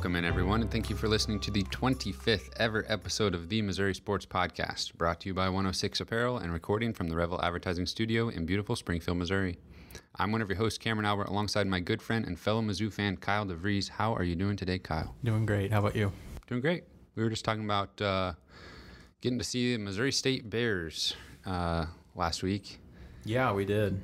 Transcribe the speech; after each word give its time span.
Welcome 0.00 0.16
in, 0.16 0.24
everyone, 0.24 0.62
and 0.62 0.70
thank 0.70 0.88
you 0.88 0.96
for 0.96 1.08
listening 1.08 1.40
to 1.40 1.50
the 1.50 1.62
25th 1.64 2.48
ever 2.56 2.86
episode 2.88 3.34
of 3.34 3.50
the 3.50 3.60
Missouri 3.60 3.94
Sports 3.94 4.24
Podcast, 4.24 4.94
brought 4.94 5.20
to 5.20 5.28
you 5.28 5.34
by 5.34 5.44
106 5.44 6.00
Apparel 6.00 6.38
and 6.38 6.54
recording 6.54 6.94
from 6.94 7.10
the 7.10 7.14
Revel 7.14 7.38
Advertising 7.44 7.84
Studio 7.84 8.30
in 8.30 8.46
beautiful 8.46 8.76
Springfield, 8.76 9.18
Missouri. 9.18 9.58
I'm 10.16 10.32
one 10.32 10.40
of 10.40 10.48
your 10.48 10.56
hosts, 10.56 10.78
Cameron 10.78 11.04
Albert, 11.04 11.28
alongside 11.28 11.66
my 11.66 11.80
good 11.80 12.00
friend 12.00 12.24
and 12.24 12.40
fellow 12.40 12.62
Mizzou 12.62 12.90
fan, 12.90 13.18
Kyle 13.18 13.44
DeVries. 13.44 13.90
How 13.90 14.14
are 14.14 14.22
you 14.22 14.34
doing 14.34 14.56
today, 14.56 14.78
Kyle? 14.78 15.14
Doing 15.22 15.44
great. 15.44 15.70
How 15.70 15.80
about 15.80 15.94
you? 15.94 16.10
Doing 16.46 16.62
great. 16.62 16.84
We 17.14 17.22
were 17.22 17.28
just 17.28 17.44
talking 17.44 17.66
about 17.66 18.00
uh, 18.00 18.32
getting 19.20 19.38
to 19.38 19.44
see 19.44 19.76
the 19.76 19.82
Missouri 19.82 20.12
State 20.12 20.48
Bears 20.48 21.14
uh, 21.44 21.84
last 22.14 22.42
week. 22.42 22.78
Yeah, 23.26 23.52
we 23.52 23.66
did. 23.66 24.00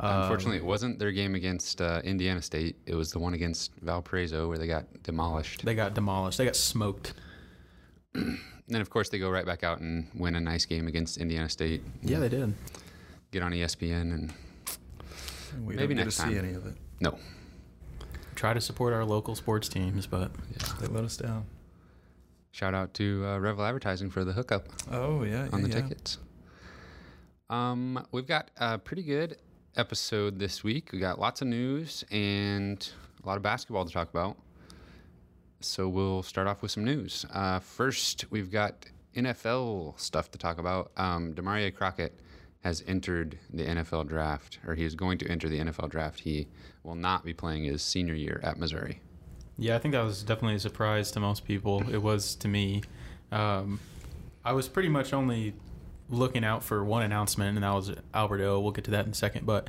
Unfortunately, 0.00 0.58
it 0.58 0.64
wasn't 0.64 0.98
their 0.98 1.10
game 1.12 1.34
against 1.34 1.80
uh, 1.80 2.00
Indiana 2.04 2.40
State. 2.40 2.76
It 2.86 2.94
was 2.94 3.10
the 3.10 3.18
one 3.18 3.34
against 3.34 3.72
Valparaiso 3.82 4.46
where 4.48 4.56
they 4.58 4.66
got 4.68 4.84
demolished. 5.02 5.64
They 5.64 5.74
got 5.74 5.94
demolished. 5.94 6.38
They 6.38 6.44
got 6.44 6.54
smoked. 6.56 7.14
And 8.14 8.38
then, 8.68 8.80
of 8.80 8.90
course, 8.90 9.08
they 9.08 9.18
go 9.18 9.28
right 9.30 9.44
back 9.46 9.64
out 9.64 9.80
and 9.80 10.08
win 10.14 10.36
a 10.36 10.40
nice 10.40 10.64
game 10.66 10.86
against 10.86 11.18
Indiana 11.18 11.48
State. 11.48 11.82
Yeah, 12.02 12.20
they 12.20 12.28
did. 12.28 12.54
Get 13.32 13.42
on 13.42 13.52
ESPN 13.52 14.12
and 14.14 14.32
We 15.64 15.74
Maybe 15.74 15.94
don't 15.94 15.96
get 15.96 16.04
next 16.04 16.16
to 16.16 16.22
time. 16.22 16.32
see 16.32 16.38
any 16.38 16.52
of 16.54 16.66
it. 16.66 16.74
no. 17.00 17.18
Try 18.36 18.54
to 18.54 18.60
support 18.60 18.92
our 18.94 19.04
local 19.04 19.34
sports 19.34 19.68
teams, 19.68 20.06
but 20.06 20.30
They 20.80 20.86
let 20.86 21.02
us 21.02 21.16
down. 21.16 21.46
Shout 22.52 22.72
out 22.72 22.94
to 22.94 23.24
uh, 23.26 23.38
Revel 23.38 23.64
Advertising 23.64 24.10
for 24.10 24.24
the 24.24 24.32
hookup 24.32 24.68
Oh 24.92 25.24
yeah, 25.24 25.48
on 25.52 25.60
yeah, 25.62 25.66
the 25.66 25.68
yeah. 25.68 25.80
tickets. 25.82 26.18
Um, 27.50 28.06
we've 28.12 28.28
got 28.28 28.50
a 28.56 28.78
pretty 28.78 29.02
good 29.02 29.36
episode 29.78 30.38
this 30.38 30.64
week. 30.64 30.90
We 30.92 30.98
got 30.98 31.18
lots 31.20 31.40
of 31.40 31.48
news 31.48 32.04
and 32.10 32.86
a 33.22 33.26
lot 33.26 33.36
of 33.36 33.42
basketball 33.42 33.84
to 33.84 33.92
talk 33.92 34.10
about. 34.10 34.36
So 35.60 35.88
we'll 35.88 36.22
start 36.22 36.46
off 36.46 36.62
with 36.62 36.70
some 36.70 36.84
news. 36.84 37.24
Uh, 37.32 37.60
first, 37.60 38.24
we've 38.30 38.50
got 38.50 38.86
NFL 39.14 39.98
stuff 39.98 40.30
to 40.32 40.38
talk 40.38 40.58
about. 40.58 40.90
Um, 40.96 41.34
Crockett 41.76 42.18
has 42.62 42.82
entered 42.86 43.38
the 43.52 43.64
NFL 43.64 44.08
draft, 44.08 44.58
or 44.66 44.74
he 44.74 44.84
is 44.84 44.94
going 44.94 45.18
to 45.18 45.28
enter 45.28 45.48
the 45.48 45.60
NFL 45.60 45.90
draft. 45.90 46.20
He 46.20 46.48
will 46.82 46.96
not 46.96 47.24
be 47.24 47.32
playing 47.32 47.64
his 47.64 47.82
senior 47.82 48.14
year 48.14 48.40
at 48.42 48.58
Missouri. 48.58 49.00
yeah, 49.56 49.76
I 49.76 49.78
think 49.78 49.92
that 49.92 50.02
was 50.02 50.22
definitely 50.22 50.56
a 50.56 50.60
surprise 50.60 51.10
to 51.12 51.20
most 51.20 51.44
people. 51.44 51.88
It 51.88 52.02
was 52.02 52.34
to 52.36 52.48
me. 52.48 52.82
Um, 53.30 53.80
I 54.44 54.52
was 54.52 54.68
pretty 54.68 54.88
much 54.88 55.12
only 55.12 55.54
looking 56.10 56.44
out 56.44 56.62
for 56.64 56.84
one 56.84 57.02
announcement, 57.02 57.56
and 57.56 57.64
that 57.64 57.74
was 57.74 57.92
Albert 58.14 58.42
O. 58.42 58.60
We'll 58.60 58.72
get 58.72 58.84
to 58.84 58.90
that 58.92 59.06
in 59.06 59.12
a 59.12 59.14
second, 59.14 59.46
but 59.46 59.68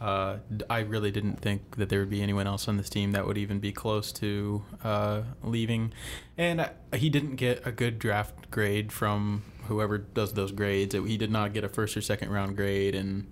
uh, 0.00 0.38
I 0.68 0.80
really 0.80 1.10
didn't 1.10 1.40
think 1.40 1.76
that 1.76 1.88
there 1.88 2.00
would 2.00 2.10
be 2.10 2.22
anyone 2.22 2.46
else 2.46 2.68
on 2.68 2.76
this 2.76 2.90
team 2.90 3.12
that 3.12 3.26
would 3.26 3.38
even 3.38 3.60
be 3.60 3.72
close 3.72 4.12
to 4.12 4.62
uh, 4.84 5.22
leaving. 5.42 5.92
And 6.36 6.60
uh, 6.60 6.68
he 6.94 7.08
didn't 7.08 7.36
get 7.36 7.66
a 7.66 7.72
good 7.72 7.98
draft 7.98 8.50
grade 8.50 8.92
from 8.92 9.42
whoever 9.68 9.98
does 9.98 10.34
those 10.34 10.52
grades. 10.52 10.94
He 10.94 11.16
did 11.16 11.30
not 11.30 11.54
get 11.54 11.64
a 11.64 11.68
first 11.68 11.96
or 11.96 12.02
second 12.02 12.30
round 12.30 12.56
grade, 12.56 12.94
and 12.94 13.26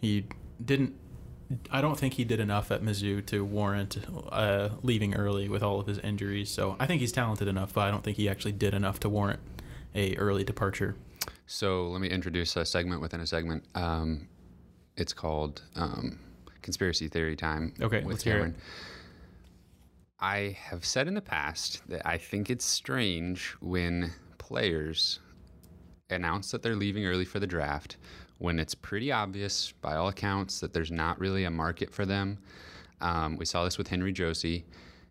he 0.00 0.26
didn't. 0.64 0.94
I 1.70 1.80
don't 1.80 1.98
think 1.98 2.14
he 2.14 2.24
did 2.24 2.40
enough 2.40 2.70
at 2.70 2.82
Mizzou 2.82 3.24
to 3.26 3.42
warrant 3.42 3.96
uh, 4.30 4.70
leaving 4.82 5.14
early 5.14 5.48
with 5.48 5.62
all 5.62 5.80
of 5.80 5.86
his 5.86 5.98
injuries. 6.00 6.50
So 6.50 6.76
I 6.78 6.84
think 6.84 7.00
he's 7.00 7.12
talented 7.12 7.48
enough, 7.48 7.72
but 7.72 7.82
I 7.82 7.90
don't 7.90 8.04
think 8.04 8.18
he 8.18 8.28
actually 8.28 8.52
did 8.52 8.74
enough 8.74 9.00
to 9.00 9.08
warrant 9.08 9.40
a 9.94 10.14
early 10.16 10.44
departure. 10.44 10.96
So 11.50 11.88
let 11.88 12.02
me 12.02 12.08
introduce 12.08 12.54
a 12.56 12.64
segment 12.66 13.00
within 13.00 13.20
a 13.20 13.26
segment. 13.26 13.64
Um, 13.74 14.28
it's 14.98 15.14
called 15.14 15.62
um, 15.76 16.18
Conspiracy 16.60 17.08
Theory 17.08 17.36
Time 17.36 17.72
Okay, 17.80 18.00
with 18.00 18.12
let's 18.12 18.22
hear 18.22 18.34
it. 18.34 18.36
Cameron. 18.36 18.56
I 20.20 20.58
have 20.60 20.84
said 20.84 21.08
in 21.08 21.14
the 21.14 21.22
past 21.22 21.80
that 21.88 22.06
I 22.06 22.18
think 22.18 22.50
it's 22.50 22.66
strange 22.66 23.56
when 23.60 24.12
players 24.36 25.20
announce 26.10 26.50
that 26.50 26.62
they're 26.62 26.76
leaving 26.76 27.06
early 27.06 27.24
for 27.24 27.40
the 27.40 27.46
draft 27.46 27.96
when 28.36 28.58
it's 28.58 28.74
pretty 28.74 29.10
obvious, 29.10 29.72
by 29.80 29.96
all 29.96 30.08
accounts, 30.08 30.60
that 30.60 30.74
there's 30.74 30.90
not 30.90 31.18
really 31.18 31.44
a 31.44 31.50
market 31.50 31.94
for 31.94 32.04
them. 32.04 32.38
Um, 33.00 33.38
we 33.38 33.46
saw 33.46 33.64
this 33.64 33.78
with 33.78 33.88
Henry 33.88 34.12
Josey, 34.12 34.66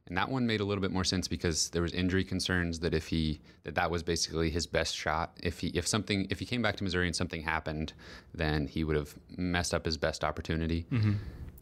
and 0.08 0.18
that 0.18 0.30
one 0.30 0.48
made 0.48 0.60
a 0.62 0.64
little 0.66 0.82
bit 0.82 0.92
more 0.92 1.04
sense 1.04 1.28
because 1.28 1.70
there 1.70 1.82
was 1.82 1.94
injury 1.94 2.24
concerns 2.24 2.80
that 2.80 2.94
if 2.94 3.08
he 3.08 3.40
that 3.64 3.76
that 3.76 3.92
was 3.92 4.04
basically 4.04 4.50
his 4.50 4.66
best 4.68 4.96
shot. 4.96 5.38
If 5.44 5.60
he 5.60 5.68
if 5.70 5.88
something 5.88 6.28
if 6.30 6.40
he 6.40 6.46
came 6.46 6.62
back 6.62 6.76
to 6.78 6.84
Missouri 6.84 7.08
and 7.08 7.16
something 7.16 7.42
happened, 7.42 7.94
then 8.34 8.68
he 8.68 8.84
would 8.84 8.96
have 8.96 9.16
messed 9.38 9.74
up 9.74 9.86
his 9.86 9.98
best 9.98 10.24
opportunity. 10.24 10.86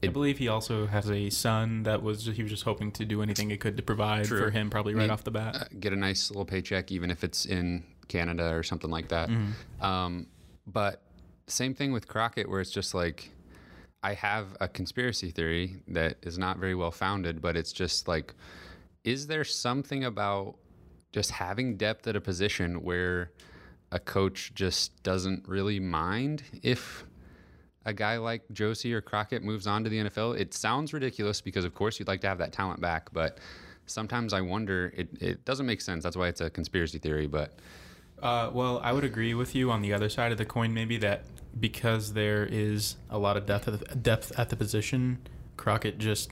I 0.03 0.07
believe 0.07 0.38
he 0.38 0.47
also 0.50 0.85
has 0.85 1.09
a 1.09 1.29
son 1.31 1.84
that 1.84 2.03
was 2.03 2.25
he 2.28 2.44
was 2.44 2.51
just 2.51 2.63
hoping 2.63 2.91
to 2.94 3.05
do 3.05 3.22
anything 3.23 3.50
he 3.50 3.57
could 3.57 3.78
to 3.78 3.84
provide 3.84 4.25
True. 4.25 4.39
for 4.39 4.50
him, 4.51 4.69
probably 4.69 4.94
right 4.94 5.07
Me- 5.07 5.09
off 5.13 5.23
the 5.23 5.31
bat. 5.31 5.55
uh, 5.55 5.63
get 5.79 5.94
a 5.94 5.95
nice 5.95 6.29
little 6.29 6.45
paycheck, 6.45 6.91
even 6.91 7.09
if 7.09 7.23
it's 7.23 7.45
in 7.45 7.84
Canada 8.07 8.53
or 8.53 8.61
something 8.61 8.91
like 8.91 9.07
that. 9.07 9.29
Um, 9.81 10.28
but 10.67 11.01
same 11.47 11.73
thing 11.73 11.91
with 11.91 12.07
Crockett, 12.07 12.47
where 12.50 12.61
it's 12.61 12.69
just 12.72 12.94
like 12.94 13.31
I 14.05 14.13
have 14.13 14.55
a 14.59 14.67
conspiracy 14.67 15.31
theory 15.31 15.81
that 15.88 16.17
is 16.21 16.38
not 16.38 16.59
very 16.59 16.75
well 16.75 16.91
founded, 16.91 17.41
but 17.41 17.57
it's 17.57 17.73
just 17.73 18.07
like, 18.07 18.35
is 19.03 19.25
there 19.25 19.43
something 19.43 20.03
about 20.03 20.57
just 21.11 21.31
having 21.31 21.75
depth 21.75 22.05
at 22.05 22.16
a 22.16 22.21
position 22.21 22.83
where 22.83 23.31
a 23.91 23.97
coach 23.97 24.51
just 24.53 25.01
doesn't 25.01 25.47
really 25.47 25.79
mind 25.79 26.43
if 26.61 27.03
a 27.83 27.93
guy 27.93 28.17
like 28.17 28.43
Josey 28.51 28.93
or 28.93 29.01
Crockett 29.01 29.41
moves 29.41 29.66
on 29.66 29.83
to 29.83 29.89
the 29.89 29.97
NFL. 29.97 30.39
It 30.39 30.53
sounds 30.53 30.93
ridiculous 30.93 31.41
because, 31.41 31.66
of 31.66 31.73
course, 31.73 31.97
you'd 31.97 32.07
like 32.07 32.22
to 32.22 32.27
have 32.27 32.37
that 32.37 32.51
talent 32.51 32.81
back, 32.81 33.11
but 33.11 33.39
sometimes 33.87 34.33
I 34.33 34.41
wonder. 34.41 34.93
It, 34.95 35.09
it 35.19 35.45
doesn't 35.45 35.66
make 35.66 35.81
sense. 35.81 36.03
That's 36.03 36.17
why 36.17 36.27
it's 36.27 36.41
a 36.41 36.51
conspiracy 36.51 36.99
theory. 36.99 37.25
But 37.25 37.53
Uh, 38.22 38.51
well, 38.53 38.79
I 38.83 38.91
would 38.91 39.03
agree 39.03 39.33
with 39.33 39.55
you 39.55 39.72
on 39.72 39.81
the 39.81 39.93
other 39.93 40.09
side 40.09 40.31
of 40.31 40.37
the 40.37 40.45
coin, 40.45 40.75
maybe 40.75 40.97
that 40.97 41.23
because 41.59 42.13
there 42.13 42.45
is 42.45 42.97
a 43.09 43.17
lot 43.17 43.38
of 43.38 43.45
depth 43.45 43.67
at 43.67 43.79
the, 43.79 43.95
depth 43.95 44.38
at 44.38 44.49
the 44.49 44.55
position, 44.55 45.19
Crockett 45.57 45.97
just 45.97 46.31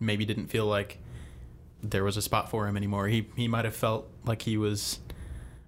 maybe 0.00 0.24
didn't 0.24 0.46
feel 0.46 0.66
like 0.66 0.98
there 1.82 2.04
was 2.04 2.16
a 2.16 2.22
spot 2.22 2.50
for 2.50 2.66
him 2.66 2.76
anymore. 2.76 3.08
He 3.08 3.28
he 3.36 3.48
might 3.48 3.64
have 3.64 3.76
felt 3.76 4.08
like 4.24 4.42
he 4.42 4.56
was, 4.56 5.00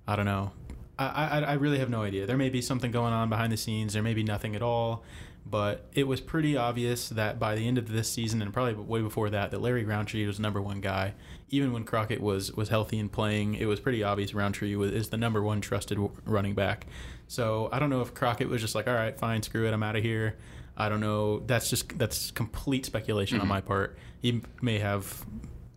I 0.06 0.16
don't 0.16 0.24
know. 0.24 0.52
I, 0.98 1.06
I 1.06 1.40
I 1.40 1.52
really 1.54 1.78
have 1.78 1.90
no 1.90 2.02
idea. 2.02 2.26
There 2.26 2.38
may 2.38 2.48
be 2.48 2.62
something 2.62 2.90
going 2.90 3.12
on 3.12 3.28
behind 3.28 3.52
the 3.52 3.56
scenes. 3.56 3.92
There 3.92 4.02
may 4.02 4.14
be 4.14 4.22
nothing 4.22 4.56
at 4.56 4.62
all. 4.62 5.04
But 5.48 5.86
it 5.94 6.08
was 6.08 6.20
pretty 6.20 6.56
obvious 6.56 7.08
that 7.10 7.38
by 7.38 7.54
the 7.54 7.68
end 7.68 7.78
of 7.78 7.88
this 7.88 8.10
season, 8.10 8.42
and 8.42 8.52
probably 8.52 8.74
way 8.74 9.00
before 9.00 9.30
that, 9.30 9.52
that 9.52 9.60
Larry 9.60 9.84
Rountree 9.84 10.26
was 10.26 10.40
number 10.40 10.60
one 10.60 10.80
guy. 10.80 11.14
Even 11.50 11.72
when 11.72 11.84
Crockett 11.84 12.20
was 12.20 12.52
was 12.52 12.68
healthy 12.68 12.98
and 12.98 13.10
playing, 13.10 13.54
it 13.54 13.66
was 13.66 13.78
pretty 13.78 14.02
obvious 14.02 14.34
Rountree 14.34 14.74
was, 14.74 14.90
is 14.90 15.10
the 15.10 15.16
number 15.16 15.40
one 15.40 15.60
trusted 15.60 15.98
running 16.24 16.54
back. 16.54 16.86
So 17.28 17.68
I 17.70 17.78
don't 17.78 17.90
know 17.90 18.00
if 18.00 18.12
Crockett 18.12 18.48
was 18.48 18.60
just 18.60 18.74
like, 18.74 18.88
all 18.88 18.94
right, 18.94 19.16
fine, 19.16 19.42
screw 19.42 19.68
it, 19.68 19.72
I'm 19.72 19.84
out 19.84 19.94
of 19.94 20.02
here. 20.02 20.36
I 20.76 20.88
don't 20.88 21.00
know. 21.00 21.40
That's 21.40 21.70
just 21.70 21.96
that's 21.96 22.32
complete 22.32 22.84
speculation 22.84 23.38
on 23.38 23.42
mm-hmm. 23.42 23.48
my 23.48 23.60
part. 23.60 23.96
He 24.20 24.42
may 24.60 24.80
have 24.80 25.24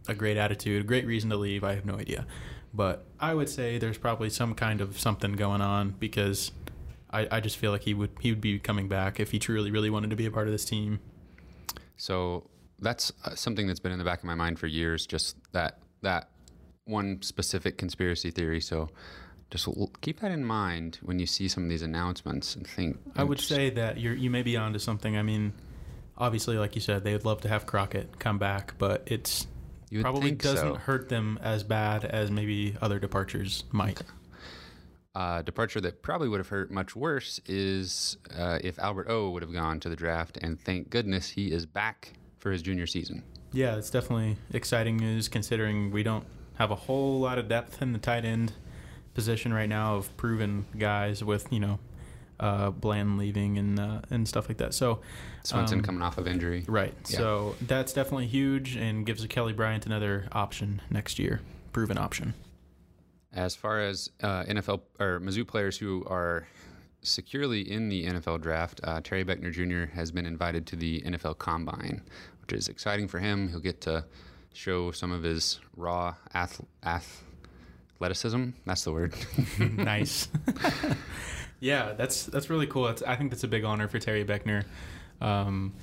a 0.07 0.15
great 0.15 0.37
attitude, 0.37 0.81
a 0.81 0.87
great 0.87 1.05
reason 1.05 1.29
to 1.29 1.37
leave. 1.37 1.63
I 1.63 1.75
have 1.75 1.85
no 1.85 1.95
idea. 1.95 2.25
But 2.73 3.05
I 3.19 3.33
would 3.33 3.49
say 3.49 3.77
there's 3.77 3.97
probably 3.97 4.29
some 4.29 4.53
kind 4.53 4.81
of 4.81 4.99
something 4.99 5.33
going 5.33 5.61
on 5.61 5.95
because 5.99 6.51
I, 7.11 7.27
I 7.31 7.39
just 7.39 7.57
feel 7.57 7.71
like 7.71 7.83
he 7.83 7.93
would 7.93 8.11
he 8.19 8.31
would 8.31 8.41
be 8.41 8.59
coming 8.59 8.87
back 8.87 9.19
if 9.19 9.31
he 9.31 9.39
truly 9.39 9.71
really 9.71 9.89
wanted 9.89 10.09
to 10.11 10.15
be 10.15 10.25
a 10.25 10.31
part 10.31 10.47
of 10.47 10.51
this 10.51 10.65
team. 10.65 10.99
so 11.97 12.49
that's 12.81 13.11
uh, 13.25 13.35
something 13.35 13.67
that's 13.67 13.79
been 13.79 13.91
in 13.91 13.99
the 13.99 14.05
back 14.05 14.19
of 14.19 14.25
my 14.25 14.35
mind 14.35 14.59
for 14.59 14.67
years. 14.67 15.05
Just 15.05 15.35
that 15.51 15.79
that 16.01 16.29
one 16.85 17.21
specific 17.21 17.77
conspiracy 17.77 18.31
theory. 18.31 18.61
So 18.61 18.89
just 19.51 19.67
keep 20.01 20.19
that 20.19 20.31
in 20.31 20.43
mind 20.45 20.99
when 21.01 21.19
you 21.19 21.25
see 21.25 21.47
some 21.47 21.63
of 21.63 21.69
these 21.69 21.81
announcements 21.81 22.55
and 22.55 22.65
think. 22.65 22.97
I 23.15 23.23
would 23.23 23.39
say 23.39 23.69
that 23.71 23.99
you're 23.99 24.13
you 24.13 24.29
may 24.29 24.43
be 24.43 24.57
onto 24.57 24.79
something. 24.79 25.17
I 25.17 25.23
mean, 25.23 25.53
obviously, 26.17 26.57
like 26.57 26.75
you 26.75 26.81
said, 26.81 27.03
they 27.03 27.13
would 27.13 27.25
love 27.25 27.41
to 27.41 27.49
have 27.49 27.65
Crockett 27.65 28.19
come 28.19 28.37
back, 28.37 28.75
but 28.77 29.03
it's 29.07 29.47
probably 30.01 30.31
doesn't 30.31 30.75
so. 30.75 30.79
hurt 30.79 31.09
them 31.09 31.39
as 31.41 31.63
bad 31.63 32.05
as 32.05 32.29
maybe 32.29 32.75
other 32.81 32.99
departures 32.99 33.63
might. 33.71 34.01
Uh, 35.19 35.41
departure 35.41 35.81
that 35.81 36.01
probably 36.01 36.29
would 36.29 36.39
have 36.39 36.47
hurt 36.47 36.71
much 36.71 36.95
worse 36.95 37.41
is 37.45 38.15
uh, 38.37 38.57
if 38.63 38.79
Albert 38.79 39.07
O 39.09 39.29
would 39.31 39.41
have 39.43 39.51
gone 39.53 39.79
to 39.81 39.89
the 39.89 39.95
draft, 39.95 40.37
and 40.41 40.59
thank 40.61 40.89
goodness 40.89 41.29
he 41.29 41.51
is 41.51 41.65
back 41.65 42.13
for 42.37 42.51
his 42.51 42.61
junior 42.61 42.87
season. 42.87 43.21
Yeah, 43.51 43.75
it's 43.75 43.89
definitely 43.89 44.37
exciting 44.53 44.95
news 44.95 45.27
considering 45.27 45.91
we 45.91 46.03
don't 46.03 46.25
have 46.55 46.71
a 46.71 46.75
whole 46.75 47.19
lot 47.19 47.37
of 47.37 47.49
depth 47.49 47.81
in 47.81 47.91
the 47.91 47.99
tight 47.99 48.23
end 48.23 48.53
position 49.13 49.53
right 49.53 49.67
now 49.67 49.95
of 49.97 50.15
proven 50.15 50.65
guys 50.77 51.21
with 51.23 51.51
you 51.51 51.59
know 51.59 51.79
uh, 52.39 52.69
Bland 52.69 53.17
leaving 53.17 53.57
and 53.57 53.77
uh, 53.77 53.99
and 54.09 54.25
stuff 54.25 54.47
like 54.47 54.57
that. 54.59 54.73
So 54.73 55.01
Swenson 55.43 55.79
Um, 55.79 55.83
coming 55.83 56.01
off 56.01 56.17
of 56.17 56.27
injury. 56.27 56.63
right, 56.67 56.93
Yeah. 57.09 57.17
so 57.17 57.55
that's 57.61 57.91
definitely 57.91 58.27
huge 58.27 58.77
and 58.77 59.05
gives 59.05 59.25
Kelly 59.27 59.51
Bryant 59.51 59.85
another 59.85 60.29
option 60.31 60.81
next 60.89 61.19
year, 61.19 61.41
proven 61.73 61.97
option. 61.97 62.33
As 63.33 63.55
far 63.55 63.79
as 63.79 64.09
uh, 64.23 64.43
NFL 64.43 64.81
or 64.99 65.19
Mizzou 65.19 65.47
players 65.47 65.77
who 65.77 66.03
are 66.07 66.47
securely 67.01 67.61
in 67.61 67.89
the 67.89 68.05
NFL 68.05 68.41
draft, 68.41 68.81
uh, 68.83 69.01
Terry 69.01 69.23
Beckner 69.23 69.51
Jr. 69.51 69.93
has 69.93 70.11
been 70.11 70.25
invited 70.25 70.65
to 70.67 70.75
the 70.75 71.01
NFL 71.01 71.37
Combine, 71.37 72.01
which 72.41 72.53
is 72.53 72.67
exciting 72.67 73.07
for 73.07 73.19
him. 73.19 73.49
He'll 73.49 73.59
get 73.59 73.81
to 73.81 74.05
show 74.53 74.91
some 74.91 75.11
of 75.11 75.23
his 75.23 75.59
raw 75.75 76.15
ath- 76.33 76.65
athleticism. 76.83 78.49
That's 78.65 78.83
the 78.83 78.91
word. 78.91 79.13
nice. 79.59 80.27
yeah, 81.59 81.93
that's 81.93 82.25
that's 82.25 82.49
really 82.49 82.67
cool. 82.67 82.85
That's, 82.85 83.03
I 83.03 83.15
think 83.15 83.29
that's 83.29 83.43
a 83.43 83.47
big 83.47 83.63
honor 83.63 83.87
for 83.87 83.99
Terry 83.99 84.25
Beckner. 84.25 84.65
Um, 85.21 85.73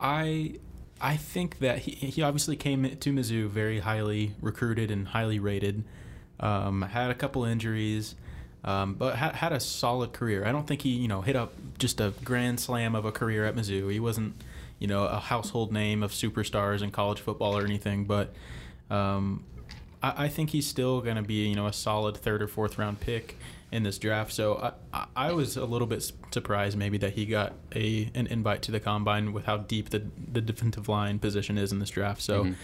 I 0.00 0.54
I 1.00 1.16
think 1.16 1.58
that 1.58 1.78
he 1.78 1.92
he 1.92 2.22
obviously 2.22 2.56
came 2.56 2.96
to 2.96 3.12
Mizzou 3.12 3.48
very 3.48 3.80
highly 3.80 4.34
recruited 4.40 4.90
and 4.90 5.08
highly 5.08 5.38
rated. 5.38 5.84
Um, 6.40 6.82
had 6.82 7.10
a 7.10 7.14
couple 7.14 7.44
injuries, 7.44 8.14
um, 8.64 8.94
but 8.94 9.16
had 9.16 9.36
had 9.36 9.52
a 9.52 9.60
solid 9.60 10.12
career. 10.12 10.44
I 10.44 10.52
don't 10.52 10.66
think 10.66 10.82
he 10.82 10.90
you 10.90 11.08
know 11.08 11.20
hit 11.22 11.36
up 11.36 11.52
just 11.78 12.00
a 12.00 12.12
grand 12.24 12.58
slam 12.60 12.94
of 12.94 13.04
a 13.04 13.12
career 13.12 13.44
at 13.46 13.54
Mizzou. 13.54 13.90
He 13.92 14.00
wasn't 14.00 14.34
you 14.80 14.88
know 14.88 15.04
a 15.04 15.18
household 15.20 15.72
name 15.72 16.02
of 16.02 16.10
superstars 16.10 16.82
in 16.82 16.90
college 16.90 17.20
football 17.20 17.56
or 17.56 17.64
anything, 17.64 18.04
but 18.04 18.32
um, 18.90 19.44
I, 20.02 20.24
I 20.24 20.28
think 20.28 20.50
he's 20.50 20.66
still 20.66 21.00
going 21.00 21.16
to 21.16 21.22
be 21.22 21.46
you 21.48 21.54
know 21.54 21.66
a 21.66 21.72
solid 21.72 22.16
third 22.16 22.42
or 22.42 22.48
fourth 22.48 22.78
round 22.78 23.00
pick 23.00 23.36
in 23.70 23.82
this 23.84 23.98
draft. 23.98 24.32
So 24.32 24.72
I, 24.92 25.06
I- 25.16 25.32
was 25.32 25.56
a 25.56 25.64
little 25.64 25.86
bit 25.88 26.12
surprised 26.30 26.76
maybe 26.76 26.98
that 26.98 27.12
he 27.14 27.26
got 27.26 27.52
a 27.74 28.10
an 28.14 28.26
invite 28.26 28.62
to 28.62 28.72
the 28.72 28.80
combine 28.80 29.32
with 29.32 29.44
how 29.46 29.58
deep 29.58 29.90
the 29.90 30.02
the 30.32 30.40
defensive 30.40 30.88
line 30.88 31.18
position 31.20 31.58
is 31.58 31.70
in 31.72 31.78
this 31.78 31.90
draft. 31.90 32.20
So 32.22 32.44
Mhm. 32.44 32.54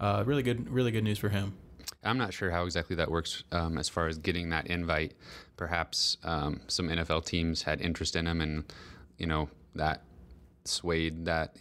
uh, 0.00 0.22
really 0.26 0.42
good 0.42 0.68
really 0.68 0.90
good 0.90 1.04
news 1.04 1.18
for 1.18 1.28
him. 1.28 1.54
I'm 2.02 2.18
not 2.18 2.32
sure 2.32 2.50
how 2.50 2.64
exactly 2.64 2.96
that 2.96 3.10
works 3.10 3.44
um, 3.52 3.76
as 3.76 3.88
far 3.88 4.06
as 4.06 4.18
getting 4.18 4.50
that 4.50 4.66
invite. 4.68 5.14
Perhaps 5.56 6.16
um, 6.24 6.60
some 6.66 6.88
NFL 6.88 7.26
teams 7.26 7.62
had 7.62 7.80
interest 7.80 8.16
in 8.16 8.26
him, 8.26 8.40
and 8.40 8.64
you 9.18 9.26
know 9.26 9.48
that 9.74 10.02
swayed 10.64 11.26
that 11.26 11.56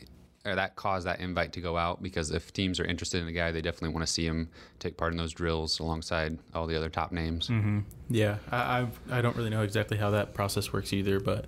or 0.46 0.56
that 0.56 0.76
caused 0.76 1.06
that 1.06 1.20
invite 1.20 1.52
to 1.54 1.62
go 1.62 1.78
out. 1.78 2.02
Because 2.02 2.32
if 2.32 2.54
teams 2.54 2.80
are 2.80 2.86
interested 2.86 3.22
in 3.22 3.28
a 3.28 3.34
guy, 3.34 3.52
they 3.52 3.62
definitely 3.62 3.90
want 3.90 4.08
to 4.08 4.12
see 4.12 4.26
him 4.26 4.50
take 4.80 4.96
part 4.96 5.12
in 5.12 5.18
those 5.18 5.34
drills 5.34 5.80
alongside 5.80 6.40
all 6.54 6.68
the 6.68 6.76
other 6.78 6.90
top 6.90 7.12
names. 7.12 7.50
Mm-hmm. 7.50 7.80
Yeah, 8.10 8.38
I, 8.50 8.80
I've, 8.80 9.00
I 9.12 9.22
don't 9.22 9.36
really 9.36 9.50
know 9.50 9.62
exactly 9.62 9.98
how 9.98 10.12
that 10.12 10.34
process 10.34 10.72
works 10.72 10.94
either, 10.94 11.20
but 11.20 11.46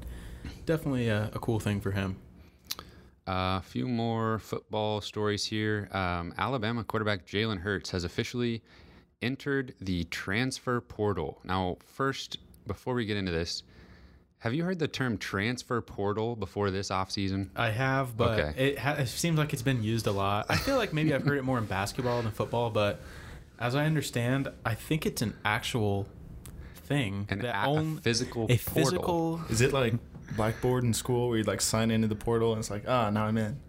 definitely 0.65 1.07
a, 1.07 1.31
a 1.33 1.39
cool 1.39 1.59
thing 1.59 1.79
for 1.79 1.91
him. 1.91 2.17
A 3.27 3.61
few 3.61 3.87
more 3.87 4.39
football 4.39 4.99
stories 5.01 5.45
here. 5.45 5.87
Um, 5.91 6.33
Alabama 6.37 6.83
quarterback 6.83 7.25
Jalen 7.27 7.59
Hurts 7.59 7.91
has 7.91 8.03
officially 8.03 8.61
entered 9.21 9.75
the 9.79 10.03
transfer 10.05 10.81
portal. 10.81 11.39
Now, 11.43 11.77
first, 11.85 12.37
before 12.65 12.93
we 12.95 13.05
get 13.05 13.17
into 13.17 13.31
this, 13.31 13.61
have 14.39 14.55
you 14.55 14.63
heard 14.63 14.79
the 14.79 14.87
term 14.87 15.19
transfer 15.19 15.79
portal 15.81 16.35
before 16.35 16.71
this 16.71 16.89
offseason? 16.89 17.49
I 17.55 17.69
have, 17.69 18.17
but 18.17 18.39
Okay. 18.39 18.69
it, 18.69 18.79
ha- 18.79 18.93
it 18.93 19.05
seems 19.07 19.37
like 19.37 19.53
it's 19.53 19.61
been 19.61 19.83
used 19.83 20.07
a 20.07 20.11
lot. 20.11 20.47
I 20.49 20.55
feel 20.57 20.77
like 20.77 20.91
maybe 20.91 21.13
I've 21.13 21.23
heard 21.23 21.37
it 21.37 21.43
more 21.43 21.59
in 21.59 21.65
basketball 21.65 22.23
than 22.23 22.31
football, 22.31 22.71
but 22.71 23.01
as 23.59 23.75
I 23.75 23.85
understand, 23.85 24.49
I 24.65 24.73
think 24.73 25.05
it's 25.05 25.21
an 25.21 25.35
actual 25.45 26.07
thing. 26.73 27.27
An 27.29 27.37
that 27.39 27.53
a, 27.53 27.67
a 27.67 27.69
own- 27.69 27.97
physical 27.99 28.45
a 28.49 28.57
portal. 28.57 28.73
physical. 28.83 29.41
Is 29.51 29.61
it 29.61 29.71
like 29.73 29.93
Blackboard 30.35 30.83
in 30.83 30.93
school 30.93 31.29
where 31.29 31.37
you'd 31.37 31.47
like 31.47 31.61
sign 31.61 31.91
into 31.91 32.07
the 32.07 32.15
portal 32.15 32.51
and 32.53 32.59
it's 32.59 32.69
like, 32.71 32.83
ah, 32.87 33.09
now 33.09 33.25
I'm 33.25 33.37
in? 33.37 33.59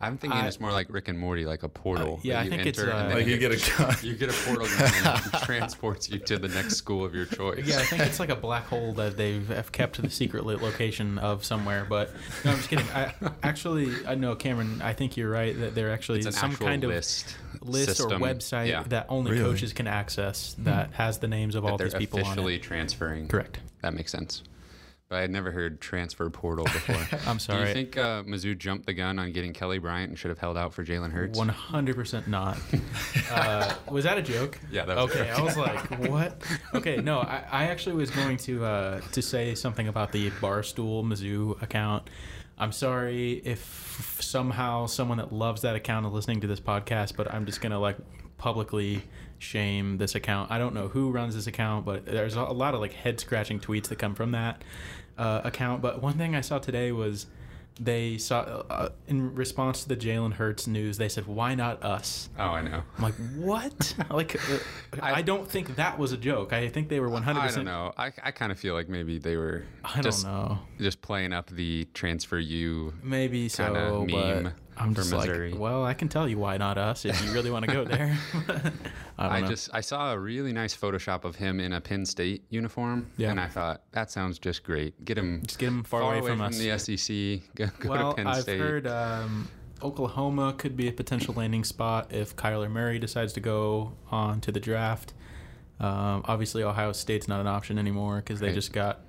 I'm 0.00 0.18
thinking 0.18 0.40
I- 0.40 0.48
it's 0.48 0.58
more 0.58 0.72
like 0.72 0.88
Rick 0.92 1.06
and 1.06 1.16
Morty, 1.16 1.44
like 1.44 1.62
a 1.62 1.68
portal. 1.68 2.14
Uh, 2.14 2.20
yeah, 2.24 2.34
that 2.34 2.40
I 2.40 2.42
you 2.42 2.50
think 2.50 2.66
it's, 2.66 2.78
enter, 2.80 2.90
and 2.90 3.12
uh, 3.12 3.14
Like 3.14 3.26
you 3.28 3.34
it- 3.34 3.38
get 3.38 3.52
a 3.52 3.78
gun. 3.78 3.94
you 4.02 4.14
get 4.16 4.30
a 4.30 4.32
portal 4.32 4.66
gun 4.66 4.92
and 4.96 5.26
it 5.26 5.32
transports 5.44 6.10
you 6.10 6.18
to 6.18 6.38
the 6.38 6.48
next 6.48 6.74
school 6.74 7.04
of 7.04 7.14
your 7.14 7.24
choice. 7.24 7.64
Yeah, 7.64 7.78
I 7.78 7.84
think 7.84 8.02
it's 8.02 8.18
like 8.18 8.28
a 8.30 8.34
black 8.34 8.64
hole 8.64 8.92
that 8.94 9.16
they've 9.16 9.46
have 9.46 9.70
kept 9.70 10.02
the 10.02 10.10
secret 10.10 10.44
location 10.44 11.18
of 11.18 11.44
somewhere. 11.44 11.86
But 11.88 12.10
no, 12.44 12.50
I'm 12.50 12.56
just 12.56 12.68
kidding. 12.68 12.86
I, 12.92 13.14
actually, 13.44 13.92
I 14.04 14.16
know 14.16 14.34
Cameron. 14.34 14.82
I 14.82 14.92
think 14.92 15.16
you're 15.16 15.30
right 15.30 15.56
that 15.60 15.76
there 15.76 15.92
actually 15.92 16.18
is 16.18 16.34
some 16.36 16.50
actual 16.50 16.66
kind 16.66 16.82
of 16.82 16.90
list, 16.90 17.36
list 17.60 18.00
or 18.00 18.08
website 18.08 18.70
yeah, 18.70 18.82
that 18.88 19.06
only 19.08 19.30
Really? 19.30 19.44
coaches 19.44 19.72
can 19.72 19.86
access 19.86 20.56
that 20.58 20.94
has 20.94 21.18
the 21.18 21.28
names 21.28 21.54
of 21.54 21.62
that 21.62 21.70
all 21.70 21.78
they're 21.78 21.86
these 21.90 21.94
people 21.94 22.18
on 22.18 22.24
officially 22.26 22.56
it. 22.56 22.62
transferring. 22.64 23.28
Correct. 23.28 23.60
That 23.82 23.94
makes 23.94 24.10
sense. 24.10 24.42
But 25.12 25.18
I 25.18 25.20
had 25.20 25.30
never 25.30 25.50
heard 25.50 25.78
transfer 25.78 26.30
portal 26.30 26.64
before. 26.64 27.20
I'm 27.26 27.38
sorry. 27.38 27.64
Do 27.64 27.68
you 27.68 27.74
think 27.74 27.98
uh, 27.98 28.22
Mizzou 28.22 28.56
jumped 28.56 28.86
the 28.86 28.94
gun 28.94 29.18
on 29.18 29.30
getting 29.32 29.52
Kelly 29.52 29.78
Bryant 29.78 30.08
and 30.08 30.18
should 30.18 30.30
have 30.30 30.38
held 30.38 30.56
out 30.56 30.72
for 30.72 30.82
Jalen 30.82 31.12
Hurts? 31.12 31.38
One 31.38 31.50
hundred 31.50 31.96
percent 31.96 32.28
not. 32.28 32.56
Uh, 33.30 33.74
was 33.90 34.04
that 34.04 34.18
a 34.18 34.22
joke? 34.22 34.58
Yeah, 34.70 34.84
that 34.84 34.96
was 34.96 35.14
a 35.14 35.20
okay. 35.20 35.30
I 35.30 35.40
was 35.40 35.56
like, 35.56 35.98
what? 36.08 36.42
Okay, 36.74 36.96
no, 36.96 37.20
I, 37.20 37.44
I 37.50 37.64
actually 37.64 37.96
was 37.96 38.10
going 38.10 38.36
to 38.38 38.64
uh, 38.64 39.00
to 39.12 39.22
say 39.22 39.54
something 39.54 39.88
about 39.88 40.12
the 40.12 40.30
Barstool 40.32 41.02
Mizzou 41.04 41.60
account. 41.62 42.08
I'm 42.58 42.72
sorry 42.72 43.40
if 43.44 44.16
somehow 44.20 44.86
someone 44.86 45.18
that 45.18 45.32
loves 45.32 45.62
that 45.62 45.76
account 45.76 46.06
is 46.06 46.12
listening 46.12 46.40
to 46.40 46.46
this 46.46 46.60
podcast, 46.60 47.16
but 47.16 47.32
I'm 47.32 47.46
just 47.46 47.60
gonna 47.60 47.78
like 47.78 47.96
publicly 48.36 49.02
shame 49.38 49.98
this 49.98 50.14
account. 50.14 50.50
I 50.50 50.58
don't 50.58 50.74
know 50.74 50.88
who 50.88 51.10
runs 51.10 51.34
this 51.34 51.46
account, 51.46 51.86
but 51.86 52.04
there's 52.04 52.36
a 52.36 52.40
a 52.40 52.52
lot 52.52 52.74
of 52.74 52.80
like 52.80 52.92
head 52.92 53.20
scratching 53.20 53.60
tweets 53.60 53.88
that 53.88 53.98
come 53.98 54.14
from 54.14 54.32
that 54.32 54.62
uh, 55.18 55.42
account. 55.44 55.82
But 55.82 56.02
one 56.02 56.14
thing 56.14 56.34
I 56.34 56.40
saw 56.40 56.58
today 56.58 56.92
was 56.92 57.26
they 57.80 58.18
saw 58.18 58.40
uh, 58.68 58.88
in 59.08 59.34
response 59.34 59.82
to 59.82 59.88
the 59.88 59.96
Jalen 59.96 60.34
Hurts 60.34 60.66
news, 60.66 60.98
they 60.98 61.08
said, 61.08 61.26
"Why 61.26 61.54
not 61.54 61.82
us?" 61.82 62.28
Oh, 62.38 62.44
I 62.44 62.62
know. 62.62 62.82
I'm 62.98 63.02
like, 63.02 63.14
what? 63.36 63.94
like, 64.10 64.36
uh, 64.36 64.58
I, 65.00 65.14
I- 65.14 65.22
don't 65.22 65.48
think 65.48 65.76
that 65.76 65.98
was 65.98 66.12
a 66.12 66.16
joke. 66.16 66.52
I 66.52 66.68
think 66.68 66.88
they 66.88 67.00
were 67.00 67.08
100. 67.08 67.40
percent 67.40 67.68
I 67.68 67.72
don't 67.72 67.86
know. 67.86 67.92
I, 67.96 68.12
I 68.22 68.30
kind 68.30 68.52
of 68.52 68.58
feel 68.58 68.74
like 68.74 68.88
maybe 68.88 69.18
they 69.18 69.36
were 69.36 69.64
I 69.84 69.94
don't 69.94 70.02
just, 70.04 70.24
know. 70.24 70.58
just 70.78 71.00
playing 71.00 71.32
up 71.32 71.48
the 71.48 71.86
transfer 71.94 72.38
you. 72.38 72.92
Maybe 73.02 73.48
so, 73.48 74.04
meme 74.06 74.42
but 74.44 74.52
I'm 74.76 74.94
just 74.94 75.12
Missouri. 75.12 75.50
like, 75.52 75.60
well, 75.60 75.84
I 75.84 75.92
can 75.94 76.08
tell 76.08 76.28
you 76.28 76.38
why 76.38 76.56
not 76.56 76.78
us 76.78 77.04
if 77.04 77.22
you 77.24 77.32
really 77.32 77.50
want 77.50 77.66
to 77.66 77.72
go 77.72 77.84
there. 77.94 78.16
I 79.18 79.38
I, 79.38 79.42
just 79.42 79.68
I 79.72 79.80
saw 79.82 80.12
a 80.12 80.18
really 80.18 80.52
nice 80.52 80.74
Photoshop 80.76 81.24
of 81.24 81.36
him 81.36 81.60
in 81.60 81.72
a 81.74 81.80
Penn 81.80 82.06
State 82.06 82.44
uniform, 82.48 83.10
Yeah. 83.16 83.30
and 83.30 83.38
I 83.40 83.48
thought 83.48 83.82
that 83.92 84.10
sounds 84.10 84.38
just 84.38 84.64
great. 84.64 85.04
Get 85.04 85.18
him 85.18 85.42
just 85.46 85.58
get 85.58 85.68
him 85.68 85.84
far, 85.84 86.02
away, 86.16 86.26
from, 86.26 86.40
us. 86.40 86.56
the 86.58 86.78
SEC. 86.78 87.42
Go, 87.54 87.66
go 87.80 87.90
well, 87.90 88.10
to 88.10 88.16
Penn 88.16 88.26
I've 88.26 88.42
State. 88.42 88.60
heard 88.60 88.86
um, 88.86 89.48
Oklahoma 89.82 90.54
could 90.56 90.76
be 90.76 90.88
a 90.88 90.92
potential 90.92 91.34
landing 91.34 91.64
spot 91.64 92.12
if 92.12 92.34
Kyler 92.36 92.70
Murray 92.70 92.98
decides 92.98 93.32
to 93.34 93.40
go 93.40 93.92
on 94.10 94.40
to 94.40 94.52
the 94.52 94.60
draft. 94.60 95.12
Um, 95.80 96.22
obviously, 96.26 96.62
Ohio 96.62 96.92
State's 96.92 97.28
not 97.28 97.40
an 97.40 97.46
option 97.46 97.78
anymore 97.78 98.16
because 98.16 98.40
they 98.40 98.46
Right. 98.46 98.54
just 98.54 98.72
got 98.72 99.00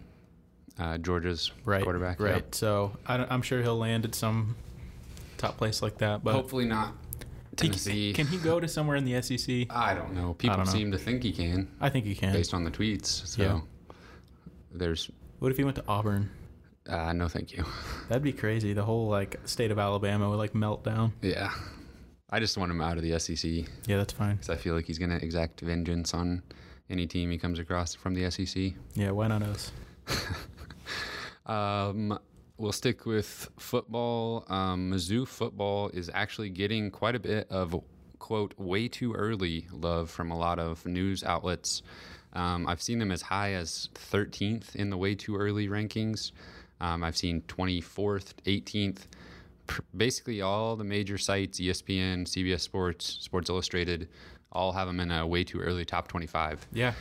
uh, 0.80 0.98
Georgia's 0.98 1.52
right 1.66 1.84
quarterback. 1.84 2.20
Right. 2.20 2.36
yep. 2.36 2.56
So 2.56 2.98
I 3.06 3.18
don't- 3.18 3.32
I'm 3.32 3.44
sure 3.44 3.62
he'll 3.62 3.78
land 3.78 4.06
at 4.06 4.16
some 4.16 4.56
top 5.44 5.58
place 5.58 5.82
like 5.82 5.98
that. 6.00 6.24
But 6.24 6.34
Hopefully 6.34 6.66
not 6.66 6.94
he- 7.52 7.56
Tennessee. 7.56 8.14
can 8.14 8.26
he 8.28 8.38
go 8.38 8.60
to 8.60 8.68
somewhere 8.68 8.96
in 8.96 9.06
the 9.06 9.22
SEC? 9.22 9.68
I 9.70 9.94
don't 9.94 10.14
know. 10.14 10.34
People 10.36 10.58
don't 10.58 10.66
know. 10.66 10.72
seem 10.72 10.92
to 10.92 10.98
think 10.98 11.24
he 11.24 11.32
can 11.32 11.68
I 11.82 11.90
think 11.90 12.06
he 12.06 12.16
can. 12.16 12.34
based 12.34 12.54
on 12.54 12.64
the 12.64 12.72
tweets. 12.72 13.06
So 13.06 13.44
Yeah. 13.44 13.60
there's 14.72 15.10
What 15.40 15.52
if 15.52 15.58
he 15.58 15.64
went 15.64 15.76
to 15.78 15.84
Auburn? 15.88 16.30
uh, 16.90 17.14
no 17.14 17.28
thank 17.28 17.52
you. 17.54 17.64
That'd 18.10 18.24
be 18.24 18.34
crazy. 18.34 18.74
The 18.74 18.84
whole 18.84 19.08
like 19.08 19.40
state 19.46 19.72
of 19.72 19.78
Alabama 19.80 20.30
would 20.30 20.38
like 20.38 20.56
melt 20.56 20.84
down. 20.84 21.14
Yeah. 21.22 21.52
I 22.30 22.40
just 22.40 22.58
want 22.58 22.72
him 22.72 22.82
out 22.82 22.98
of 22.98 23.04
the 23.04 23.20
SEC 23.20 23.68
Yeah, 23.86 23.98
that's 23.98 24.14
fine. 24.14 24.36
because 24.38 24.50
I 24.50 24.56
feel 24.56 24.74
like 24.74 24.86
he's 24.88 24.98
to 25.12 25.24
exact 25.24 25.62
vengeance 25.62 26.14
on 26.16 26.42
any 26.90 27.06
team 27.06 27.30
he 27.30 27.38
comes 27.38 27.60
across 27.60 27.94
from 27.94 28.16
the 28.16 28.30
SEC. 28.32 28.74
Yeah, 28.96 29.12
why 29.12 29.28
not 29.28 29.44
us? 29.44 29.72
Um, 31.46 32.18
we'll 32.58 32.72
stick 32.72 33.06
with 33.06 33.50
football. 33.58 34.46
Um, 34.48 34.92
Mizzou 34.92 35.28
football 35.28 35.90
is 35.90 36.10
actually 36.14 36.50
getting 36.50 36.92
quite 36.92 37.16
a 37.16 37.20
bit 37.20 37.48
of 37.50 37.76
quote 38.20 38.54
way 38.58 38.88
too 38.88 39.14
early 39.14 39.68
love 39.72 40.10
from 40.10 40.32
a 40.32 40.38
lot 40.38 40.60
of 40.60 40.86
news 40.86 41.24
outlets. 41.24 41.82
Um, 42.34 42.68
I've 42.68 42.82
seen 42.82 43.00
them 43.00 43.12
as 43.12 43.22
high 43.22 43.54
as 43.54 43.90
13th 43.96 44.76
in 44.76 44.90
the 44.90 44.98
way 44.98 45.14
too 45.14 45.36
early 45.36 45.68
rankings. 45.68 46.32
Um, 46.82 47.04
I've 47.04 47.18
seen 47.18 47.42
24th, 47.42 48.34
18th. 48.46 49.08
Pr- 49.68 49.82
Basically, 49.96 50.42
all 50.42 50.76
the 50.76 50.84
major 50.84 51.18
sites, 51.18 51.60
ESPN, 51.60 52.26
CBS 52.26 52.62
Sports, 52.62 53.18
Sports 53.22 53.50
Illustrated, 53.50 54.10
all 54.52 54.72
have 54.72 54.88
them 54.88 55.00
in 55.00 55.12
a 55.12 55.26
way 55.26 55.44
too 55.44 55.60
early 55.60 55.86
top 55.86 56.08
25. 56.08 56.68
Yeah, 56.74 56.94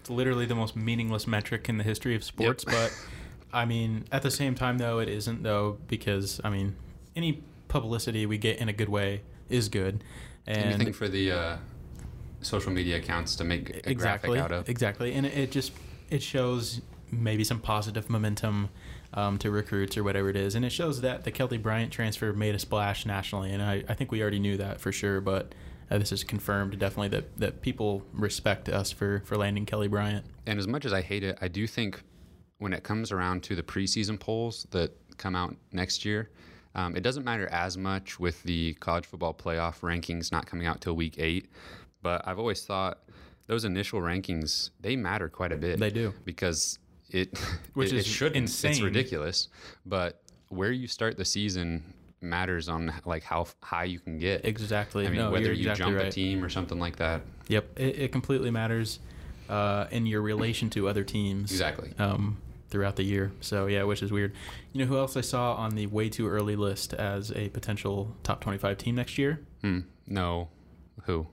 it's 0.00 0.10
literally 0.10 0.46
the 0.46 0.54
most 0.54 0.76
meaningless 0.76 1.26
metric 1.26 1.68
in 1.68 1.78
the 1.78 1.84
history 1.84 2.14
of 2.14 2.24
sports. 2.24 2.64
But 2.64 2.92
I 3.52 3.64
mean, 3.64 4.04
at 4.12 4.22
the 4.22 4.30
same 4.30 4.54
time, 4.54 4.78
though, 4.78 4.98
it 4.98 5.08
isn't 5.08 5.42
though 5.42 5.78
because 5.88 6.40
I 6.44 6.50
mean, 6.50 6.76
any 7.16 7.42
publicity 7.68 8.26
we 8.26 8.38
get 8.38 8.58
in 8.58 8.68
a 8.68 8.72
good 8.72 8.88
way 8.88 9.22
is 9.48 9.68
good. 9.68 10.04
And 10.46 10.74
Anything 10.74 10.92
for 10.92 11.08
the 11.08 11.32
uh, 11.32 11.56
social 12.40 12.72
media 12.72 12.96
accounts 12.96 13.36
to 13.36 13.44
make 13.44 13.70
a 13.70 13.90
exactly, 13.90 14.38
graphic 14.38 14.52
out 14.52 14.52
of. 14.52 14.68
exactly, 14.68 15.12
and 15.14 15.26
it, 15.26 15.36
it 15.36 15.50
just 15.50 15.72
it 16.10 16.22
shows 16.22 16.80
maybe 17.10 17.44
some 17.44 17.60
positive 17.60 18.08
momentum 18.08 18.68
um, 19.14 19.38
to 19.38 19.50
recruits 19.50 19.96
or 19.96 20.04
whatever 20.04 20.28
it 20.28 20.36
is, 20.36 20.54
and 20.54 20.64
it 20.64 20.70
shows 20.70 21.00
that 21.00 21.24
the 21.24 21.30
Kelly 21.30 21.58
Bryant 21.58 21.92
transfer 21.92 22.32
made 22.32 22.54
a 22.54 22.58
splash 22.58 23.04
nationally, 23.04 23.52
and 23.52 23.62
I, 23.62 23.84
I 23.88 23.94
think 23.94 24.12
we 24.12 24.22
already 24.22 24.38
knew 24.38 24.56
that 24.56 24.80
for 24.80 24.92
sure, 24.92 25.20
but. 25.20 25.54
Uh, 25.92 25.98
this 25.98 26.12
is 26.12 26.22
confirmed 26.22 26.78
definitely 26.78 27.08
that, 27.08 27.36
that 27.36 27.62
people 27.62 28.04
respect 28.12 28.68
us 28.68 28.92
for, 28.92 29.24
for 29.24 29.36
landing 29.36 29.66
Kelly 29.66 29.88
Bryant. 29.88 30.24
And 30.46 30.56
as 30.56 30.68
much 30.68 30.84
as 30.84 30.92
I 30.92 31.00
hate 31.00 31.24
it, 31.24 31.36
I 31.40 31.48
do 31.48 31.66
think 31.66 32.04
when 32.60 32.72
it 32.72 32.84
comes 32.84 33.10
around 33.10 33.42
to 33.42 33.56
the 33.56 33.62
preseason 33.62 34.20
polls 34.20 34.66
that 34.70 34.92
come 35.16 35.34
out 35.34 35.56
next 35.72 36.04
year, 36.04 36.30
Um, 36.72 36.94
it 36.94 37.02
doesn't 37.02 37.24
matter 37.24 37.48
as 37.48 37.76
much 37.76 38.20
with 38.20 38.40
the 38.44 38.74
college 38.74 39.04
football 39.04 39.34
playoff 39.34 39.80
rankings 39.80 40.30
not 40.30 40.46
coming 40.46 40.68
out 40.68 40.80
till 40.80 40.94
week 40.94 41.16
eight, 41.18 41.50
but 42.00 42.22
I've 42.28 42.38
always 42.38 42.64
thought 42.64 43.00
those 43.48 43.64
initial 43.64 44.00
rankings 44.00 44.70
they 44.78 44.94
matter 44.94 45.28
quite 45.28 45.50
a 45.50 45.56
bit. 45.56 45.80
They 45.80 45.90
do. 45.90 46.14
because 46.24 46.78
it 47.08 47.36
Which 47.74 47.92
it, 47.92 47.96
is 47.96 48.06
it 48.06 48.08
shouldn't. 48.08 48.64
It's 48.64 48.80
ridiculous, 48.80 49.48
but 49.84 50.22
where 50.48 50.70
you 50.70 50.86
start 50.86 51.16
the 51.16 51.24
season 51.24 51.82
matters 52.20 52.68
on 52.68 52.92
like 53.04 53.24
how 53.24 53.46
high 53.62 53.84
you 53.84 53.98
can 53.98 54.18
get. 54.18 54.44
Exactly. 54.44 55.06
I 55.06 55.10
mean, 55.10 55.18
no, 55.18 55.30
whether 55.32 55.52
you 55.52 55.70
exactly 55.70 55.84
jump 55.86 55.96
right. 55.96 56.06
a 56.06 56.10
team 56.12 56.44
or 56.44 56.48
something 56.48 56.78
like 56.78 56.96
that. 56.96 57.22
Yep, 57.48 57.80
it, 57.80 57.98
it 57.98 58.12
completely 58.12 58.52
matters 58.52 59.00
uh, 59.48 59.86
in 59.90 60.06
your 60.06 60.22
relation 60.22 60.70
to 60.70 60.88
other 60.88 61.02
teams. 61.02 61.50
Exactly. 61.50 61.92
Um, 61.98 62.38
throughout 62.70 62.96
the 62.96 63.02
year. 63.02 63.32
So 63.40 63.66
yeah, 63.66 63.82
which 63.84 64.02
is 64.02 64.12
weird. 64.12 64.34
You 64.72 64.80
know 64.80 64.86
who 64.86 64.96
else 64.96 65.16
I 65.16 65.20
saw 65.20 65.54
on 65.54 65.74
the 65.74 65.86
way 65.86 66.08
too 66.08 66.28
early 66.28 66.56
list 66.56 66.94
as 66.94 67.32
a 67.32 67.48
potential 67.50 68.16
top 68.22 68.40
twenty-five 68.40 68.78
team 68.78 68.94
next 68.94 69.18
year? 69.18 69.40
Hmm. 69.62 69.80
No. 70.06 70.48
Who? 71.04 71.26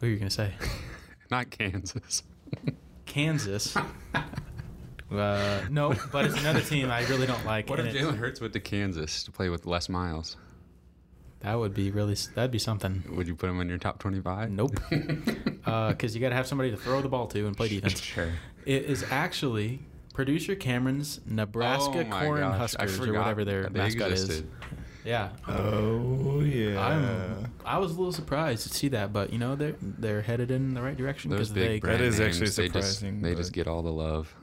Who 0.00 0.06
are 0.06 0.10
you 0.10 0.16
gonna 0.16 0.30
say? 0.30 0.52
Not 1.30 1.50
Kansas. 1.50 2.22
Kansas. 3.06 3.76
uh, 5.12 5.60
no, 5.70 5.94
but 6.12 6.24
it's 6.24 6.38
another 6.40 6.60
team 6.60 6.90
I 6.90 7.06
really 7.06 7.26
don't 7.26 7.44
like. 7.44 7.68
What 7.68 7.80
if 7.80 7.94
Jalen 7.94 8.16
Hurts 8.16 8.40
went 8.40 8.52
to 8.54 8.60
Kansas 8.60 9.22
to 9.24 9.30
play 9.30 9.48
with 9.48 9.66
Les 9.66 9.88
Miles? 9.88 10.36
that 11.40 11.54
would 11.54 11.72
be 11.74 11.90
really. 11.90 12.16
That'd 12.34 12.50
be 12.50 12.58
something. 12.58 13.02
Would 13.12 13.26
you 13.26 13.34
put 13.34 13.48
him 13.48 13.60
in 13.60 13.68
your 13.68 13.78
top 13.78 13.98
twenty-five? 13.98 14.50
Nope. 14.50 14.78
Because 15.60 16.16
you 16.16 16.20
got 16.20 16.30
to 16.30 16.34
have 16.34 16.48
somebody 16.48 16.72
to 16.72 16.76
throw 16.76 17.00
the 17.00 17.08
ball 17.08 17.28
to 17.28 17.46
and 17.46 17.56
play 17.56 17.68
defense. 17.68 18.00
Sure. 18.00 18.32
It 18.66 18.86
is 18.86 19.04
actually 19.10 19.78
producer 20.20 20.54
Cameron's 20.54 21.18
Nebraska 21.24 22.06
Oh 22.06 22.10
Corn 22.20 22.40
gosh, 22.42 22.58
Huskers 22.58 23.00
or 23.00 23.14
whatever 23.14 23.42
their 23.42 23.62
that 23.62 23.72
they 23.72 23.78
mascot 23.80 24.12
is. 24.12 24.42
Yeah. 25.02 25.30
Oh 25.48 26.40
yeah. 26.42 26.78
I'm, 26.78 27.54
I 27.64 27.78
was 27.78 27.92
a 27.92 27.94
little 27.94 28.12
surprised 28.12 28.68
to 28.68 28.74
see 28.74 28.88
that, 28.88 29.14
but 29.14 29.32
you 29.32 29.38
know 29.38 29.56
they're 29.56 29.76
they're 29.80 30.20
headed 30.20 30.50
in 30.50 30.74
the 30.74 30.82
right 30.82 30.94
direction 30.94 31.30
because 31.30 31.54
they 31.54 31.80
brand 31.80 32.00
That 32.00 32.04
is 32.04 32.18
names, 32.18 32.42
actually 32.42 32.68
they 32.68 32.80
just, 32.80 32.98
surprising, 32.98 33.22
they 33.22 33.34
just 33.34 33.54
get 33.54 33.66
all 33.66 33.82
the 33.82 33.92
love. 33.92 34.34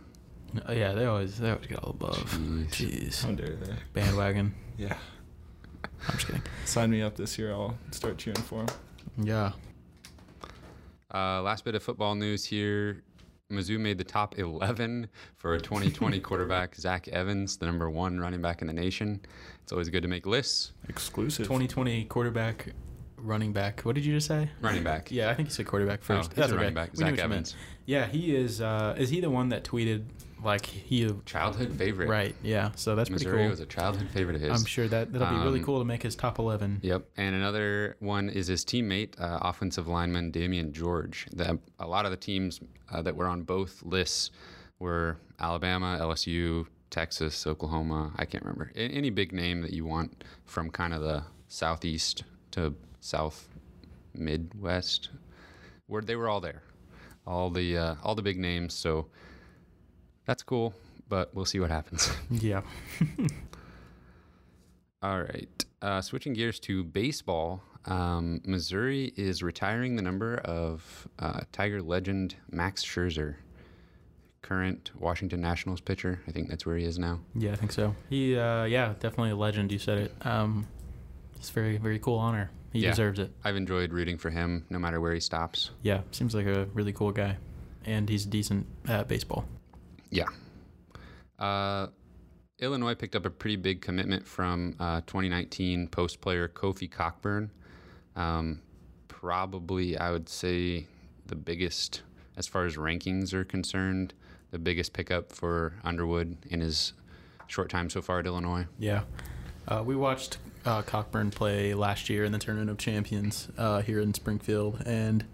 Oh, 0.65 0.72
yeah 0.72 0.93
they 0.93 1.05
always 1.05 1.38
they 1.38 1.51
always 1.51 1.67
get 1.67 1.77
all 1.84 1.91
above. 1.91 2.17
Jeez. 2.17 2.69
Jeez, 2.72 3.24
How 3.24 3.31
dare 3.34 3.55
they? 3.55 3.74
bandwagon. 3.93 4.55
Yeah. 4.79 4.96
I'm 6.07 6.13
just 6.15 6.25
kidding. 6.27 6.41
Sign 6.65 6.89
me 6.91 7.01
up 7.03 7.15
this 7.15 7.38
year. 7.38 7.51
I'll 7.51 7.75
start 7.91 8.17
cheering 8.19 8.41
for 8.41 8.62
him. 8.62 8.67
Yeah. 9.17 9.51
Uh, 11.13 11.41
last 11.41 11.65
bit 11.65 11.74
of 11.74 11.81
football 11.81 12.13
news 12.15 12.46
here. 12.46 13.01
Mizzou 13.51 13.79
made 13.79 13.97
the 13.97 14.03
top 14.03 14.37
11 14.37 15.07
for 15.37 15.53
a 15.53 15.59
2020 15.59 16.19
quarterback, 16.21 16.75
Zach 16.75 17.07
Evans, 17.07 17.55
the 17.57 17.65
number 17.65 17.89
one 17.89 18.19
running 18.19 18.41
back 18.41 18.61
in 18.61 18.67
the 18.67 18.73
nation. 18.73 19.21
It's 19.63 19.71
always 19.71 19.89
good 19.89 20.01
to 20.01 20.09
make 20.09 20.25
lists. 20.25 20.73
Exclusive. 20.89 21.45
2020 21.45 22.05
quarterback, 22.05 22.73
running 23.15 23.53
back. 23.53 23.81
What 23.81 23.95
did 23.95 24.03
you 24.05 24.13
just 24.15 24.27
say? 24.27 24.49
Running 24.61 24.83
back. 24.83 25.11
Yeah, 25.11 25.29
I 25.29 25.33
think 25.33 25.47
you 25.47 25.53
said 25.53 25.65
quarterback 25.65 25.99
Oh, 26.03 26.05
first. 26.17 26.31
he's 26.33 26.35
That's 26.35 26.51
a 26.51 26.55
okay. 26.55 26.61
running 26.63 26.75
back. 26.75 26.91
We 26.91 26.97
Zach 26.97 27.05
what 27.05 27.11
you 27.11 27.15
meant. 27.23 27.31
Evans. 27.31 27.55
Yeah, 27.85 28.05
he 28.07 28.35
is. 28.35 28.59
Uh, 28.59 28.95
is 28.97 29.09
he 29.09 29.21
the 29.21 29.29
one 29.29 29.47
that 29.49 29.63
tweeted 29.63 30.03
like 30.44 30.65
he? 30.65 31.10
Childhood 31.25 31.74
favorite. 31.77 32.10
Right. 32.10 32.36
Yeah. 32.44 32.72
So 32.75 32.96
that's 32.96 33.10
pretty 33.10 33.25
Missouri 33.25 33.44
cool. 33.44 33.50
was 33.50 33.60
a 33.60 33.65
childhood 33.65 34.10
favorite 34.10 34.36
of 34.36 34.41
his. 34.41 34.51
I'm 34.60 34.65
sure 34.65 34.88
that 34.88 35.12
that'll 35.13 35.29
be 35.38 35.44
really 35.44 35.60
Um, 35.60 35.65
cool 35.65 35.79
to 35.79 35.86
make 35.86 36.03
his 36.03 36.15
top 36.15 36.39
11. 36.39 36.79
Yep. 36.84 37.06
And 37.17 37.36
another 37.36 37.96
one 38.00 38.29
is 38.29 38.48
his 38.48 38.63
teammate, 38.65 39.20
uh, 39.20 39.39
offensive 39.41 39.88
lineman 39.88 40.32
Damian 40.32 40.74
George. 40.74 41.27
The, 41.34 41.60
a 41.79 41.88
lot 41.88 42.06
of 42.06 42.12
the 42.12 42.17
teams 42.17 42.60
uh, 42.91 43.01
that 43.01 43.15
were 43.15 43.27
on 43.27 43.44
both 43.44 43.82
lists 43.84 44.32
were 44.79 45.17
Alabama, 45.39 45.98
LSU, 46.00 46.65
Texas, 46.89 47.46
Oklahoma. 47.48 48.12
I 48.17 48.25
can't 48.25 48.44
remember. 48.44 48.72
A- 48.75 48.79
any 48.79 49.10
big 49.10 49.34
name 49.34 49.62
that 49.62 49.74
you 49.74 49.86
want 49.86 50.24
from 50.46 50.70
kind 50.70 50.94
of 50.94 51.01
the 51.01 51.24
southeast 51.48 52.24
to 52.51 52.74
south 53.00 53.48
midwest, 54.13 55.10
where 55.88 56.01
they 56.01 56.15
were 56.15 56.27
all 56.27 56.41
there. 56.41 56.63
All 57.25 57.50
the 57.50 57.77
uh, 57.77 57.96
all 58.03 58.15
the 58.15 58.22
big 58.22 58.38
names. 58.39 58.74
So 58.74 59.08
that's 60.27 60.43
cool, 60.43 60.75
but 61.10 61.34
we'll 61.34 61.46
see 61.46 61.60
what 61.60 61.72
happens. 61.72 62.12
Yeah. 62.29 62.62
All 65.01 65.22
right. 65.22 65.65
Uh, 65.81 66.01
switching 66.01 66.34
gears 66.34 66.60
to 66.62 66.84
baseball, 66.84 67.62
um, 67.86 68.41
Missouri 68.46 69.13
is 69.15 69.43
retiring 69.43 69.96
the 69.96 70.01
number 70.01 70.36
of 70.39 71.07
uh, 71.19 71.41
Tiger 71.51 71.81
legend 71.81 72.36
Max 72.51 72.84
Scherzer, 72.84 73.36
current 74.41 74.91
Washington 74.98 75.39
Nationals 75.39 75.81
pitcher. 75.81 76.19
I 76.27 76.31
think 76.31 76.50
that's 76.50 76.65
where 76.65 76.77
he 76.77 76.84
is 76.86 76.98
now. 76.98 77.19
Yeah, 77.36 77.51
I 77.51 77.55
think 77.55 77.72
so. 77.72 77.96
He, 78.10 78.36
uh, 78.38 78.63
yeah, 78.65 78.93
definitely 79.00 79.31
a 79.31 79.36
legend. 79.36 79.72
You 79.72 79.79
said 79.79 79.98
it. 80.00 80.25
Um, 80.25 80.67
it's 81.36 81.51
very, 81.51 81.77
very 81.77 82.00
cool 82.00 82.17
honor. 82.17 82.50
He 82.74 82.79
Yeah. 82.79 82.89
deserves 82.89 83.19
it. 83.19 83.31
I've 83.43 83.55
enjoyed 83.55 83.93
rooting 83.93 84.17
for 84.17 84.31
him 84.31 84.65
no 84.69 84.79
matter 84.79 85.00
where 85.00 85.13
he 85.13 85.19
stops. 85.19 85.69
Yeah, 85.84 86.01
seems 86.12 86.34
like 86.34 86.48
a 86.48 86.65
really 86.74 86.91
cool 86.91 87.12
guy, 87.12 87.38
and 87.86 88.10
he's 88.10 88.25
decent 88.25 88.65
at 88.88 89.07
baseball. 89.07 89.48
Yeah. 90.09 90.27
Uh, 91.39 91.87
Illinois 92.59 92.95
picked 92.95 93.15
up 93.15 93.25
a 93.25 93.29
pretty 93.29 93.55
big 93.55 93.81
commitment 93.81 94.25
from 94.25 94.75
uh, 94.79 95.01
2019 95.01 95.87
post 95.87 96.21
player 96.21 96.47
Kofi 96.47 96.89
Cockburn. 96.89 97.51
Um, 98.15 98.61
probably, 99.07 99.97
I 99.97 100.11
would 100.11 100.27
say, 100.27 100.87
the 101.27 101.35
biggest, 101.35 102.01
as 102.35 102.47
far 102.47 102.65
as 102.65 102.75
rankings 102.75 103.33
are 103.33 103.43
concerned, 103.43 104.13
the 104.51 104.57
biggest 104.57 104.93
pickup 104.93 105.31
for 105.31 105.73
Underwood 105.83 106.37
in 106.49 106.61
his 106.61 106.93
short 107.47 107.69
time 107.69 107.89
so 107.89 108.01
far 108.01 108.19
at 108.19 108.25
Illinois. 108.25 108.65
Yeah, 108.79 109.03
uh, 109.67 109.83
we 109.85 109.95
watched 109.95 110.37
uh, 110.65 110.81
Cockburn 110.81 111.31
play 111.31 111.73
last 111.73 112.09
year 112.09 112.23
in 112.23 112.31
the 112.31 112.39
Tournament 112.39 112.69
of 112.69 112.77
Champions 112.77 113.49
uh, 113.57 113.81
here 113.81 113.99
in 113.99 114.13
Springfield, 114.13 114.81
and 114.85 115.25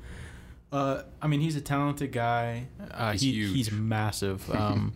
uh, 0.74 1.04
I 1.22 1.28
mean 1.28 1.40
he's 1.40 1.56
a 1.56 1.62
talented 1.62 2.12
guy. 2.12 2.66
Uh, 2.92 3.12
He's 3.14 3.22
he, 3.22 3.32
huge. 3.32 3.54
He's 3.56 3.72
massive. 3.72 4.50
Um, 4.54 4.94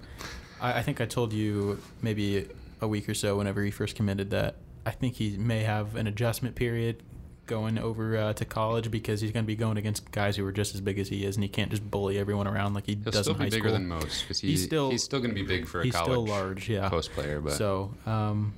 I, 0.60 0.80
I 0.80 0.82
think 0.82 1.00
I 1.02 1.06
told 1.06 1.32
you 1.34 1.80
maybe 2.02 2.48
a 2.82 2.88
week 2.88 3.08
or 3.08 3.14
so 3.14 3.38
whenever 3.38 3.64
he 3.64 3.72
first 3.72 3.96
committed 3.96 4.32
that 4.32 4.56
I 4.86 4.92
think 4.92 5.16
he 5.16 5.38
may 5.38 5.62
have 5.64 5.96
an 5.96 6.08
adjustment 6.08 6.56
period 6.56 7.04
going 7.46 7.78
over 7.78 8.18
uh, 8.18 8.34
to 8.34 8.44
college 8.44 8.90
because 8.92 9.22
he's 9.22 9.32
going 9.32 9.46
to 9.46 9.48
be 9.48 9.56
going 9.56 9.78
against 9.78 10.12
guys 10.12 10.36
who 10.36 10.46
are 10.46 10.52
just 10.52 10.76
as 10.76 10.82
big 10.82 11.00
as 11.00 11.08
he 11.10 11.24
is, 11.26 11.36
and 11.38 11.44
he 11.44 11.48
can't 11.50 11.70
just 11.72 11.90
bully 11.90 12.18
everyone 12.18 12.46
around 12.48 12.74
like 12.74 12.86
he 12.86 12.96
He'll 12.96 13.12
does 13.12 13.22
still 13.22 13.34
in 13.36 13.38
be 13.40 13.44
high 13.46 13.50
bigger 13.52 13.70
school. 13.70 13.72
than 13.74 13.88
most 13.88 14.22
because 14.24 14.40
he, 14.40 14.50
He's 14.50 14.64
still- 14.64 14.90
he's 14.92 15.04
still 15.04 15.20
going 15.20 15.30
to 15.30 15.36
be 15.36 15.46
big 15.48 15.66
for 15.68 15.82
a 15.82 15.84
he's 15.86 15.94
college 15.94 16.12
still 16.12 16.26
large, 16.26 16.68
yeah. 16.70 16.90
post 16.90 17.12
player. 17.14 17.40
But 17.40 17.54
So 17.54 17.94
um, 18.06 18.54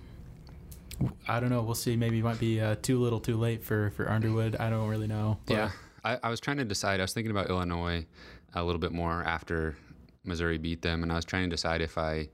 I 1.27 1.39
don't 1.39 1.49
know. 1.49 1.61
We'll 1.61 1.75
see. 1.75 1.95
Maybe 1.95 2.19
it 2.19 2.23
might 2.23 2.39
be 2.39 2.59
uh, 2.59 2.75
too 2.81 2.99
little, 2.99 3.19
too 3.19 3.37
late 3.37 3.63
for 3.63 3.91
for 3.91 4.09
Underwood. 4.09 4.55
I 4.57 4.69
don't 4.69 4.87
really 4.87 5.07
know. 5.07 5.37
But 5.45 5.53
Yeah, 5.53 5.71
I, 6.03 6.17
I 6.23 6.29
was 6.29 6.39
trying 6.39 6.57
to 6.57 6.65
decide. 6.65 6.99
I 6.99 7.03
was 7.03 7.13
thinking 7.13 7.31
about 7.31 7.49
Illinois 7.49 8.05
a 8.53 8.63
little 8.63 8.79
bit 8.79 8.91
more 8.91 9.23
after 9.23 9.75
Missouri 10.23 10.57
beat 10.57 10.81
them, 10.81 11.03
and 11.03 11.11
I 11.11 11.15
was 11.15 11.25
trying 11.25 11.43
to 11.43 11.49
decide 11.49 11.81
if 11.81 11.97
I. 11.97 12.29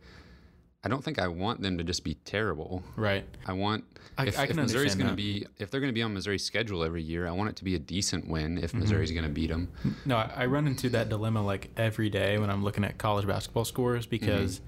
I 0.84 0.88
don't 0.88 1.04
think 1.04 1.18
I 1.18 1.28
want 1.28 1.62
them 1.62 1.80
to 1.80 1.84
just 1.84 2.04
be 2.04 2.14
terrible. 2.26 2.84
right. 2.96 3.26
I 3.48 3.54
want 3.54 3.86
I- 4.20 4.28
if, 4.28 4.38
I 4.38 4.46
can 4.46 4.60
if 4.60 4.66
Missouri's 4.66 4.94
going 4.94 5.10
to 5.10 5.16
be 5.16 5.48
if 5.58 5.72
they're 5.72 5.80
going 5.80 5.90
to 5.90 5.96
be 5.96 6.04
on 6.04 6.14
Missouri's 6.14 6.44
schedule 6.44 6.84
every 6.84 7.02
year, 7.02 7.28
I 7.28 7.32
want 7.32 7.50
it 7.50 7.56
to 7.56 7.64
be 7.64 7.74
a 7.74 7.80
decent 7.80 8.28
win. 8.28 8.56
Mm-hmm. 8.56 8.64
If 8.66 8.74
Missouri's 8.76 9.12
going 9.12 9.24
to 9.24 9.30
beat 9.32 9.50
them, 9.50 9.70
No, 10.06 10.18
I, 10.18 10.32
I 10.36 10.46
run 10.46 10.68
into 10.68 10.90
that 10.90 11.10
dilemma 11.10 11.42
like 11.42 11.72
every 11.76 12.12
day 12.12 12.38
when 12.38 12.52
I'm 12.52 12.64
looking 12.64 12.84
at 12.84 13.00
college 13.00 13.26
basketball 13.26 13.66
scores 13.66 14.06
because 14.06 14.62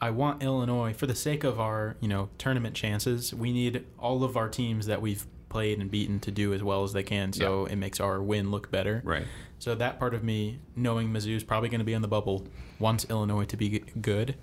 I 0.00 0.08
want 0.10 0.42
Illinois 0.42 0.94
for 0.94 1.06
the 1.06 1.14
sake 1.14 1.44
of 1.44 1.60
our 1.60 1.96
you 2.00 2.08
know 2.08 2.30
tournament 2.38 2.74
chances. 2.74 3.34
We 3.34 3.52
need 3.52 3.84
all 3.98 4.24
of 4.24 4.38
our 4.38 4.48
teams 4.48 4.86
that 4.86 5.02
we've 5.02 5.26
played 5.52 5.78
and 5.78 5.90
beaten 5.90 6.18
to 6.20 6.30
do 6.30 6.52
as 6.54 6.62
well 6.62 6.82
as 6.82 6.92
they 6.92 7.02
can, 7.02 7.32
so 7.32 7.66
it 7.66 7.76
makes 7.76 8.00
our 8.00 8.20
win 8.22 8.50
look 8.50 8.70
better. 8.70 9.02
right? 9.04 9.26
So 9.58 9.74
that 9.76 9.98
part 9.98 10.14
of 10.14 10.24
me, 10.24 10.58
knowing 10.74 11.10
Mizzou's 11.10 11.44
probably 11.44 11.68
going 11.68 11.78
to 11.80 11.84
be 11.84 11.94
on 11.94 12.02
the 12.02 12.08
bubble, 12.08 12.46
wants 12.80 13.04
Illinois 13.08 13.44
to 13.44 13.56
be 13.56 13.78
good. 14.00 14.34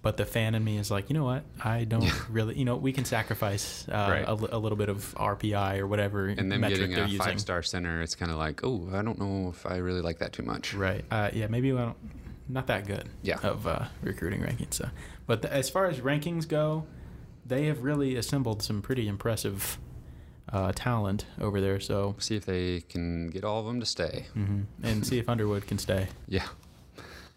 But 0.00 0.16
the 0.18 0.24
fan 0.26 0.54
in 0.54 0.62
me 0.62 0.76
is 0.78 0.90
like, 0.90 1.08
you 1.08 1.14
know 1.14 1.24
what? 1.24 1.44
I 1.62 1.84
don't 1.84 2.12
really, 2.30 2.58
you 2.58 2.64
know, 2.66 2.76
we 2.76 2.92
can 2.92 3.04
sacrifice 3.06 3.86
uh, 3.88 3.92
Right. 4.10 4.24
a, 4.26 4.32
a 4.56 4.58
little 4.58 4.76
bit 4.76 4.88
of 4.90 5.14
RPI 5.18 5.78
or 5.78 5.86
whatever 5.86 6.28
And 6.28 6.52
then 6.52 6.60
metric 6.60 6.90
getting 6.90 6.94
a 6.94 7.02
using. 7.08 7.18
five 7.18 7.40
star 7.40 7.62
center, 7.62 8.00
it's 8.02 8.14
kind 8.14 8.30
of 8.30 8.36
like, 8.36 8.62
oh, 8.64 8.88
I 8.92 9.02
don't 9.02 9.18
know 9.18 9.48
if 9.50 9.64
I 9.66 9.76
really 9.78 10.02
like 10.02 10.18
that 10.18 10.32
too 10.34 10.42
much. 10.42 10.72
Right. 10.74 11.04
Uh, 11.10 11.30
yeah, 11.32 11.46
maybe 11.48 11.72
we 11.72 11.78
don't, 11.78 11.96
not 12.48 12.66
that 12.68 12.86
good 12.86 13.08
Yeah. 13.22 13.38
of 13.42 13.66
uh, 13.66 13.86
recruiting 14.02 14.40
rankings. 14.42 14.74
So. 14.74 14.88
But 15.26 15.40
the, 15.42 15.52
as 15.52 15.68
far 15.70 15.86
as 15.86 16.00
rankings 16.00 16.46
go, 16.46 16.84
they 17.46 17.64
have 17.66 17.82
really 17.82 18.14
assembled 18.16 18.62
some 18.62 18.82
pretty 18.82 19.08
impressive 19.08 19.78
uh, 20.52 20.72
talent 20.74 21.26
over 21.40 21.60
there. 21.60 21.80
So, 21.80 22.14
See 22.18 22.36
if 22.36 22.44
they 22.44 22.80
can 22.82 23.28
get 23.28 23.44
all 23.44 23.60
of 23.60 23.66
them 23.66 23.80
to 23.80 23.86
stay. 23.86 24.26
mhm. 24.36 24.64
and 24.82 25.06
see 25.06 25.18
if 25.18 25.28
Underwood 25.28 25.66
can 25.66 25.78
stay. 25.78 26.08
Yeah. 26.28 26.46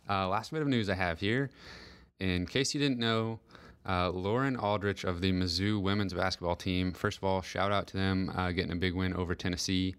Uh, 0.09 0.27
last 0.29 0.51
bit 0.51 0.61
of 0.61 0.67
news 0.67 0.89
I 0.89 0.95
have 0.95 1.19
here. 1.19 1.49
In 2.19 2.45
case 2.45 2.73
you 2.73 2.79
didn't 2.79 2.99
know, 2.99 3.39
uh, 3.87 4.09
Lauren 4.09 4.55
Aldridge 4.55 5.03
of 5.03 5.21
the 5.21 5.31
Mizzou 5.31 5.81
women's 5.81 6.13
basketball 6.13 6.55
team. 6.55 6.91
First 6.93 7.17
of 7.17 7.23
all, 7.23 7.41
shout 7.41 7.71
out 7.71 7.87
to 7.87 7.97
them 7.97 8.31
uh, 8.35 8.51
getting 8.51 8.71
a 8.71 8.75
big 8.75 8.95
win 8.95 9.13
over 9.13 9.35
Tennessee. 9.35 9.95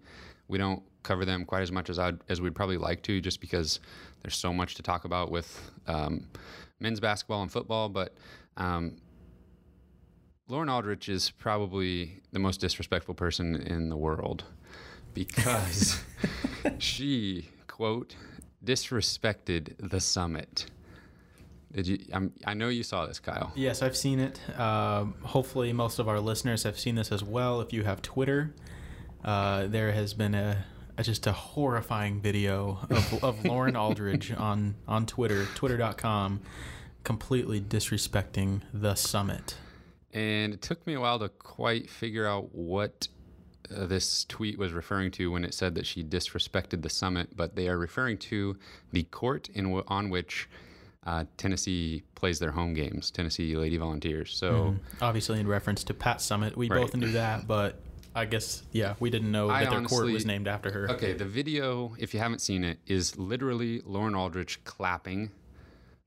We 0.47 0.57
don't 0.57 0.81
cover 1.03 1.25
them 1.25 1.45
quite 1.45 1.61
as 1.61 1.71
much 1.71 1.89
as 1.89 1.97
I 1.99 2.13
as 2.27 2.41
we'd 2.41 2.55
probably 2.55 2.77
like 2.77 3.03
to, 3.03 3.21
just 3.21 3.39
because 3.39 3.79
there's 4.21 4.35
so 4.35 4.51
much 4.53 4.75
to 4.75 4.83
talk 4.83 5.05
about 5.05 5.31
with 5.31 5.71
um, 5.87 6.25
men's 6.79 6.99
basketball 6.99 7.41
and 7.43 7.51
football. 7.51 7.87
But 7.89 8.15
um, 8.57 8.97
Lauren 10.49 10.67
Aldridge 10.67 11.09
is 11.09 11.29
probably 11.29 12.21
the 12.31 12.39
most 12.39 12.59
disrespectful 12.59 13.13
person 13.13 13.55
in 13.55 13.89
the 13.89 13.95
world 13.95 14.45
because 15.13 16.03
she 16.79 17.49
quote 17.67 18.15
disrespected 18.65 19.75
the 19.77 19.99
summit. 19.99 20.65
Did 21.71 21.87
you? 21.87 21.99
I'm, 22.11 22.33
I 22.45 22.55
know 22.55 22.69
you 22.69 22.81
saw 22.81 23.05
this, 23.05 23.19
Kyle. 23.19 23.53
Yes, 23.55 23.83
I've 23.83 23.95
seen 23.95 24.19
it. 24.19 24.39
Um, 24.59 25.13
hopefully, 25.21 25.71
most 25.71 25.99
of 25.99 26.07
our 26.07 26.19
listeners 26.19 26.63
have 26.63 26.79
seen 26.79 26.95
this 26.95 27.11
as 27.11 27.23
well. 27.23 27.61
If 27.61 27.71
you 27.71 27.83
have 27.83 28.01
Twitter, 28.01 28.55
uh, 29.23 29.67
there 29.67 29.91
has 29.91 30.15
been 30.15 30.33
a, 30.33 30.65
a 30.97 31.03
just 31.03 31.27
a 31.27 31.31
horrifying 31.31 32.21
video 32.21 32.79
of, 32.89 33.23
of 33.23 33.45
Lauren 33.45 33.75
Aldridge 33.75 34.31
on 34.31 34.73
on 34.87 35.05
Twitter, 35.05 35.45
twitter.com, 35.53 36.41
completely 37.03 37.61
disrespecting 37.61 38.61
the 38.73 38.95
summit. 38.95 39.55
And 40.13 40.53
it 40.53 40.61
took 40.61 40.85
me 40.87 40.93
a 40.95 40.99
while 40.99 41.19
to 41.19 41.29
quite 41.29 41.89
figure 41.89 42.25
out 42.27 42.53
what 42.55 43.07
uh, 43.75 43.85
this 43.85 44.25
tweet 44.25 44.57
was 44.57 44.73
referring 44.73 45.11
to 45.11 45.31
when 45.31 45.43
it 45.45 45.53
said 45.53 45.75
that 45.75 45.85
she 45.85 46.03
disrespected 46.03 46.81
the 46.81 46.89
summit, 46.89 47.29
but 47.35 47.55
they 47.55 47.67
are 47.69 47.77
referring 47.77 48.17
to 48.17 48.57
the 48.91 49.03
court 49.03 49.49
in 49.53 49.65
w- 49.65 49.83
on 49.87 50.09
which 50.09 50.49
uh, 51.05 51.23
Tennessee 51.37 52.03
plays 52.15 52.39
their 52.39 52.51
home 52.51 52.73
games, 52.73 53.09
Tennessee 53.11 53.55
Lady 53.55 53.77
Volunteers. 53.77 54.35
So 54.35 54.51
Mhm. 54.51 54.79
obviously 55.01 55.39
in 55.39 55.47
reference 55.47 55.83
to 55.85 55.93
Pat 55.93 56.17
Summitt, 56.17 56.55
we 56.57 56.67
Right. 56.69 56.81
both 56.81 56.95
knew 56.95 57.11
that, 57.13 57.47
but 57.47 57.79
I 58.15 58.25
guess 58.25 58.63
yeah, 58.73 58.95
we 58.99 59.09
didn't 59.11 59.31
know 59.31 59.49
I 59.49 59.63
that 59.63 59.69
their 59.69 59.81
court 59.83 60.11
was 60.11 60.25
named 60.25 60.47
after 60.47 60.71
her. 60.71 60.89
Okay, 60.91 61.13
the 61.13 61.25
video, 61.25 61.95
if 61.99 62.13
you 62.13 62.19
haven't 62.19 62.39
seen 62.39 62.63
it, 62.63 62.79
is 62.87 63.17
literally 63.17 63.81
Lauren 63.85 64.15
Aldridge 64.15 64.59
clapping 64.65 65.31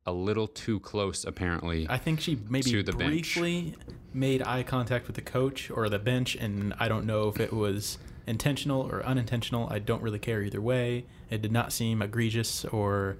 a 0.07 0.13
little 0.13 0.49
too 0.49 0.81
close, 0.81 1.25
apparently. 1.25 1.87
I 1.89 1.99
think 1.99 2.21
she 2.21 2.39
maybe 2.49 2.83
the 2.83 2.93
bench. 2.93 3.35
briefly 3.35 3.77
made 4.13 4.43
eye 4.43 4.63
contact 4.63 5.07
with 5.07 5.17
the 5.17 5.23
coach 5.23 5.71
or 5.71 5.89
the 5.89 5.99
bench, 5.99 6.35
and 6.35 6.75
I 6.79 6.89
don't 6.89 7.07
know 7.07 7.29
if 7.29 7.39
it 7.41 7.53
was 7.53 7.99
intentional 8.27 8.83
or 8.83 9.05
unintentional. 9.05 9.69
I 9.71 9.79
don't 9.79 10.03
really 10.03 10.19
care 10.19 10.43
either 10.43 10.61
way. 10.61 11.07
It 11.31 11.43
did 11.43 11.53
not 11.53 11.73
seem 11.73 12.03
egregious 12.03 12.65
or 12.67 13.17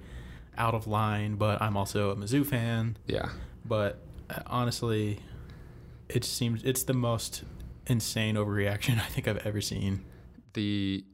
out 0.57 0.73
of 0.73 0.87
line, 0.87 1.35
but 1.35 1.61
I'm 1.61 1.77
also 1.77 2.11
a 2.11 2.15
Mizzou 2.15 2.45
fan. 2.45 2.97
yeah. 3.07 3.29
But 3.65 3.99
uh, 4.29 4.41
honestly, 4.45 5.19
it 6.09 6.25
seems 6.25 6.63
it's 6.63 6.83
the 6.83 6.93
most 6.93 7.43
insane 7.87 8.35
overreaction 8.35 8.99
I 8.99 9.07
think 9.07 9.27
I've 9.27 9.45
ever 9.45 9.61
seen. 9.61 10.03
The 10.53 11.05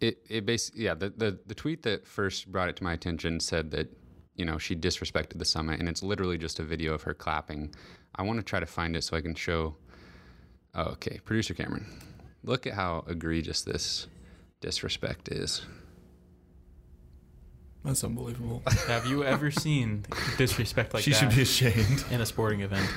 it 0.00 0.18
it 0.28 0.44
basically 0.44 0.84
yeah 0.84 0.94
the, 0.94 1.10
the 1.10 1.38
the 1.46 1.54
tweet 1.54 1.82
that 1.84 2.06
first 2.06 2.50
brought 2.50 2.68
it 2.68 2.76
to 2.76 2.84
my 2.84 2.92
attention 2.92 3.38
said 3.38 3.70
that 3.70 3.96
you 4.36 4.44
know 4.44 4.58
she 4.58 4.74
disrespected 4.76 5.38
the 5.38 5.44
summit 5.44 5.80
and 5.80 5.88
it's 5.88 6.02
literally 6.02 6.38
just 6.38 6.58
a 6.58 6.62
video 6.64 6.94
of 6.94 7.02
her 7.02 7.14
clapping. 7.14 7.74
I 8.16 8.22
want 8.22 8.38
to 8.38 8.44
try 8.44 8.60
to 8.60 8.66
find 8.66 8.96
it 8.96 9.02
so 9.04 9.16
I 9.16 9.20
can 9.20 9.34
show. 9.34 9.76
Oh, 10.74 10.84
okay, 10.92 11.20
producer 11.24 11.54
Cameron, 11.54 11.86
look 12.42 12.66
at 12.66 12.74
how 12.74 13.04
egregious 13.08 13.62
this 13.62 14.08
disrespect 14.60 15.28
is. 15.28 15.62
That's 17.84 18.02
unbelievable. 18.02 18.62
Have 18.88 19.06
you 19.06 19.24
ever 19.24 19.50
seen 19.50 20.04
disrespect 20.38 20.94
like 20.94 21.02
she 21.04 21.10
that 21.10 21.18
should 21.18 21.30
be 21.34 21.42
ashamed. 21.42 22.04
in 22.10 22.20
a 22.20 22.26
sporting 22.26 22.60
event? 22.62 22.88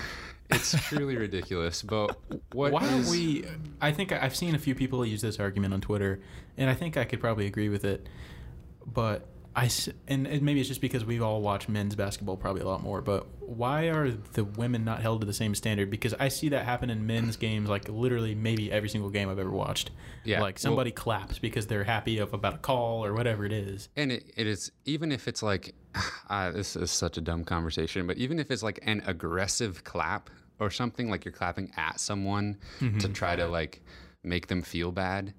It's 0.50 0.72
truly 0.88 1.18
ridiculous. 1.18 1.82
But 1.84 2.18
what 2.54 2.72
Why 2.72 2.82
don't 2.82 3.02
is- 3.02 3.12
we? 3.12 3.46
I 3.82 3.92
think 3.92 4.14
I've 4.14 4.36
seen 4.36 4.56
a 4.56 4.60
few 4.60 4.76
people 4.76 5.06
use 5.06 5.22
this 5.22 5.40
argument 5.42 5.74
on 5.74 5.82
Twitter, 5.82 6.22
and 6.56 6.70
I 6.70 6.74
think 6.74 6.96
I 6.96 7.04
could 7.04 7.20
probably 7.20 7.48
agree 7.48 7.68
with 7.68 7.84
it. 7.84 8.08
But 8.86 9.28
I 9.60 9.66
s- 9.66 9.90
and, 10.08 10.28
and 10.28 10.44
maybe 10.44 10.60
it's 10.60 10.70
just 10.70 10.82
because 10.82 11.04
we've 11.04 11.24
all 11.24 11.42
watched 11.42 11.68
men's 11.68 11.96
basketball 11.96 12.38
probably 12.38 12.62
a 12.62 12.68
lot 12.68 12.84
more. 12.84 13.02
But 13.02 13.26
why 13.42 13.86
are 13.88 14.12
the 14.12 14.44
women 14.44 14.86
not 14.86 15.02
held 15.02 15.22
to 15.22 15.26
the 15.26 15.34
same 15.34 15.56
standard? 15.56 15.90
Because 15.90 16.14
I 16.20 16.28
see 16.28 16.50
that 16.50 16.64
happen 16.64 16.92
in 16.92 17.08
men's 17.08 17.38
games, 17.38 17.68
like 17.68 17.90
literally 17.90 18.36
maybe 18.36 18.72
every 18.72 18.88
single 18.88 19.10
game 19.10 19.30
I've 19.30 19.40
ever 19.40 19.50
watched. 19.50 19.90
Yeah, 20.24 20.42
like 20.42 20.56
well- 20.58 20.62
somebody 20.62 20.92
claps 20.92 21.40
because 21.40 21.66
they're 21.66 21.84
happy 21.86 22.20
of 22.20 22.34
about 22.36 22.54
a 22.54 22.58
call 22.60 23.04
or 23.04 23.14
whatever 23.16 23.46
it 23.46 23.52
is. 23.52 23.90
And 23.96 24.12
it, 24.12 24.32
it 24.38 24.46
is 24.46 24.72
even 24.86 25.12
if 25.12 25.28
it's 25.28 25.42
like, 25.42 25.74
uh, 26.30 26.52
this 26.60 26.76
is 26.76 26.92
such 26.92 27.18
a 27.18 27.22
dumb 27.22 27.44
conversation, 27.44 28.06
but 28.06 28.18
even 28.18 28.38
if 28.40 28.52
it's 28.52 28.62
like 28.62 28.80
an 28.84 29.02
aggressive 29.08 29.84
clap 29.84 30.30
or 30.60 30.70
something, 30.70 31.10
like 31.10 31.26
you're 31.26 31.32
clapping 31.32 31.72
at 31.78 32.00
someone 32.00 32.58
to 33.00 33.10
try 33.10 33.36
to 33.36 33.48
like 33.48 33.82
make 34.24 34.46
them 34.48 34.62
feel 34.62 34.92
bad, 34.92 35.34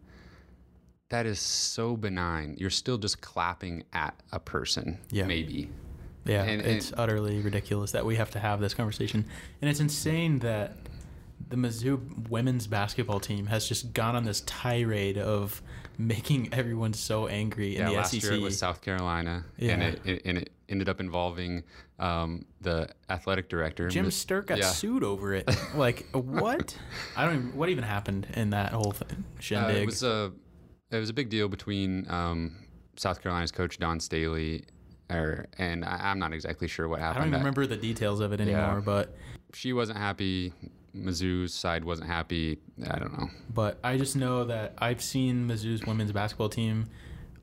that 1.10 1.26
is 1.26 1.40
so 1.40 1.96
benign. 1.96 2.54
You're 2.58 2.70
still 2.70 2.98
just 2.98 3.20
clapping 3.20 3.84
at 3.92 4.14
a 4.32 4.38
person, 4.38 4.98
Yeah. 5.10 5.26
maybe. 5.26 5.70
Yeah, 6.24 6.44
And- 6.44 6.60
it's 6.62 6.92
utterly 6.96 7.40
ridiculous 7.40 7.92
that 7.92 8.04
we 8.04 8.16
have 8.16 8.30
to 8.32 8.38
have 8.38 8.60
this 8.60 8.74
conversation, 8.74 9.24
and 9.62 9.70
it's 9.70 9.80
insane 9.80 10.40
that 10.40 10.76
the 11.48 11.56
Mizzou 11.56 12.28
women's 12.28 12.66
basketball 12.66 13.20
team 13.20 13.46
has 13.46 13.66
just 13.66 13.94
gone 13.94 14.14
on 14.14 14.24
this 14.24 14.42
tirade 14.42 15.16
of 15.16 15.62
making 15.96 16.52
everyone 16.52 16.92
so 16.92 17.26
angry 17.26 17.76
in 17.76 17.82
Yeah, 17.82 17.88
the 17.88 17.96
last 17.96 18.10
SEC. 18.10 18.22
year 18.24 18.32
it 18.34 18.42
was 18.42 18.58
South 18.58 18.82
Carolina, 18.82 19.44
and 19.58 19.82
it, 19.82 20.00
it 20.04 20.22
and 20.26 20.38
it 20.38 20.50
ended 20.68 20.88
up 20.90 21.00
involving 21.00 21.62
um, 21.98 22.44
the 22.60 22.88
athletic 23.08 23.48
director, 23.48 23.88
Jim 23.88 24.06
Sterk 24.06 24.46
got 24.46 24.58
yeah. 24.58 24.66
sued 24.70 25.02
over 25.02 25.32
it. 25.34 25.48
Like 25.74 26.06
what? 26.12 26.76
I 27.16 27.24
don't. 27.24 27.34
Even, 27.36 27.56
what 27.56 27.70
even 27.70 27.84
happened 27.84 28.26
in 28.34 28.50
that 28.50 28.72
whole 28.72 28.92
thing, 28.92 29.24
Uh, 29.38 29.40
shindig? 29.40 29.76
it 29.76 29.86
was 29.86 30.02
a 30.02 30.32
it 30.90 30.96
was 30.98 31.10
a 31.10 31.12
big 31.14 31.28
deal 31.28 31.48
between 31.48 32.08
um, 32.10 32.56
South 32.96 33.22
Carolina's 33.22 33.52
coach 33.52 33.78
Dawn 33.78 34.00
Staley, 34.00 34.64
or 35.10 35.46
and 35.58 35.84
I, 35.84 36.10
I'm 36.10 36.18
not 36.18 36.32
exactly 36.32 36.68
sure 36.68 36.88
what 36.88 37.00
happened. 37.00 37.18
I 37.18 37.20
don't 37.24 37.28
even 37.28 37.40
remember 37.40 37.66
the 37.66 37.76
details 37.76 38.20
of 38.20 38.32
it 38.32 38.40
anymore, 38.40 38.60
Yeah. 38.76 38.82
but 38.84 39.16
She 39.54 39.72
wasn't 39.72 39.98
happy. 39.98 40.52
Mizzou's 40.96 41.52
side 41.54 41.84
wasn't 41.84 42.08
happy. 42.08 42.58
I 42.90 42.98
don't 42.98 43.12
know. 43.18 43.28
but 43.54 43.78
I 43.84 43.98
just 43.98 44.16
know 44.16 44.44
that 44.46 44.74
I've 44.78 45.02
seen 45.02 45.46
Mizzou's 45.46 45.84
women's 45.86 46.12
basketball 46.12 46.48
team 46.48 46.86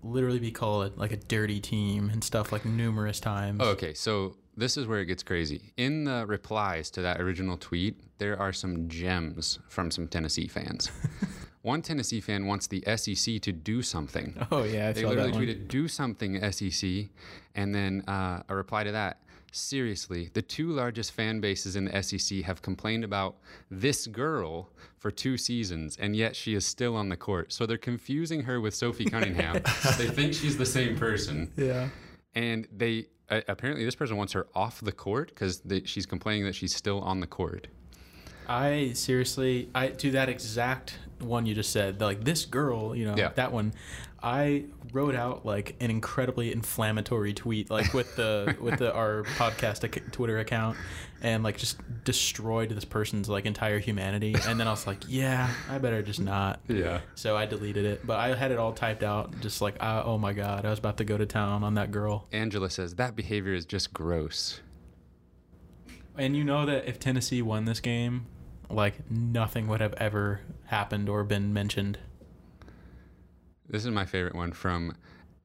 literally 0.04 0.40
be 0.40 0.52
called 0.52 0.98
like 0.98 1.12
a 1.12 1.18
dirty 1.18 1.60
team 1.60 2.10
and 2.10 2.24
stuff 2.24 2.52
like 2.52 2.66
numerous 2.66 3.20
times. 3.20 3.60
Oh, 3.64 3.70
okay, 3.70 3.94
so 3.94 4.36
this 4.58 4.78
is 4.78 4.88
where 4.88 5.00
it 5.00 5.06
gets 5.06 5.24
crazy. 5.24 5.74
In 5.78 6.04
the 6.04 6.26
replies 6.28 6.90
to 6.92 7.02
that 7.04 7.22
original 7.22 7.56
tweet, 7.58 8.00
there 8.18 8.38
are 8.40 8.52
some 8.52 8.88
gems 8.90 9.60
from 9.70 9.90
some 9.92 10.08
Tennessee 10.08 10.48
fans. 10.48 10.92
One 11.66 11.82
Tennessee 11.82 12.22
fan 12.22 12.46
wants 12.46 12.68
the 12.68 12.84
SEC 12.96 13.42
to 13.42 13.52
do 13.52 13.82
something. 13.82 14.36
Oh 14.52 14.64
yeah, 14.64 14.90
I 14.90 14.94
they 14.94 15.02
saw 15.02 15.10
literally 15.10 15.32
that 15.32 15.36
one. 15.38 15.48
tweeted 15.48 15.68
"Do 15.68 15.88
something, 15.88 16.52
SEC," 16.52 17.08
and 17.56 17.74
then 17.74 18.04
uh, 18.08 18.44
a 18.48 18.56
reply 18.56 18.84
to 18.84 18.92
that. 18.92 19.22
Seriously, 19.52 20.30
the 20.34 20.44
two 20.44 20.70
largest 20.72 21.14
fan 21.14 21.40
bases 21.42 21.76
in 21.76 21.86
the 21.86 22.04
SEC 22.04 22.42
have 22.44 22.62
complained 22.62 23.04
about 23.04 23.38
this 23.72 24.06
girl 24.06 24.70
for 25.00 25.10
two 25.10 25.38
seasons, 25.38 25.98
and 26.00 26.16
yet 26.16 26.36
she 26.36 26.54
is 26.54 26.66
still 26.68 26.96
on 26.96 27.10
the 27.10 27.16
court. 27.18 27.52
So 27.52 27.66
they're 27.66 27.78
confusing 27.80 28.44
her 28.44 28.62
with 28.62 28.76
Sophie 28.76 29.06
Cunningham. 29.06 29.56
they 29.98 30.08
think 30.10 30.34
she's 30.36 30.58
the 30.60 30.66
same 30.68 30.96
person, 30.98 31.52
Yeah. 31.58 31.90
and 32.36 32.68
they 32.72 33.08
uh, 33.30 33.42
apparently 33.48 33.84
this 33.86 33.96
person 33.96 34.18
wants 34.18 34.34
her 34.34 34.46
off 34.54 34.82
the 34.82 34.92
court 34.92 35.30
because 35.30 35.64
she's 35.86 36.06
complaining 36.06 36.46
that 36.46 36.54
she's 36.54 36.76
still 36.76 37.02
on 37.02 37.22
the 37.22 37.28
court. 37.28 37.68
I 38.48 38.92
seriously, 38.94 39.70
I 39.74 39.88
to 39.88 40.12
that 40.12 40.30
exact 40.30 41.00
one 41.20 41.46
you 41.46 41.54
just 41.56 41.72
said, 41.72 42.02
like 42.02 42.24
this 42.24 42.46
girl, 42.46 42.96
you 42.96 43.06
know, 43.06 43.16
Yeah. 43.18 43.30
that 43.36 43.52
one. 43.52 43.74
I 44.24 44.66
wrote 44.92 45.14
out 45.14 45.46
like 45.46 45.76
an 45.82 45.92
incredibly 45.92 46.52
inflammatory 46.52 47.34
tweet, 47.36 47.70
like 47.70 47.94
with 47.94 48.16
the 48.16 48.56
with 48.62 48.80
the 48.80 48.92
our 48.92 49.24
podcast 49.38 49.84
ac- 49.88 50.02
Twitter 50.12 50.40
account, 50.40 50.78
and 51.22 51.44
like 51.44 51.58
just 51.58 51.78
destroyed 52.04 52.70
this 52.70 52.86
person's 52.86 53.30
like 53.30 53.46
entire 53.46 53.78
humanity. 53.78 54.36
And 54.48 54.60
then 54.60 54.68
I 54.68 54.72
was 54.72 54.88
like, 54.88 55.04
yeah, 55.08 55.52
I 55.70 55.78
better 55.78 56.02
just 56.02 56.20
not. 56.20 56.60
Yeah. 56.68 57.02
So 57.14 57.38
I 57.38 57.46
deleted 57.46 57.86
it, 57.86 58.08
but 58.08 58.18
I 58.20 58.34
had 58.36 58.50
it 58.50 58.58
all 58.58 58.74
typed 58.74 59.04
out, 59.04 59.40
just 59.42 59.62
like, 59.62 59.76
uh, 59.80 60.02
oh 60.04 60.18
my 60.18 60.34
god, 60.34 60.66
I 60.66 60.72
was 60.72 60.80
about 60.80 60.98
to 60.98 61.04
go 61.06 61.20
to 61.20 61.26
town 61.28 61.62
on 61.64 61.76
that 61.76 61.92
girl. 61.92 62.28
Angela 62.32 62.72
says 62.72 62.96
that 62.96 63.16
behavior 63.16 63.54
is 63.54 63.66
just 63.66 63.94
gross. 63.94 64.60
And 66.18 66.36
you 66.36 66.44
know 66.44 66.66
that 66.66 66.88
if 66.88 66.98
Tennessee 67.00 67.42
won 67.44 67.66
this 67.66 67.80
game, 67.80 68.26
like 68.70 69.10
nothing 69.10 69.68
would 69.68 69.82
have 69.82 69.94
ever 69.96 70.42
happened 70.66 71.10
or 71.10 71.24
been 71.24 71.54
mentioned. 71.54 71.98
This 73.68 73.86
is 73.86 73.92
my 73.92 74.06
favorite 74.06 74.36
one 74.36 74.52
from 74.52 74.96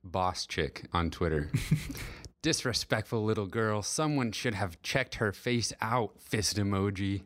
Boss 0.05 0.47
Chick 0.47 0.85
on 0.93 1.11
Twitter. 1.11 1.51
Disrespectful 2.43 3.25
little 3.25 3.47
girl. 3.47 3.83
Someone 3.83 4.33
should 4.33 4.55
have 4.55 4.81
checked 4.83 5.17
her 5.17 5.33
face 5.33 5.73
out. 5.81 6.13
Fist 6.21 6.57
emoji. 6.57 7.23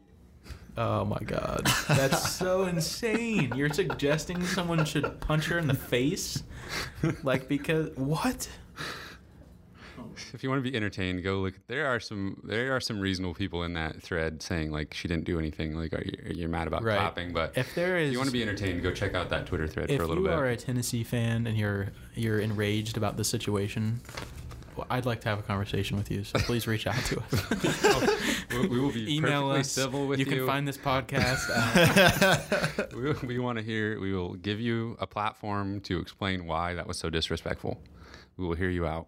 Oh 0.77 1.05
my 1.05 1.21
god. 1.21 1.67
That's 1.89 2.33
so 2.33 2.65
insane. 2.65 3.53
You're 3.55 3.73
suggesting 3.73 4.45
someone 4.45 4.85
should 4.85 5.21
punch 5.21 5.47
her 5.47 5.59
in 5.59 5.67
the 5.67 5.75
face? 5.75 6.43
Like 7.23 7.47
because 7.49 7.91
what? 7.97 8.49
If 10.33 10.43
you 10.43 10.49
want 10.51 10.65
to 10.65 10.71
be 10.71 10.77
entertained, 10.77 11.23
go 11.23 11.41
look. 11.41 11.55
There 11.67 11.87
are 11.87 12.01
some. 12.01 12.41
There 12.45 12.75
are 12.75 12.81
some 12.81 13.01
reasonable 13.01 13.35
people 13.35 13.63
in 13.63 13.75
that 13.75 14.03
thread 14.03 14.43
saying 14.43 14.71
like 14.71 14.95
she 14.95 15.09
didn't 15.09 15.25
do 15.25 15.39
anything. 15.39 15.75
Like 15.77 15.93
are 15.93 16.03
you, 16.05 16.35
you're 16.35 16.49
mad 16.49 16.67
about 16.67 16.83
Right. 16.83 16.97
clapping, 16.99 17.33
but 17.33 17.57
If 17.57 17.75
there 17.75 17.97
is, 17.99 18.09
if 18.09 18.13
you 18.13 18.19
want 18.19 18.29
to 18.29 18.33
be 18.33 18.43
entertained, 18.43 18.83
go 18.83 18.93
check 18.93 19.15
out 19.15 19.31
that 19.31 19.47
Twitter 19.47 19.67
thread 19.69 19.89
for 19.89 20.03
a 20.03 20.07
little 20.07 20.23
bit. 20.25 20.33
If 20.33 20.37
you 20.37 20.43
are 20.43 20.47
a 20.49 20.57
Tennessee 20.57 21.05
fan 21.05 21.47
and 21.47 21.57
you're 21.57 21.89
you're 22.15 22.39
enraged 22.41 22.97
about 22.97 23.17
the 23.17 23.25
situation, 23.25 24.01
well, 24.77 24.87
I'd 24.91 25.07
like 25.07 25.21
to 25.23 25.29
have 25.29 25.39
a 25.39 25.43
conversation 25.43 25.97
with 25.97 26.11
you. 26.11 26.25
So 26.25 26.39
please 26.41 26.67
reach 26.67 26.87
out 26.87 26.97
to 27.07 27.21
us. 27.21 28.21
Oh, 28.57 28.61
we, 28.63 28.69
we 28.69 28.79
will 28.81 28.93
be 28.93 29.13
Email 29.17 29.51
us. 29.51 29.71
civil 29.71 30.07
with 30.07 30.19
you 30.21 30.27
you. 30.27 30.31
can 30.31 30.47
find 30.47 30.69
this 30.69 30.77
podcast. 30.77 31.51
At, 31.51 32.79
uh, 32.79 32.87
we, 32.97 33.13
we 33.27 33.39
want 33.39 33.59
to 33.59 33.65
hear. 33.65 33.99
We 33.99 34.13
will 34.13 34.35
give 34.35 34.61
you 34.61 34.97
a 35.01 35.07
platform 35.09 35.81
to 35.83 35.99
explain 35.99 36.47
why 36.47 36.75
that 36.75 36.87
was 36.87 36.99
so 36.99 37.11
disrespectful. 37.11 37.81
We 38.37 38.47
will 38.47 38.55
hear 38.55 38.69
you 38.71 38.87
out. 38.87 39.07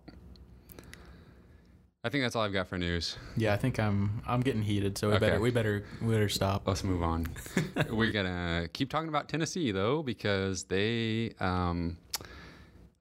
I 2.06 2.08
think 2.08 2.22
that's 2.22 2.36
all 2.36 2.42
I've 2.44 2.52
got 2.52 2.68
for 2.68 2.78
news. 2.78 3.16
yeah, 3.36 3.52
I 3.52 3.56
think 3.56 3.80
I'm 3.80 4.22
I'm 4.28 4.40
getting 4.40 4.62
heated. 4.62 4.96
So 4.96 5.08
we 5.08 5.14
Okay. 5.16 5.26
better 5.26 5.40
we 5.40 5.50
better 5.50 5.82
we 6.00 6.12
better 6.14 6.28
stop. 6.28 6.62
Let's 6.68 6.84
move 6.84 7.02
on. 7.02 7.26
We're 7.90 8.12
gonna 8.12 8.68
keep 8.72 8.90
talking 8.90 9.08
about 9.08 9.28
Tennessee 9.28 9.72
though, 9.72 10.04
because 10.04 10.62
they 10.62 11.32
um, 11.40 11.96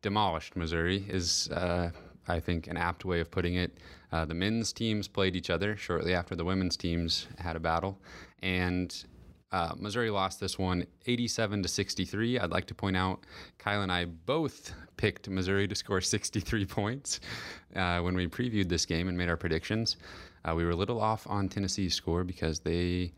demolished 0.01 0.55
Missouri. 0.55 1.05
Is 1.07 1.49
uh, 1.51 1.91
I 2.27 2.39
think 2.39 2.65
an 2.65 2.77
apt 2.77 3.05
way 3.05 3.19
of 3.19 3.29
putting 3.29 3.53
it. 3.53 3.77
Uh, 4.11 4.25
the 4.25 4.33
men's 4.33 4.73
teams 4.73 5.07
played 5.07 5.35
each 5.35 5.51
other 5.51 5.77
shortly 5.77 6.15
after 6.15 6.35
the 6.35 6.43
women's 6.43 6.75
teams 6.75 7.27
had 7.37 7.55
a 7.55 7.59
battle, 7.59 7.99
and 8.41 9.05
uh, 9.55 9.73
Missouri 9.77 10.09
lost 10.09 10.41
this 10.41 10.59
one 10.59 10.85
87 11.05 11.63
to 11.63 11.69
63. 11.69 12.39
I'd 12.39 12.51
like 12.51 12.65
to 12.65 12.75
point 12.75 12.97
out 12.97 13.21
Kyle 13.57 13.83
and 13.83 13.91
I 13.91 14.03
both 14.03 14.73
picked 14.97 15.29
Missouri 15.29 15.65
to 15.65 15.75
score 15.75 16.01
63 16.15 16.65
points 16.65 17.21
uh, 17.73 18.01
when 18.01 18.15
we 18.15 18.27
previewed 18.27 18.67
this 18.67 18.85
game 18.85 19.07
and 19.07 19.17
made 19.17 19.29
our 19.29 19.37
predictions. 19.37 19.95
Uh, 20.43 20.53
we 20.55 20.65
were 20.65 20.71
a 20.71 20.75
little 20.75 20.99
off 20.99 21.25
on 21.29 21.47
Tennessee's 21.47 21.93
score 21.93 22.25
because 22.25 22.59
they 22.59 23.13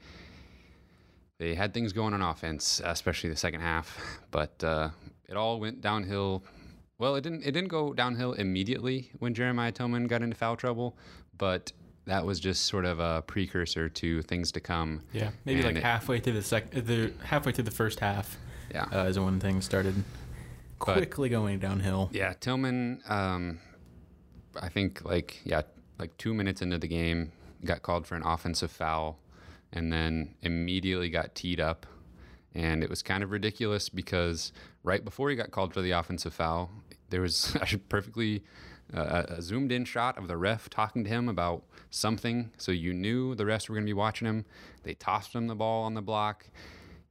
they 1.40 1.56
had 1.56 1.74
things 1.74 1.92
going 1.92 2.14
on 2.14 2.22
offense, 2.22 2.82
especially 2.86 3.32
the 3.32 3.36
second 3.36 3.62
half. 3.62 4.00
But 4.30 4.64
uh, 4.64 4.90
it 5.28 5.38
all 5.38 5.60
went 5.60 5.82
downhill. 5.82 6.44
Well, 7.00 7.16
it 7.16 7.22
didn't. 7.22 7.44
It 7.44 7.52
didn't 7.52 7.70
go 7.70 7.94
downhill 7.94 8.34
immediately 8.34 9.10
when 9.18 9.34
Jeremiah 9.34 9.72
Tilmon 9.72 10.08
got 10.08 10.22
into 10.22 10.36
foul 10.36 10.56
trouble, 10.56 10.98
but 11.36 11.72
that 12.08 12.26
was 12.26 12.40
just 12.40 12.66
sort 12.66 12.86
of 12.86 13.00
a 13.00 13.22
precursor 13.28 13.90
to 13.90 14.22
things 14.24 14.52
to 14.54 14.60
come. 14.60 15.02
Yeah, 15.14 15.30
maybe 15.46 15.60
And 15.60 15.68
like 15.68 15.76
it- 15.78 15.84
halfway 15.84 16.20
through 16.20 16.34
the 16.34 16.42
second, 16.42 16.86
the 16.88 17.14
halfway 17.24 17.52
through 17.52 17.66
the 17.66 17.72
first 17.72 18.00
half 18.00 18.38
Yeah. 18.74 18.86
uh, 18.92 19.04
is 19.06 19.20
when 19.20 19.40
things 19.40 19.66
started 19.66 19.96
But- 20.80 20.96
quickly 20.96 21.30
going 21.30 21.60
downhill. 21.60 22.10
Yeah, 22.14 22.34
Tilmon. 22.34 23.08
Um, 23.10 23.60
I 24.60 24.70
think 24.70 25.04
like 25.06 25.42
yeah, 25.44 25.62
like 26.00 26.18
two 26.18 26.34
minutes 26.34 26.62
into 26.62 26.78
the 26.78 26.88
game, 26.88 27.32
got 27.64 27.82
called 27.84 28.08
for 28.08 28.16
an 28.16 28.24
offensive 28.26 28.72
foul, 28.72 29.20
and 29.74 29.92
then 29.92 30.34
immediately 30.42 31.10
got 31.10 31.36
teed 31.36 31.60
up, 31.60 31.86
and 32.56 32.84
it 32.84 32.90
was 32.90 33.04
kind 33.04 33.24
of 33.24 33.32
ridiculous 33.32 33.90
because 33.90 34.52
right 34.84 35.04
before 35.04 35.30
he 35.30 35.36
got 35.36 35.52
called 35.52 35.74
for 35.74 35.82
the 35.82 35.92
offensive 35.92 36.34
foul, 36.34 36.72
there 37.10 37.22
was 37.22 37.54
a 37.62 37.78
perfectly 37.78 38.44
uh, 38.94 39.24
a 39.28 39.42
zoomed 39.42 39.72
in 39.72 39.86
shot 39.86 40.18
of 40.18 40.28
the 40.28 40.38
ref 40.38 40.70
talking 40.70 41.04
to 41.04 41.10
him 41.10 41.28
about 41.28 41.64
something, 41.90 42.52
so 42.58 42.72
you 42.72 42.94
knew 42.94 43.36
the 43.36 43.44
refs 43.44 43.68
were 43.68 43.76
going 43.76 43.86
to 43.86 43.90
be 43.90 43.94
watching 43.94 44.28
him. 44.28 44.46
They 44.84 44.94
tossed 44.94 45.34
him 45.34 45.48
the 45.48 45.56
ball 45.56 45.84
on 45.84 45.94
the 45.94 46.02
block. 46.02 46.48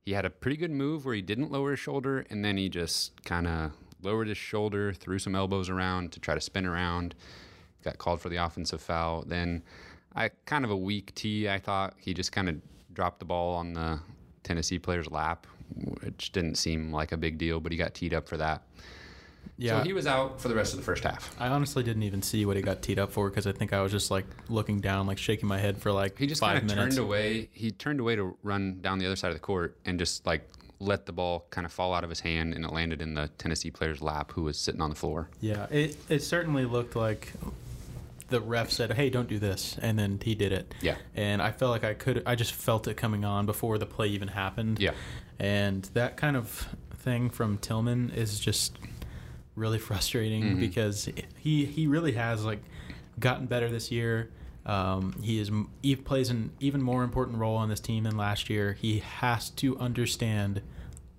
He 0.04 0.12
had 0.12 0.24
a 0.24 0.30
pretty 0.30 0.56
good 0.56 0.70
move 0.70 1.04
where 1.04 1.14
he 1.14 1.22
didn't 1.22 1.50
lower 1.50 1.72
his 1.72 1.80
shoulder, 1.80 2.24
and 2.30 2.44
then 2.44 2.56
he 2.56 2.68
just 2.68 3.22
kind 3.24 3.46
of 3.46 3.72
lowered 4.02 4.28
his 4.28 4.38
shoulder, 4.38 4.92
threw 4.92 5.18
some 5.18 5.34
elbows 5.34 5.68
around 5.68 6.12
to 6.12 6.20
try 6.20 6.34
to 6.34 6.40
spin 6.40 6.64
around. 6.64 7.14
Got 7.82 7.98
called 7.98 8.20
for 8.20 8.28
the 8.28 8.36
offensive 8.36 8.80
foul. 8.80 9.24
Then, 9.26 9.62
I 10.14 10.30
kind 10.44 10.64
of 10.64 10.70
a 10.70 10.76
weak 10.76 11.14
tee. 11.14 11.48
I 11.48 11.58
thought 11.58 11.94
he 11.98 12.14
just 12.14 12.32
kind 12.32 12.48
of 12.48 12.56
dropped 12.92 13.18
the 13.18 13.24
ball 13.24 13.54
on 13.54 13.74
the 13.74 14.00
Tennessee 14.42 14.78
player's 14.78 15.10
lap, 15.10 15.46
which 16.02 16.32
didn't 16.32 16.56
seem 16.56 16.92
like 16.92 17.12
a 17.12 17.16
big 17.16 17.36
deal, 17.36 17.60
but 17.60 17.72
he 17.72 17.78
got 17.78 17.94
teed 17.94 18.14
up 18.14 18.28
for 18.28 18.36
that. 18.36 18.62
Yeah, 19.58 19.78
So 19.78 19.84
he 19.84 19.92
was 19.94 20.06
out 20.06 20.40
for 20.40 20.48
the 20.48 20.54
rest 20.54 20.74
of 20.74 20.78
the 20.78 20.84
first 20.84 21.02
half. 21.04 21.34
I 21.40 21.48
honestly 21.48 21.82
didn't 21.82 22.02
even 22.02 22.20
see 22.22 22.44
what 22.44 22.56
he 22.56 22.62
got 22.62 22.82
teed 22.82 22.98
up 22.98 23.10
for 23.12 23.30
because 23.30 23.46
I 23.46 23.52
think 23.52 23.72
I 23.72 23.80
was 23.80 23.90
just 23.90 24.10
like 24.10 24.26
looking 24.48 24.80
down, 24.80 25.06
like 25.06 25.16
shaking 25.18 25.48
my 25.48 25.58
head 25.58 25.78
for 25.78 25.92
like 25.92 26.18
He 26.18 26.26
just 26.26 26.40
five 26.40 26.58
kind 26.58 26.70
of 26.70 26.76
minutes. 26.76 26.96
turned 26.96 27.06
away. 27.06 27.48
He 27.52 27.70
turned 27.70 28.00
away 28.00 28.16
to 28.16 28.36
run 28.42 28.80
down 28.82 28.98
the 28.98 29.06
other 29.06 29.16
side 29.16 29.28
of 29.28 29.34
the 29.36 29.40
court 29.40 29.76
and 29.86 29.98
just 29.98 30.26
like 30.26 30.46
let 30.78 31.06
the 31.06 31.12
ball 31.12 31.46
kind 31.50 31.64
of 31.64 31.72
fall 31.72 31.94
out 31.94 32.04
of 32.04 32.10
his 32.10 32.20
hand 32.20 32.52
and 32.52 32.62
it 32.64 32.70
landed 32.70 33.00
in 33.00 33.14
the 33.14 33.28
Tennessee 33.38 33.70
player's 33.70 34.02
lap 34.02 34.30
who 34.32 34.42
was 34.42 34.58
sitting 34.58 34.82
on 34.82 34.90
the 34.90 34.96
floor. 34.96 35.30
Yeah, 35.40 35.66
it 35.70 35.96
it 36.10 36.22
certainly 36.22 36.66
looked 36.66 36.94
like 36.94 37.32
the 38.28 38.42
ref 38.42 38.70
said, 38.70 38.92
"Hey, 38.92 39.08
don't 39.08 39.28
do 39.28 39.38
this," 39.38 39.78
and 39.80 39.98
then 39.98 40.20
he 40.22 40.34
did 40.34 40.52
it. 40.52 40.74
Yeah. 40.82 40.96
and 41.14 41.40
I 41.40 41.50
felt 41.52 41.70
like 41.70 41.84
I 41.84 41.94
could. 41.94 42.22
I 42.26 42.34
just 42.34 42.52
felt 42.52 42.86
it 42.88 42.96
coming 42.98 43.24
on 43.24 43.46
before 43.46 43.78
the 43.78 43.86
play 43.86 44.08
even 44.08 44.28
happened. 44.28 44.80
Yeah. 44.80 44.90
and 45.38 45.84
that 45.94 46.16
kind 46.18 46.36
of 46.36 46.68
thing 46.98 47.30
from 47.30 47.56
Tilmon 47.58 48.14
is 48.14 48.38
just 48.40 48.76
really 49.56 49.78
frustrating 49.78 50.44
Mhm. 50.56 50.60
because 50.60 51.08
he 51.38 51.64
he 51.64 51.86
really 51.86 52.12
has 52.12 52.44
like 52.44 52.62
gotten 53.18 53.46
better 53.46 53.68
this 53.68 53.90
year. 53.90 54.30
Um, 54.66 55.14
he 55.22 55.38
is 55.38 55.50
he 55.82 55.96
plays 55.96 56.28
an 56.30 56.50
even 56.60 56.82
more 56.82 57.02
important 57.02 57.38
role 57.38 57.56
on 57.56 57.68
this 57.68 57.80
team 57.80 58.04
than 58.04 58.16
last 58.16 58.48
year. 58.50 58.74
He 58.74 58.98
has 59.00 59.50
to 59.50 59.76
understand. 59.78 60.62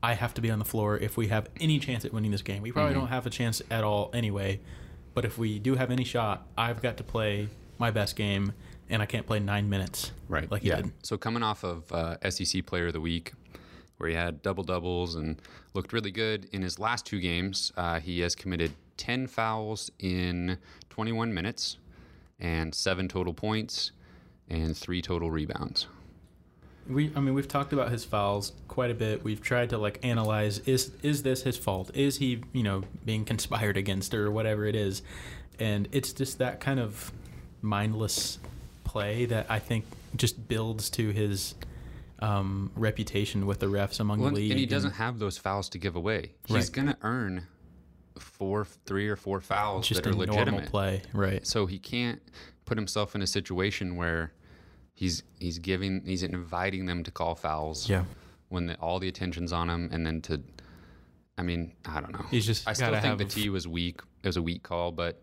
I 0.03 0.13
have 0.13 0.33
to 0.35 0.41
be 0.41 0.51
on 0.51 0.59
the 0.59 0.65
floor 0.65 0.97
if 0.97 1.17
we 1.17 1.27
have 1.29 1.49
any 1.59 1.79
chance 1.79 2.05
at 2.05 2.13
winning 2.13 2.31
this 2.31 2.43
game. 2.43 2.61
We 2.61 2.71
probably 2.71 2.91
Mhm. 2.93 2.99
don't 2.99 3.07
have 3.07 3.25
a 3.25 3.29
chance 3.31 3.61
at 3.71 3.83
all 3.83 4.11
anyway. 4.13 4.59
But 5.15 5.25
if 5.25 5.37
we 5.39 5.57
do 5.57 5.73
have 5.75 5.89
any 5.89 6.03
shot, 6.03 6.45
I've 6.55 6.81
got 6.83 6.97
to 6.97 7.03
play 7.03 7.49
my 7.79 7.89
best 7.89 8.15
game, 8.15 8.53
and 8.89 9.01
I 9.01 9.07
can't 9.07 9.25
play 9.25 9.39
nine 9.39 9.67
minutes. 9.69 10.11
Right. 10.29 10.49
Like 10.51 10.61
he 10.61 10.67
yeah. 10.69 10.81
did. 10.83 10.91
So 11.01 11.17
coming 11.17 11.41
off 11.41 11.63
of 11.63 11.91
uh, 11.91 12.17
SEC 12.29 12.61
Player 12.61 12.87
of 12.87 12.93
the 12.93 13.01
Week, 13.01 13.33
where 13.97 14.09
he 14.09 14.15
had 14.15 14.41
double 14.41 14.63
doubles 14.63 15.15
and 15.15 15.41
looked 15.73 15.93
really 15.93 16.11
good 16.11 16.47
in 16.51 16.61
his 16.61 16.79
last 16.79 17.05
two 17.05 17.19
games, 17.19 17.71
uh, 17.77 17.99
he 17.99 18.19
has 18.21 18.35
committed 18.35 18.71
10 18.97 19.27
fouls 19.27 19.91
in 19.99 20.57
21 20.89 21.33
minutes 21.33 21.77
and 22.39 22.73
seven 22.73 23.07
total 23.07 23.33
points 23.33 23.91
and 24.49 24.75
three 24.75 25.01
total 25.01 25.31
rebounds. 25.31 25.87
We, 26.87 27.11
I 27.15 27.19
mean, 27.19 27.33
we've 27.33 27.47
talked 27.47 27.73
about 27.73 27.91
his 27.91 28.05
fouls 28.05 28.53
quite 28.67 28.91
a 28.91 28.93
bit. 28.93 29.23
We've 29.23 29.41
tried 29.41 29.71
to 29.71 29.77
like 29.77 29.99
analyze 30.03 30.59
is 30.59 30.91
is 31.01 31.23
this 31.23 31.43
his 31.43 31.57
fault? 31.57 31.91
Is 31.93 32.17
he, 32.17 32.41
you 32.53 32.63
know, 32.63 32.83
being 33.03 33.25
conspired 33.25 33.75
against 33.75 34.13
or 34.13 34.31
whatever 34.31 34.65
it 34.65 34.75
is? 34.75 35.01
And 35.59 35.89
it's 35.91 36.13
just 36.13 36.37
that 36.37 36.61
kind 36.61 36.79
of 36.79 37.11
mindless 37.61 38.39
play 38.85 39.25
that 39.25 39.47
I 39.49 39.59
think 39.59 39.85
just 40.15 40.47
builds 40.47 40.89
to 40.91 41.09
his 41.09 41.55
um, 42.19 42.71
reputation 42.75 43.45
with 43.45 43.59
the 43.59 43.67
refs 43.67 43.99
among 43.99 44.19
Well, 44.19 44.29
the 44.31 44.35
league. 44.37 44.51
and 44.51 44.59
he 44.59 44.65
doesn't 44.65 44.93
have 44.93 45.19
those 45.19 45.37
fouls 45.37 45.69
to 45.69 45.77
give 45.77 45.95
away. 45.95 46.31
He's 46.47 46.55
Right. 46.55 46.71
going 46.71 46.87
to 46.87 46.97
earn 47.01 47.47
four, 48.17 48.65
three 48.65 49.07
or 49.07 49.15
four 49.15 49.39
fouls 49.41 49.87
just 49.87 50.03
that 50.03 50.09
are 50.09 50.13
a 50.13 50.15
normal 50.15 50.35
legitimate. 50.35 50.65
play, 50.69 51.01
right? 51.13 51.45
So 51.45 51.65
he 51.67 51.77
can't 51.79 52.21
put 52.65 52.77
himself 52.77 53.13
in 53.15 53.21
a 53.21 53.27
situation 53.27 53.95
where 53.95 54.33
he's 54.93 55.21
he's 55.39 55.59
giving 55.59 56.01
he's 56.05 56.23
inviting 56.23 56.87
them 56.87 57.03
to 57.03 57.11
call 57.11 57.35
fouls 57.35 57.87
Yeah, 57.87 58.05
when 58.49 58.65
the, 58.65 58.75
all 58.77 58.99
the 58.99 59.07
attention's 59.07 59.53
on 59.53 59.69
him, 59.69 59.89
and 59.91 60.03
then 60.05 60.21
to, 60.23 60.41
I 61.37 61.43
mean, 61.43 61.73
I 61.85 62.01
don't 62.01 62.11
know. 62.13 62.25
he's 62.31 62.47
just 62.47 62.67
I 62.67 62.73
still 62.73 62.99
think 62.99 63.19
the 63.19 63.25
T 63.25 63.49
was 63.49 63.67
weak. 63.67 64.01
It 64.23 64.27
was 64.27 64.37
a 64.37 64.41
weak 64.41 64.63
call, 64.63 64.91
but 64.91 65.21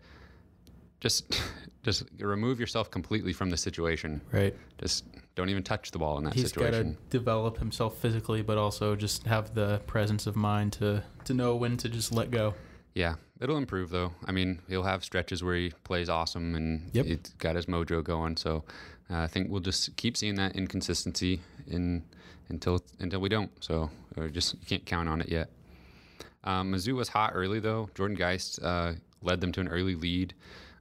just 1.00 1.40
just 1.84 2.04
remove 2.18 2.58
yourself 2.58 2.90
completely 2.90 3.32
from 3.32 3.50
the 3.50 3.56
situation. 3.56 4.20
right. 4.32 4.54
Just 4.78 5.04
don't 5.36 5.48
even 5.50 5.62
touch 5.62 5.90
the 5.90 5.98
ball 5.98 6.18
in 6.18 6.24
that 6.24 6.34
situation. 6.34 6.86
He's 6.86 6.94
got 6.96 7.02
to 7.02 7.10
develop 7.10 7.58
himself 7.58 7.98
physically, 7.98 8.42
but 8.42 8.56
also 8.58 8.96
just 8.96 9.24
have 9.26 9.54
the 9.54 9.80
presence 9.86 10.26
of 10.26 10.34
mind 10.36 10.72
to 10.74 11.02
to 11.24 11.34
know 11.34 11.54
when 11.56 11.76
to 11.78 11.88
just 11.88 12.12
let 12.12 12.30
go. 12.30 12.54
Yeah, 12.94 13.14
it'll 13.40 13.56
improve 13.56 13.90
though. 13.90 14.12
I 14.24 14.32
mean, 14.32 14.60
he'll 14.68 14.84
have 14.84 15.04
stretches 15.04 15.42
where 15.42 15.56
he 15.56 15.70
plays 15.84 16.08
awesome 16.08 16.54
and 16.54 16.90
Yep. 16.92 17.06
he's 17.06 17.18
got 17.38 17.56
his 17.56 17.66
mojo 17.66 18.02
going. 18.04 18.36
So 18.36 18.64
uh, 19.10 19.18
I 19.18 19.26
think 19.26 19.50
we'll 19.50 19.60
just 19.60 19.96
keep 19.96 20.16
seeing 20.16 20.36
that 20.36 20.54
inconsistency 20.56 21.40
in 21.66 22.04
until 22.48 22.82
until 23.00 23.20
we 23.20 23.28
don't. 23.28 23.50
So 23.62 23.90
or 24.16 24.28
just 24.28 24.54
you 24.54 24.66
can't 24.66 24.86
count 24.86 25.08
on 25.08 25.20
it 25.20 25.28
yet. 25.28 25.50
Um, 26.44 26.72
Mizzou 26.72 26.94
was 26.94 27.08
hot 27.08 27.32
early 27.34 27.58
though. 27.60 27.88
Jordan 27.94 28.16
Geist 28.16 28.62
uh, 28.62 28.92
led 29.22 29.40
them 29.40 29.50
to 29.52 29.60
an 29.60 29.68
early 29.68 29.94
lead. 29.96 30.34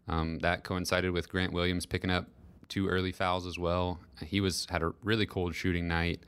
Um, 0.08 0.40
that 0.40 0.64
coincided 0.64 1.12
with 1.12 1.30
Grant 1.30 1.54
Williams 1.54 1.86
picking 1.86 2.10
up 2.10 2.28
two 2.70 2.88
early 2.88 3.12
fouls 3.12 3.46
as 3.46 3.58
well. 3.58 4.00
He 4.22 4.42
was 4.42 4.68
had 4.70 4.82
a 4.82 4.94
really 5.04 5.26
cold 5.26 5.56
shooting 5.56 5.88
night, 5.88 6.22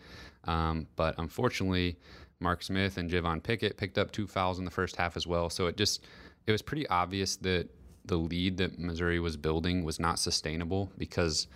um, 0.46 0.88
but 0.96 1.16
unfortunately, 1.18 1.98
Mark 2.40 2.64
Smith 2.64 2.98
and 2.98 3.10
Javon 3.10 3.42
Pickett 3.42 3.78
picked 3.78 3.98
up 3.98 4.12
two 4.12 4.28
fouls 4.28 4.60
in 4.60 4.66
the 4.66 4.72
first 4.72 4.96
half 4.96 5.18
as 5.18 5.26
well. 5.26 5.50
So 5.50 5.68
it 5.68 5.78
just 5.78 6.06
it 6.48 6.52
was 6.52 6.62
pretty 6.62 6.88
obvious 6.88 7.36
that 7.38 7.70
the 8.06 8.18
lead 8.18 8.58
that 8.58 8.78
Missouri 8.78 9.20
was 9.20 9.36
building 9.36 9.84
was 9.84 10.00
not 10.00 10.20
sustainable 10.20 10.92
because 10.98 11.48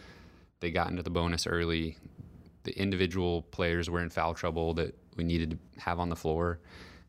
they 0.59 0.71
got 0.71 0.89
into 0.89 1.03
the 1.03 1.09
bonus 1.09 1.45
early. 1.45 1.97
The 2.63 2.77
individual 2.77 3.43
players 3.43 3.89
were 3.89 4.01
in 4.01 4.09
foul 4.09 4.33
trouble 4.33 4.73
that 4.75 4.95
we 5.15 5.23
needed 5.23 5.51
to 5.51 5.79
have 5.81 5.99
on 5.99 6.09
the 6.09 6.15
floor, 6.15 6.59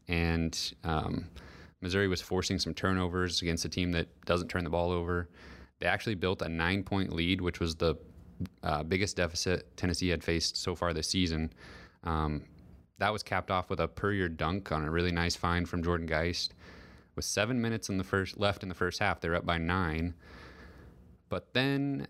and 0.09 0.75
um, 0.85 1.27
Missouri 1.81 2.09
was 2.09 2.21
forcing 2.21 2.59
some 2.59 2.75
turnovers 2.75 3.43
against 3.43 3.65
a 3.65 3.69
team 3.69 3.93
that 3.93 4.09
doesn't 4.27 4.49
turn 4.49 4.65
the 4.65 4.71
ball 4.71 4.91
over. 4.91 5.29
They 5.79 5.87
actually 5.87 6.15
built 6.15 6.43
a 6.43 6.49
nine 6.49 6.83
point 6.83 7.13
lead, 7.13 7.41
which 7.41 7.61
was 7.61 7.75
the 7.75 7.97
uh, 8.63 8.83
biggest 8.83 9.17
deficit 9.17 9.77
Tennessee 9.77 10.09
had 10.09 10.23
faced 10.23 10.57
so 10.57 10.75
far 10.75 10.93
this 10.93 11.09
season. 11.09 11.53
Um, 12.05 12.45
that 12.99 13.13
was 13.13 13.23
capped 13.23 13.51
off 13.51 13.71
with 13.71 13.81
a 13.81 13.89
Puryear 13.89 14.29
dunk 14.29 14.73
on 14.73 14.85
a 14.85 14.91
really 14.91 15.13
nice 15.13 15.35
find 15.35 15.69
from 15.69 15.83
Jordan 15.83 16.07
Geist, 16.07 16.55
with 17.17 17.25
seven 17.25 17.61
minutes 17.61 17.89
in 17.89 17.97
the 17.97 18.05
first 18.05 18.39
left 18.39 18.63
in 18.63 18.69
the 18.69 18.75
first 18.75 18.99
half. 18.99 19.21
They're 19.21 19.35
up 19.35 19.47
by 19.47 19.57
nine, 19.57 20.15
but 21.31 21.55
then 21.55 22.07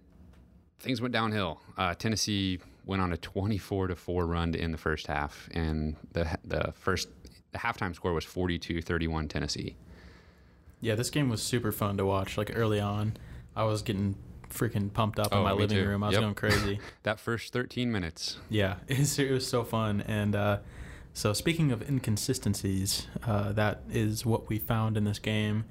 things 0.80 1.00
went 1.00 1.12
downhill. 1.12 1.60
Uh, 1.76 1.94
Tennessee 1.94 2.58
went 2.84 3.02
on 3.02 3.12
a 3.12 3.16
24 3.16 3.88
to 3.88 3.96
four 3.96 4.26
run 4.26 4.54
in 4.54 4.72
the 4.72 4.78
first 4.78 5.06
half, 5.06 5.48
and 5.52 5.96
the 6.12 6.38
the 6.44 6.72
first 6.76 7.08
the 7.52 7.58
halftime 7.58 7.94
score 7.94 8.12
was 8.12 8.24
42-31 8.24 9.28
Tennessee. 9.28 9.76
Yeah, 10.80 10.94
this 10.94 11.10
game 11.10 11.28
was 11.28 11.42
super 11.42 11.72
fun 11.72 11.96
to 11.96 12.06
watch. 12.06 12.38
Like 12.38 12.52
early 12.54 12.78
on, 12.80 13.16
I 13.56 13.64
was 13.64 13.82
getting 13.82 14.14
freaking 14.48 14.92
pumped 14.92 15.18
up 15.18 15.28
Oh, 15.32 15.38
in 15.38 15.44
my 15.44 15.52
living 15.52 15.76
too. 15.78 15.86
room. 15.88 16.02
I 16.04 16.08
was 16.08 16.14
Yep. 16.14 16.22
going 16.22 16.34
crazy. 16.34 16.80
That 17.02 17.18
first 17.20 17.52
13 17.52 17.90
minutes, 17.90 18.38
yeah, 18.48 18.76
it 18.88 18.98
was, 18.98 19.18
it 19.18 19.30
was 19.30 19.46
so 19.46 19.64
fun. 19.64 20.02
And 20.06 20.34
uh, 20.36 20.58
so, 21.12 21.32
speaking 21.32 21.72
of 21.72 21.82
inconsistencies, 21.88 23.06
uh, 23.24 23.52
that 23.52 23.82
is 23.90 24.24
what 24.24 24.48
we 24.48 24.58
found 24.58 24.96
in 24.96 25.04
this 25.04 25.18
game. 25.18 25.64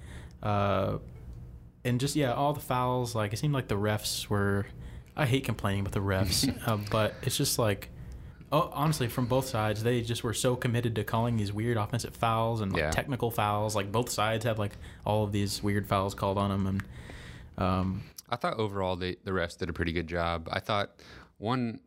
Uh, 0.43 0.97
and 1.85 1.99
just 1.99 2.15
yeah, 2.15 2.33
all 2.33 2.51
the 2.53 2.59
fouls. 2.59 3.15
Like 3.15 3.31
it 3.33 3.37
seemed 3.39 3.53
like 3.53 3.67
the 3.69 3.77
refs 3.77 4.27
were. 4.27 4.65
I 5.19 5.25
hate 5.25 5.43
complaining 5.43 5.81
about 5.81 5.93
the 5.93 5.99
refs, 5.99 6.47
uh, 6.67 6.77
but 6.89 7.13
it's 7.23 7.37
just 7.37 7.59
like. 7.59 7.89
Oh, 8.51 8.71
honestly, 8.73 9.07
from 9.07 9.27
both 9.27 9.45
sides, 9.47 9.83
they 9.83 10.01
just 10.01 10.23
were 10.23 10.33
so 10.33 10.55
committed 10.55 10.95
to 10.95 11.03
calling 11.03 11.37
these 11.37 11.53
weird 11.53 11.77
offensive 11.77 12.15
fouls 12.15 12.61
and 12.61 12.73
like, 12.73 12.79
Yeah. 12.81 12.89
technical 12.89 13.29
fouls. 13.29 13.75
Like 13.75 13.91
both 13.91 14.09
sides 14.09 14.43
have 14.43 14.57
like 14.57 14.71
all 15.05 15.23
of 15.23 15.31
these 15.31 15.61
weird 15.61 15.85
fouls 15.85 16.15
called 16.15 16.39
on 16.39 16.49
them, 16.49 16.65
and 16.65 16.83
um, 17.63 18.03
I 18.27 18.37
thought 18.37 18.57
overall 18.57 18.95
they, 18.95 19.17
the 19.23 19.29
refs 19.29 19.55
did 19.55 19.69
a 19.69 19.73
pretty 19.73 19.91
good 19.91 20.07
job. 20.07 20.49
I 20.51 20.59
thought 20.59 20.89
one 21.37 21.79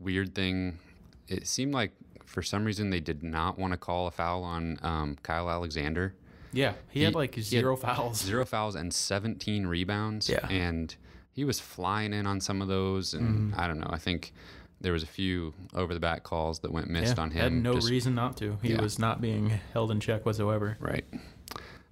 weird 0.00 0.34
thing, 0.34 0.80
it 1.28 1.46
seemed 1.46 1.72
like 1.72 1.92
for 2.24 2.42
some 2.42 2.64
reason 2.64 2.90
they 2.90 2.98
did 2.98 3.22
not 3.22 3.56
want 3.56 3.72
to 3.72 3.76
call 3.76 4.08
a 4.08 4.10
foul 4.10 4.42
on 4.42 4.76
um, 4.82 5.16
Kyle 5.22 5.48
Alexander. 5.48 6.14
yeah, 6.52 6.72
he, 6.90 6.98
He- 6.98 7.04
had 7.04 7.14
like 7.14 7.36
he 7.36 7.42
had 7.42 7.46
zero 7.46 7.76
fouls. 7.76 8.20
Zero 8.24 8.44
fouls 8.44 8.74
and 8.74 8.92
17 8.92 9.68
rebounds. 9.68 10.28
Yeah. 10.28 10.44
And 10.48 10.96
he 11.38 11.44
was 11.44 11.60
flying 11.60 12.12
in 12.12 12.26
on 12.26 12.40
some 12.40 12.60
of 12.60 12.66
those. 12.66 13.14
And 13.14 13.52
Mm-hmm. 13.52 13.60
I 13.60 13.68
don't 13.68 13.78
know. 13.78 13.90
I 13.90 13.98
think 13.98 14.32
there 14.80 14.92
was 14.92 15.04
a 15.04 15.06
few 15.06 15.54
over 15.72 15.94
the 15.94 16.00
back 16.00 16.24
calls 16.24 16.58
that 16.60 16.72
went 16.72 16.88
missed 16.90 17.16
Yeah, 17.16 17.22
on 17.22 17.30
him. 17.30 17.42
Had 17.42 17.52
no 17.62 17.74
just- 17.74 17.88
reason 17.90 18.16
not 18.16 18.36
to. 18.38 18.58
He 18.60 18.72
Yeah. 18.72 18.80
was 18.82 18.98
not 18.98 19.20
being 19.20 19.50
held 19.72 19.92
in 19.92 20.00
check 20.00 20.26
whatsoever. 20.26 20.76
Right. 20.80 21.04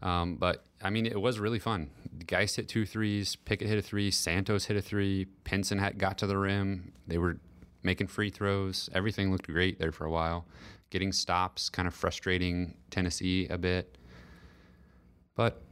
Um, 0.02 0.34
but 0.34 0.64
I 0.82 0.90
mean, 0.90 1.06
it 1.06 1.20
was 1.20 1.38
really 1.38 1.60
fun. 1.60 1.90
Geist 2.26 2.56
hit 2.56 2.66
two 2.68 2.84
threes, 2.86 3.36
Pickett 3.36 3.68
hit 3.68 3.78
a 3.78 3.82
three, 3.82 4.10
Santos 4.10 4.64
hit 4.64 4.76
a 4.76 4.82
three, 4.82 5.26
Pinson 5.44 5.78
had 5.78 5.96
got 5.96 6.18
to 6.18 6.26
the 6.26 6.36
rim. 6.36 6.92
They 7.06 7.18
were 7.18 7.38
making 7.84 8.08
free 8.08 8.30
throws. 8.30 8.90
Everything 8.92 9.30
looked 9.30 9.46
great 9.46 9.78
there 9.78 9.92
for 9.92 10.04
a 10.06 10.10
while. 10.10 10.44
Getting 10.90 11.12
stops, 11.12 11.68
kind 11.70 11.86
of 11.86 11.94
frustrating 11.94 12.74
Tennessee 12.90 13.46
a 13.48 13.58
bit. 13.58 13.96
But 15.36 15.62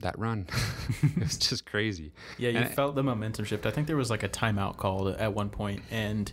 that 0.00 0.18
run, 0.18 0.46
it 1.02 1.18
was 1.18 1.36
just 1.48 1.66
crazy. 1.66 2.12
Yeah, 2.38 2.50
you 2.50 2.56
And 2.58 2.66
I- 2.66 2.68
felt 2.68 2.94
the 2.94 3.02
momentum 3.02 3.44
shift. 3.44 3.66
I 3.66 3.70
think 3.70 3.86
there 3.86 3.96
was 3.96 4.10
like 4.10 4.22
a 4.22 4.28
timeout 4.28 4.76
called 4.76 5.08
at 5.16 5.34
one 5.34 5.50
point, 5.50 5.82
and 5.90 6.30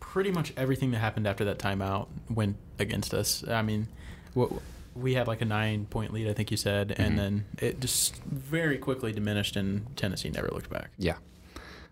pretty 0.00 0.30
much 0.30 0.52
everything 0.56 0.90
that 0.92 0.98
happened 0.98 1.26
after 1.26 1.44
that 1.44 1.58
timeout 1.58 2.08
went 2.30 2.56
against 2.78 3.12
us. 3.14 3.46
I 3.46 3.62
mean, 3.62 3.88
what 4.34 4.50
we 4.94 5.14
had 5.14 5.26
like 5.26 5.40
a 5.42 5.44
nine 5.44 5.86
point 5.86 6.12
lead, 6.12 6.28
I 6.28 6.32
think 6.32 6.50
you 6.50 6.56
said, 6.56 6.88
Mhm. 6.90 6.98
and 6.98 7.18
then 7.18 7.44
it 7.58 7.80
just 7.80 8.16
very 8.24 8.78
quickly 8.78 9.12
diminished, 9.12 9.56
and 9.56 9.94
Tennessee 9.96 10.30
never 10.30 10.48
looked 10.48 10.70
back. 10.70 10.90
Yeah, 10.96 11.16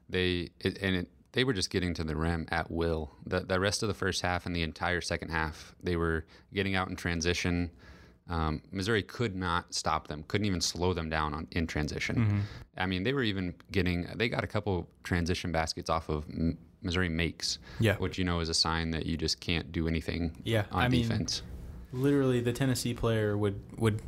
they 0.08 0.50
it, 0.60 0.78
and 0.80 0.96
it, 0.96 1.08
they 1.32 1.44
were 1.44 1.52
just 1.52 1.70
getting 1.70 1.92
to 1.94 2.04
the 2.04 2.16
rim 2.16 2.46
at 2.50 2.70
will. 2.70 3.12
The 3.26 3.40
the 3.40 3.60
rest 3.60 3.82
of 3.82 3.88
the 3.88 3.94
first 3.94 4.22
half 4.22 4.46
and 4.46 4.54
the 4.56 4.62
entire 4.62 5.00
second 5.00 5.28
half, 5.30 5.74
they 5.82 5.96
were 5.96 6.24
getting 6.54 6.74
out 6.74 6.88
in 6.88 6.96
transition. 6.96 7.70
Um, 8.28 8.60
Missouri 8.72 9.02
could 9.04 9.36
not 9.36 9.72
stop 9.72 10.08
them. 10.08 10.24
Couldn't 10.26 10.46
even 10.46 10.60
slow 10.60 10.92
them 10.92 11.08
down 11.08 11.32
on 11.32 11.46
in 11.52 11.66
transition. 11.66 12.16
Mm-hmm. 12.16 12.38
I 12.76 12.86
mean, 12.86 13.04
they 13.04 13.12
were 13.12 13.22
even 13.22 13.54
getting. 13.70 14.08
They 14.16 14.28
got 14.28 14.42
a 14.42 14.48
couple 14.48 14.88
transition 15.04 15.52
baskets 15.52 15.88
off 15.88 16.08
of 16.08 16.24
M- 16.28 16.58
Missouri 16.82 17.08
makes, 17.08 17.58
Yeah, 17.78 17.96
which 17.96 18.18
you 18.18 18.24
know 18.24 18.40
is 18.40 18.48
a 18.48 18.54
sign 18.54 18.90
that 18.90 19.06
you 19.06 19.16
just 19.16 19.38
can't 19.40 19.70
do 19.70 19.86
anything 19.86 20.32
yeah. 20.44 20.64
on 20.72 20.82
I 20.84 20.88
mean, 20.88 21.02
defense. 21.02 21.42
literally 21.92 22.40
the 22.40 22.52
Tennessee 22.52 22.94
player 22.94 23.36
would 23.38 23.60
would 23.78 24.02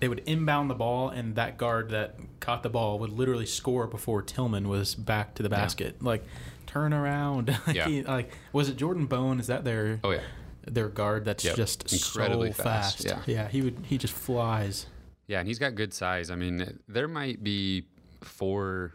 they 0.00 0.08
would 0.08 0.22
inbound 0.26 0.68
the 0.68 0.74
ball 0.74 1.08
and 1.08 1.34
that 1.36 1.56
guard 1.56 1.90
that 1.90 2.16
caught 2.40 2.62
the 2.62 2.68
ball 2.68 2.98
would 2.98 3.10
literally 3.10 3.46
score 3.46 3.86
before 3.86 4.22
Tilmon 4.22 4.66
was 4.66 4.94
back 4.94 5.34
to 5.36 5.42
the 5.42 5.48
Yeah. 5.48 5.56
basket. 5.56 6.02
Like 6.02 6.24
turn 6.66 6.92
around. 6.92 7.48
like, 7.66 7.74
Yeah. 7.76 7.88
he- 7.88 8.02
like 8.02 8.30
was 8.52 8.68
it 8.68 8.76
Jordan 8.76 9.06
Bone? 9.06 9.40
Is 9.40 9.46
that 9.46 9.64
their 9.64 9.98
oh 10.04 10.10
yeah, 10.10 10.20
their 10.66 10.88
guard 10.88 11.24
that's 11.24 11.44
Yep. 11.44 11.56
just 11.56 11.92
Incredibly 11.92 12.52
so 12.52 12.62
fast, 12.62 13.06
fast? 13.08 13.28
yeah. 13.28 13.48
he 13.48 13.62
would 13.62 13.76
he 13.86 13.98
just 13.98 14.12
flies. 14.14 14.86
Yeah, 15.28 15.38
and 15.40 15.48
he's 15.48 15.58
got 15.58 15.74
good 15.74 15.92
size. 15.94 16.30
I 16.30 16.36
mean, 16.36 16.78
there 16.88 17.08
might 17.08 17.42
be 17.42 17.86
four 18.22 18.92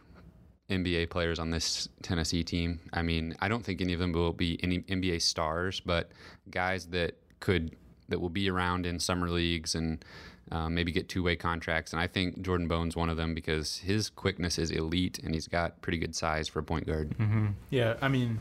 NBA 0.69 1.09
players 1.09 1.39
on 1.39 1.49
this 1.51 1.89
Tennessee 2.01 2.43
team. 2.43 2.79
I 2.93 3.01
mean, 3.01 3.35
I 3.41 3.47
don't 3.49 3.63
think 3.65 3.81
any 3.81 3.91
of 3.93 3.99
them 3.99 4.13
will 4.13 4.31
be 4.33 4.57
any 4.63 4.79
NBA 4.79 5.21
stars, 5.21 5.81
but 5.81 6.11
guys 6.49 6.85
that 6.87 7.15
could 7.39 7.75
that 8.09 8.19
will 8.19 8.29
be 8.29 8.49
around 8.49 8.85
in 8.85 8.99
summer 8.99 9.29
leagues 9.29 9.75
and 9.75 10.03
uh, 10.51 10.69
maybe 10.69 10.91
get 10.91 11.07
two 11.09 11.23
way 11.23 11.35
contracts. 11.35 11.93
And 11.93 12.01
I 12.01 12.07
think 12.07 12.41
Jordan 12.41 12.67
Bone's 12.67 12.95
one 12.95 13.09
of 13.09 13.15
them 13.17 13.33
because 13.33 13.77
his 13.77 14.09
quickness 14.09 14.57
is 14.57 14.71
elite 14.71 15.19
and 15.23 15.33
he's 15.33 15.47
got 15.47 15.81
pretty 15.81 15.97
good 15.97 16.15
size 16.15 16.47
for 16.47 16.59
a 16.59 16.63
point 16.63 16.87
guard. 16.87 17.15
Mm-hmm. 17.17 17.47
Yeah, 17.69 17.95
I 18.01 18.07
mean, 18.09 18.39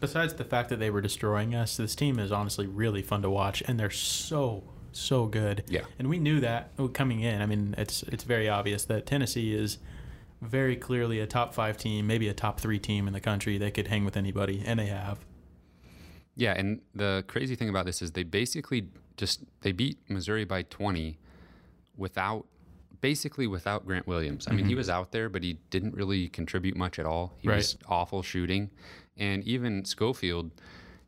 besides 0.00 0.34
the 0.34 0.44
fact 0.44 0.70
that 0.70 0.78
they 0.78 0.90
were 0.90 1.00
destroying 1.00 1.54
us, 1.54 1.76
this 1.76 1.94
team 1.94 2.18
is 2.18 2.32
honestly 2.32 2.66
really 2.66 3.02
fun 3.02 3.22
to 3.22 3.30
watch, 3.30 3.62
and 3.66 3.78
they're 3.78 3.90
so 3.90 4.64
so 4.92 5.26
good. 5.26 5.62
Yeah. 5.68 5.82
and 6.00 6.08
we 6.08 6.18
knew 6.18 6.40
that 6.40 6.72
coming 6.94 7.20
in. 7.20 7.40
I 7.42 7.46
mean, 7.46 7.74
it's 7.78 8.02
it's 8.04 8.24
very 8.24 8.48
obvious 8.48 8.84
that 8.86 9.06
Tennessee 9.06 9.54
is 9.54 9.78
very 10.40 10.74
clearly 10.74 11.20
a 11.20 11.26
top 11.26 11.54
five 11.54 11.76
team, 11.76 12.06
maybe 12.06 12.28
a 12.28 12.34
top 12.34 12.60
three 12.60 12.78
team 12.78 13.06
in 13.06 13.12
the 13.12 13.20
country. 13.20 13.58
They 13.58 13.70
could 13.70 13.88
hang 13.88 14.04
with 14.04 14.16
anybody, 14.16 14.62
and 14.64 14.80
they 14.80 14.86
have. 14.86 15.20
Yeah, 16.36 16.54
and 16.56 16.80
the 16.94 17.24
crazy 17.28 17.54
thing 17.54 17.68
about 17.68 17.86
this 17.86 18.00
is 18.00 18.12
they 18.12 18.22
basically 18.22 18.88
just 19.16 19.44
they 19.60 19.72
beat 19.72 19.98
Missouri 20.08 20.44
by 20.44 20.62
20 20.62 21.18
without 21.96 22.46
basically 23.00 23.46
without 23.46 23.86
Grant 23.86 24.06
Williams. 24.06 24.46
I 24.48 24.52
mean, 24.52 24.64
he 24.64 24.72
mm-hmm. 24.72 24.78
was 24.78 24.90
out 24.90 25.12
there, 25.12 25.28
but 25.28 25.42
he 25.42 25.58
didn't 25.70 25.94
really 25.94 26.28
contribute 26.28 26.76
much 26.76 26.98
at 26.98 27.06
all. 27.06 27.34
He 27.38 27.48
Right. 27.48 27.56
was 27.56 27.76
awful 27.88 28.22
shooting. 28.22 28.70
And 29.16 29.44
even 29.44 29.84
Schofield, 29.84 30.50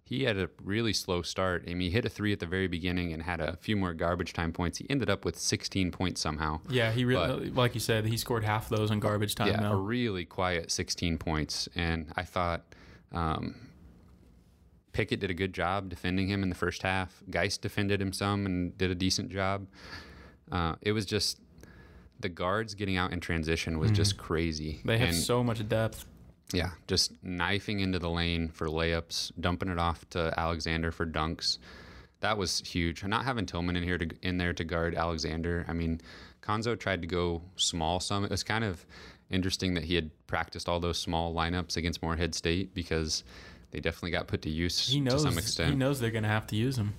he 0.04 0.24
had 0.24 0.36
a 0.36 0.50
really 0.62 0.92
slow 0.92 1.22
start. 1.22 1.64
I 1.66 1.74
mean, 1.74 1.80
he 1.80 1.90
hit 1.90 2.04
a 2.04 2.08
three 2.08 2.32
at 2.32 2.40
the 2.40 2.46
very 2.46 2.66
beginning 2.66 3.12
and 3.12 3.22
had 3.22 3.40
a 3.40 3.56
few 3.56 3.76
more 3.76 3.94
garbage 3.94 4.32
time 4.32 4.52
points. 4.52 4.78
He 4.78 4.86
ended 4.90 5.08
up 5.08 5.24
with 5.24 5.38
16 5.38 5.90
points 5.90 6.20
somehow. 6.20 6.60
Yeah, 6.68 6.92
he 6.92 7.04
really, 7.04 7.50
like 7.50 7.74
you 7.74 7.80
said, 7.80 8.04
he 8.04 8.16
scored 8.16 8.44
half 8.44 8.68
those 8.68 8.90
in 8.90 9.00
garbage 9.00 9.34
time. 9.34 9.48
yeah, 9.48 9.60
now. 9.60 9.72
a 9.72 9.76
really 9.76 10.24
quiet 10.24 10.70
16 10.70 11.18
points. 11.18 11.68
And 11.74 12.12
I 12.16 12.24
thought 12.24 12.74
um, 13.12 13.54
Pickett 14.92 15.20
did 15.20 15.30
a 15.30 15.34
good 15.34 15.54
job 15.54 15.88
defending 15.88 16.28
him 16.28 16.42
in 16.42 16.48
the 16.48 16.54
first 16.54 16.82
half. 16.82 17.22
Geist 17.30 17.62
defended 17.62 18.00
him 18.02 18.12
some 18.12 18.44
and 18.44 18.76
did 18.76 18.90
a 18.90 18.94
decent 18.94 19.30
job. 19.30 19.66
Uh, 20.50 20.74
it 20.82 20.92
was 20.92 21.06
just 21.06 21.40
the 22.20 22.28
guards 22.28 22.74
getting 22.74 22.96
out 22.96 23.12
in 23.12 23.20
transition 23.20 23.78
was 23.78 23.90
just 23.90 24.16
crazy. 24.16 24.74
Mm-hmm. 24.74 24.88
they 24.88 24.98
have 24.98 25.08
and, 25.08 25.16
so 25.16 25.42
much 25.42 25.66
depth. 25.68 26.06
Yeah, 26.52 26.70
just 26.86 27.12
knifing 27.22 27.80
into 27.80 27.98
the 27.98 28.10
lane 28.10 28.48
for 28.48 28.68
layups, 28.68 29.32
dumping 29.40 29.68
it 29.68 29.78
off 29.78 30.08
to 30.10 30.32
Alexander 30.38 30.90
for 30.92 31.06
dunks. 31.06 31.58
That 32.20 32.38
was 32.38 32.60
huge. 32.60 33.02
Not 33.04 33.24
having 33.24 33.46
Tilmon 33.46 33.76
in 33.76 33.82
here 33.82 33.98
to 33.98 34.08
in 34.22 34.38
there 34.38 34.52
to 34.52 34.64
guard 34.64 34.94
Alexander. 34.94 35.64
I 35.68 35.72
mean, 35.72 36.00
Cuonzo 36.42 36.78
tried 36.78 37.02
to 37.02 37.08
go 37.08 37.42
small 37.56 38.00
some. 38.00 38.24
It 38.24 38.30
was 38.30 38.42
kind 38.42 38.64
of 38.64 38.84
interesting 39.30 39.74
that 39.74 39.84
he 39.84 39.94
had 39.94 40.10
practiced 40.26 40.68
all 40.68 40.78
those 40.78 40.98
small 40.98 41.34
lineups 41.34 41.76
against 41.76 42.02
Morehead 42.02 42.34
State 42.34 42.74
because 42.74 43.24
they 43.70 43.80
definitely 43.80 44.10
got 44.10 44.26
put 44.28 44.42
to 44.42 44.50
use 44.50 44.86
He 44.88 45.00
knows 45.00 45.22
to 45.24 45.30
some 45.30 45.38
extent. 45.38 45.70
he 45.70 45.76
knows 45.76 45.98
they're 46.00 46.10
going 46.10 46.24
to 46.24 46.28
have 46.28 46.46
to 46.48 46.56
use 46.56 46.76
him, 46.76 46.92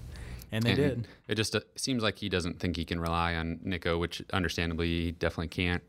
and 0.51 0.63
they 0.63 0.71
And 0.71 0.77
did. 0.77 1.07
It 1.27 1.35
just 1.35 1.55
uh, 1.55 1.59
seems 1.75 2.01
like 2.01 2.17
he 2.17 2.27
doesn't 2.29 2.59
think 2.59 2.75
he 2.75 2.85
can 2.85 2.99
rely 2.99 3.35
on 3.35 3.59
Nikko, 3.63 3.99
which 3.99 4.23
understandably 4.33 4.87
he 4.87 5.11
definitely 5.11 5.49
can't. 5.49 5.83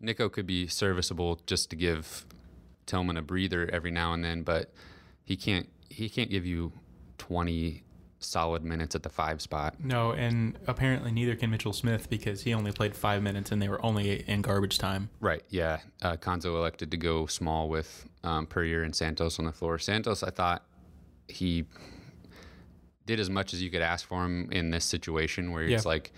Nikko 0.00 0.28
could 0.28 0.46
be 0.46 0.66
serviceable 0.66 1.40
just 1.46 1.70
to 1.70 1.76
give 1.76 2.24
Tilmon 2.86 3.18
a 3.18 3.22
breather 3.22 3.68
every 3.72 3.90
now 3.90 4.12
and 4.12 4.24
then, 4.24 4.42
but 4.42 4.72
he 5.22 5.36
can't. 5.36 5.68
He 5.88 6.08
can't 6.08 6.30
give 6.30 6.46
you 6.46 6.72
twenty 7.18 7.82
solid 8.22 8.62
minutes 8.62 8.94
at 8.94 9.02
the 9.02 9.08
five 9.08 9.40
spot. 9.40 9.74
No, 9.82 10.12
and 10.12 10.58
apparently 10.66 11.10
neither 11.10 11.34
can 11.36 11.50
Mitchell 11.50 11.72
Smith 11.72 12.08
because 12.10 12.42
he 12.42 12.52
only 12.52 12.70
played 12.70 12.94
five 12.94 13.22
minutes 13.22 13.50
and 13.50 13.60
they 13.62 13.68
were 13.68 13.82
only 13.84 14.28
in 14.28 14.42
garbage 14.42 14.76
time. 14.78 15.08
Right. 15.20 15.42
Yeah. 15.48 15.78
Uh, 16.02 16.16
Cuonzo 16.16 16.56
elected 16.56 16.90
to 16.90 16.96
go 16.98 17.24
small 17.26 17.68
with 17.70 18.06
um, 18.22 18.46
Puryear 18.46 18.82
and 18.82 18.94
Santos 18.94 19.38
on 19.38 19.46
the 19.46 19.52
floor. 19.52 19.78
Santos, 19.78 20.22
I 20.22 20.28
thought 20.30 20.64
he 21.28 21.64
did 23.06 23.18
as 23.20 23.30
much 23.30 23.54
as 23.54 23.62
you 23.62 23.70
could 23.70 23.80
ask 23.82 24.06
for 24.06 24.22
him 24.24 24.48
in 24.52 24.70
this 24.70 24.84
situation 24.84 25.50
where 25.50 25.62
it's 25.64 25.84
Yeah. 25.84 25.88
like, 25.88 26.12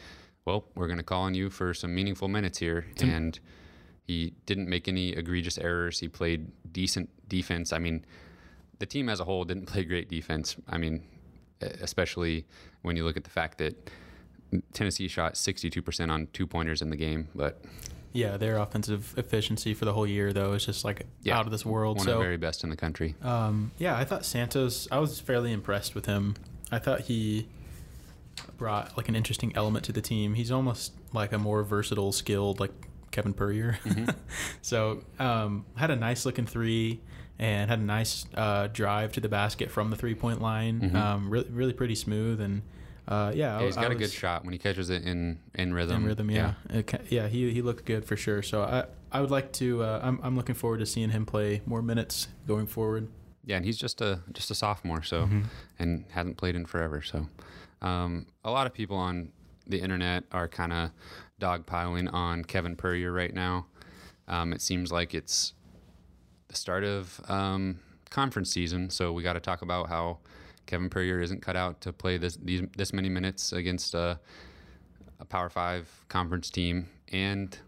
well, 0.45 0.65
we're 0.75 0.89
going 0.89 0.99
to 0.99 1.05
call 1.05 1.23
on 1.23 1.35
you 1.35 1.51
for 1.51 1.73
some 1.73 1.95
meaningful 1.95 2.27
minutes 2.29 2.59
here. 2.59 2.85
And 3.01 3.39
he 4.07 4.33
didn't 4.47 4.69
make 4.69 4.89
any 4.89 5.11
egregious 5.11 5.59
errors. 5.59 6.01
He 6.01 6.09
played 6.09 6.51
decent 6.73 7.09
defense. 7.29 7.73
I 7.73 7.79
mean, 7.79 8.05
the 8.79 8.87
team 8.87 9.09
as 9.09 9.21
a 9.21 9.25
whole 9.25 9.45
didn't 9.45 9.67
play 9.73 9.85
great 9.85 10.09
defense. 10.09 10.57
I 10.69 10.79
mean, 10.79 11.03
especially 11.61 12.45
when 12.83 12.97
you 12.97 13.05
look 13.05 13.17
at 13.17 13.25
the 13.25 13.31
fact 13.31 13.59
that 13.59 13.91
Tennessee 14.73 15.09
shot 15.09 15.35
62% 15.35 16.11
on 16.11 16.27
two 16.33 16.47
pointers 16.47 16.83
in 16.83 16.91
the 16.91 16.97
game, 16.97 17.29
but 17.35 17.63
Yeah, 18.13 18.37
their 18.37 18.59
offensive 18.59 19.15
efficiency 19.17 19.73
for 19.73 19.85
the 19.87 19.93
whole 19.95 20.07
year 20.07 20.33
though 20.33 20.53
is 20.53 20.67
just 20.67 20.85
like 20.85 21.07
Yeah, 21.23 21.39
out 21.39 21.47
of 21.47 21.53
this 21.53 21.65
world. 21.65 21.97
one 21.99 22.05
so 22.07 22.13
of 22.13 22.19
the 22.19 22.25
very 22.25 22.37
best 22.37 22.65
in 22.65 22.71
the 22.71 22.77
country. 22.77 23.15
Um, 23.23 23.71
yeah, 23.79 23.97
I 23.97 24.05
thought 24.05 24.25
Santos. 24.27 24.89
I 24.91 24.99
was 24.99 25.21
fairly 25.21 25.53
impressed 25.53 25.95
with 25.95 26.07
him. 26.07 26.35
I 26.71 26.79
thought 26.79 27.03
he 27.03 27.47
brought 28.59 28.97
like 28.97 29.09
an 29.09 29.17
interesting 29.17 29.53
element 29.55 29.85
to 29.87 29.93
the 29.93 30.01
team. 30.03 30.35
He's 30.35 30.51
almost 30.51 30.93
like 31.13 31.33
a 31.33 31.39
more 31.39 31.63
versatile, 31.63 32.13
skilled 32.13 32.61
like 32.61 32.73
Kevin 33.13 33.33
Puryear. 33.35 33.79
Mhm. 33.85 34.15
so 34.63 35.03
um, 35.21 35.65
had 35.77 35.91
a 35.93 35.97
nice 35.97 36.27
looking 36.27 36.47
three 36.47 37.01
and 37.39 37.71
had 37.71 37.79
a 37.79 37.83
nice 37.83 38.27
uh, 38.35 38.67
drive 38.73 39.13
to 39.13 39.21
the 39.21 39.29
basket 39.29 39.71
from 39.71 39.91
the 39.91 39.97
three 39.97 40.15
point 40.17 40.41
line. 40.43 40.81
Mhm. 40.81 40.95
Um, 40.95 41.31
really, 41.31 41.49
really 41.51 41.73
pretty 41.73 41.95
smooth 41.95 42.41
and 42.41 42.63
uh, 43.09 43.33
yeah, 43.35 43.57
I- 43.57 43.61
Yeah, 43.61 43.67
he's 43.67 43.77
I 43.77 43.83
got 43.83 43.91
a 43.93 43.95
good 43.97 44.11
shot 44.11 44.45
when 44.45 44.53
he 44.53 44.59
catches 44.59 44.89
it 44.91 45.03
in 45.05 45.39
in 45.55 45.75
rhythm. 45.75 46.03
in 46.03 46.05
rhythm, 46.09 46.31
yeah, 46.31 46.55
ca- 46.87 46.99
yeah. 47.09 47.27
He 47.29 47.51
he 47.53 47.61
looked 47.63 47.85
good 47.85 48.05
for 48.05 48.17
sure. 48.17 48.43
So 48.43 48.63
I 48.63 48.85
I 49.11 49.21
would 49.21 49.31
like 49.31 49.53
to. 49.55 49.83
Uh, 49.83 50.01
I'm 50.03 50.21
I'm 50.23 50.37
looking 50.37 50.55
forward 50.55 50.79
to 50.79 50.87
seeing 50.87 51.11
him 51.11 51.27
play 51.27 51.63
more 51.67 51.83
minutes 51.83 52.29
going 52.47 52.67
forward. 52.67 53.09
Yeah, 53.45 53.57
and 53.57 53.65
he's 53.67 53.77
just 53.77 54.01
a 54.01 54.21
just 54.33 54.53
a 54.53 54.55
sophomore, 54.55 55.03
so 55.03 55.27
Mhm. 55.27 55.45
and 55.81 56.05
hasn't 56.11 56.37
played 56.37 56.55
in 56.55 56.65
forever. 56.65 57.03
So, 57.03 57.29
um, 57.83 58.27
a 58.45 58.53
lot 58.53 58.69
of 58.69 58.73
people 58.73 58.97
on 58.97 59.31
the 59.67 59.81
internet 59.81 60.23
are 60.31 60.47
kind 60.47 60.73
of 60.73 60.91
dogpiling 61.43 62.13
on 62.13 62.45
Kevin 62.45 62.77
Puryear 62.77 63.13
right 63.13 63.35
now. 63.35 63.67
Um, 64.29 64.53
it 64.53 64.63
seems 64.63 64.93
like 64.93 65.13
it's 65.13 65.55
the 66.49 66.55
start 66.57 66.85
of 66.85 67.21
um, 67.29 67.81
conference 68.11 68.51
season, 68.51 68.89
so 68.91 69.13
we 69.13 69.23
got 69.23 69.33
to 69.33 69.41
talk 69.41 69.63
about 69.63 69.89
how 69.89 70.19
Kevin 70.67 70.89
Puryear 70.89 71.21
isn't 71.21 71.43
cut 71.43 71.57
out 71.57 71.81
to 71.81 71.93
play 71.93 72.17
this 72.17 72.37
these 72.37 72.63
this 72.77 72.93
many 72.93 73.09
minutes 73.09 73.53
against 73.53 73.95
a, 73.95 74.21
a 75.19 75.25
Power 75.25 75.51
Five 75.51 75.89
conference 76.09 76.49
team, 76.51 76.89
and 77.09 77.59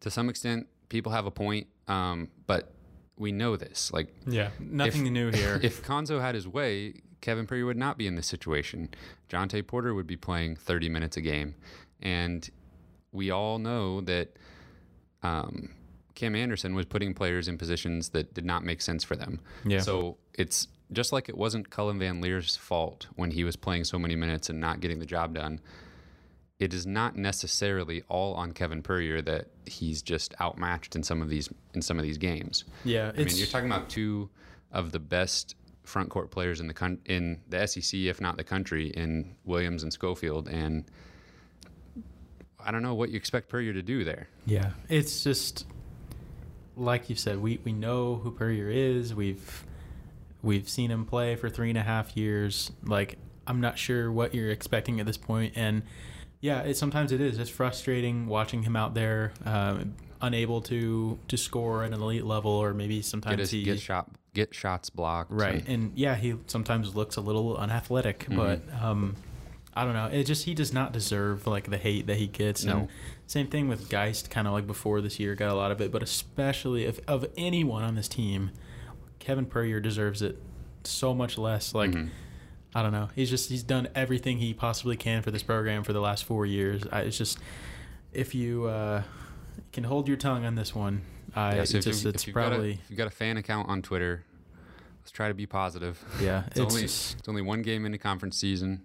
to 0.00 0.10
some 0.10 0.28
extent, 0.30 0.66
people 0.88 1.12
have 1.12 1.26
a 1.26 1.30
point, 1.30 1.66
um, 1.88 2.28
but 2.46 2.72
we 3.18 3.30
know 3.32 3.56
this. 3.56 3.92
Like 3.92 4.08
Yeah, 4.26 4.50
nothing 4.58 5.06
If- 5.06 5.12
new 5.12 5.30
here. 5.30 5.60
if 5.62 5.82
Cuonzo 5.82 6.20
had 6.20 6.34
his 6.34 6.48
way, 6.48 6.94
Kevin 7.20 7.46
Puryear 7.46 7.66
would 7.66 7.76
not 7.76 7.98
be 7.98 8.06
in 8.06 8.14
this 8.14 8.26
situation. 8.26 8.88
Jontay 9.28 9.66
Porter 9.66 9.94
would 9.94 10.06
be 10.06 10.16
playing 10.16 10.56
30 10.56 10.88
minutes 10.88 11.16
a 11.16 11.20
game. 11.20 11.54
And 12.00 12.48
we 13.16 13.30
all 13.30 13.58
know 13.58 14.00
that 14.02 14.36
um, 15.22 15.70
Kim 16.14 16.36
Anderson 16.36 16.74
was 16.74 16.86
putting 16.86 17.14
players 17.14 17.48
in 17.48 17.58
positions 17.58 18.10
that 18.10 18.34
did 18.34 18.44
not 18.44 18.64
make 18.64 18.80
sense 18.80 19.02
for 19.02 19.16
them. 19.16 19.40
Yeah. 19.64 19.80
So 19.80 20.18
it's 20.34 20.68
just 20.92 21.12
like 21.12 21.28
it 21.28 21.36
wasn't 21.36 21.70
Cullen 21.70 21.98
VanLeer's 21.98 22.56
fault 22.56 23.06
when 23.16 23.30
he 23.30 23.44
was 23.44 23.56
playing 23.56 23.84
so 23.84 23.98
many 23.98 24.14
minutes 24.14 24.48
and 24.48 24.60
not 24.60 24.80
getting 24.80 24.98
the 24.98 25.06
job 25.06 25.34
done. 25.34 25.60
It 26.58 26.72
is 26.72 26.86
not 26.86 27.16
necessarily 27.16 28.02
all 28.08 28.34
on 28.34 28.52
Kevin 28.52 28.82
Puryear 28.82 29.20
that 29.22 29.48
he's 29.66 30.00
just 30.00 30.34
outmatched 30.40 30.96
in 30.96 31.02
some 31.02 31.20
of 31.20 31.28
these 31.28 31.50
in 31.74 31.82
some 31.82 31.98
of 31.98 32.02
these 32.04 32.16
games. 32.16 32.64
yeah, 32.84 33.12
I 33.14 33.18
mean, 33.18 33.36
you're 33.36 33.46
talking 33.46 33.70
about 33.70 33.90
two 33.90 34.30
of 34.72 34.92
the 34.92 34.98
best 34.98 35.54
front 35.84 36.08
court 36.08 36.30
players 36.30 36.60
in 36.60 36.66
the 36.66 36.74
con- 36.74 37.00
in 37.04 37.40
the 37.48 37.66
SEC, 37.66 37.92
if 38.00 38.20
not 38.22 38.38
the 38.38 38.44
country, 38.44 38.88
in 38.88 39.34
Williams 39.44 39.82
and 39.82 39.92
Schofield, 39.92 40.48
and 40.48 40.84
I 42.66 42.72
don't 42.72 42.82
know 42.82 42.94
what 42.94 43.10
you 43.10 43.16
expect 43.16 43.48
Puryear 43.48 43.72
to 43.74 43.82
do 43.82 44.04
there. 44.04 44.28
Yeah, 44.44 44.72
it's 44.88 45.22
just 45.24 45.66
like 46.76 47.08
you 47.08 47.16
said. 47.16 47.40
We 47.40 47.60
we 47.64 47.72
know 47.72 48.16
who 48.16 48.30
Puryear 48.32 48.68
is. 48.70 49.14
We've 49.14 49.64
we've 50.42 50.68
seen 50.68 50.90
him 50.90 51.04
play 51.06 51.36
for 51.36 51.48
three 51.48 51.68
and 51.70 51.78
a 51.78 51.82
half 51.82 52.16
years. 52.16 52.72
Like 52.84 53.18
I'm 53.46 53.60
not 53.60 53.78
sure 53.78 54.10
what 54.10 54.34
you're 54.34 54.50
expecting 54.50 55.00
at 55.00 55.06
this 55.06 55.16
point. 55.16 55.52
and 55.56 55.82
yeah, 56.40 56.60
it 56.62 56.76
sometimes 56.76 57.12
it 57.12 57.20
is. 57.20 57.38
It's 57.38 57.48
frustrating 57.50 58.26
watching 58.26 58.62
him 58.62 58.76
out 58.76 58.92
there, 58.94 59.32
um, 59.46 59.94
unable 60.20 60.60
to 60.62 61.18
to 61.28 61.36
score 61.36 61.82
at 61.84 61.92
an 61.92 62.00
elite 62.02 62.24
level, 62.26 62.50
or 62.50 62.74
maybe 62.74 62.96
Get 62.96 63.04
sometimes 63.06 63.38
his, 63.40 63.50
he 63.52 63.62
get 63.62 63.80
shot, 63.80 64.10
get 64.34 64.54
shots 64.54 64.90
blocked. 64.90 65.32
Right, 65.32 65.54
and- 65.60 65.68
and 65.68 65.92
yeah, 65.96 66.14
he 66.14 66.34
sometimes 66.46 66.94
looks 66.94 67.16
a 67.16 67.20
little 67.22 67.56
unathletic, 67.56 68.26
Mhm. 68.28 68.36
but 68.36 68.82
um, 68.82 69.16
I 69.78 69.84
don't 69.84 69.92
know. 69.92 70.06
It 70.06 70.24
just 70.24 70.44
he 70.46 70.54
does 70.54 70.72
not 70.72 70.92
deserve 70.92 71.46
like 71.46 71.68
the 71.68 71.76
hate 71.76 72.06
that 72.06 72.16
he 72.16 72.26
gets. 72.26 72.64
No. 72.64 72.78
And 72.78 72.88
same 73.26 73.46
thing 73.48 73.68
with 73.68 73.90
Geist, 73.90 74.30
kind 74.30 74.46
of 74.46 74.54
like 74.54 74.66
before 74.66 75.02
this 75.02 75.20
year, 75.20 75.34
got 75.34 75.50
a 75.50 75.54
lot 75.54 75.70
of 75.70 75.80
it, 75.82 75.92
but 75.92 76.02
especially 76.02 76.86
if 76.86 76.98
of 77.06 77.26
anyone 77.36 77.82
on 77.82 77.94
this 77.94 78.08
team, 78.08 78.52
Kevin 79.18 79.44
Puryear 79.44 79.80
deserves 79.80 80.22
it 80.22 80.38
so 80.84 81.12
much 81.14 81.36
less. 81.36 81.74
Like 81.74 81.90
Mhm. 81.90 82.08
I 82.74 82.82
don't 82.82 82.92
know, 82.92 83.10
he's 83.14 83.28
just 83.28 83.50
he's 83.50 83.62
done 83.62 83.88
everything 83.94 84.38
he 84.38 84.54
possibly 84.54 84.96
can 84.96 85.22
for 85.22 85.30
this 85.30 85.42
program 85.42 85.84
for 85.84 85.92
the 85.92 86.00
last 86.00 86.24
four 86.24 86.46
years. 86.46 86.82
I, 86.90 87.00
it's 87.02 87.18
just 87.18 87.38
if 88.12 88.34
you 88.34 88.64
uh, 88.64 89.02
can 89.72 89.84
hold 89.84 90.08
your 90.08 90.16
tongue 90.16 90.44
on 90.46 90.54
this 90.54 90.74
one, 90.74 91.02
I 91.34 91.56
Yeah, 91.56 91.64
so 91.64 91.76
it's 91.78 91.86
just 91.86 92.04
you, 92.04 92.10
it's 92.10 92.22
if 92.22 92.28
you've 92.28 92.34
got 92.34 92.46
a, 92.46 92.48
probably 92.50 92.72
if 92.72 92.90
you've 92.90 92.96
got 92.98 93.08
a 93.08 93.10
fan 93.10 93.36
account 93.36 93.68
on 93.68 93.82
Twitter, 93.82 94.24
let's 95.02 95.10
try 95.10 95.28
to 95.28 95.34
be 95.34 95.44
positive. 95.46 96.02
yeah, 96.20 96.44
It's, 96.46 96.60
it's, 96.60 96.72
only 96.72 96.82
just 96.82 97.18
it's 97.18 97.28
only 97.28 97.42
one 97.42 97.60
game 97.62 97.84
into 97.84 97.98
conference 97.98 98.38
season. 98.38 98.82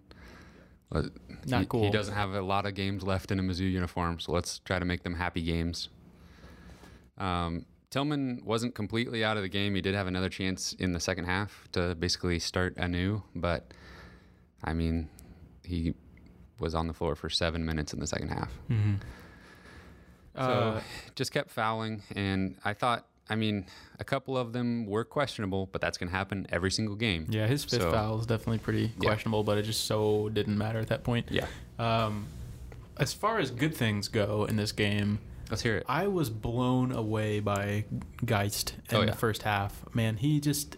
But 0.91 1.05
Not 1.47 1.61
he, 1.61 1.65
cool. 1.67 1.83
He 1.83 1.89
doesn't 1.89 2.13
have 2.13 2.33
a 2.33 2.41
lot 2.41 2.65
of 2.65 2.75
games 2.75 3.03
left 3.03 3.31
in 3.31 3.39
a 3.39 3.41
Mizzou 3.41 3.71
uniform, 3.71 4.19
so 4.19 4.31
let's 4.33 4.59
try 4.59 4.77
to 4.77 4.85
make 4.85 5.03
them 5.03 5.15
happy 5.15 5.41
games. 5.41 5.89
Um, 7.17 7.65
Tilmon 7.91 8.43
wasn't 8.43 8.75
completely 8.75 9.23
out 9.23 9.37
of 9.37 9.43
the 9.43 9.49
game. 9.49 9.75
He 9.75 9.81
did 9.81 9.95
have 9.95 10.07
another 10.07 10.29
chance 10.29 10.73
in 10.73 10.91
the 10.93 10.99
second 10.99 11.25
half 11.25 11.67
to 11.73 11.95
basically 11.95 12.39
start 12.39 12.75
anew, 12.77 13.23
but 13.35 13.73
I 14.63 14.73
mean, 14.73 15.09
he 15.63 15.93
was 16.59 16.75
on 16.75 16.87
the 16.87 16.93
floor 16.93 17.15
for 17.15 17.29
seven 17.29 17.65
minutes 17.65 17.93
in 17.93 17.99
the 17.99 18.07
second 18.07 18.29
half. 18.29 18.51
mhm. 18.69 18.97
So 20.35 20.41
Uh, 20.41 20.81
just 21.15 21.33
kept 21.33 21.51
fouling, 21.51 22.03
and 22.15 22.57
I 22.63 22.73
thought, 22.73 23.05
I 23.31 23.35
mean, 23.35 23.65
a 23.99 24.03
couple 24.03 24.37
of 24.37 24.51
them 24.53 24.85
were 24.85 25.03
questionable, 25.05 25.69
but 25.71 25.79
that's 25.81 25.97
going 25.97 26.09
to 26.09 26.15
happen 26.15 26.45
every 26.51 26.69
single 26.71 26.95
game. 26.95 27.25
Yeah, 27.29 27.47
his 27.47 27.63
fifth 27.63 27.81
So- 27.83 27.91
foul 27.91 28.19
is 28.19 28.25
definitely 28.25 28.59
pretty 28.59 28.91
Yeah. 28.99 29.09
questionable, 29.09 29.43
but 29.43 29.57
it 29.57 29.63
just 29.63 29.85
so 29.85 30.29
didn't 30.29 30.57
matter 30.57 30.79
at 30.79 30.87
that 30.89 31.03
point. 31.03 31.27
Yeah. 31.31 31.47
Um, 31.79 32.25
as 32.97 33.13
far 33.13 33.39
as 33.39 33.49
good 33.51 33.73
things 33.75 34.07
go 34.09 34.45
in 34.45 34.55
this 34.57 34.71
game, 34.71 35.19
Let's 35.49 35.63
hear 35.63 35.75
it. 35.77 35.85
I 35.89 36.07
was 36.07 36.29
blown 36.29 36.93
away 36.93 37.41
by 37.41 37.83
Geist 38.25 38.75
in 38.89 38.95
Oh, 38.95 38.99
yeah. 39.01 39.07
the 39.07 39.17
first 39.17 39.43
half. 39.43 39.83
Man, 39.93 40.15
he 40.15 40.39
just 40.39 40.77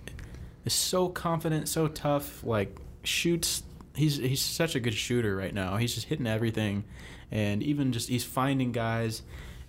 is 0.65 0.73
so 0.73 1.09
confident, 1.09 1.67
so 1.69 1.87
tough. 1.87 2.43
Like 2.43 2.75
shoots, 3.03 3.61
he's 3.95 4.17
he's 4.17 4.41
such 4.41 4.73
a 4.75 4.79
good 4.79 4.95
shooter 4.95 5.35
right 5.35 5.53
now. 5.53 5.77
He's 5.77 5.93
just 5.93 6.07
hitting 6.07 6.25
everything, 6.25 6.85
and 7.31 7.61
even 7.61 7.91
just 7.91 8.09
he's 8.09 8.23
finding 8.25 8.71
guys. 8.71 9.21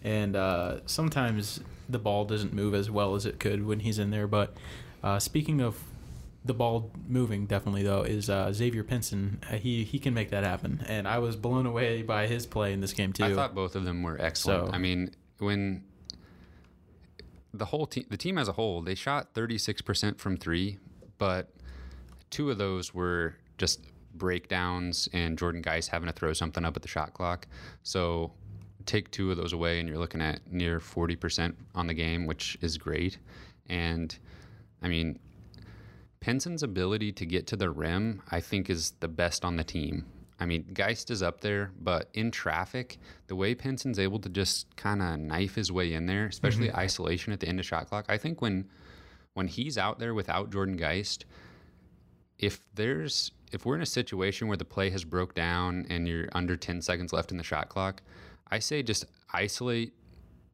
And 0.02 0.34
uh, 0.36 0.80
sometimes 0.86 1.60
the 1.88 1.98
ball 1.98 2.24
doesn't 2.24 2.52
move 2.52 2.74
as 2.74 2.90
well 2.90 3.14
as 3.14 3.26
it 3.26 3.38
could 3.40 3.66
when 3.66 3.80
he's 3.80 3.98
in 3.98 4.10
there. 4.10 4.26
But 4.26 4.54
uh, 5.02 5.18
speaking 5.18 5.60
of 5.60 5.82
the 6.44 6.54
ball 6.54 6.90
moving, 7.08 7.46
definitely 7.46 7.82
though, 7.82 8.02
is 8.02 8.28
uh, 8.28 8.52
Xavier 8.52 8.84
Pinson. 8.84 9.40
Uh, 9.50 9.56
he 9.56 9.84
he 9.84 9.98
can 9.98 10.12
make 10.14 10.30
that 10.30 10.44
happen, 10.44 10.84
and 10.88 11.06
I 11.08 11.18
was 11.18 11.36
blown 11.36 11.66
away 11.66 12.02
by 12.02 12.26
his 12.26 12.46
play 12.46 12.72
in 12.72 12.80
this 12.80 12.92
game 12.92 13.12
too. 13.12 13.24
I 13.24 13.34
thought 13.34 13.54
both 13.54 13.76
of 13.76 13.84
them 13.84 14.02
were 14.02 14.20
excellent. 14.20 14.68
So- 14.68 14.72
I 14.74 14.78
mean, 14.78 15.10
when 15.38 15.84
the 17.52 17.66
whole 17.66 17.86
team, 17.86 18.04
the 18.10 18.16
team 18.16 18.36
as 18.38 18.48
a 18.48 18.52
whole, 18.52 18.82
they 18.82 18.94
shot 18.94 19.32
36% 19.34 20.18
from 20.18 20.36
three, 20.36 20.78
but 21.18 21.50
two 22.30 22.50
of 22.50 22.58
those 22.58 22.92
were 22.92 23.36
just 23.58 23.80
breakdowns 24.16 25.08
and 25.12 25.38
Jordan 25.38 25.62
Geist 25.62 25.90
having 25.90 26.08
to 26.08 26.12
throw 26.12 26.32
something 26.32 26.64
up 26.64 26.76
at 26.76 26.82
the 26.82 26.88
shot 26.88 27.14
clock. 27.14 27.46
So 27.84 28.32
take 28.86 29.10
two 29.10 29.30
of 29.30 29.36
those 29.36 29.52
away, 29.52 29.80
and 29.80 29.88
you're 29.88 29.98
looking 29.98 30.20
at 30.20 30.50
near 30.50 30.80
40% 30.80 31.54
on 31.74 31.86
the 31.86 31.94
game, 31.94 32.26
which 32.26 32.56
is 32.60 32.78
great. 32.78 33.18
And 33.68 34.16
I 34.82 34.88
mean, 34.88 35.18
Pinson's 36.20 36.62
ability 36.62 37.12
to 37.12 37.26
get 37.26 37.46
to 37.48 37.56
the 37.56 37.70
rim, 37.70 38.22
I 38.30 38.40
think, 38.40 38.70
is 38.70 38.92
the 39.00 39.08
best 39.08 39.44
on 39.44 39.56
the 39.56 39.64
team. 39.64 40.06
I 40.40 40.46
mean, 40.46 40.64
Geist 40.72 41.10
is 41.10 41.22
up 41.22 41.40
there, 41.40 41.70
but 41.80 42.08
in 42.14 42.30
traffic, 42.30 42.98
the 43.28 43.36
way 43.36 43.54
Pinson's 43.54 43.98
able 43.98 44.18
to 44.18 44.28
just 44.28 44.74
kind 44.76 45.00
of 45.00 45.18
knife 45.18 45.54
his 45.54 45.70
way 45.70 45.92
in 45.92 46.06
there, 46.06 46.26
especially 46.26 46.68
mm-hmm. 46.68 46.78
isolation 46.78 47.32
at 47.32 47.40
the 47.40 47.48
end 47.48 47.60
of 47.60 47.66
shot 47.66 47.88
clock, 47.88 48.06
I 48.08 48.18
think 48.18 48.42
when 48.42 48.68
when 49.34 49.48
he's 49.48 49.76
out 49.76 49.98
there 49.98 50.14
without 50.14 50.50
Jordan 50.50 50.76
Geist, 50.76 51.24
if 52.38 52.60
there's 52.74 53.32
if 53.52 53.64
we're 53.64 53.76
in 53.76 53.82
a 53.82 53.86
situation 53.86 54.48
where 54.48 54.56
the 54.56 54.64
play 54.64 54.90
has 54.90 55.04
broke 55.04 55.34
down 55.34 55.86
and 55.88 56.08
you're 56.08 56.28
under 56.32 56.56
10 56.56 56.82
seconds 56.82 57.12
left 57.12 57.30
in 57.30 57.36
the 57.38 57.44
shot 57.44 57.68
clock, 57.68 58.02
I 58.50 58.58
say 58.58 58.82
just 58.82 59.04
isolate 59.32 59.94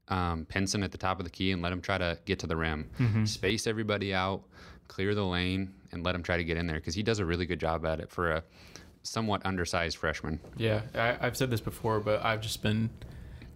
um, 0.08 0.44
Pinson 0.46 0.82
at 0.82 0.92
the 0.92 0.98
top 0.98 1.18
of 1.20 1.24
the 1.24 1.30
key 1.30 1.52
and 1.52 1.62
let 1.62 1.72
him 1.72 1.80
try 1.80 1.98
to 1.98 2.18
get 2.24 2.38
to 2.40 2.46
the 2.46 2.56
rim. 2.56 3.24
Space 3.26 3.66
everybody 3.66 4.12
out, 4.14 4.42
clear 4.88 5.14
the 5.14 5.24
lane, 5.24 5.74
and 5.92 6.02
let 6.04 6.14
him 6.14 6.22
try 6.22 6.36
to 6.36 6.44
get 6.44 6.56
in 6.56 6.66
there 6.66 6.76
because 6.76 6.94
he 6.94 7.02
does 7.02 7.18
a 7.18 7.24
really 7.24 7.46
good 7.46 7.60
job 7.60 7.84
at 7.86 8.00
it 8.00 8.10
for 8.10 8.30
a 8.32 8.42
somewhat 9.02 9.44
undersized 9.44 9.96
freshman. 9.96 10.40
Yeah, 10.56 10.82
I, 10.94 11.16
I've 11.20 11.36
said 11.36 11.50
this 11.50 11.60
before, 11.60 12.00
but 12.00 12.24
I've 12.24 12.40
just 12.40 12.62
been 12.62 12.90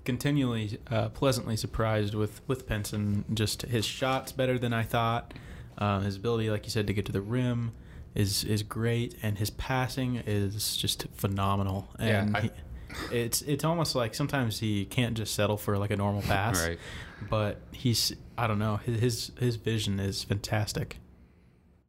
continually 0.04 0.78
uh, 0.90 1.08
pleasantly 1.10 1.56
surprised 1.56 2.14
with 2.14 2.40
with 2.46 2.66
Pinson. 2.66 3.24
Just 3.34 3.62
his 3.62 3.84
shots 3.84 4.32
better 4.32 4.58
than 4.58 4.72
I 4.72 4.82
thought. 4.82 5.34
Um, 5.78 6.02
his 6.04 6.16
ability, 6.16 6.50
like 6.50 6.64
you 6.64 6.70
said, 6.70 6.86
to 6.86 6.92
get 6.92 7.04
to 7.06 7.12
the 7.12 7.20
rim, 7.20 7.72
is 8.14 8.44
is 8.44 8.62
great, 8.62 9.16
and 9.22 9.38
his 9.38 9.50
passing 9.50 10.16
is 10.26 10.76
just 10.76 11.06
phenomenal. 11.14 11.88
Yeah, 11.98 12.28
I- 12.34 12.50
it's 13.10 13.42
it's 13.42 13.64
almost 13.64 13.94
like 13.94 14.14
sometimes 14.14 14.58
he 14.60 14.84
can't 14.84 15.16
just 15.16 15.34
settle 15.34 15.56
for 15.56 15.78
like 15.78 15.90
a 15.90 15.96
normal 15.96 16.22
pass, 16.34 16.60
Right. 16.66 16.78
but 17.30 17.60
he's 17.72 18.12
I 18.38 18.46
don't 18.46 18.58
know 18.58 18.76
his 18.76 19.00
his, 19.00 19.32
his 19.38 19.56
vision 19.56 19.98
is 20.00 20.22
fantastic. 20.24 20.98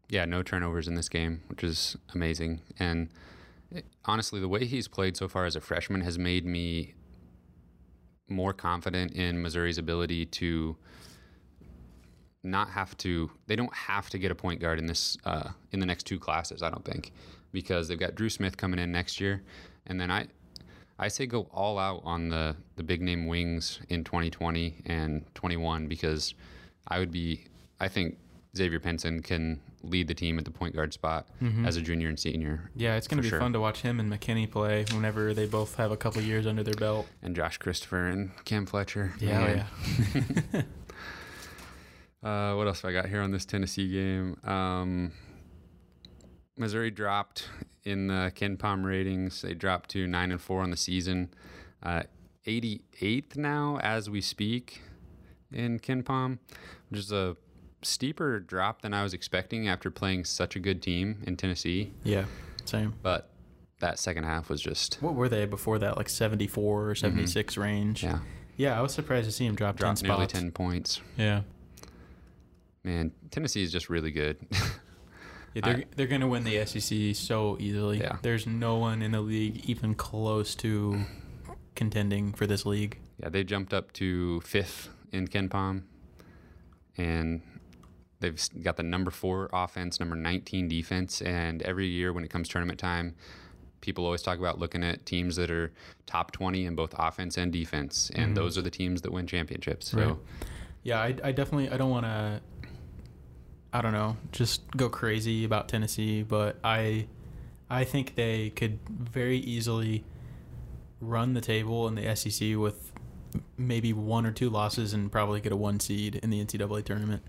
Yeah, 0.09 0.25
no 0.25 0.43
turnovers 0.43 0.87
in 0.87 0.95
this 0.95 1.09
game, 1.09 1.41
which 1.47 1.63
is 1.63 1.97
amazing. 2.13 2.61
And 2.79 3.09
it- 3.71 3.85
honestly, 4.05 4.39
the 4.39 4.47
way 4.47 4.65
he's 4.65 4.87
played 4.87 5.17
so 5.17 5.27
far 5.27 5.45
as 5.45 5.55
a 5.55 5.61
freshman 5.61 6.01
has 6.01 6.19
made 6.19 6.45
me 6.45 6.93
more 8.27 8.53
confident 8.53 9.11
in 9.13 9.41
Missouri's 9.41 9.77
ability 9.77 10.25
to 10.27 10.75
not 12.43 12.69
have 12.69 12.95
to. 12.97 13.31
They 13.47 13.55
don't 13.55 13.73
have 13.73 14.09
to 14.11 14.17
get 14.19 14.31
a 14.31 14.35
point 14.35 14.59
guard 14.61 14.79
in 14.79 14.85
this 14.85 15.17
uh, 15.25 15.49
in 15.71 15.79
the 15.79 15.85
next 15.85 16.03
two 16.03 16.19
classes. 16.19 16.61
I 16.61 16.69
don't 16.69 16.85
think 16.85 17.11
because 17.51 17.87
they've 17.87 17.99
got 17.99 18.15
Drew 18.15 18.29
Smith 18.29 18.57
coming 18.57 18.79
in 18.79 18.91
next 18.91 19.19
year, 19.19 19.41
and 19.87 19.99
then 19.99 20.11
I. 20.11 20.27
I 20.97 21.09
say 21.09 21.25
go 21.25 21.47
all 21.51 21.77
out 21.77 22.01
on 22.05 22.29
the, 22.29 22.55
the 22.75 22.83
big 22.83 23.01
name 23.01 23.27
wings 23.27 23.79
in 23.89 24.03
2020 24.03 24.83
and 24.85 25.25
21 25.35 25.87
because 25.87 26.33
I 26.87 26.99
would 26.99 27.11
be, 27.11 27.45
I 27.79 27.87
think 27.87 28.17
Xavier 28.55 28.79
Pinson 28.79 29.21
can 29.21 29.59
lead 29.83 30.07
the 30.07 30.13
team 30.13 30.39
at 30.39 30.45
the 30.45 30.51
point 30.51 30.75
guard 30.75 30.93
spot 30.93 31.27
as 31.65 31.77
a 31.77 31.81
junior 31.81 32.07
and 32.07 32.17
senior. 32.17 32.71
Yeah, 32.75 32.95
it's 32.95 33.07
going 33.07 33.17
to 33.17 33.23
be 33.23 33.29
sure. 33.29 33.39
fun 33.39 33.53
to 33.53 33.59
watch 33.59 33.81
him 33.81 33.99
and 33.99 34.11
McKinney 34.11 34.49
play 34.49 34.85
whenever 34.93 35.33
they 35.33 35.45
both 35.45 35.75
have 35.75 35.91
a 35.91 35.97
couple 35.97 36.21
years 36.21 36.47
under 36.47 36.63
their 36.63 36.73
belt. 36.73 37.07
And 37.21 37.35
Josh 37.35 37.57
Christopher 37.57 38.07
and 38.07 38.31
Cam 38.45 38.65
Fletcher. 38.65 39.13
Yeah, 39.19 39.65
yeah. 40.53 40.61
Uh, 42.23 42.55
what 42.55 42.65
else 42.65 42.81
have 42.81 42.89
I 42.89 42.91
got 42.91 43.05
here 43.07 43.21
on 43.21 43.29
this 43.29 43.45
Tennessee 43.45 43.87
game? 43.87 44.35
Um, 44.43 45.11
Missouri 46.57 46.89
dropped 46.89 47.49
in 47.85 48.07
the 48.07 48.31
KenPom 48.35 48.83
ratings. 48.83 49.41
They 49.41 49.53
dropped 49.53 49.89
to 49.91 50.07
nine 50.07 50.31
and 50.31 50.41
four 50.41 50.61
on 50.61 50.71
the 50.71 50.77
season. 50.77 51.29
Uh, 51.81 52.03
88th 52.45 53.37
now 53.37 53.79
as 53.81 54.09
we 54.09 54.21
speak 54.21 54.81
in 55.51 55.79
KenPom, 55.79 56.39
which 56.89 56.99
is 56.99 57.11
a 57.11 57.37
steeper 57.81 58.39
drop 58.39 58.81
than 58.81 58.93
I 58.93 59.03
was 59.03 59.13
expecting 59.13 59.67
after 59.67 59.89
playing 59.91 60.25
such 60.25 60.55
a 60.55 60.59
good 60.59 60.81
team 60.81 61.21
in 61.25 61.37
Tennessee. 61.37 61.91
yeah, 62.03 62.25
same. 62.65 62.93
But 63.01 63.29
that 63.79 63.99
second 63.99 64.23
half 64.23 64.49
was 64.49 64.61
just 64.61 64.95
What 65.01 65.15
were 65.15 65.29
they 65.29 65.45
before 65.45 65.77
that? 65.79 65.97
Like 65.97 66.09
74 66.09 66.89
or 66.89 66.95
76 66.95 67.57
range? 67.57 68.03
yeah, 68.03 68.19
Yeah, 68.57 68.77
I 68.77 68.81
was 68.81 68.93
surprised 68.93 69.25
to 69.25 69.31
see 69.31 69.45
him 69.45 69.55
drop 69.55 69.77
10 69.77 69.85
dropped 69.85 70.03
nearly 70.03 70.27
10 70.27 70.51
points. 70.51 71.01
Yeah. 71.17 71.41
Man, 72.83 73.11
Tennessee 73.31 73.63
is 73.63 73.71
just 73.71 73.89
really 73.89 74.11
good. 74.11 74.37
Yeah, 75.55 75.61
they're, 75.63 75.77
I- 75.77 75.85
they're 75.95 76.07
going 76.07 76.21
to 76.21 76.27
win 76.27 76.43
the 76.43 76.63
SEC 76.65 77.15
so 77.15 77.57
easily. 77.59 77.99
Yeah. 77.99 78.17
There's 78.21 78.45
no 78.45 78.75
one 78.77 79.01
in 79.01 79.11
the 79.13 79.21
league 79.21 79.67
even 79.67 79.95
close 79.95 80.53
to 80.55 81.01
contending 81.75 82.33
for 82.33 82.45
this 82.45 82.65
league. 82.65 82.99
Yeah, 83.17 83.29
they 83.29 83.43
jumped 83.43 83.73
up 83.73 83.91
to 83.93 84.41
fifth 84.41 84.89
in 85.11 85.27
KenPom, 85.29 85.83
and 86.97 87.41
they've 88.19 88.39
got 88.61 88.77
the 88.77 88.83
number 88.83 89.11
four 89.11 89.49
offense, 89.53 89.99
number 89.99 90.15
19 90.15 90.67
defense. 90.67 91.21
And 91.21 91.61
every 91.63 91.87
year 91.87 92.13
when 92.13 92.23
it 92.23 92.29
comes 92.29 92.47
tournament 92.49 92.79
time, 92.79 93.15
people 93.81 94.03
always 94.05 94.21
talk 94.21 94.39
about 94.39 94.59
looking 94.59 94.83
at 94.83 95.05
teams 95.05 95.35
that 95.35 95.51
are 95.51 95.71
top 96.05 96.31
20 96.31 96.65
in 96.65 96.75
both 96.75 96.93
offense 96.97 97.37
and 97.37 97.51
defense, 97.51 98.11
and 98.15 98.31
Mhm. 98.31 98.35
those 98.35 98.57
are 98.57 98.61
the 98.61 98.71
teams 98.71 99.01
that 99.03 99.11
win 99.11 99.27
championships. 99.27 99.89
So 99.89 99.97
Right. 99.97 100.17
Yeah, 100.83 100.99
I, 100.99 101.15
I 101.23 101.31
definitely 101.31 101.69
I 101.69 101.77
don't 101.77 101.89
want 101.89 102.05
to 102.05 102.41
I 103.75 103.81
don't 103.81 103.91
know, 103.91 104.15
just 104.31 104.61
go 104.77 104.87
crazy 104.87 105.43
about 105.43 105.67
Tennessee, 105.67 106.23
but 106.23 106.55
I 106.63 107.07
I 107.69 107.83
think 107.83 108.15
they 108.15 108.51
could 108.51 108.79
very 108.89 109.37
easily 109.37 110.05
run 111.01 111.33
the 111.33 111.41
table 111.41 111.85
in 111.89 111.95
the 111.95 112.15
SEC 112.15 112.55
with 112.55 112.93
maybe 113.57 113.91
one 113.91 114.25
or 114.25 114.31
two 114.31 114.49
losses 114.49 114.93
and 114.93 115.11
probably 115.11 115.41
get 115.41 115.51
a 115.51 115.57
one 115.57 115.81
seed 115.81 116.15
in 116.23 116.29
the 116.29 116.41
NCAA 116.41 116.85
tournament. 116.85 117.21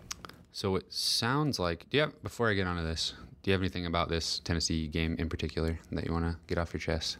So 0.53 0.77
it 0.77 0.93
sounds 0.93 1.59
like. 1.59 1.93
Have 1.93 2.23
before 2.23 2.49
I 2.49 2.55
get 2.55 2.69
onto 2.69 2.85
this? 2.85 3.15
Do 3.43 3.51
you 3.51 3.53
have 3.53 3.61
anything 3.61 3.85
about 3.85 4.09
this 4.09 4.39
Tennessee 4.39 4.87
game 4.87 5.17
in 5.19 5.29
particular 5.29 5.81
that 5.91 6.07
you 6.07 6.13
want 6.13 6.27
to 6.27 6.39
get 6.47 6.59
off 6.59 6.73
your 6.73 6.81
chest? 6.81 7.17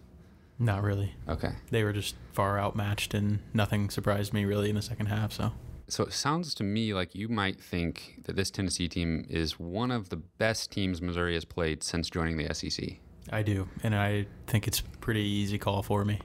Not 0.61 0.85
really. 0.85 1.17
Okay. 1.29 1.51
They 1.71 1.83
were 1.83 1.93
just 1.93 2.15
far 2.33 2.61
outmatched 2.61 3.13
and 3.13 3.41
nothing 3.53 3.91
surprised 3.91 4.33
me 4.33 4.45
really 4.45 4.71
in 4.71 4.77
the 4.77 4.83
second 4.83 5.07
half, 5.07 5.33
so 5.33 5.51
So 5.89 6.05
it 6.05 6.13
sounds 6.13 6.55
to 6.57 6.65
me 6.65 6.93
like 6.95 7.15
you 7.15 7.29
might 7.29 7.61
think 7.61 8.23
that 8.25 8.35
this 8.35 8.51
Tennessee 8.51 8.89
team 8.89 9.25
is 9.29 9.59
one 9.59 9.91
of 9.93 10.09
the 10.09 10.17
best 10.17 10.73
teams 10.73 11.01
Missouri 11.01 11.35
has 11.35 11.45
played 11.45 11.83
since 11.85 12.11
joining 12.11 12.37
the 12.37 12.53
SEC. 12.53 12.97
I 13.31 13.43
do, 13.43 13.69
and 13.83 13.95
I 13.95 14.27
think 14.47 14.67
it's 14.67 14.81
pretty 14.81 15.23
easy 15.23 15.59
call 15.59 15.83
for 15.83 16.05
me. 16.05 16.21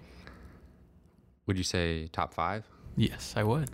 Would 1.45 1.57
you 1.57 1.63
say 1.63 2.07
top 2.07 2.33
five? 2.33 2.67
Yes, 2.95 3.33
I 3.35 3.43
would. 3.43 3.69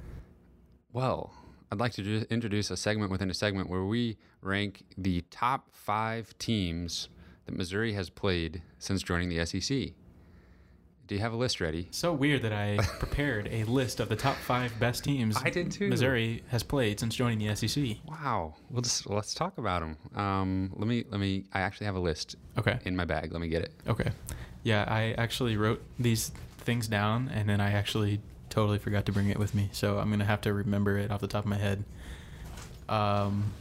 Well, 0.91 1.33
I'd 1.71 1.79
like 1.79 1.93
to 1.93 2.25
introduce 2.29 2.71
a 2.71 2.77
segment 2.77 3.11
within 3.11 3.29
a 3.29 3.33
segment 3.33 3.69
where 3.69 3.83
we 3.83 4.17
rank 4.41 4.83
the 4.97 5.21
top 5.29 5.69
five 5.71 6.37
teams 6.37 7.09
that 7.45 7.55
Missouri 7.55 7.93
has 7.93 8.09
played 8.09 8.61
since 8.77 9.03
joining 9.03 9.29
the 9.29 9.45
SEC. 9.45 9.93
Do 11.07 11.15
you 11.15 11.21
have 11.21 11.31
a 11.31 11.37
list 11.37 11.61
ready? 11.61 11.87
So 11.91 12.11
weird 12.11 12.41
that 12.41 12.51
I 12.51 12.77
prepared 12.99 13.47
a 13.49 13.63
list 13.63 14.01
of 14.01 14.09
the 14.09 14.15
top 14.17 14.35
five 14.35 14.77
best 14.77 15.05
teams 15.05 15.37
I 15.41 15.49
did 15.49 15.71
too. 15.71 15.87
Missouri 15.87 16.43
has 16.49 16.63
played 16.63 16.99
since 16.99 17.15
joining 17.15 17.39
the 17.47 17.55
SEC. 17.55 17.97
Wow. 18.05 18.55
Well, 18.69 18.81
just 18.81 19.09
let's 19.09 19.33
talk 19.33 19.57
about 19.57 19.79
them. 19.81 19.97
Um, 20.15 20.71
let 20.75 20.85
me 20.87 21.05
let 21.09 21.19
me. 21.21 21.45
I 21.53 21.61
actually 21.61 21.85
have 21.85 21.95
a 21.95 21.99
list 22.01 22.35
Okay. 22.57 22.77
in 22.83 22.95
my 22.95 23.05
bag. 23.05 23.31
Let 23.31 23.39
me 23.41 23.47
get 23.47 23.61
it. 23.61 23.71
Okay. 23.87 24.11
Yeah, 24.63 24.83
I 24.85 25.13
actually 25.17 25.55
wrote 25.55 25.81
these 25.97 26.31
things 26.57 26.89
down 26.89 27.29
and 27.33 27.47
then 27.47 27.61
I 27.61 27.71
actually 27.71 28.19
totally 28.49 28.77
forgot 28.77 29.05
to 29.05 29.13
bring 29.13 29.29
it 29.29 29.39
with 29.39 29.55
me. 29.55 29.69
So 29.71 29.99
I'm 29.99 30.09
going 30.09 30.19
to 30.19 30.25
have 30.25 30.41
to 30.41 30.51
remember 30.53 30.97
it 30.97 31.09
off 31.09 31.21
the 31.21 31.27
top 31.27 31.45
of 31.45 31.49
my 31.49 31.57
head. 31.57 31.85
Um, 32.89 33.53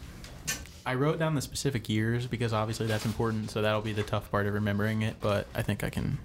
I 0.84 0.94
wrote 0.94 1.20
down 1.20 1.36
the 1.36 1.42
specific 1.42 1.88
years 1.88 2.26
because 2.26 2.52
obviously 2.52 2.86
that's 2.88 3.04
important. 3.06 3.52
So 3.52 3.62
that'll 3.62 3.82
be 3.82 3.92
the 3.92 4.02
tough 4.02 4.30
part 4.32 4.46
of 4.46 4.54
remembering 4.54 5.02
it, 5.02 5.16
but 5.20 5.46
I 5.54 5.62
think 5.62 5.84
I 5.84 5.90
can 5.90 6.18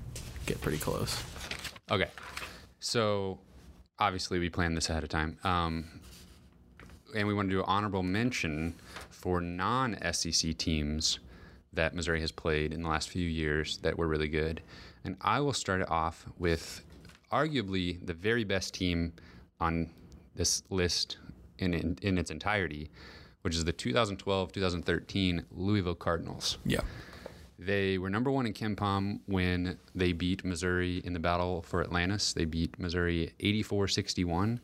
get 0.45 0.61
pretty 0.61 0.77
close. 0.77 1.21
Okay. 1.89 2.09
So 2.79 3.39
obviously 3.99 4.39
we 4.39 4.49
planned 4.49 4.75
this 4.75 4.89
ahead 4.89 5.03
of 5.03 5.09
time. 5.09 5.37
Um, 5.43 5.85
and 7.15 7.27
we 7.27 7.33
want 7.33 7.49
to 7.49 7.55
do 7.55 7.59
an 7.59 7.65
honorable 7.67 8.03
mention 8.03 8.75
for 9.09 9.41
non 9.41 9.97
SEC 10.13 10.57
teams 10.57 11.19
that 11.73 11.93
Missouri 11.93 12.21
has 12.21 12.31
played 12.31 12.73
in 12.73 12.83
the 12.83 12.89
last 12.89 13.09
few 13.09 13.27
years 13.27 13.77
that 13.77 13.97
were 13.97 14.07
really 14.07 14.27
good. 14.27 14.61
And 15.03 15.17
I 15.21 15.39
will 15.39 15.53
start 15.53 15.81
it 15.81 15.89
off 15.89 16.25
with 16.37 16.83
arguably 17.31 18.05
the 18.05 18.13
very 18.13 18.43
best 18.43 18.73
team 18.73 19.13
on 19.59 19.89
this 20.35 20.63
list 20.69 21.17
in, 21.59 21.73
in, 21.73 21.97
in 22.01 22.17
its 22.17 22.31
entirety, 22.31 22.89
which 23.41 23.55
is 23.55 23.65
the 23.65 23.71
2012 23.71 24.51
2013 24.51 25.45
Louisville 25.51 25.95
Cardinals. 25.95 26.57
Yeah. 26.65 26.81
They 27.63 27.99
were 27.99 28.09
number 28.09 28.31
one 28.31 28.47
in 28.47 28.53
KenPom 28.53 29.19
when 29.27 29.77
they 29.93 30.13
beat 30.13 30.43
Missouri 30.43 30.97
in 31.05 31.13
the 31.13 31.19
battle 31.19 31.61
for 31.61 31.81
Atlantis. 31.81 32.33
They 32.33 32.45
beat 32.45 32.79
Missouri 32.79 33.33
84 33.39 33.87
61. 33.87 34.59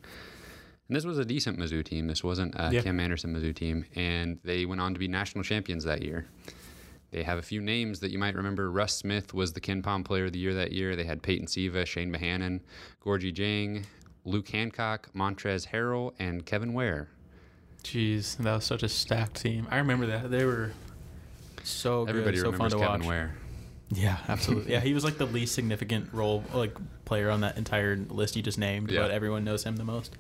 And 0.88 0.95
this 0.95 1.06
was 1.06 1.20
a 1.20 1.26
decent 1.26 1.60
Mizzou 1.60 1.84
team. 1.86 2.08
This 2.08 2.24
wasn't 2.24 2.56
a 2.56 2.72
Yeah. 2.74 2.82
Cam 2.82 3.00
Anderson 3.00 3.36
Mizzou 3.36 3.54
team. 3.54 3.86
And 3.95 4.39
they 4.43 4.66
went 4.66 4.82
on 4.82 4.93
to 4.93 5.00
be 5.00 5.08
national 5.08 5.43
champions 5.43 5.84
that 5.84 6.02
year. 6.02 6.26
They 7.12 7.22
have 7.22 7.38
a 7.38 7.43
few 7.43 7.62
names 7.62 8.00
that 8.00 8.10
you 8.10 8.18
might 8.18 8.36
remember. 8.36 8.72
Russ 8.72 8.95
Smith 8.95 9.32
was 9.32 9.54
the 9.54 9.62
KenPom 9.62 10.04
player 10.04 10.26
of 10.26 10.34
the 10.34 10.39
year 10.39 10.56
that 10.56 10.72
year. 10.72 10.95
They 10.95 11.04
had 11.06 11.22
Peyton 11.22 11.45
Siva, 11.48 11.86
Chane 11.86 12.12
Behanan, 12.12 12.62
Gorgui 13.06 13.32
Dieng, 13.34 13.86
Luke 14.26 14.50
Hancock, 14.50 15.10
Montrezl 15.14 15.68
Harrell, 15.68 16.14
and 16.18 16.45
Kevin 16.48 16.74
Ware. 16.74 17.10
Jeez, 17.84 18.38
that 18.38 18.56
was 18.56 18.66
such 18.66 18.82
a 18.82 18.89
stacked 18.89 19.36
team. 19.36 19.68
I 19.70 19.78
remember 19.78 20.08
that. 20.08 20.32
They 20.32 20.43
were 20.45 20.72
so 21.70 22.05
good, 22.05 22.09
Everybody 22.11 22.38
so 22.38 22.43
fun 22.45 22.53
remembers 22.53 22.74
to 22.74 22.80
Kevin 22.80 22.99
watch. 23.01 23.07
Ware. 23.07 23.36
Yeah, 23.89 24.18
absolutely. 24.28 24.72
yeah, 24.74 24.82
he 24.82 24.93
was 24.93 25.03
like 25.05 25.18
the 25.18 25.26
least 25.26 25.55
significant 25.55 26.09
role 26.13 26.43
like 26.53 26.76
player 27.05 27.30
on 27.30 27.41
that 27.41 27.57
entire 27.57 27.95
list 27.95 28.36
you 28.36 28.41
just 28.41 28.57
named, 28.57 28.91
Yeah. 28.91 29.01
but 29.03 29.11
everyone 29.11 29.43
knows 29.45 29.63
him 29.63 29.78
the 29.78 29.86
most. 29.86 30.15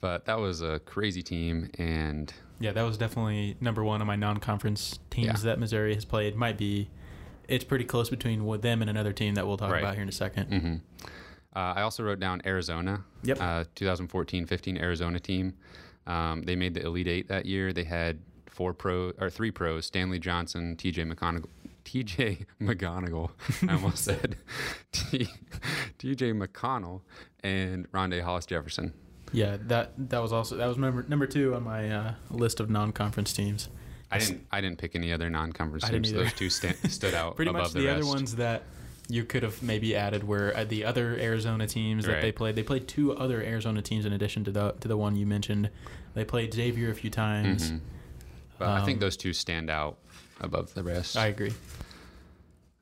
But 0.00 0.24
that 0.24 0.38
was 0.38 0.60
a 0.62 0.80
crazy 0.80 1.22
team. 1.22 1.70
And 1.78 2.32
Yeah, 2.58 2.72
that 2.72 2.82
was 2.82 2.98
definitely 2.98 3.56
number 3.60 3.84
one 3.84 4.00
on 4.00 4.06
my 4.06 4.16
non-conference 4.16 4.98
teams 5.10 5.26
Yeah. 5.26 5.50
that 5.50 5.58
Missouri 5.60 5.94
has 5.94 6.04
played. 6.04 6.34
Might 6.34 6.58
be, 6.58 6.88
it's 7.48 7.64
pretty 7.64 7.84
close 7.84 8.10
between 8.10 8.44
with 8.46 8.62
them 8.62 8.80
and 8.80 8.90
another 8.90 9.12
team 9.12 9.34
that 9.34 9.46
we'll 9.46 9.56
talk 9.56 9.70
Right. 9.70 9.82
about 9.82 9.94
here 9.94 10.02
in 10.02 10.08
a 10.08 10.12
2nd 10.12 10.48
hmm 10.60 10.74
Uh, 11.54 11.74
I 11.76 11.82
also 11.82 12.02
wrote 12.02 12.18
down 12.20 12.40
Arizona. 12.46 13.04
Yep. 13.24 13.38
Uh, 13.40 13.64
2014-15 13.76 14.78
Arizona 14.80 15.18
team. 15.20 15.54
Um, 16.06 16.42
they 16.42 16.56
made 16.56 16.74
the 16.74 16.82
Elite 16.84 17.08
Eight 17.08 17.28
that 17.28 17.44
year. 17.46 17.72
They 17.72 17.84
had 17.84 18.18
four 18.60 18.74
pro 18.74 19.12
or 19.18 19.30
three 19.30 19.50
pros: 19.50 19.86
Stanley 19.86 20.18
Johnson, 20.18 20.76
T.J. 20.76 21.04
McConaughey. 21.04 21.46
T.J. 21.84 22.40
McGonigal, 22.60 23.30
I 23.68 23.72
almost 23.72 24.04
said 24.04 24.36
T- 24.92 25.30
T.J. 25.96 26.34
McConnell 26.34 27.00
and 27.42 27.90
Rondae 27.90 28.20
Hollis 28.20 28.44
Jefferson. 28.44 28.92
Yeah, 29.32 29.56
that 29.62 29.92
that 30.10 30.20
was 30.20 30.30
also 30.30 30.58
that 30.58 30.66
was 30.66 30.76
number 30.76 31.06
number 31.08 31.26
two 31.26 31.54
on 31.54 31.62
my 31.62 31.90
uh, 31.90 32.14
list 32.30 32.60
of 32.60 32.68
non-conference 32.68 33.32
teams. 33.32 33.70
I 34.10 34.18
didn't. 34.18 34.46
I 34.52 34.60
didn't 34.60 34.76
pick 34.76 34.94
any 34.94 35.10
other 35.10 35.30
non-conference 35.30 35.88
teams. 35.88 36.12
Those 36.12 36.34
two 36.34 36.50
stood 36.50 37.14
out 37.14 37.36
Pretty 37.36 37.52
much 37.52 37.72
the, 37.72 37.80
the, 37.80 37.88
other 37.88 38.04
ones 38.04 38.36
that 38.36 38.64
you 39.08 39.24
could 39.24 39.42
have 39.42 39.62
maybe 39.62 39.96
added 39.96 40.28
were 40.28 40.52
uh, 40.54 40.64
the 40.64 40.84
other 40.84 41.16
Arizona 41.18 41.66
teams 41.66 42.04
that 42.04 42.20
they 42.20 42.30
played. 42.30 42.56
They 42.56 42.62
played 42.62 42.86
two 42.86 43.16
other 43.16 43.40
Arizona 43.40 43.80
teams 43.80 44.04
in 44.04 44.12
addition 44.12 44.44
to 44.44 44.52
the 44.52 44.72
to 44.80 44.86
the 44.86 44.98
one 44.98 45.16
you 45.16 45.24
mentioned. 45.24 45.70
They 46.12 46.26
played 46.26 46.52
Xavier 46.52 46.90
a 46.90 46.94
few 46.94 47.08
times. 47.08 47.72
Mhm. 47.72 47.80
But 48.60 48.68
I 48.68 48.84
think 48.84 48.96
Um, 48.96 49.00
those 49.00 49.16
two 49.16 49.32
stand 49.32 49.70
out 49.70 49.96
above 50.42 50.74
the 50.74 50.82
rest. 50.84 51.16
I 51.16 51.28
agree. 51.28 51.54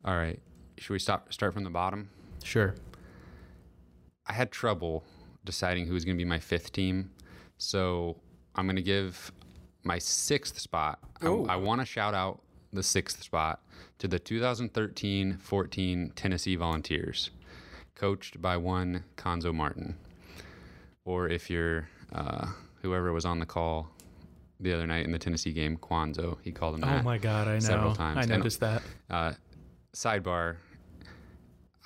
All 0.04 0.16
right. 0.16 0.40
Should 0.76 0.92
we 0.92 0.98
stop? 0.98 1.32
Start 1.32 1.54
from 1.54 1.62
the 1.62 1.70
bottom. 1.70 2.10
Sure. 2.42 2.74
I 4.26 4.32
had 4.32 4.50
trouble 4.50 5.04
deciding 5.44 5.86
who 5.86 5.94
was 5.94 6.04
going 6.04 6.16
to 6.16 6.22
be 6.22 6.28
my 6.28 6.40
fifth 6.40 6.72
team, 6.72 7.10
so 7.58 8.16
I'm 8.56 8.66
going 8.66 8.74
to 8.76 8.82
give 8.82 9.30
my 9.84 9.98
sixth 10.00 10.58
spot. 10.58 10.98
I- 11.22 11.26
Oh. 11.28 11.46
I, 11.46 11.54
want 11.56 11.80
to 11.80 11.84
shout 11.84 12.12
out 12.12 12.42
the 12.72 12.82
sixth 12.82 13.22
spot 13.22 13.62
to 13.98 14.08
the 14.08 14.18
2013-14 14.18 16.12
Tennessee 16.16 16.56
Volunteers, 16.56 17.30
coached 17.94 18.42
by 18.42 18.56
one 18.56 19.04
Cuonzo 19.16 19.54
Martin, 19.54 19.96
or 21.04 21.28
if 21.28 21.48
you're 21.48 21.88
uh, 22.12 22.48
whoever 22.82 23.12
was 23.12 23.24
on 23.24 23.38
the 23.38 23.46
call 23.46 23.90
the 24.60 24.72
other 24.72 24.86
night 24.86 25.04
in 25.04 25.12
the 25.12 25.18
Tennessee 25.18 25.52
game, 25.52 25.76
Quanzo. 25.76 26.38
He 26.42 26.52
called 26.52 26.74
him 26.76 26.80
that. 26.82 27.00
Oh 27.00 27.02
my 27.02 27.18
God, 27.18 27.48
I 27.48 27.54
know. 27.54 27.60
several 27.60 27.94
times. 27.94 28.18
I 28.18 28.20
And- 28.22 28.30
noticed 28.30 28.60
that. 28.60 28.82
Uh, 29.08 29.32
sidebar: 29.94 30.56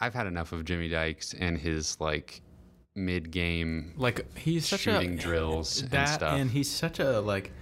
I've 0.00 0.14
had 0.14 0.26
enough 0.26 0.52
of 0.52 0.64
Jimmy 0.64 0.88
Dykes 0.88 1.34
and 1.34 1.58
his 1.58 2.00
like 2.00 2.40
mid-game 2.94 3.94
Like 3.96 4.36
he's 4.36 4.66
such 4.68 4.80
shooting 4.80 5.14
a 5.14 5.16
drills 5.22 5.82
that, 5.88 5.94
and 5.94 6.08
stuff. 6.08 6.38
and 6.40 6.50
he's 6.50 6.70
such 6.70 6.98
a 6.98 7.20
like 7.20 7.52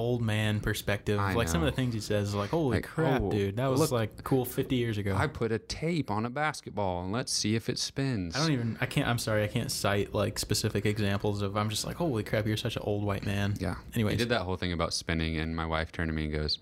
old 0.00 0.22
man 0.22 0.60
perspective. 0.60 1.18
I 1.20 1.34
like 1.34 1.48
some 1.48 1.62
of 1.62 1.66
the 1.66 1.72
things 1.72 1.94
he 1.94 2.00
says, 2.00 2.28
is 2.28 2.34
like 2.34 2.50
holy 2.50 2.78
Like, 2.78 2.84
crap, 2.86 3.20
oh, 3.22 3.30
dude, 3.30 3.56
that 3.56 3.70
was 3.70 3.80
look- 3.80 3.92
like 3.92 4.24
cool 4.24 4.44
50 4.44 4.74
years 4.76 4.98
ago. 4.98 5.14
I 5.16 5.26
put 5.26 5.52
a 5.52 5.58
tape 5.58 6.10
on 6.10 6.26
a 6.26 6.30
basketball 6.30 7.02
and 7.04 7.12
let's 7.12 7.32
see 7.32 7.54
if 7.54 7.68
it 7.68 7.78
spins. 7.78 8.34
I 8.36 8.40
don't 8.40 8.52
even. 8.52 8.78
I 8.80 8.86
can't. 8.86 9.06
I'm 9.06 9.18
sorry. 9.18 9.44
I 9.44 9.48
can't 9.48 9.70
cite 9.70 10.14
like 10.14 10.38
specific 10.38 10.86
examples 10.86 11.42
of. 11.42 11.56
I'm 11.56 11.68
just 11.70 11.84
like, 11.86 11.96
holy 11.96 12.22
crap, 12.24 12.46
you're 12.46 12.56
such 12.56 12.76
an 12.76 12.82
old 12.84 13.04
white 13.04 13.24
man. 13.26 13.54
yeah. 13.58 13.76
Anyways. 13.94 14.12
he 14.12 14.16
did 14.18 14.28
that 14.30 14.42
whole 14.42 14.56
thing 14.56 14.72
about 14.72 14.92
spinning, 14.94 15.36
and 15.36 15.54
my 15.54 15.66
wife 15.66 15.92
turned 15.92 16.08
to 16.08 16.14
me 16.14 16.24
and 16.24 16.32
goes, 16.32 16.58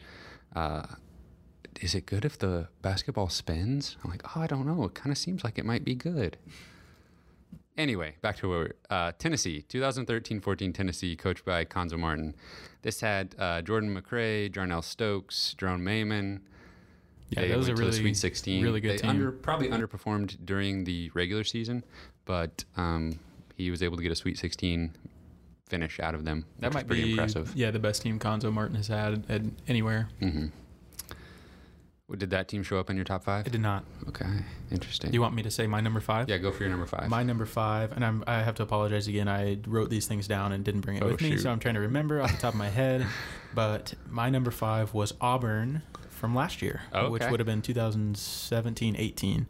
uh, 0.56 0.82
"Is 1.80 1.94
it 1.94 2.06
good 2.06 2.24
if 2.24 2.38
the 2.38 2.68
basketball 2.82 3.28
spins?" 3.28 3.96
I'm 4.04 4.10
like, 4.10 4.22
"Oh, 4.36 4.40
I 4.40 4.46
don't 4.46 4.66
know. 4.66 4.84
It 4.84 4.94
kind 4.94 5.12
of 5.12 5.18
seems 5.18 5.44
like 5.44 5.58
it 5.58 5.64
might 5.64 5.84
be 5.84 5.94
good." 5.94 6.36
Anyway, 7.78 8.16
back 8.22 8.36
to 8.36 8.48
where 8.48 8.72
uh, 8.90 9.12
Tennessee, 9.18 9.64
2013-14 9.68 10.74
Tennessee, 10.74 11.14
coached 11.14 11.44
by 11.44 11.64
Cuonzo 11.64 11.96
Martin. 11.96 12.34
This 12.82 13.00
had 13.00 13.36
uh, 13.38 13.62
Jordan 13.62 13.94
McRae, 13.94 14.50
Jarnell 14.52 14.82
Stokes, 14.82 15.54
Jeronne 15.56 15.80
Maymon. 15.80 16.40
Yeah, 17.30 17.42
they 17.42 17.48
that 17.48 17.56
was 17.56 17.68
went 17.68 17.78
a 17.78 17.82
to 17.82 17.88
really 17.88 18.00
Sweet 18.00 18.16
16. 18.16 18.64
really 18.64 18.80
good 18.80 18.92
they 18.92 18.96
team. 18.98 19.10
Under, 19.10 19.30
probably 19.30 19.68
underperformed 19.68 20.44
during 20.44 20.84
the 20.84 21.10
regular 21.14 21.44
season, 21.44 21.84
but 22.24 22.64
um, 22.76 23.20
he 23.54 23.70
was 23.70 23.80
able 23.82 23.96
to 23.96 24.02
get 24.02 24.10
a 24.10 24.16
Sweet 24.16 24.38
16 24.38 24.92
finish 25.68 26.00
out 26.00 26.14
of 26.16 26.24
them. 26.24 26.46
that 26.58 26.68
which 26.68 26.74
might 26.74 26.84
was 26.84 26.88
pretty 26.88 27.04
be 27.04 27.10
impressive. 27.12 27.52
Yeah, 27.54 27.70
the 27.70 27.78
best 27.78 28.02
team 28.02 28.18
Cuonzo 28.18 28.52
Martin 28.52 28.74
has 28.74 28.88
had 28.88 29.24
at 29.28 29.42
anywhere. 29.68 30.08
hmm 30.18 30.46
Did 32.16 32.30
that 32.30 32.48
team 32.48 32.62
show 32.62 32.78
up 32.78 32.88
in 32.88 32.96
your 32.96 33.04
top 33.04 33.24
five? 33.24 33.46
It 33.46 33.50
did 33.52 33.60
not. 33.60 33.84
Okay, 34.08 34.24
interesting. 34.70 35.10
Do 35.10 35.14
you 35.14 35.20
want 35.20 35.34
me 35.34 35.42
to 35.42 35.50
say 35.50 35.66
my 35.66 35.80
number 35.82 36.00
five? 36.00 36.28
yeah, 36.28 36.38
go 36.38 36.50
for 36.50 36.62
your 36.62 36.70
number 36.70 36.86
five. 36.86 37.10
My 37.10 37.22
number 37.22 37.44
five, 37.44 37.92
and 37.92 38.02
I'm, 38.02 38.24
I 38.26 38.38
have 38.40 38.54
to 38.56 38.62
apologize 38.62 39.08
again. 39.08 39.28
I 39.28 39.58
wrote 39.66 39.90
these 39.90 40.06
things 40.06 40.26
down 40.26 40.52
and 40.52 40.64
didn't 40.64 40.80
bring 40.80 40.96
it 40.96 41.02
Oh, 41.02 41.08
with 41.08 41.20
me, 41.20 41.36
so 41.36 41.50
I'm 41.50 41.58
trying 41.58 41.74
to 41.74 41.80
remember 41.80 42.22
off 42.22 42.30
the 42.32 42.38
top 42.38 42.54
of 42.54 42.58
my 42.58 42.70
head. 42.70 43.06
But 43.54 43.94
my 44.08 44.28
number 44.28 44.50
five 44.50 44.92
was 44.92 45.14
Auburn 45.22 45.80
from 46.10 46.34
last 46.34 46.60
year, 46.60 46.82
which 47.08 47.24
would 47.30 47.40
have 47.40 47.46
been 47.46 47.62
2017-18. 47.62 49.46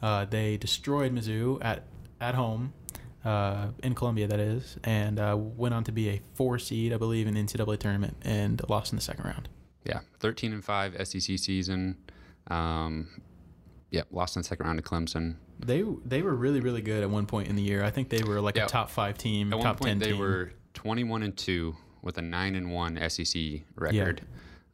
Uh, 0.00 0.24
they 0.24 0.56
destroyed 0.56 1.12
Mizzou 1.14 1.58
at 1.64 1.82
at 2.20 2.34
home 2.36 2.72
uh, 3.24 3.68
in 3.82 3.94
Columbia, 3.94 4.28
that 4.28 4.38
is, 4.40 4.78
and 4.84 5.18
uh, 5.18 5.36
went 5.36 5.74
on 5.74 5.82
to 5.84 5.92
be 5.92 6.08
a 6.10 6.20
four 6.34 6.58
seed, 6.58 6.92
I 6.92 6.96
believe, 6.96 7.26
in 7.26 7.34
the 7.34 7.42
NCAA 7.42 7.78
tournament, 7.78 8.16
and 8.22 8.62
lost 8.68 8.92
in 8.92 8.96
the 8.96 9.02
second 9.02 9.24
round. 9.24 9.48
Yeah, 9.84 10.00
13 10.20 10.52
and 10.52 10.64
five 10.64 10.94
SEC 11.06 11.38
season. 11.38 11.96
Um, 12.48 13.08
yeah, 13.90 14.02
lost 14.10 14.36
in 14.36 14.40
the 14.42 14.48
second 14.48 14.66
round 14.66 14.82
to 14.82 14.88
Clemson. 14.88 15.36
They 15.60 15.84
they 16.04 16.22
were 16.22 16.34
really 16.34 16.60
really 16.60 16.82
good 16.82 17.02
at 17.02 17.10
one 17.10 17.26
point 17.26 17.48
in 17.48 17.56
the 17.56 17.62
year. 17.62 17.84
I 17.84 17.90
think 17.90 18.08
they 18.08 18.22
were 18.22 18.40
like 18.40 18.56
Yeah. 18.56 18.64
a 18.64 18.68
top 18.68 18.90
five 18.90 19.16
team, 19.16 19.52
At 19.52 19.56
one 19.58 19.64
top 19.66 19.76
point, 19.78 19.88
ten 19.88 19.98
they 19.98 20.10
team. 20.10 20.18
were 20.18 20.52
21 20.74 21.22
and 21.22 21.36
two 21.36 21.76
with 22.02 22.18
a 22.18 22.22
nine 22.22 22.54
and 22.56 22.72
one 22.72 22.98
SEC 23.08 23.62
record. 23.76 24.22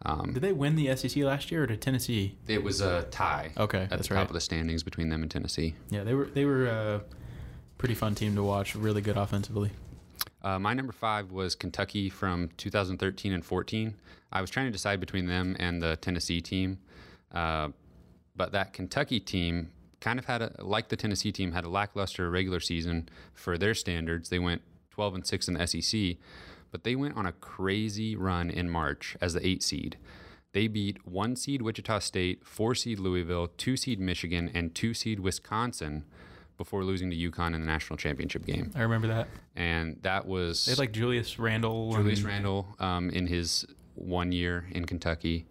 Um, 0.03 0.33
Did 0.33 0.43
they 0.43 0.53
win 0.53 0.77
the 0.77 0.97
SEC 0.97 1.23
last 1.25 1.51
year 1.53 1.65
or 1.65 1.67
did 1.67 1.83
Tennessee? 1.83 2.39
it 2.49 2.63
was 2.63 2.81
a 2.81 3.03
tie 3.11 3.53
Okay, 3.59 3.81
at 3.83 3.91
that's 3.91 4.09
the 4.09 4.15
top 4.15 4.17
right. 4.17 4.27
of 4.29 4.33
the 4.33 4.41
standings 4.41 4.83
between 4.83 5.11
them 5.11 5.21
and 5.21 5.31
Tennessee. 5.31 5.75
Yeah, 5.91 6.05
they 6.05 6.15
were 6.15 6.25
they 6.25 6.47
were 6.47 6.67
a 6.67 7.03
pretty 7.77 7.95
fun 7.95 8.15
team 8.15 8.35
to 8.37 8.43
watch. 8.43 8.75
Really 8.75 9.03
good 9.03 9.19
offensively. 9.19 9.71
Uh, 10.43 10.59
my 10.59 10.73
number 10.73 10.93
five 10.95 11.31
was 11.31 11.55
Kentucky 11.55 12.09
from 12.09 12.49
2013 12.57 13.35
and 13.35 13.45
14. 13.45 13.95
I 14.33 14.41
was 14.41 14.51
trying 14.51 14.67
to 14.67 14.73
decide 14.73 15.01
between 15.01 15.27
them 15.27 15.57
and 15.59 15.83
the 15.83 15.97
Tennessee 15.97 16.41
team, 16.41 16.79
uh, 17.33 17.69
but 18.37 18.53
that 18.53 18.73
Kentucky 18.73 19.21
team 19.21 19.71
kind 20.01 20.19
of 20.19 20.25
had 20.25 20.43
a 20.43 20.53
like 20.61 20.89
the 20.89 20.97
Tennessee 20.97 21.33
team 21.33 21.53
had 21.53 21.65
a 21.65 21.69
lackluster 21.69 22.31
regular 22.31 22.61
season 22.61 23.09
for 23.35 23.59
their 23.59 23.75
standards. 23.75 24.29
They 24.29 24.39
went 24.39 24.63
12 24.91 25.15
and 25.17 25.27
six 25.27 25.49
in 25.49 25.55
the 25.55 25.67
SEC, 25.67 26.17
but 26.71 26.85
they 26.85 26.95
went 26.95 27.17
on 27.17 27.27
a 27.27 27.33
crazy 27.33 28.17
run 28.17 28.51
in 28.51 28.71
March 28.71 29.17
as 29.21 29.35
the 29.35 29.47
eight 29.47 29.63
seed. 29.63 29.99
They 30.53 30.67
beat 30.67 31.07
one 31.07 31.37
seed 31.37 31.63
Wichita 31.63 32.01
State, 32.01 32.45
four 32.45 32.75
seed 32.75 32.99
Louisville, 32.99 33.49
two 33.57 33.77
seed 33.77 34.01
Michigan, 34.01 34.51
and 34.53 34.75
two 34.75 34.95
seed 34.95 35.21
Wisconsin 35.21 36.05
before 36.57 36.85
losing 36.85 37.09
to 37.11 37.17
UConn 37.17 37.55
in 37.55 37.61
the 37.61 37.67
national 37.67 37.97
championship 37.97 38.45
game. 38.45 38.71
I 38.75 38.83
remember 38.83 39.07
that. 39.09 39.29
And 39.57 39.97
that 40.03 40.27
was 40.27 40.67
They 40.67 40.73
had 40.73 40.79
like 40.79 40.93
Julius 40.93 41.39
Randle. 41.39 41.93
Julius 41.93 42.19
and- 42.19 42.29
Randle 42.29 42.67
um, 42.81 43.11
in 43.11 43.27
his 43.29 43.65
one 43.95 44.33
year 44.33 44.67
in 44.73 44.85
Kentucky, 44.87 45.47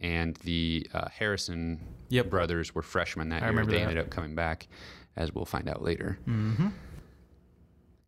and 0.00 0.36
the 0.44 0.86
uh, 0.94 1.08
Harrison 1.08 1.80
Yep. 2.08 2.28
brothers 2.30 2.74
were 2.74 2.82
freshmen 2.82 3.28
that 3.30 3.42
I 3.42 3.46
year. 3.50 3.64
They 3.64 3.76
that. 3.76 3.82
ended 3.82 3.98
up 3.98 4.10
coming 4.10 4.34
back, 4.34 4.68
as 5.16 5.32
we'll 5.34 5.44
find 5.46 5.68
out 5.68 5.82
later. 5.82 6.18
Mm-hmm. 6.28 6.68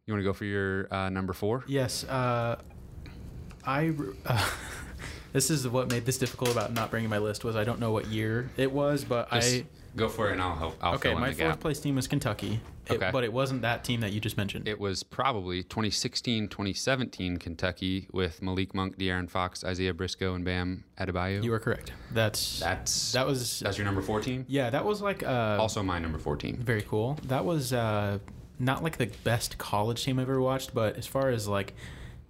You 0.07 0.13
want 0.13 0.21
to 0.21 0.25
go 0.25 0.33
for 0.35 0.45
your 0.45 0.93
uh, 0.93 1.09
number 1.09 1.33
four? 1.33 1.65
Yes. 1.67 2.05
Uh, 2.05 2.61
I. 3.67 3.93
Uh, 4.27 4.51
this 5.33 5.51
is 5.51 5.67
what 5.67 5.91
made 5.91 6.05
this 6.05 6.19
difficult 6.19 6.51
about 6.53 6.73
not 6.75 6.91
bringing 6.91 7.09
my 7.09 7.19
list 7.19 7.45
was 7.45 7.57
I 7.57 7.65
don't 7.65 7.81
know 7.81 7.91
what 7.93 8.07
year 8.09 8.51
it 8.59 8.71
was, 8.71 9.05
but 9.05 9.31
Just 9.31 9.55
I. 9.57 9.65
go 9.97 10.09
for 10.11 10.29
it, 10.29 10.33
and 10.33 10.43
I'll 10.43 10.55
help. 10.57 10.77
I'll 10.83 10.95
Okay, 10.97 11.15
my 11.15 11.29
fourth 11.29 11.39
gap. 11.39 11.61
place 11.61 11.81
team 11.81 11.95
was 11.97 12.07
Kentucky, 12.07 12.61
It- 12.87 12.93
Okay. 12.95 13.11
but 13.13 13.25
it 13.25 13.33
wasn't 13.33 13.63
that 13.63 13.83
team 13.85 14.01
that 14.01 14.13
you 14.13 14.21
just 14.21 14.37
mentioned. 14.37 14.69
It 14.69 14.79
was 14.79 15.03
probably 15.03 15.63
2016, 15.63 16.49
2017 16.49 17.39
Kentucky 17.39 18.09
with 18.13 18.43
Malik 18.43 18.75
Monk, 18.75 18.99
De'Aaron 18.99 19.29
Fox, 19.31 19.65
Isaiah 19.65 19.95
Briscoe, 19.95 20.35
and 20.35 20.45
Bam 20.45 20.85
Adebayo. 20.99 21.43
you 21.43 21.51
were 21.51 21.59
correct. 21.59 21.93
That's 22.13 22.61
that's 22.61 23.13
that 23.13 23.27
was 23.27 23.61
that's 23.61 23.79
your 23.79 23.85
number 23.87 24.03
four 24.03 24.21
team. 24.21 24.45
yeah. 24.49 24.71
That 24.71 24.85
was 24.85 25.01
like 25.01 25.23
uh, 25.23 25.57
Also, 25.61 25.83
my 25.83 25.99
number 25.99 26.19
four 26.19 26.37
team. 26.37 26.57
Very 26.59 26.83
cool. 26.83 27.19
That 27.29 27.45
was 27.45 27.73
uh, 27.73 28.19
not 28.59 28.83
like 28.83 28.99
the 28.99 29.07
best 29.25 29.57
college 29.59 30.05
team 30.05 30.19
I've 30.19 30.29
ever 30.29 30.41
watched, 30.41 30.75
but 30.75 30.97
as 30.97 31.07
far 31.07 31.31
as 31.31 31.49
like 31.49 31.75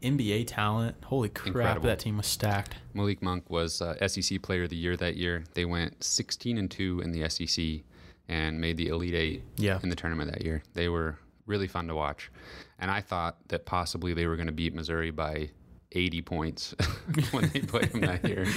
NBA 0.03 0.45
talent, 0.47 0.97
holy 1.05 1.31
crap, 1.31 1.47
Incredible. 1.49 1.87
that 1.89 1.99
team 1.99 2.17
was 2.19 2.27
stacked. 2.27 2.77
Malik 2.93 3.23
Monk 3.23 3.49
was 3.49 3.81
uh, 3.81 4.07
SEC 4.07 4.43
Player 4.43 4.65
of 4.65 4.71
the 4.71 4.77
Year 4.77 4.97
that 4.99 5.17
year. 5.17 5.45
They 5.55 5.65
went 5.65 6.05
16 6.05 6.59
and 6.59 6.71
two 6.71 7.01
in 7.01 7.11
the 7.11 7.29
SEC 7.29 7.81
and 8.29 8.61
made 8.61 8.77
the 8.77 8.89
Elite 8.89 9.15
Eight 9.15 9.43
Yeah. 9.57 9.79
in 9.83 9.89
the 9.91 9.97
tournament 9.97 10.31
that 10.33 10.43
year. 10.45 10.63
They 10.75 10.89
were 10.89 11.19
really 11.47 11.69
fun 11.69 11.89
to 11.89 11.95
watch, 11.95 12.31
and 12.79 12.91
I 12.91 13.01
thought 13.01 13.37
that 13.49 13.67
possibly 13.67 14.15
they 14.15 14.27
were 14.27 14.37
going 14.37 14.47
to 14.47 14.53
beat 14.53 14.75
Missouri 14.75 15.11
by 15.11 15.51
80 15.93 16.23
points 16.23 16.75
when 17.33 17.49
they 17.51 17.61
played 17.61 17.93
them 17.93 18.01
that 18.03 18.27
year. 18.29 18.47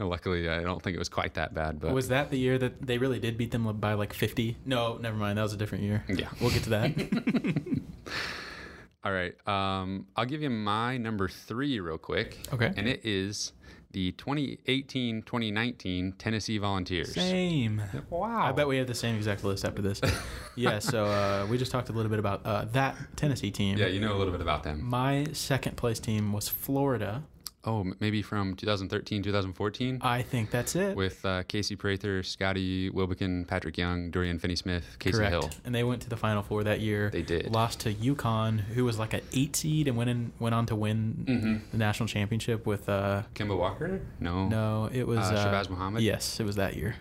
Luckily, 0.00 0.48
I 0.48 0.62
don't 0.62 0.80
think 0.80 0.94
it 0.94 0.98
was 0.98 1.08
quite 1.08 1.34
that 1.34 1.54
bad, 1.54 1.80
but 1.80 1.92
was 1.92 2.06
that 2.08 2.30
the 2.30 2.38
year 2.38 2.56
that 2.56 2.80
they 2.86 2.98
really 2.98 3.18
did 3.18 3.36
beat 3.36 3.50
them 3.50 3.64
by 3.80 3.94
like 3.94 4.12
50? 4.12 4.56
No, 4.64 4.96
never 4.96 5.16
mind. 5.16 5.38
That 5.38 5.42
was 5.42 5.52
a 5.52 5.56
different 5.56 5.82
year. 5.84 6.04
yeah. 6.08 6.28
We'll 6.40 6.50
get 6.50 6.62
to 6.64 6.70
that. 6.70 7.80
All 9.04 9.12
right, 9.12 9.34
um, 9.48 10.06
I'll 10.16 10.24
give 10.24 10.42
you 10.42 10.50
my 10.50 10.98
number 10.98 11.28
three 11.28 11.78
real 11.80 11.98
quick. 11.98 12.38
Okay. 12.52 12.72
and 12.76 12.88
it 12.88 13.04
is 13.04 13.52
the 13.98 14.12
2018-2019 14.12 16.12
Tennessee 16.18 16.58
Volunteers. 16.58 17.12
same. 17.12 17.82
Wow. 18.10 18.46
I 18.46 18.52
bet 18.52 18.68
we 18.68 18.76
have 18.76 18.86
the 18.86 18.94
same 18.94 19.16
exact 19.16 19.42
list 19.42 19.64
after 19.64 19.82
this. 19.82 20.00
yeah, 20.54 20.78
so 20.78 21.06
uh, 21.06 21.48
we 21.50 21.58
just 21.58 21.72
talked 21.72 21.88
a 21.88 21.92
little 21.92 22.08
bit 22.08 22.20
about 22.20 22.46
uh, 22.46 22.66
that 22.66 22.94
Tennessee 23.16 23.50
team. 23.50 23.76
Yeah, 23.76 23.88
you 23.88 23.98
know 23.98 24.14
a 24.14 24.18
little 24.18 24.30
bit 24.30 24.40
about 24.40 24.62
them. 24.62 24.84
My 24.84 25.26
second 25.32 25.76
place 25.76 25.98
team 25.98 26.32
was 26.32 26.48
Florida. 26.48 27.24
Oh, 27.68 27.84
maybe 28.00 28.22
from 28.22 28.54
2013, 28.56 29.22
2014 29.22 29.98
I 30.00 30.22
think 30.22 30.50
that's 30.50 30.74
it. 30.74 30.96
with 30.96 31.22
uh, 31.24 31.42
Casey 31.42 31.76
Prather, 31.76 32.22
Scotty 32.22 32.88
Wilbekin, 32.90 33.44
Patrick 33.44 33.76
Young, 33.76 34.10
Dorian 34.10 34.38
Finney-Smith, 34.38 34.96
Kasey 34.98 35.12
Correct. 35.12 35.30
Hill. 35.32 35.50
And 35.66 35.74
they 35.74 35.84
went 35.84 36.00
to 36.02 36.08
the 36.08 36.16
Final 36.16 36.42
Four 36.42 36.64
that 36.64 36.80
year. 36.80 37.10
They 37.10 37.22
did. 37.22 37.52
Lost 37.52 37.80
to 37.80 37.92
UConn, 37.92 38.60
who 38.60 38.84
was 38.84 38.98
like 38.98 39.12
an 39.12 39.20
eight 39.34 39.54
seed 39.54 39.86
and 39.86 39.96
went 39.96 40.08
in, 40.08 40.32
went 40.38 40.54
on 40.54 40.64
to 40.66 40.74
win 40.74 41.24
Mm-hmm. 41.28 41.56
the 41.72 41.76
national 41.78 42.06
championship 42.08 42.64
with. 42.66 42.88
Uh, 42.88 43.22
Kemba 43.34 43.56
Walker? 43.56 44.00
No. 44.20 44.48
no, 44.48 44.88
it 44.92 45.06
was 45.06 45.18
Uh, 45.18 45.34
uh, 45.34 45.46
Shabazz 45.46 45.68
Muhammad? 45.68 46.02
Yes, 46.02 46.40
it 46.40 46.44
was 46.46 46.56
that 46.56 46.74
year. 46.76 46.96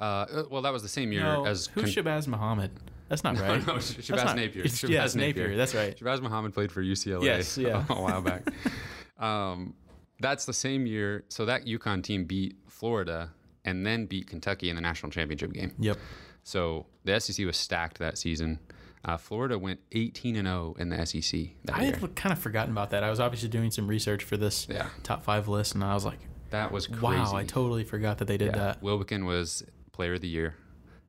Uh, 0.00 0.04
uh, 0.04 0.42
well, 0.50 0.62
that 0.62 0.72
was 0.72 0.82
the 0.82 0.88
same 0.88 1.12
year 1.12 1.22
no, 1.22 1.44
as. 1.46 1.66
who's 1.66 1.94
Con- 1.94 2.04
Shabazz 2.04 2.26
Muhammad? 2.26 2.70
That's 3.08 3.22
not 3.24 3.34
No, 3.36 3.42
right. 3.42 3.66
no, 3.66 3.74
That's 3.74 3.92
Shabazz 3.94 4.24
not- 4.24 4.36
Napier. 4.36 4.64
Shabazz 4.64 5.14
Napier. 5.14 5.44
Napier. 5.44 5.56
That's 5.56 5.74
right. 5.74 5.96
Shabazz 5.98 6.20
Muhammad 6.22 6.54
played 6.54 6.72
for 6.72 6.82
UCLA 6.82 7.22
Yes, 7.24 7.58
yeah. 7.58 7.84
a 7.88 7.94
while 8.00 8.22
back. 8.22 8.48
um, 9.22 9.74
that's 10.20 10.44
the 10.44 10.52
same 10.52 10.86
year. 10.86 11.24
So 11.28 11.46
that 11.46 11.64
UConn 11.64 12.02
team 12.02 12.24
beat 12.24 12.56
Florida 12.68 13.30
and 13.64 13.86
then 13.86 14.06
beat 14.06 14.26
Kentucky 14.26 14.68
in 14.68 14.76
the 14.76 14.82
national 14.82 15.10
championship 15.12 15.52
game. 15.52 15.72
Yep. 15.78 15.98
So 16.42 16.86
the 17.04 17.18
SEC 17.20 17.46
was 17.46 17.56
stacked 17.56 17.98
that 17.98 18.18
season. 18.18 18.58
Uh, 19.04 19.16
Florida 19.16 19.58
went 19.58 19.80
18 19.92 20.36
and 20.36 20.46
0 20.46 20.76
in 20.78 20.88
the 20.88 21.06
SEC 21.06 21.40
that 21.64 21.76
I 21.76 21.82
year. 21.82 21.96
had 21.96 22.14
kind 22.14 22.32
of 22.32 22.38
forgotten 22.38 22.70
about 22.72 22.90
that. 22.90 23.02
I 23.02 23.10
was 23.10 23.18
obviously 23.18 23.48
doing 23.48 23.70
some 23.70 23.88
research 23.88 24.22
for 24.22 24.36
this 24.36 24.68
Yeah, 24.70 24.88
top 25.02 25.24
five 25.24 25.48
list, 25.48 25.74
and 25.74 25.82
I 25.82 25.94
was 25.94 26.04
like, 26.04 26.20
that 26.50 26.70
was 26.70 26.86
crazy. 26.86 27.00
"Wow, 27.02 27.34
I 27.34 27.44
totally 27.44 27.82
forgot 27.82 28.18
that 28.18 28.26
they 28.26 28.36
did 28.36 28.52
yeah. 28.54 28.58
that." 28.58 28.82
Wilbekin 28.82 29.24
was 29.24 29.64
Player 29.90 30.14
of 30.14 30.20
the 30.20 30.28
Year. 30.28 30.54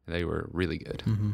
They 0.07 0.23
were 0.23 0.49
really 0.51 0.79
good. 0.79 1.03
Mm-hmm. 1.05 1.31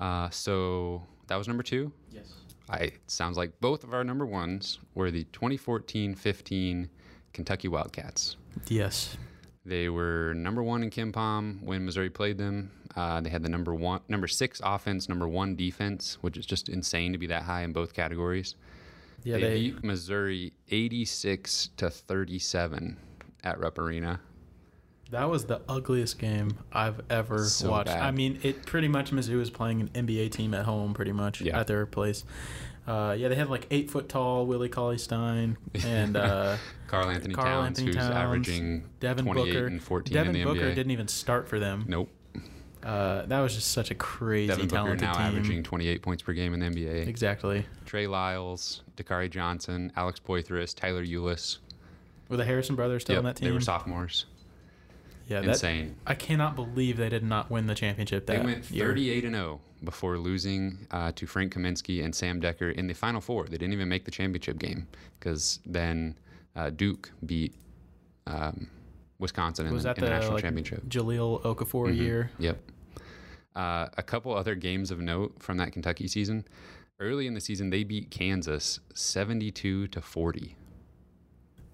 Uh, 0.00 0.30
so 0.30 1.02
that 1.28 1.36
was 1.36 1.46
number 1.46 1.62
two. 1.62 1.92
Yes. 2.10 2.32
I 2.70 2.76
it 2.76 3.10
sounds 3.10 3.36
like 3.36 3.60
both 3.60 3.84
of 3.84 3.94
our 3.94 4.04
number 4.04 4.26
ones 4.26 4.78
were 4.94 5.10
the 5.10 5.24
2014-15 5.32 6.88
Kentucky 7.32 7.68
Wildcats. 7.68 8.36
Yes. 8.68 9.16
They 9.64 9.88
were 9.88 10.34
number 10.34 10.62
one 10.62 10.82
in 10.82 10.90
KenPom 10.90 11.62
when 11.62 11.84
Missouri 11.84 12.10
played 12.10 12.38
them. 12.38 12.70
Uh, 12.96 13.20
they 13.20 13.30
had 13.30 13.42
the 13.42 13.48
number 13.48 13.74
one, 13.74 14.00
number 14.08 14.26
six 14.26 14.60
offense, 14.64 15.08
number 15.08 15.28
one 15.28 15.56
defense, 15.56 16.18
which 16.20 16.36
is 16.36 16.46
just 16.46 16.68
insane 16.68 17.12
to 17.12 17.18
be 17.18 17.26
that 17.26 17.42
high 17.42 17.62
in 17.62 17.72
both 17.72 17.92
categories. 17.92 18.54
Yeah, 19.24 19.36
they, 19.36 19.42
they. 19.42 19.54
beat 19.54 19.84
Missouri 19.84 20.52
86 20.70 21.70
to 21.76 21.90
37 21.90 22.96
at 23.44 23.60
Rupp 23.60 23.78
Arena. 23.78 24.20
That 25.10 25.30
was 25.30 25.46
the 25.46 25.62
ugliest 25.68 26.18
game 26.18 26.50
I've 26.72 27.00
ever 27.08 27.44
So 27.44 27.70
watched. 27.70 27.86
bad. 27.86 28.02
I 28.02 28.10
mean, 28.10 28.38
it 28.42 28.66
pretty 28.66 28.88
much 28.88 29.10
Mizzou 29.10 29.38
was 29.38 29.48
playing 29.48 29.80
an 29.80 29.88
NBA 30.06 30.30
team 30.32 30.52
at 30.52 30.64
home, 30.66 30.92
pretty 30.92 31.12
much 31.12 31.40
Yeah. 31.40 31.58
at 31.58 31.66
their 31.66 31.86
place. 31.86 32.24
Uh, 32.86 33.14
yeah, 33.18 33.28
they 33.28 33.34
had 33.34 33.48
like 33.50 33.66
eight 33.70 33.90
foot 33.90 34.08
tall 34.08 34.46
Willie 34.46 34.68
Cauley 34.68 34.98
Stein 34.98 35.56
and 35.84 36.16
uh, 36.16 36.56
Karl 36.88 37.08
Anthony 37.10 37.34
Karl 37.34 37.46
Towns, 37.46 37.66
Anthony 37.78 37.86
who's 37.88 37.96
Towns, 37.96 38.14
averaging 38.14 38.84
Devin 39.00 39.24
Booker. 39.26 39.66
and 39.66 39.82
14 39.82 40.12
Devin 40.14 40.34
in 40.36 40.40
the 40.40 40.44
Booker 40.44 40.66
NBA. 40.70 40.74
didn't 40.74 40.92
even 40.92 41.08
start 41.08 41.48
for 41.48 41.58
them. 41.58 41.84
Nope. 41.86 42.10
Uh, 42.82 43.26
that 43.26 43.40
was 43.40 43.54
just 43.54 43.72
such 43.72 43.90
a 43.90 43.94
crazy 43.94 44.48
Devin 44.48 44.68
Booker 44.68 44.96
now 44.96 45.12
team. 45.14 45.22
averaging 45.22 45.62
28 45.62 46.00
points 46.00 46.22
per 46.22 46.32
game 46.32 46.54
in 46.54 46.60
the 46.60 46.66
NBA. 46.66 47.06
Exactly. 47.08 47.66
Trey 47.84 48.06
Lyles, 48.06 48.82
Dakari 48.96 49.30
Johnson, 49.30 49.92
Alex 49.96 50.20
Poythress, 50.26 50.74
Tyler 50.74 51.04
Ulis. 51.04 51.58
Were 52.30 52.36
the 52.36 52.44
Harrison 52.44 52.76
brothers 52.76 53.02
still 53.02 53.14
Yep, 53.14 53.18
on 53.20 53.24
that 53.24 53.36
team? 53.36 53.48
They 53.48 53.52
were 53.52 53.60
sophomores. 53.60 54.26
Yeah, 55.28 55.40
that, 55.42 55.48
Insane. 55.50 55.96
I 56.06 56.14
cannot 56.14 56.56
believe 56.56 56.96
they 56.96 57.10
did 57.10 57.22
not 57.22 57.50
win 57.50 57.66
the 57.66 57.74
championship 57.74 58.26
that 58.26 58.38
They 58.40 58.44
went 58.44 58.70
year. 58.70 58.86
38 58.86 59.24
and 59.26 59.34
0 59.34 59.60
before 59.84 60.16
losing 60.18 60.86
uh, 60.90 61.12
to 61.14 61.26
Frank 61.26 61.54
Kaminsky 61.54 62.02
and 62.02 62.14
Sam 62.14 62.40
Dekker 62.40 62.72
in 62.74 62.86
the 62.86 62.94
Final 62.94 63.20
Four. 63.20 63.44
They 63.44 63.58
didn't 63.58 63.74
even 63.74 63.88
make 63.88 64.04
the 64.06 64.10
championship 64.10 64.58
game 64.58 64.88
because 65.20 65.60
then 65.66 66.16
uh, 66.56 66.70
Duke 66.70 67.12
beat 67.26 67.54
um, 68.26 68.68
Wisconsin 69.18 69.66
in, 69.66 69.74
Was 69.74 69.82
the, 69.82 69.90
that 69.90 69.98
in 69.98 70.04
the 70.04 70.10
the, 70.10 70.14
national 70.16 70.34
like, 70.34 70.42
championship. 70.44 70.84
Jahlil 70.88 71.42
Okafor 71.42 71.88
Mhm. 71.92 71.96
year. 71.96 72.30
Yep. 72.38 72.58
Uh, 73.54 73.88
a 73.96 74.02
couple 74.02 74.34
other 74.34 74.54
games 74.54 74.90
of 74.90 74.98
note 75.00 75.34
from 75.42 75.58
that 75.58 75.72
Kentucky 75.72 76.08
season. 76.08 76.46
Early 77.00 77.26
in 77.26 77.34
the 77.34 77.40
season, 77.40 77.70
they 77.70 77.84
beat 77.84 78.10
Kansas 78.10 78.80
72 78.94 79.88
to 79.88 80.00
40. 80.00 80.56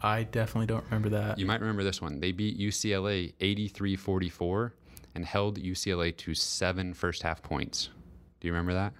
I 0.05 0.25
definitely 0.25 0.67
don't 0.67 0.85
remember 0.85 1.09
that. 1.11 1.39
You 1.39 1.47
might 1.47 1.61
remember 1.61 1.83
this 1.83 2.03
one. 2.03 2.21
They 2.21 2.31
beat 2.31 2.59
UCLA 2.59 3.33
83 3.41 3.97
44 3.97 4.75
and 5.15 5.25
held 5.25 5.59
UCLA 5.59 6.15
to 6.19 6.35
seven 6.35 6.93
first 6.93 7.23
half 7.23 7.43
points. 7.43 7.89
Do 8.41 8.47
you 8.47 8.53
remember 8.53 8.75
that? 8.75 8.93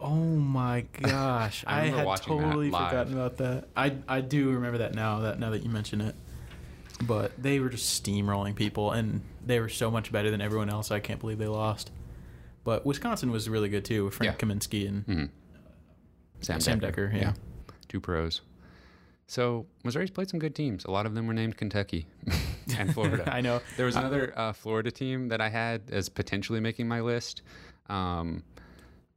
Oh 0.00 0.14
my 0.14 0.86
gosh, 1.02 1.64
I 1.66 1.82
I, 1.82 1.86
had 1.88 2.16
totally 2.22 2.70
forgotten 2.70 3.12
about 3.12 3.36
that. 3.38 3.68
I 3.76 3.96
I 4.08 4.22
do 4.22 4.50
remember 4.50 4.78
that 4.78 4.94
now 4.94 5.20
that 5.20 5.38
now 5.38 5.50
that 5.50 5.62
you 5.62 5.68
mention 5.68 6.00
it. 6.00 6.14
But 7.02 7.40
they 7.40 7.60
were 7.60 7.68
just 7.68 8.02
steamrolling 8.02 8.56
people, 8.56 8.90
and 8.92 9.20
they 9.44 9.60
were 9.60 9.68
so 9.68 9.90
much 9.90 10.10
better 10.10 10.30
than 10.30 10.40
everyone 10.40 10.70
else. 10.70 10.90
I 10.90 10.98
can't 10.98 11.20
believe 11.20 11.38
they 11.38 11.46
lost. 11.46 11.90
But 12.64 12.86
Wisconsin 12.86 13.30
was 13.30 13.48
really 13.48 13.68
good 13.68 13.84
too 13.84 14.06
with 14.06 14.14
Frank 14.14 14.32
Yeah. 14.40 14.48
Kaminsky 14.48 14.88
and 14.88 15.04
hmm 15.04 15.24
Sam, 16.40 16.60
Sam 16.60 16.80
Dekker. 16.80 17.12
yeah. 17.14 17.34
Two 17.88 18.00
pros. 18.00 18.40
So 19.28 19.66
Missouri's 19.84 20.10
played 20.10 20.30
some 20.30 20.40
good 20.40 20.54
teams. 20.54 20.86
A 20.86 20.90
lot 20.90 21.04
of 21.04 21.14
them 21.14 21.26
were 21.26 21.34
named 21.34 21.58
Kentucky 21.58 22.06
and 22.78 22.92
Florida. 22.94 23.30
I 23.32 23.42
know. 23.42 23.60
There 23.76 23.84
was 23.84 23.94
another 23.94 24.32
uh, 24.34 24.54
Florida 24.54 24.90
team 24.90 25.28
that 25.28 25.40
I 25.42 25.50
had 25.50 25.82
as 25.92 26.08
potentially 26.08 26.60
making 26.60 26.88
my 26.88 27.02
list, 27.02 27.42
um, 27.90 28.42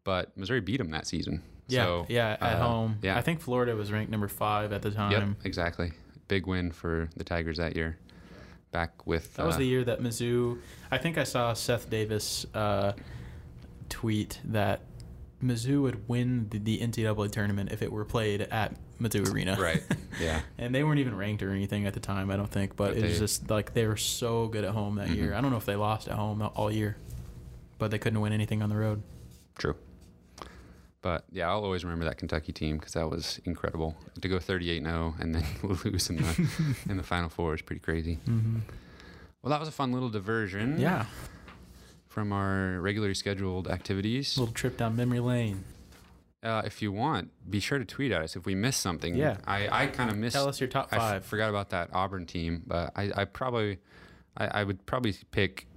but 0.04 0.38
Missouri 0.38 0.60
beat 0.60 0.78
them 0.78 0.92
that 0.92 1.08
season. 1.08 1.42
Yeah, 1.70 1.86
So, 1.86 2.06
yeah, 2.10 2.38
at 2.42 2.58
uh, 2.58 2.68
home. 2.68 2.98
yeah. 3.02 3.18
I 3.18 3.22
think 3.22 3.40
Florida 3.40 3.74
was 3.74 3.90
ranked 3.90 4.12
number 4.12 4.28
five 4.28 4.74
at 4.74 4.82
the 4.82 4.92
time. 4.92 5.12
Yep, 5.14 5.46
exactly. 5.46 5.94
Big 6.28 6.46
win 6.46 6.72
for 6.72 7.10
the 7.16 7.24
Tigers 7.24 7.58
that 7.58 7.78
year. 7.78 7.98
Back 8.72 9.08
with 9.08 9.34
That 9.36 9.46
was 9.46 9.56
uh, 9.56 9.60
the 9.60 9.66
year 9.66 9.84
that 9.86 10.02
Mizzou. 10.02 10.60
I 10.92 10.98
think 10.98 11.18
I 11.18 11.24
saw 11.24 11.54
Seth 11.54 11.90
Davis 11.90 12.46
uh, 12.54 12.94
tweet 13.88 14.40
that 14.46 14.82
Mizzou 15.44 15.82
would 15.82 16.08
win 16.08 16.48
the, 16.50 16.60
the 16.60 16.80
NCAA 16.80 17.32
tournament 17.32 17.72
if 17.72 17.82
it 17.82 17.92
were 17.92 18.06
played 18.06 18.42
at 18.42 18.76
Mizzou 19.00 19.32
Arena. 19.34 19.58
right. 19.60 19.84
Yeah. 20.20 20.42
and 20.58 20.76
they 20.76 20.84
weren't 20.84 21.00
even 21.00 21.16
ranked 21.16 21.42
or 21.42 21.52
anything 21.52 21.88
at 21.88 21.94
the 21.94 22.00
time, 22.00 22.30
I 22.30 22.36
don't 22.38 22.52
think. 22.52 22.76
But, 22.76 22.90
But 22.90 22.98
it 22.98 23.04
was 23.04 23.14
they- 23.14 23.20
just 23.20 23.50
like 23.50 23.74
they 23.74 23.88
were 23.88 23.98
so 23.98 24.48
good 24.48 24.64
at 24.66 24.72
home 24.72 24.96
that 24.96 25.08
Mhm. 25.08 25.16
year. 25.16 25.34
I 25.34 25.42
don't 25.42 25.52
know 25.52 25.58
if 25.58 25.66
they 25.66 25.76
lost 25.78 26.08
at 26.08 26.16
home 26.16 26.42
all 26.56 26.70
year, 26.72 26.98
but 27.80 27.90
they 27.92 27.98
couldn't 27.98 28.20
win 28.22 28.34
anything 28.34 28.62
on 28.62 28.70
the 28.70 28.76
road. 28.76 29.02
True. 29.58 29.76
But 31.02 31.26
yeah, 31.32 31.50
I'll 31.50 31.64
always 31.64 31.84
remember 31.84 32.06
that 32.06 32.18
Kentucky 32.20 32.52
team 32.52 32.78
because 32.78 32.94
that 32.94 33.10
was 33.10 33.40
incredible 33.46 33.96
to 34.22 34.28
go 34.28 34.38
38-0 34.38 35.20
and 35.20 35.34
then 35.34 35.44
lose 35.64 36.10
in 36.12 36.18
the 36.18 36.76
in 36.90 36.98
the 36.98 37.04
Final 37.04 37.30
Four 37.30 37.56
is 37.56 37.62
pretty 37.64 37.80
crazy. 37.80 38.20
Mm-hmm. 38.28 38.60
Well, 39.42 39.50
that 39.50 39.60
was 39.60 39.68
a 39.68 39.72
fun 39.72 39.92
little 39.92 40.10
diversion. 40.10 40.80
Yeah, 40.80 41.06
From 42.12 42.34
our 42.34 42.82
regularly 42.82 43.14
scheduled 43.14 43.70
activities. 43.70 44.38
little 44.38 44.54
trip 44.54 44.76
down 44.76 44.98
memory 44.98 45.22
lane. 45.22 45.64
Uh, 46.44 46.62
if 46.66 46.82
you 46.82 46.92
want, 46.92 47.30
be 47.50 47.62
sure 47.62 47.80
to 47.80 47.86
tweet 47.86 48.12
at 48.12 48.22
us 48.22 48.36
if 48.36 48.46
we 48.46 48.54
miss 48.54 48.76
something. 48.76 49.16
Yeah. 49.16 49.38
I, 49.48 49.84
I 49.84 49.88
kind 49.88 50.10
of 50.10 50.18
missed. 50.18 50.36
Tell 50.36 50.50
us 50.50 50.60
your 50.60 50.68
top 50.68 50.90
I 50.92 50.96
f- 50.98 51.02
five. 51.02 51.26
forgot 51.26 51.50
about 51.50 51.70
that 51.70 51.90
Auburn 51.94 52.26
team, 52.26 52.64
but 52.68 52.92
I, 52.98 53.12
I 53.16 53.24
probably, 53.26 53.78
I, 54.36 54.48
I 54.62 54.64
would 54.66 54.86
probably 54.86 55.16
pick 55.32 55.68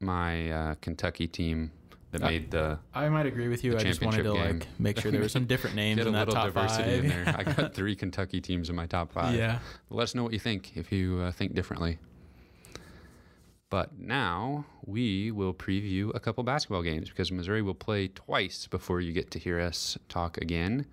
my 0.00 0.50
uh, 0.50 0.74
Kentucky 0.80 1.26
team 1.26 1.72
that 2.12 2.22
Uh, 2.22 2.26
made 2.26 2.50
the 2.52 2.78
I 2.94 3.08
might 3.08 3.26
agree 3.26 3.48
with 3.48 3.64
you. 3.64 3.76
I 3.76 3.82
just 3.82 4.00
wanted 4.00 4.18
to 4.18 4.22
championship 4.34 4.60
like 4.60 4.80
make 4.80 5.00
sure 5.00 5.10
there 5.10 5.20
were 5.20 5.28
some 5.28 5.46
different 5.46 5.74
names 5.82 5.96
get 5.96 6.06
a 6.06 6.08
in 6.08 6.14
that 6.14 6.28
little 6.28 6.34
top 6.34 6.54
diversity 6.54 6.84
five. 6.84 7.04
in 7.04 7.08
there. 7.08 7.34
I 7.36 7.42
got 7.42 7.74
three 7.80 7.96
Kentucky 7.96 8.40
teams 8.40 8.70
in 8.70 8.76
my 8.76 8.86
top 8.86 9.10
five. 9.12 9.34
yeah. 9.34 9.58
Let 9.90 10.04
us 10.04 10.14
know 10.14 10.22
what 10.22 10.32
you 10.32 10.38
think 10.38 10.76
if 10.76 10.92
you 10.92 11.18
uh, 11.20 11.32
think 11.32 11.54
differently. 11.54 11.98
But 13.70 13.98
now 13.98 14.64
we 14.86 15.30
will 15.30 15.52
preview 15.52 16.10
a 16.14 16.20
couple 16.20 16.42
basketball 16.42 16.82
games 16.82 17.10
because 17.10 17.30
Missouri 17.30 17.60
will 17.62 17.74
play 17.74 18.08
twice 18.08 18.66
before 18.66 19.00
you 19.00 19.12
get 19.12 19.30
to 19.32 19.38
hear 19.38 19.60
us 19.60 19.98
talk 20.08 20.38
again. 20.38 20.86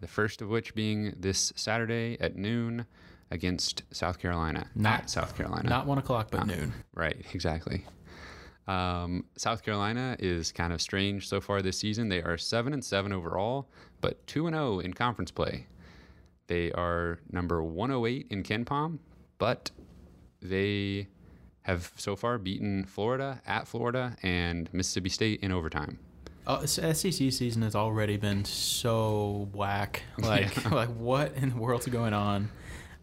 The 0.00 0.06
first 0.06 0.40
of 0.40 0.48
which 0.48 0.74
being 0.74 1.14
this 1.18 1.52
Saturday 1.56 2.16
at 2.20 2.36
noon 2.36 2.86
against 3.32 3.82
South 3.90 4.18
Carolina. 4.18 4.68
Not- 4.74 5.10
South 5.10 5.36
Carolina. 5.36 5.68
Not 5.68 5.86
one 5.86 5.98
o'clock, 5.98 6.28
but 6.30 6.46
No. 6.46 6.54
noon. 6.54 6.72
Right, 6.94 7.16
exactly. 7.34 7.84
Um, 8.68 9.24
South 9.36 9.64
Carolina 9.64 10.16
is 10.20 10.52
kind 10.52 10.72
of 10.72 10.80
strange 10.80 11.26
so 11.28 11.40
far 11.40 11.60
this 11.62 11.78
season. 11.78 12.08
They 12.08 12.22
are 12.22 12.38
seven 12.38 12.72
and 12.72 12.84
seven 12.84 13.12
overall, 13.12 13.68
but 14.00 14.24
two 14.28 14.46
and 14.46 14.54
zero 14.54 14.78
in 14.78 14.92
conference 14.94 15.32
play. 15.32 15.66
They 16.46 16.70
are 16.72 17.18
number 17.32 17.62
one 17.62 17.90
hundred 17.90 18.06
eight 18.08 18.26
in 18.30 18.42
KenPom, 18.44 18.98
but 19.38 19.70
they 20.40 21.08
have 21.70 21.92
so 21.96 22.16
far 22.16 22.38
beaten 22.38 22.84
Florida 22.84 23.40
at 23.46 23.66
Florida 23.66 24.16
and 24.22 24.68
Mississippi 24.72 25.08
State 25.08 25.40
in 25.40 25.52
overtime. 25.52 25.98
Oh, 26.46 26.64
SEC 26.64 27.12
season 27.12 27.62
has 27.62 27.74
already 27.74 28.16
been 28.16 28.44
so 28.44 29.48
whack. 29.52 30.02
Like, 30.18 30.70
like 30.70 30.88
what 30.90 31.34
in 31.36 31.50
the 31.50 31.56
world's 31.56 31.86
going 31.86 32.12
on? 32.12 32.50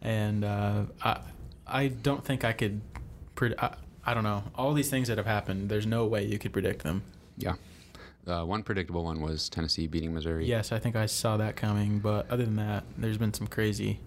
And 0.02 0.44
uh, 0.44 0.84
I, 1.02 1.20
I 1.66 1.88
don't 1.88 2.24
think 2.24 2.44
I 2.44 2.52
could. 2.52 2.80
Pred- 3.34 3.54
I, 3.58 3.74
I 4.04 4.14
don't 4.14 4.24
know. 4.24 4.44
All 4.54 4.72
these 4.72 4.90
things 4.90 5.08
that 5.08 5.18
have 5.18 5.26
happened, 5.26 5.68
there's 5.68 5.86
no 5.86 6.06
way 6.06 6.24
you 6.24 6.38
could 6.38 6.52
predict 6.52 6.82
them. 6.82 7.02
Yeah. 7.36 7.54
Uh, 8.26 8.44
one 8.44 8.62
predictable 8.62 9.04
one 9.04 9.20
was 9.20 9.48
Tennessee 9.48 9.86
beating 9.86 10.12
Missouri. 10.12 10.46
Yes, 10.46 10.70
I 10.72 10.78
think 10.78 10.96
I 10.96 11.06
saw 11.06 11.36
that 11.38 11.56
coming. 11.56 11.98
But 11.98 12.30
other 12.30 12.44
than 12.44 12.56
that, 12.56 12.84
there's 12.96 13.18
been 13.18 13.32
some 13.32 13.46
crazy, 13.46 14.00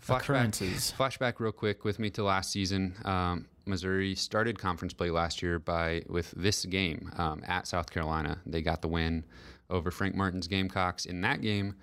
flashback, 0.00 0.20
occurrences. 0.20 0.94
flashback 0.96 1.34
real 1.38 1.52
quick 1.52 1.84
with 1.84 1.98
me 1.98 2.10
to 2.10 2.22
last 2.22 2.52
season. 2.52 2.94
Um, 3.04 3.46
Missouri 3.66 4.14
started 4.14 4.58
conference 4.58 4.92
play 4.94 5.10
last 5.10 5.42
year 5.42 5.58
by 5.58 6.02
with 6.08 6.32
this 6.36 6.64
game 6.64 7.10
um, 7.16 7.42
at 7.46 7.66
South 7.66 7.90
Carolina. 7.90 8.40
They 8.46 8.62
got 8.62 8.82
the 8.82 8.88
win 8.88 9.24
over 9.68 9.90
Frank 9.90 10.14
Martin's 10.14 10.46
Gamecocks. 10.46 11.04
In 11.06 11.20
that 11.22 11.40
game, 11.40 11.74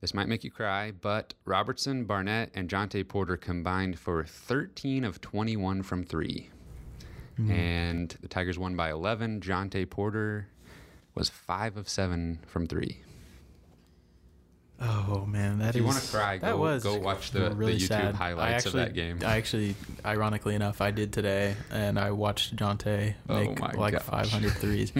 this 0.00 0.14
might 0.14 0.28
make 0.28 0.44
you 0.44 0.50
cry, 0.50 0.92
but 0.92 1.34
Robertson, 1.44 2.04
Barnett, 2.04 2.50
and 2.54 2.68
Jontay 2.68 3.06
Porter 3.06 3.36
combined 3.36 3.98
for 3.98 4.24
13 4.24 5.04
of 5.04 5.20
21 5.20 5.82
from 5.82 6.04
three. 6.04 6.50
And 7.50 8.16
the 8.20 8.28
Tigers 8.28 8.58
won 8.58 8.76
by 8.76 8.90
11. 8.90 9.40
Jontay 9.40 9.88
Porter 9.90 10.48
was 11.14 11.28
5 11.28 11.76
of 11.76 11.88
7 11.88 12.40
from 12.46 12.66
three. 12.66 13.02
Oh 14.78 15.24
man, 15.26 15.60
that 15.60 15.70
If 15.70 15.76
you 15.76 15.88
is- 15.88 15.94
want 15.94 16.02
to 16.04 16.10
cry, 16.10 16.36
that 16.38 16.50
go, 16.52 16.56
was 16.58 16.82
go 16.82 16.98
watch 16.98 17.30
the, 17.30 17.50
really 17.54 17.72
the 17.78 17.78
YouTube 17.84 17.88
sad. 17.88 18.14
highlights 18.14 18.66
actually, 18.66 18.82
of 18.82 18.88
that 18.88 18.94
game. 18.94 19.18
I 19.24 19.36
actually, 19.38 19.74
ironically 20.04 20.54
enough, 20.54 20.82
I 20.82 20.90
did 20.90 21.14
today, 21.14 21.56
and 21.70 21.98
I 21.98 22.10
watched 22.10 22.54
Jontay 22.56 23.14
Oh 23.28 23.36
make 23.40 23.58
my 23.58 23.72
like 23.72 23.94
gosh. 23.94 24.02
500 24.02 24.52
threes. 24.58 24.92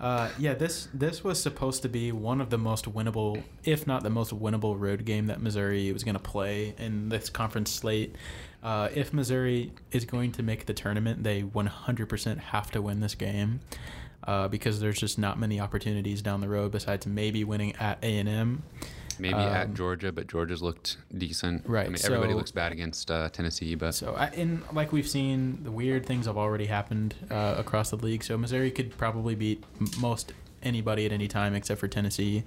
uh, 0.00 0.30
yeah, 0.38 0.54
this 0.54 0.86
this 0.94 1.24
was 1.24 1.42
supposed 1.42 1.82
to 1.82 1.88
be 1.88 2.12
one 2.12 2.40
of 2.40 2.50
the 2.50 2.58
most 2.58 2.84
winnable, 2.92 3.42
if 3.64 3.88
not 3.88 4.04
the 4.04 4.10
most 4.10 4.32
winnable, 4.32 4.78
road 4.78 5.04
game 5.04 5.26
that 5.26 5.42
Missouri 5.42 5.90
was 5.92 6.04
going 6.04 6.14
to 6.16 6.22
play 6.22 6.74
in 6.78 7.08
this 7.08 7.28
conference 7.28 7.72
slate. 7.72 8.14
Uh, 8.62 8.88
if 8.94 9.12
Missouri 9.12 9.72
is 9.90 10.04
going 10.04 10.30
to 10.32 10.42
make 10.44 10.66
the 10.66 10.74
tournament, 10.74 11.24
they 11.24 11.42
100% 11.42 12.38
have 12.38 12.70
to 12.72 12.80
win 12.82 13.00
this 13.00 13.14
game. 13.16 13.60
Uh, 14.24 14.46
because 14.46 14.78
there's 14.80 14.98
just 14.98 15.18
not 15.18 15.38
many 15.38 15.58
opportunities 15.58 16.20
down 16.20 16.40
the 16.40 16.48
road 16.48 16.70
besides 16.70 17.06
maybe 17.06 17.44
winning 17.44 17.74
at 17.76 17.98
A 18.02 18.18
Maybe 19.18 19.34
at 19.34 19.66
Um, 19.68 19.74
Georgia, 19.74 20.12
but 20.12 20.26
Georgia's 20.28 20.62
looked 20.62 20.96
decent. 21.16 21.66
Right, 21.66 21.86
I 21.86 21.88
mean, 21.88 21.98
everybody 22.04 22.32
so- 22.32 22.36
looks 22.36 22.50
bad 22.50 22.72
against 22.72 23.10
uh, 23.10 23.28
Tennessee, 23.30 23.74
but 23.74 23.92
So, 23.94 24.14
I, 24.14 24.26
and 24.26 24.62
like 24.72 24.92
we've 24.92 25.08
seen, 25.08 25.62
the 25.64 25.70
weird 25.72 26.06
things 26.06 26.26
have 26.26 26.36
already 26.38 26.66
happened 26.66 27.14
uh, 27.30 27.54
across 27.58 27.90
the 27.90 27.96
league. 27.96 28.22
So 28.24 28.36
Missouri 28.38 28.70
could 28.70 28.96
probably 28.96 29.34
beat 29.34 29.64
m- 29.80 29.88
most 30.00 30.32
anybody 30.62 31.06
at 31.06 31.12
any 31.12 31.28
time 31.28 31.54
except 31.54 31.78
for 31.80 31.88
Tennessee. 31.88 32.44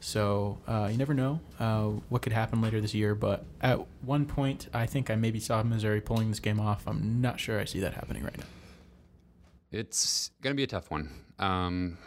So 0.00 0.58
uh, 0.66 0.88
you 0.90 0.98
never 0.98 1.14
know 1.14 1.40
uh, 1.60 1.84
what 2.08 2.22
could 2.22 2.32
happen 2.32 2.60
later 2.60 2.80
this 2.80 2.92
year. 2.92 3.14
But 3.14 3.44
at 3.60 3.78
one 4.02 4.26
point, 4.26 4.68
I 4.74 4.86
think 4.86 5.10
I 5.10 5.14
maybe 5.16 5.38
saw 5.38 5.62
Missouri 5.62 6.00
pulling 6.00 6.28
this 6.30 6.40
game 6.40 6.58
off. 6.58 6.86
I'm 6.88 7.20
not 7.20 7.38
sure 7.38 7.60
I 7.60 7.64
see 7.66 7.78
that 7.80 7.94
happening 7.94 8.24
right 8.24 8.36
now. 8.36 8.46
it's 9.70 10.30
going 10.42 10.54
to 10.54 10.56
be 10.56 10.64
a 10.64 10.66
tough 10.66 10.90
one. 10.90 11.08
Um, 11.38 11.98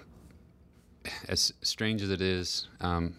as 1.29 1.53
strange 1.61 2.01
as 2.01 2.09
it 2.09 2.21
is, 2.21 2.67
um, 2.81 3.15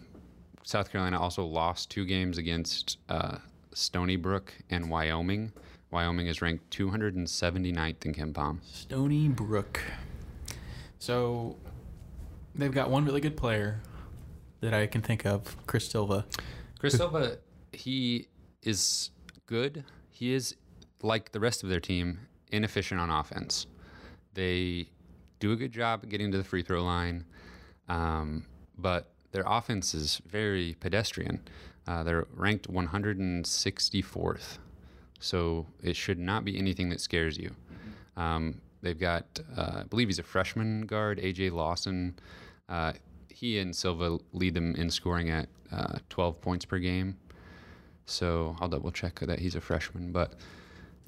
South 0.67 0.91
Carolina 0.91 1.17
also 1.17 1.45
lost 1.45 1.89
two 1.89 2.03
games 2.03 2.37
against 2.37 2.97
uh, 3.07 3.37
Stony 3.73 4.17
Brook 4.17 4.53
and 4.69 4.89
Wyoming. 4.89 5.53
Wyoming 5.91 6.27
is 6.27 6.41
ranked 6.41 6.77
279th 6.77 8.05
in 8.05 8.13
KenPom. 8.13 8.57
Stony 8.65 9.29
Brook. 9.29 9.79
So 10.99 11.55
they've 12.53 12.73
got 12.73 12.89
one 12.89 13.05
really 13.05 13.21
good 13.21 13.37
player 13.37 13.79
that 14.59 14.73
I 14.73 14.87
can 14.87 15.01
think 15.01 15.25
of, 15.25 15.55
Chris 15.67 15.87
Silva. 15.87 16.25
Chris 16.77 16.97
Silva, 16.97 17.37
he 17.71 18.27
is 18.61 19.11
good. 19.45 19.85
He 20.11 20.33
is 20.33 20.53
like 21.01 21.31
the 21.31 21.39
rest 21.39 21.63
of 21.63 21.69
their 21.69 21.79
team, 21.79 22.19
inefficient 22.51 22.99
on 22.99 23.09
offense. 23.09 23.67
They 24.33 24.89
do 25.39 25.53
a 25.53 25.55
good 25.55 25.71
job 25.71 26.01
at 26.03 26.09
getting 26.09 26.29
to 26.33 26.37
the 26.37 26.43
free 26.43 26.61
throw 26.61 26.83
line, 26.83 27.23
um, 27.87 28.45
but 28.77 29.13
their 29.31 29.43
offense 29.45 29.93
is 29.93 30.21
very 30.27 30.75
pedestrian. 30.79 31.41
Uh, 31.87 32.03
they're 32.03 32.27
ranked 32.33 32.67
164th, 32.71 34.57
so 35.19 35.65
it 35.81 35.95
should 35.95 36.19
not 36.19 36.43
be 36.45 36.57
anything 36.57 36.89
that 36.89 36.99
scares 37.01 37.37
you. 37.37 37.51
Um, 38.15 38.61
they've 38.81 38.99
got, 38.99 39.39
uh, 39.55 39.81
I 39.81 39.83
believe 39.83 40.07
he's 40.07 40.19
a 40.19 40.23
freshman 40.23 40.81
guard, 40.85 41.19
AJ 41.19 41.51
Lawson. 41.51 42.15
Uh, 42.67 42.93
he 43.29 43.59
and 43.59 43.75
Silva 43.75 44.19
lead 44.33 44.53
them 44.53 44.75
in 44.75 44.89
scoring 44.89 45.29
at 45.29 45.47
uh, 45.71 45.99
12 46.09 46.41
points 46.41 46.65
per 46.65 46.79
game. 46.79 47.17
So 48.05 48.55
I'll 48.59 48.69
double 48.69 48.91
check 48.91 49.19
that 49.19 49.39
he's 49.39 49.55
a 49.55 49.61
freshman, 49.61 50.11
but 50.11 50.33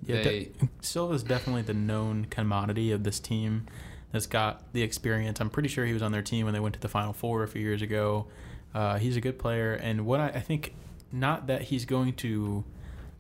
Yeah, 0.05 0.21
they, 0.21 0.39
de- 0.45 0.69
Silva's 0.81 1.23
definitely 1.23 1.61
the 1.63 1.73
known 1.73 2.25
commodity 2.25 2.91
of 2.91 3.03
this 3.03 3.19
team 3.19 3.67
that's 4.11 4.27
got 4.27 4.73
the 4.73 4.81
experience. 4.81 5.39
I'm 5.39 5.49
pretty 5.49 5.69
sure 5.69 5.85
he 5.85 5.93
was 5.93 6.01
on 6.01 6.11
their 6.11 6.21
team 6.21 6.45
when 6.45 6.53
they 6.53 6.59
went 6.59 6.75
to 6.75 6.81
the 6.81 6.89
Final 6.89 7.13
Four 7.13 7.43
a 7.43 7.47
few 7.47 7.61
years 7.61 7.81
ago. 7.81 8.27
Uh, 8.73 8.97
he's 8.97 9.17
a 9.17 9.21
good 9.21 9.39
player, 9.39 9.73
and 9.73 10.05
what 10.05 10.19
I, 10.19 10.27
I 10.27 10.39
think, 10.39 10.73
not 11.11 11.47
that 11.47 11.63
he's 11.63 11.85
going 11.85 12.13
to, 12.13 12.63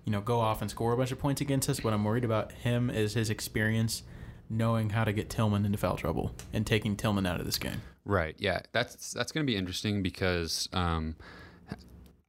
you 0.05 0.11
know, 0.11 0.21
go 0.21 0.39
off 0.39 0.61
and 0.61 0.69
score 0.69 0.93
a 0.93 0.97
bunch 0.97 1.11
of 1.11 1.19
points 1.19 1.41
against 1.41 1.69
us. 1.69 1.83
What 1.83 1.93
I'm 1.93 2.03
worried 2.03 2.25
about 2.25 2.51
him 2.51 2.89
is 2.89 3.15
his 3.15 3.29
experience, 3.29 4.03
knowing 4.49 4.91
how 4.91 5.03
to 5.03 5.13
get 5.13 5.29
Tilmon 5.29 5.65
into 5.65 5.77
foul 5.77 5.95
trouble 5.95 6.35
and 6.53 6.65
taking 6.65 6.95
Tilmon 6.95 7.27
out 7.27 7.39
of 7.39 7.45
this 7.45 7.57
game. 7.57 7.81
Right. 8.05 8.35
Yeah. 8.39 8.61
That's 8.71 9.13
that's 9.13 9.31
going 9.31 9.45
to 9.45 9.51
be 9.51 9.55
interesting 9.55 10.01
because 10.01 10.67
um, 10.73 11.15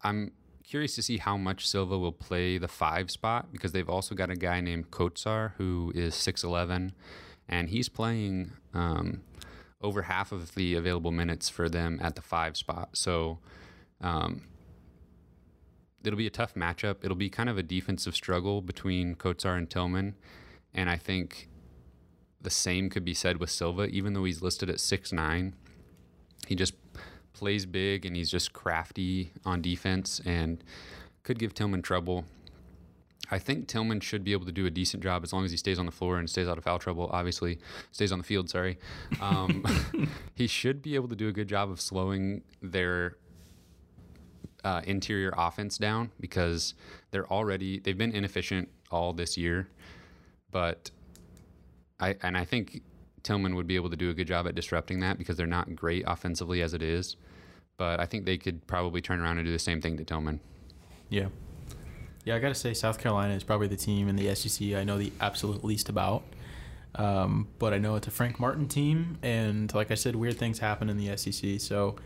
I'm 0.02 0.32
curious 0.62 0.94
to 0.96 1.02
see 1.02 1.16
how 1.16 1.36
much 1.36 1.66
Silva 1.66 1.98
will 1.98 2.12
play 2.12 2.58
the 2.58 2.68
five 2.68 3.10
spot 3.10 3.52
because 3.52 3.72
they've 3.72 3.88
also 3.88 4.14
got 4.14 4.30
a 4.30 4.36
guy 4.36 4.60
named 4.60 4.90
Kotsar 4.90 5.52
who 5.56 5.92
is 5.94 6.14
six 6.14 6.44
eleven, 6.44 6.92
and 7.50 7.68
he's 7.68 7.90
playing 7.90 8.52
um, 8.72 9.20
over 9.82 10.02
half 10.02 10.32
of 10.32 10.54
the 10.54 10.74
available 10.74 11.10
minutes 11.10 11.50
for 11.50 11.68
them 11.68 12.00
at 12.02 12.16
the 12.16 12.22
five 12.22 12.56
spot. 12.56 12.96
So. 12.96 13.40
Um, 14.00 14.44
It'll 16.02 16.16
be 16.16 16.26
a 16.26 16.30
tough 16.30 16.54
matchup. 16.54 17.04
It'll 17.04 17.14
be 17.14 17.28
kind 17.28 17.50
of 17.50 17.58
a 17.58 17.62
defensive 17.62 18.14
struggle 18.14 18.62
between 18.62 19.14
Kotsar 19.16 19.58
and 19.58 19.68
Tilmon. 19.68 20.14
And 20.72 20.88
I 20.88 20.96
think 20.96 21.50
the 22.40 22.48
same 22.48 22.88
could 22.88 23.04
be 23.04 23.12
said 23.12 23.36
with 23.36 23.50
Silva, 23.50 23.84
even 23.84 24.14
though 24.14 24.24
he's 24.24 24.40
listed 24.40 24.70
at 24.70 24.80
six 24.80 25.12
nine. 25.12 25.54
He 26.46 26.54
just 26.54 26.72
plays 27.34 27.66
big 27.66 28.06
and 28.06 28.16
he's 28.16 28.30
just 28.30 28.54
crafty 28.54 29.32
on 29.44 29.60
defense 29.60 30.22
and 30.24 30.64
could 31.22 31.38
give 31.38 31.52
Tilmon 31.52 31.82
trouble. 31.82 32.24
I 33.30 33.38
think 33.38 33.68
Tilmon 33.68 34.02
should 34.02 34.24
be 34.24 34.32
able 34.32 34.46
to 34.46 34.52
do 34.52 34.66
a 34.66 34.70
decent 34.70 35.02
job 35.02 35.22
as 35.22 35.32
long 35.32 35.44
as 35.44 35.50
he 35.50 35.56
stays 35.56 35.78
on 35.78 35.86
the 35.86 35.92
floor 35.92 36.18
and 36.18 36.28
stays 36.28 36.48
out 36.48 36.58
of 36.58 36.64
foul 36.64 36.78
trouble. 36.78 37.08
Obviously, 37.12 37.58
stays 37.92 38.12
on 38.12 38.18
the 38.18 38.24
field. 38.24 38.50
Sorry, 38.50 38.78
um, 39.20 39.64
he 40.34 40.46
should 40.46 40.82
be 40.82 40.94
able 40.94 41.08
to 41.08 41.16
do 41.16 41.28
a 41.28 41.32
good 41.32 41.48
job 41.48 41.70
of 41.70 41.80
slowing 41.80 42.42
their 42.60 43.16
uh, 44.64 44.82
interior 44.84 45.32
offense 45.36 45.78
down 45.78 46.10
because 46.18 46.74
they're 47.10 47.30
already 47.30 47.78
they've 47.78 47.98
been 47.98 48.12
inefficient 48.12 48.68
all 48.90 49.12
this 49.12 49.36
year, 49.36 49.68
but 50.50 50.90
I 52.00 52.16
and 52.22 52.36
I 52.36 52.44
think 52.44 52.82
Tilmon 53.22 53.54
would 53.54 53.66
be 53.66 53.76
able 53.76 53.90
to 53.90 53.96
do 53.96 54.10
a 54.10 54.14
good 54.14 54.26
job 54.26 54.46
at 54.46 54.54
disrupting 54.54 55.00
that 55.00 55.18
because 55.18 55.36
they're 55.36 55.46
not 55.46 55.74
great 55.76 56.04
offensively 56.06 56.62
as 56.62 56.74
it 56.74 56.82
is. 56.82 57.16
But 57.76 58.00
I 58.00 58.06
think 58.06 58.26
they 58.26 58.36
could 58.36 58.66
probably 58.66 59.00
turn 59.00 59.20
around 59.20 59.38
and 59.38 59.46
do 59.46 59.52
the 59.52 59.58
same 59.58 59.80
thing 59.80 59.96
to 59.96 60.04
Tilmon. 60.04 60.40
Yeah. 61.08 61.28
Yeah, 62.24 62.36
I 62.36 62.38
got 62.38 62.48
to 62.48 62.54
say, 62.54 62.74
South 62.74 62.98
Carolina 62.98 63.34
is 63.34 63.42
probably 63.44 63.66
the 63.66 63.76
team 63.76 64.08
in 64.08 64.16
the 64.16 64.34
SEC 64.34 64.74
I 64.74 64.84
know 64.84 64.98
the 64.98 65.12
absolute 65.20 65.64
least 65.64 65.88
about. 65.88 66.22
Um, 66.96 67.46
but 67.58 67.72
I 67.72 67.78
know 67.78 67.94
it's 67.96 68.08
a 68.08 68.10
Frank 68.10 68.40
Martin 68.40 68.66
team, 68.66 69.18
and 69.22 69.72
like 69.74 69.90
I 69.90 69.94
said, 69.94 70.16
weird 70.16 70.36
things 70.38 70.58
happen 70.58 70.90
in 70.90 70.96
the 70.96 71.16
SEC. 71.16 71.60
So, 71.60 71.96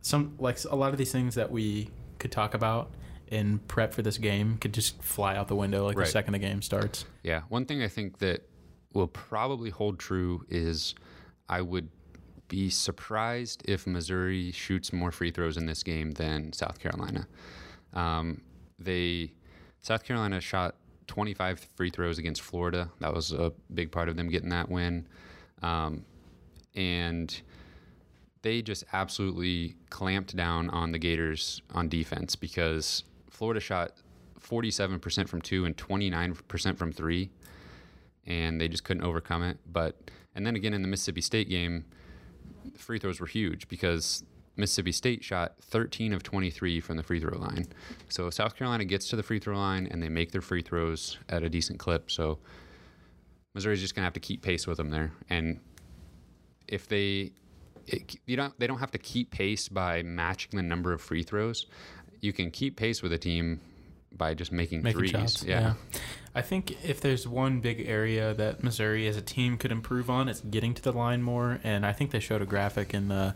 some 0.00 0.34
like 0.38 0.58
a 0.70 0.74
lot 0.74 0.92
of 0.92 0.98
these 0.98 1.12
things 1.12 1.34
that 1.34 1.50
we 1.50 1.90
could 2.18 2.32
talk 2.32 2.54
about 2.54 2.90
in 3.28 3.58
prep 3.68 3.92
for 3.94 4.00
this 4.02 4.16
game 4.18 4.56
could 4.58 4.72
just 4.72 5.02
fly 5.02 5.36
out 5.36 5.48
the 5.48 5.54
window 5.56 5.84
like 5.86 5.96
Right. 5.98 6.06
the 6.06 6.10
second 6.10 6.32
the 6.32 6.38
game 6.38 6.62
starts. 6.62 7.04
Yeah, 7.22 7.42
one 7.50 7.66
thing 7.66 7.82
I 7.82 7.88
think 7.88 8.18
that 8.18 8.48
will 8.94 9.06
probably 9.06 9.70
hold 9.70 9.98
true 9.98 10.44
is 10.48 10.94
I 11.48 11.60
would 11.60 11.88
be 12.48 12.68
surprised 12.70 13.62
if 13.66 13.86
Missouri 13.86 14.50
shoots 14.50 14.92
more 14.92 15.10
free 15.12 15.30
throws 15.30 15.56
in 15.56 15.66
this 15.66 15.82
game 15.82 16.12
than 16.12 16.52
South 16.52 16.78
Carolina. 16.78 17.26
Um, 17.92 18.40
they 18.78 19.32
South 19.82 20.04
Carolina 20.04 20.40
shot 20.40 20.76
25 21.08 21.68
free 21.76 21.90
throws 21.90 22.18
against 22.18 22.40
Florida. 22.40 22.90
That 23.00 23.12
was 23.12 23.32
a 23.32 23.52
big 23.74 23.92
part 23.92 24.08
of 24.08 24.16
them 24.16 24.28
getting 24.28 24.48
that 24.50 24.70
win, 24.70 25.06
um, 25.62 26.04
and 26.74 27.42
they 28.42 28.62
just 28.62 28.84
absolutely 28.92 29.76
clamped 29.90 30.34
down 30.34 30.70
on 30.70 30.92
the 30.92 30.98
Gators 30.98 31.62
on 31.74 31.88
defense 31.88 32.34
because 32.34 33.04
Florida 33.30 33.60
shot 33.60 33.92
47% 34.40 35.28
from 35.28 35.40
two 35.40 35.64
and 35.64 35.76
29% 35.76 36.76
from 36.76 36.92
three 36.92 37.30
and 38.26 38.60
they 38.60 38.68
just 38.68 38.84
couldn't 38.84 39.04
overcome 39.04 39.42
it. 39.42 39.58
But 39.66 40.10
and 40.34 40.46
then 40.46 40.56
again 40.56 40.74
in 40.74 40.82
the 40.82 40.88
Mississippi 40.88 41.20
State 41.20 41.48
game, 41.48 41.84
free 42.76 42.98
throws 42.98 43.20
were 43.20 43.26
huge 43.26 43.68
because 43.68 44.24
Mississippi 44.56 44.92
State 44.92 45.24
shot 45.24 45.54
13 45.62 46.12
of 46.12 46.22
23 46.22 46.80
from 46.80 46.96
the 46.96 47.02
free 47.02 47.20
throw 47.20 47.38
line. 47.38 47.66
So 48.08 48.28
South 48.30 48.54
Carolina 48.56 48.84
gets 48.84 49.08
to 49.08 49.16
the 49.16 49.22
free 49.22 49.38
throw 49.38 49.56
line 49.56 49.88
and 49.90 50.02
they 50.02 50.08
make 50.08 50.32
their 50.32 50.42
free 50.42 50.62
throws 50.62 51.16
at 51.28 51.42
a 51.42 51.48
decent 51.48 51.78
clip. 51.78 52.10
So 52.10 52.38
Missouri's 53.54 53.80
just 53.80 53.94
gonna 53.94 54.04
have 54.06 54.12
to 54.14 54.20
keep 54.20 54.42
pace 54.42 54.66
with 54.66 54.76
them 54.76 54.90
there. 54.90 55.12
And 55.30 55.60
if 56.68 56.86
they 56.88 57.32
it, 57.86 58.16
you 58.26 58.36
don't 58.36 58.58
they 58.58 58.66
don't 58.66 58.78
have 58.78 58.90
to 58.92 58.98
keep 58.98 59.30
pace 59.30 59.68
by 59.68 60.02
matching 60.02 60.56
the 60.56 60.62
number 60.62 60.92
of 60.92 61.00
free 61.00 61.22
throws. 61.22 61.66
You 62.20 62.32
can 62.32 62.50
keep 62.50 62.76
pace 62.76 63.02
with 63.02 63.12
a 63.12 63.18
team 63.18 63.60
by 64.14 64.34
just 64.34 64.52
making, 64.52 64.82
Making 64.82 64.98
threes. 64.98 65.10
shots. 65.10 65.42
yeah. 65.44 65.74
I 66.34 66.42
think 66.42 66.84
if 66.84 67.00
there's 67.00 67.26
one 67.26 67.60
big 67.60 67.80
area 67.88 68.34
that 68.34 68.62
Missouri 68.62 69.08
as 69.08 69.16
a 69.16 69.22
team 69.22 69.56
could 69.56 69.72
improve 69.72 70.10
on, 70.10 70.28
it's 70.28 70.40
getting 70.42 70.74
to 70.74 70.82
the 70.82 70.92
line 70.92 71.22
more. 71.22 71.58
And 71.64 71.84
I 71.86 71.92
think 71.94 72.10
they 72.10 72.20
showed 72.20 72.42
a 72.42 72.46
graphic 72.46 72.92
in 72.92 73.08
the 73.08 73.34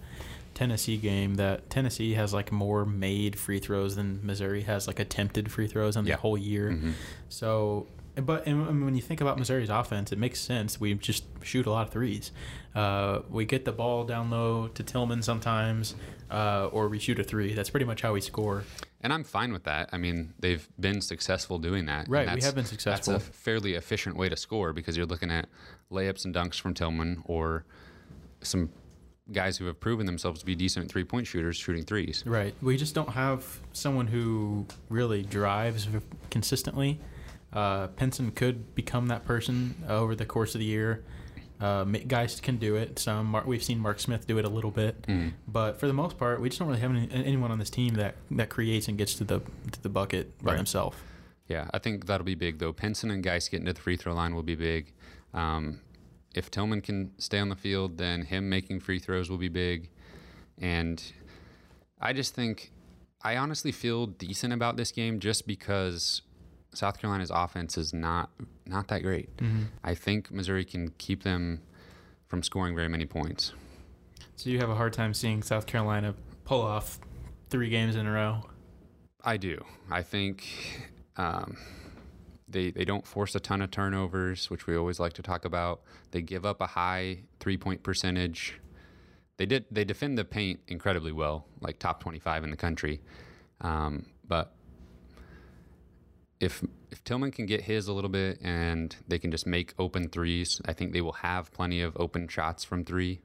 Tennessee 0.57 0.97
game 0.97 1.37
that 1.37 1.71
Tennessee 1.71 2.15
has 2.15 2.33
like 2.35 2.51
more 2.51 2.85
made 2.85 3.39
free 3.39 3.59
throws 3.61 3.95
than 3.95 4.19
Missouri 4.27 4.63
has 4.63 4.89
like 4.89 4.99
attempted 4.99 5.53
free 5.53 5.69
throws 5.69 5.95
in 5.97 6.05
Yeah. 6.07 6.17
the 6.17 6.21
whole 6.23 6.37
year. 6.39 6.71
Mhm. 6.71 6.93
So, 7.29 7.87
but 8.17 8.47
and 8.47 8.83
when 8.85 8.95
you 8.97 9.03
think 9.03 9.21
about 9.21 9.39
Missouri's 9.39 9.69
offense, 9.69 10.11
it 10.13 10.19
makes 10.19 10.41
sense. 10.41 10.81
We 10.81 10.95
just 10.95 11.25
shoot 11.43 11.67
a 11.67 11.71
lot 11.71 11.87
of 11.87 11.93
threes. 11.93 12.33
Uh, 12.75 13.21
we 13.29 13.45
get 13.45 13.67
the 13.67 13.73
ball 13.73 14.05
down 14.05 14.31
low 14.31 14.69
to 14.69 14.83
Tilmon 14.83 15.23
sometimes, 15.23 15.95
uh, 16.31 16.69
or 16.73 16.89
we 16.89 16.99
shoot 16.99 17.19
a 17.19 17.25
three. 17.25 17.53
That's 17.53 17.69
pretty 17.71 17.87
much 17.87 18.01
how 18.01 18.15
we 18.15 18.23
score. 18.23 18.65
And 19.03 19.13
I'm 19.13 19.25
fine 19.25 19.53
with 19.53 19.65
that. 19.65 19.91
I 19.93 19.99
mean, 19.99 20.33
they've 20.41 20.67
been 20.81 21.03
successful 21.03 21.59
doing 21.59 21.85
that. 21.87 22.09
Right, 22.09 22.35
we 22.35 22.41
have 22.43 22.55
been 22.55 22.65
successful. 22.65 23.13
That's 23.13 23.29
a 23.29 23.33
fairly 23.33 23.75
efficient 23.75 24.17
way 24.17 24.31
to 24.31 24.37
score 24.37 24.73
because 24.73 24.97
you're 24.97 25.07
looking 25.07 25.31
at 25.31 25.49
layups 25.93 26.25
and 26.25 26.35
dunks 26.35 26.59
from 26.59 26.73
Tilmon 26.73 27.21
or 27.27 27.67
some 28.41 28.71
guys 29.33 29.57
who 29.57 29.67
have 29.67 29.81
proven 29.81 30.07
themselves 30.07 30.41
to 30.41 30.47
be 30.47 30.55
decent 30.55 30.91
three 30.91 31.05
point 31.05 31.27
shooters 31.27 31.57
shooting 31.57 31.85
threes. 31.85 32.23
Right. 32.27 32.55
We 32.63 32.77
just 32.77 32.95
don't 32.95 33.11
have 33.11 33.61
someone 33.73 34.07
who 34.07 34.67
really 34.89 35.23
drives 35.23 35.89
consistently. 36.31 37.01
Uh, 37.53 37.89
Pinson 37.89 38.31
could 38.33 38.75
become 38.75 39.07
that 39.09 39.25
person 39.25 39.75
over 39.89 40.15
the 40.15 40.27
course 40.27 40.55
of 40.55 40.59
the 40.61 40.65
year. 40.67 41.03
Uh, 41.59 41.85
guys 41.85 42.39
can 42.39 42.59
do 42.59 42.77
it. 42.77 42.99
Some 42.99 43.35
we've 43.47 43.63
seen 43.65 43.79
Mark 43.79 43.99
Smith 43.99 44.27
do 44.27 44.37
it 44.39 44.45
a 44.45 44.49
little 44.49 44.71
bit, 44.71 45.01
Mm. 45.07 45.33
but 45.49 45.81
for 45.81 45.87
the 45.87 45.95
most 45.95 46.19
part, 46.19 46.39
we 46.39 46.51
just 46.51 46.59
don't 46.59 46.69
really 46.69 46.81
have 46.81 46.91
any, 46.91 47.09
anyone 47.11 47.51
on 47.51 47.59
this 47.59 47.71
team 47.71 47.95
that, 47.95 48.15
that 48.33 48.51
creates 48.51 48.89
and 48.89 48.99
gets 48.99 49.15
to 49.15 49.25
the 49.25 49.41
to 49.73 49.83
the 49.83 49.89
bucket 49.89 50.37
by 50.43 50.51
Right. 50.51 50.57
himself. 50.59 51.03
Yeah, 51.49 51.71
I 51.73 51.79
think 51.79 52.05
that'll 52.07 52.27
be 52.27 52.35
big 52.35 52.59
though. 52.59 52.75
Pinson 52.75 53.11
and 53.11 53.23
Geist 53.25 53.51
getting 53.51 53.65
to 53.67 53.73
the 53.73 53.81
free 53.81 53.97
throw 53.97 54.13
line 54.13 54.35
will 54.35 54.43
be 54.43 54.55
big. 54.55 54.93
Um, 55.33 55.81
if 56.37 56.51
Tilmon 56.51 56.83
can 56.83 57.13
stay 57.19 57.39
on 57.39 57.49
the 57.49 57.57
field, 57.57 57.99
then 57.99 58.23
him 58.23 58.49
making 58.49 58.81
free 58.81 58.99
throws 58.99 59.31
will 59.31 59.39
be 59.39 59.49
big. 59.49 59.91
And 60.59 61.03
I 62.01 62.13
just 62.13 62.35
think 62.35 62.73
I 63.23 63.37
honestly 63.37 63.73
feel 63.73 64.07
decent 64.07 64.53
about 64.53 64.77
this 64.77 64.93
game 64.93 65.19
just 65.19 65.47
because 65.47 66.23
South 66.75 67.01
Carolina's 67.01 67.31
offense 67.35 67.79
is 67.79 67.93
not 67.93 68.31
not 68.67 68.89
that 68.89 69.03
great. 69.03 69.31
I 69.83 69.95
think 69.95 70.31
Missouri 70.31 70.65
can 70.65 70.91
keep 70.99 71.23
them 71.23 71.63
from 72.27 72.43
scoring 72.43 72.75
very 72.75 72.89
many 72.89 73.07
points. 73.07 73.53
So 74.37 74.51
you 74.51 74.59
have 74.59 74.69
a 74.69 74.75
hard 74.75 74.93
time 74.93 75.15
seeing 75.15 75.43
South 75.43 75.67
Carolina 75.67 76.15
pull 76.45 76.61
off 76.61 76.99
three 77.49 77.71
games 77.71 77.97
in 77.97 78.07
a 78.07 78.13
row. 78.13 78.45
I 79.25 79.39
do. 79.39 79.65
I 79.91 80.03
think 80.03 80.47
um, 81.17 81.57
they 82.49 82.71
they 82.71 82.85
don't 82.85 83.07
force 83.07 83.35
a 83.35 83.41
ton 83.41 83.63
of 83.63 83.71
turnovers, 83.71 84.51
which 84.51 84.67
we 84.67 84.77
always 84.77 85.01
like 85.01 85.15
to 85.15 85.23
talk 85.23 85.45
about. 85.45 85.83
They 86.11 86.23
give 86.23 86.47
up 86.47 86.61
a 86.61 86.67
high 86.67 87.21
three 87.41 87.57
point 87.57 87.83
percentage. 87.83 88.61
They 89.37 89.47
did 89.47 89.67
they 89.71 89.85
defend 89.85 90.17
the 90.17 90.25
paint 90.25 90.61
incredibly 90.69 91.13
well, 91.13 91.47
like 91.61 91.79
top 91.79 92.01
twenty 92.01 92.19
five 92.19 92.45
in 92.45 92.51
the 92.51 92.57
country. 92.57 93.01
Um, 93.61 94.07
but 94.27 94.55
if 96.41 96.63
if 96.91 97.03
Tilmon 97.05 97.33
can 97.33 97.47
get 97.47 97.63
his 97.63 97.89
a 97.89 97.93
little 97.93 98.11
bit 98.11 98.39
and 98.43 98.95
they 99.09 99.19
can 99.19 99.31
just 99.31 99.47
make 99.47 99.75
open 99.79 100.09
threes, 100.09 100.61
I 100.67 100.73
think 100.73 100.93
they 100.93 101.01
will 101.01 101.13
have 101.13 101.53
plenty 101.53 101.81
of 101.83 101.97
open 101.99 102.29
shots 102.29 102.65
from 102.65 102.85
three. 102.85 103.21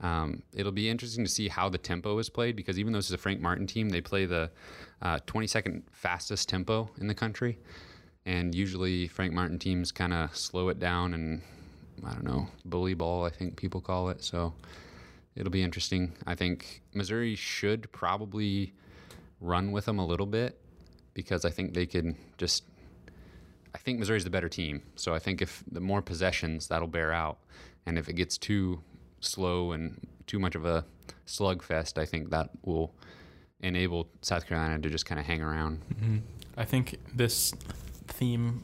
Um, 0.00 0.42
it'll 0.54 0.72
be 0.72 0.88
interesting 0.88 1.24
to 1.24 1.30
see 1.30 1.48
how 1.48 1.68
the 1.68 1.76
tempo 1.76 2.18
is 2.18 2.30
played 2.30 2.56
because 2.56 2.78
even 2.78 2.92
though 2.92 2.98
this 2.98 3.06
is 3.06 3.12
a 3.12 3.18
Frank 3.18 3.40
Martin 3.40 3.66
team, 3.66 3.90
they 3.90 4.00
play 4.00 4.24
the 4.24 4.50
uh, 5.02 5.18
22nd 5.26 5.82
fastest 5.92 6.48
tempo 6.48 6.90
in 6.98 7.06
the 7.06 7.14
country. 7.14 7.58
And 8.26 8.54
usually 8.54 9.08
Frank 9.08 9.32
Martin 9.32 9.58
teams 9.58 9.92
kind 9.92 10.12
of 10.12 10.36
slow 10.36 10.68
it 10.68 10.78
down 10.78 11.14
and, 11.14 11.42
I 12.04 12.12
don't 12.12 12.24
know, 12.24 12.48
bully 12.64 12.94
ball, 12.94 13.24
I 13.24 13.30
think 13.30 13.56
people 13.56 13.80
call 13.80 14.10
it. 14.10 14.22
So 14.22 14.52
it'll 15.34 15.50
be 15.50 15.62
interesting. 15.62 16.12
I 16.26 16.34
think 16.34 16.82
Missouri 16.94 17.34
should 17.34 17.90
probably 17.92 18.74
run 19.40 19.72
with 19.72 19.86
them 19.86 19.98
a 19.98 20.06
little 20.06 20.26
bit 20.26 20.60
because 21.14 21.44
I 21.44 21.50
think 21.50 21.74
they 21.74 21.86
can 21.86 22.16
just. 22.38 22.64
I 23.74 23.78
think 23.78 24.00
Missouri's 24.00 24.24
the 24.24 24.30
better 24.30 24.48
team. 24.48 24.82
So 24.96 25.14
I 25.14 25.20
think 25.20 25.40
if 25.40 25.62
the 25.70 25.80
more 25.80 26.02
possessions, 26.02 26.66
that'll 26.66 26.88
bear 26.88 27.12
out. 27.12 27.38
And 27.86 27.96
if 27.98 28.08
it 28.08 28.14
gets 28.14 28.36
too 28.36 28.82
slow 29.20 29.72
and 29.72 30.06
too 30.26 30.40
much 30.40 30.56
of 30.56 30.64
a 30.64 30.84
slugfest, 31.26 31.96
I 31.96 32.04
think 32.04 32.30
that 32.30 32.50
will 32.64 32.92
enable 33.60 34.08
South 34.22 34.46
Carolina 34.46 34.80
to 34.80 34.90
just 34.90 35.06
kind 35.06 35.20
of 35.20 35.26
hang 35.26 35.40
around. 35.40 35.80
Mm-hmm. 35.94 36.18
I 36.56 36.64
think 36.64 36.98
this 37.14 37.54
theme 38.12 38.62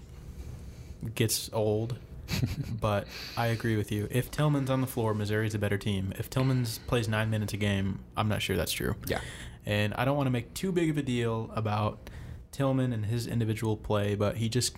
gets 1.14 1.50
old, 1.52 1.96
but 2.80 3.06
I 3.36 3.48
agree 3.48 3.76
with 3.76 3.92
you. 3.92 4.08
If 4.10 4.30
Tilmon's 4.30 4.70
on 4.70 4.80
the 4.80 4.86
floor, 4.86 5.14
Missouri's 5.14 5.54
a 5.54 5.58
better 5.58 5.78
team. 5.78 6.12
If 6.18 6.28
Tilmon's 6.30 6.78
plays 6.86 7.08
nine 7.08 7.30
minutes 7.30 7.52
a 7.52 7.56
game, 7.56 8.00
I'm 8.16 8.28
not 8.28 8.42
sure 8.42 8.56
that's 8.56 8.72
true. 8.72 8.96
Yeah. 9.06 9.20
And 9.64 9.94
I 9.94 10.04
don't 10.04 10.16
want 10.16 10.26
to 10.26 10.30
make 10.30 10.54
too 10.54 10.72
big 10.72 10.90
of 10.90 10.98
a 10.98 11.02
deal 11.02 11.50
about 11.54 12.10
Tilmon 12.52 12.92
and 12.92 13.06
his 13.06 13.26
individual 13.26 13.76
play, 13.76 14.14
but 14.14 14.36
he 14.36 14.48
just 14.48 14.76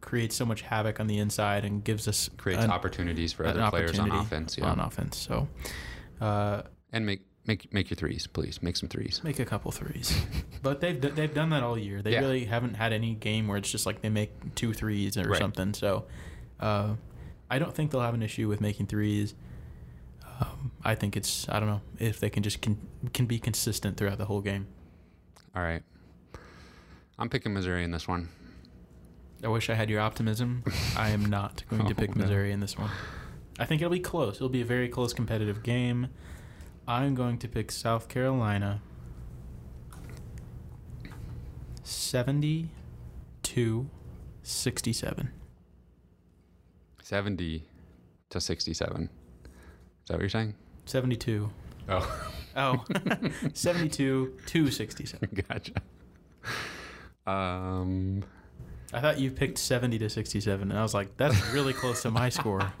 creates 0.00 0.36
so 0.36 0.44
much 0.44 0.62
havoc 0.62 1.00
on 1.00 1.06
the 1.06 1.18
inside 1.18 1.64
and 1.64 1.82
gives 1.82 2.06
us 2.06 2.28
Creates 2.36 2.62
an- 2.62 2.70
opportunities 2.70 3.32
for 3.32 3.46
other 3.46 3.68
players 3.70 3.98
on 3.98 4.10
offense. 4.12 4.56
Yeah. 4.58 4.66
On 4.66 4.78
offense, 4.78 5.16
so 5.16 5.48
uh, 6.20 6.62
and 6.92 7.06
make 7.06 7.22
make 7.46 7.72
make 7.72 7.90
your 7.90 7.96
threes, 7.96 8.26
please. 8.26 8.62
Make 8.62 8.76
some 8.76 8.88
threes. 8.88 9.20
make 9.24 9.38
a 9.38 9.44
couple 9.44 9.70
threes. 9.72 10.16
but 10.62 10.80
they've 10.80 11.00
they've 11.00 11.32
done 11.34 11.50
that 11.50 11.62
all 11.62 11.78
year. 11.78 12.02
They 12.02 12.12
Yeah. 12.12 12.20
really 12.20 12.44
haven't 12.44 12.74
had 12.74 12.92
any 12.92 13.14
game 13.14 13.48
where 13.48 13.56
it's 13.58 13.70
just 13.70 13.86
like 13.86 14.00
they 14.02 14.08
make 14.08 14.54
two 14.54 14.72
threes 14.72 15.16
or 15.16 15.28
Right. 15.28 15.38
something. 15.38 15.74
So 15.74 16.06
uh, 16.60 16.94
I 17.50 17.58
don't 17.58 17.74
think 17.74 17.90
they'll 17.90 18.00
have 18.00 18.14
an 18.14 18.22
issue 18.22 18.48
with 18.48 18.60
making 18.60 18.86
threes. 18.86 19.34
Um, 20.40 20.72
I 20.84 20.94
think 20.94 21.16
it's 21.16 21.48
I 21.48 21.60
don't 21.60 21.68
know 21.68 21.80
if 21.98 22.18
they 22.20 22.30
can 22.30 22.42
just 22.42 22.60
can 22.60 22.78
can 23.12 23.26
be 23.26 23.38
consistent 23.38 23.96
throughout 23.96 24.18
the 24.18 24.24
whole 24.26 24.40
game. 24.40 24.66
All 25.54 25.62
right. 25.62 25.82
I'm 27.18 27.28
picking 27.28 27.52
Missouri 27.54 27.84
in 27.84 27.92
this 27.92 28.08
one. 28.08 28.28
I 29.44 29.48
wish 29.48 29.68
I 29.70 29.74
had 29.74 29.88
your 29.90 30.00
optimism. 30.00 30.64
I 30.96 31.10
am 31.10 31.26
not 31.26 31.62
going 31.68 31.84
to 31.86 31.92
Oh, 31.92 31.94
pick 31.94 32.16
no. 32.16 32.22
Missouri 32.22 32.50
in 32.50 32.60
this 32.60 32.76
one. 32.78 32.90
I 33.58 33.66
think 33.66 33.80
it'll 33.82 33.92
be 33.92 34.00
close. 34.00 34.36
It'll 34.36 34.48
be 34.48 34.62
a 34.62 34.64
very 34.64 34.88
close 34.88 35.12
competitive 35.12 35.62
game. 35.62 36.08
I'm 36.86 37.14
going 37.14 37.38
to 37.38 37.48
pick 37.48 37.70
South 37.70 38.08
Carolina 38.08 38.80
70 41.82 42.68
to 43.42 43.88
67. 44.42 45.30
70 47.02 47.66
to 48.30 48.40
67. 48.40 49.02
Is 49.02 49.08
that 50.08 50.14
what 50.14 50.20
you're 50.20 50.28
saying? 50.28 50.54
72. 50.86 51.50
Oh, 51.88 52.30
Oh, 52.56 52.84
72 53.52 54.38
to 54.46 54.70
67. 54.70 55.28
gotcha. 55.48 55.72
Um, 57.26 58.22
I 58.92 59.00
thought 59.00 59.18
you 59.18 59.30
picked 59.30 59.58
70 59.58 59.98
to 59.98 60.08
67, 60.08 60.70
and 60.70 60.78
I 60.78 60.82
was 60.82 60.94
like, 60.94 61.16
that's 61.16 61.52
really 61.52 61.72
close 61.72 62.02
to 62.02 62.10
my 62.10 62.28
score. 62.28 62.72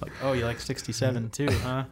Like, 0.00 0.12
oh, 0.22 0.32
you 0.32 0.44
like 0.44 0.58
67 0.58 1.30
too, 1.30 1.48
huh? 1.62 1.84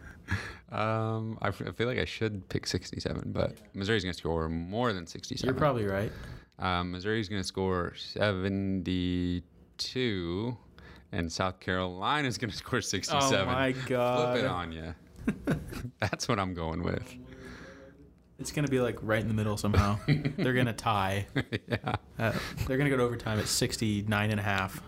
Um, 0.75 1.39
I, 1.41 1.49
f- 1.49 1.63
I 1.67 1.71
feel 1.73 1.87
like 1.87 1.99
I 1.99 2.05
should 2.05 2.47
pick 2.49 2.67
67, 2.67 3.31
but 3.33 3.57
Missouri's 3.75 4.03
going 4.03 4.13
to 4.13 4.19
score 4.19 4.49
more 4.49 4.93
than 4.93 5.07
67. 5.07 5.47
You're 5.47 5.59
probably 5.59 5.87
right. 5.87 6.13
Um, 6.59 6.91
Missouri's 6.93 7.29
going 7.29 7.41
to 7.41 7.47
score 7.47 7.93
72, 7.97 10.57
and 11.13 11.33
South 11.33 11.61
Carolina's 11.61 12.39
going 12.39 12.51
to 12.51 12.57
score 12.57 12.81
67. 12.81 13.41
Oh 13.41 13.47
my 13.47 13.73
god. 13.73 14.33
Flip 14.35 14.45
it 14.45 14.51
on 14.51 14.73
you. 14.73 14.95
That's 16.01 16.29
what 16.29 16.39
I'm 16.39 16.55
going 16.55 16.83
with. 16.83 17.15
It's 18.39 18.51
gonna 18.51 18.69
be 18.69 18.81
like 18.81 18.99
right 19.01 19.23
in 19.23 19.29
the 19.29 19.35
middle 19.35 19.57
somehow. 19.57 19.97
they're 20.09 20.55
gonna 20.55 20.73
tie. 20.73 21.27
yeah. 21.69 21.95
Uh, 22.19 22.33
they're 22.67 22.77
gonna 22.77 22.91
go 22.91 22.97
to 22.97 23.03
overtime 23.05 23.39
at 23.39 23.47
69 23.47 24.31
and 24.31 24.41
a 24.41 24.43
half. 24.43 24.83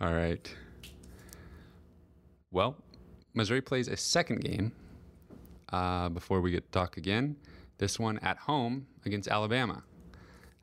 All 0.00 0.12
right. 0.12 0.52
Well, 2.50 2.76
Missouri 3.36 3.60
plays 3.60 3.86
a 3.86 3.96
second 3.96 4.40
game 4.40 4.72
uh, 5.68 6.08
before 6.08 6.40
we 6.40 6.50
get 6.50 6.64
to 6.64 6.70
talk 6.70 6.96
again. 6.96 7.36
This 7.76 7.98
one 7.98 8.18
at 8.20 8.38
home 8.38 8.86
against 9.04 9.28
Alabama. 9.28 9.82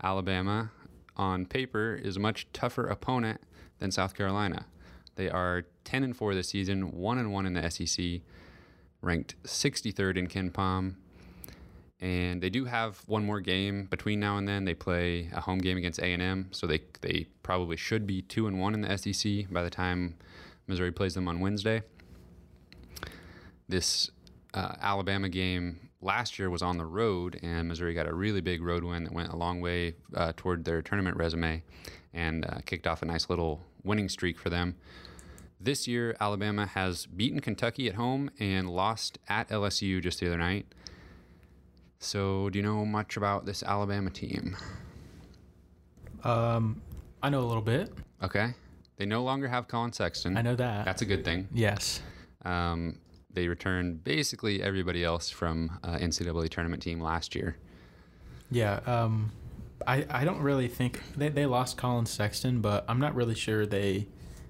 Alabama, 0.02 0.72
on 1.16 1.46
paper, 1.46 1.94
is 1.94 2.18
a 2.18 2.20
much 2.20 2.48
tougher 2.52 2.88
opponent 2.88 3.40
than 3.78 3.92
South 3.92 4.16
Carolina. 4.16 4.66
They 5.16 5.30
are 5.30 5.66
10 5.84 6.04
and 6.04 6.18
4 6.18 6.34
this 6.34 6.50
season, 6.50 6.92
1 6.92 7.18
and 7.20 7.32
1 7.32 7.46
in 7.46 7.54
the 7.54 7.70
SEC, 7.70 8.22
ranked 9.02 9.36
63rd 9.44 10.18
in 10.18 10.28
KenPom. 10.28 10.96
And 12.00 12.42
they 12.42 12.50
do 12.50 12.66
have 12.66 13.04
one 13.06 13.24
more 13.24 13.40
game 13.40 13.86
between 13.86 14.20
now 14.20 14.38
and 14.38 14.48
then. 14.48 14.66
They 14.66 14.74
play 14.74 15.30
a 15.32 15.40
home 15.40 15.60
game 15.60 15.78
against 15.78 16.00
A&M, 16.00 16.50
so 16.52 16.68
they 16.68 16.82
they 17.02 17.28
probably 17.44 17.78
should 17.78 18.08
be 18.08 18.24
2 18.24 18.48
and 18.48 18.60
1 18.60 18.74
in 18.74 18.82
the 18.82 18.98
SEC 18.98 19.50
by 19.54 19.64
the 19.64 19.70
time 19.70 20.16
Missouri 20.68 20.92
plays 20.92 21.14
them 21.14 21.28
on 21.28 21.40
Wednesday. 21.40 21.84
This 23.68 24.12
uh, 24.54 24.76
Alabama 24.82 25.30
game 25.30 25.90
last 26.02 26.38
year 26.38 26.50
was 26.50 26.62
on 26.62 26.78
the 26.78 26.86
road, 26.86 27.40
and 27.42 27.68
Missouri 27.68 27.94
got 27.94 28.08
a 28.08 28.14
really 28.14 28.42
big 28.42 28.62
road 28.62 28.84
win 28.84 29.04
that 29.06 29.14
went 29.14 29.32
a 29.32 29.36
long 29.36 29.62
way 29.62 29.96
uh, 30.16 30.34
toward 30.36 30.66
their 30.66 30.82
tournament 30.82 31.18
resume 31.18 31.64
and 32.14 32.46
uh, 32.46 32.60
kicked 32.66 32.86
off 32.86 33.02
a 33.02 33.06
nice 33.06 33.30
little 33.30 33.62
winning 33.84 34.10
streak 34.10 34.38
for 34.38 34.50
them. 34.50 34.76
This 35.60 35.88
year, 35.88 36.16
Alabama 36.20 36.66
has 36.66 37.06
beaten 37.06 37.40
Kentucky 37.40 37.88
at 37.88 37.96
home 37.96 38.30
and 38.40 38.70
lost 38.70 39.18
at 39.30 39.48
LSU 39.50 40.02
just 40.02 40.20
the 40.20 40.28
other 40.28 40.38
night. 40.38 40.66
So, 42.00 42.50
do 42.50 42.60
you 42.60 42.64
know 42.64 42.84
much 42.86 43.16
about 43.16 43.46
this 43.46 43.64
Alabama 43.64 44.10
team? 44.10 44.58
Um, 46.26 46.82
I 47.22 47.30
know 47.30 47.40
a 47.40 47.48
little 47.48 47.62
bit. 47.62 47.94
Okay. 48.22 48.54
They 48.98 49.06
no 49.06 49.24
longer 49.24 49.48
have 49.48 49.68
Collin 49.68 49.94
Sexton. 49.94 50.38
I 50.38 50.42
know 50.42 50.56
that. 50.56 50.86
That's 50.86 51.02
a 51.02 51.06
good 51.06 51.24
thing. 51.26 51.48
yes. 51.54 52.02
Um, 52.46 52.98
they 53.34 53.48
returned 53.48 54.04
basically 54.04 54.62
everybody 54.62 55.04
else 55.04 55.30
from 55.30 55.80
uh, 55.84 55.98
NCAA 55.98 56.50
tournament 56.50 56.84
team 56.84 57.00
last 57.00 57.36
year. 57.36 57.58
Yeah. 58.52 58.80
Um, 58.86 59.32
I 59.88 60.06
I 60.10 60.26
don't 60.26 60.42
really 60.42 60.68
think 60.68 61.02
they 61.16 61.30
they 61.30 61.46
lost 61.46 61.78
Collin 61.78 62.06
Sexton, 62.06 62.62
but 62.62 62.86
I'm 62.88 63.00
not 63.00 63.16
really 63.16 63.36
sure 63.36 63.66
they 63.66 64.08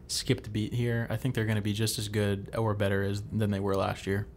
skipped 0.07 0.47
a 0.47 0.49
beat 0.49 0.73
here. 0.73 1.07
I 1.09 1.17
think 1.17 1.35
they're 1.35 1.45
going 1.45 1.55
to 1.55 1.61
be 1.61 1.73
just 1.73 1.97
as 1.97 2.07
good 2.09 2.49
or 2.57 2.73
better 2.73 3.03
as 3.03 3.23
than 3.31 3.51
they 3.51 3.59
were 3.59 3.75
last 3.75 4.05
year. 4.05 4.27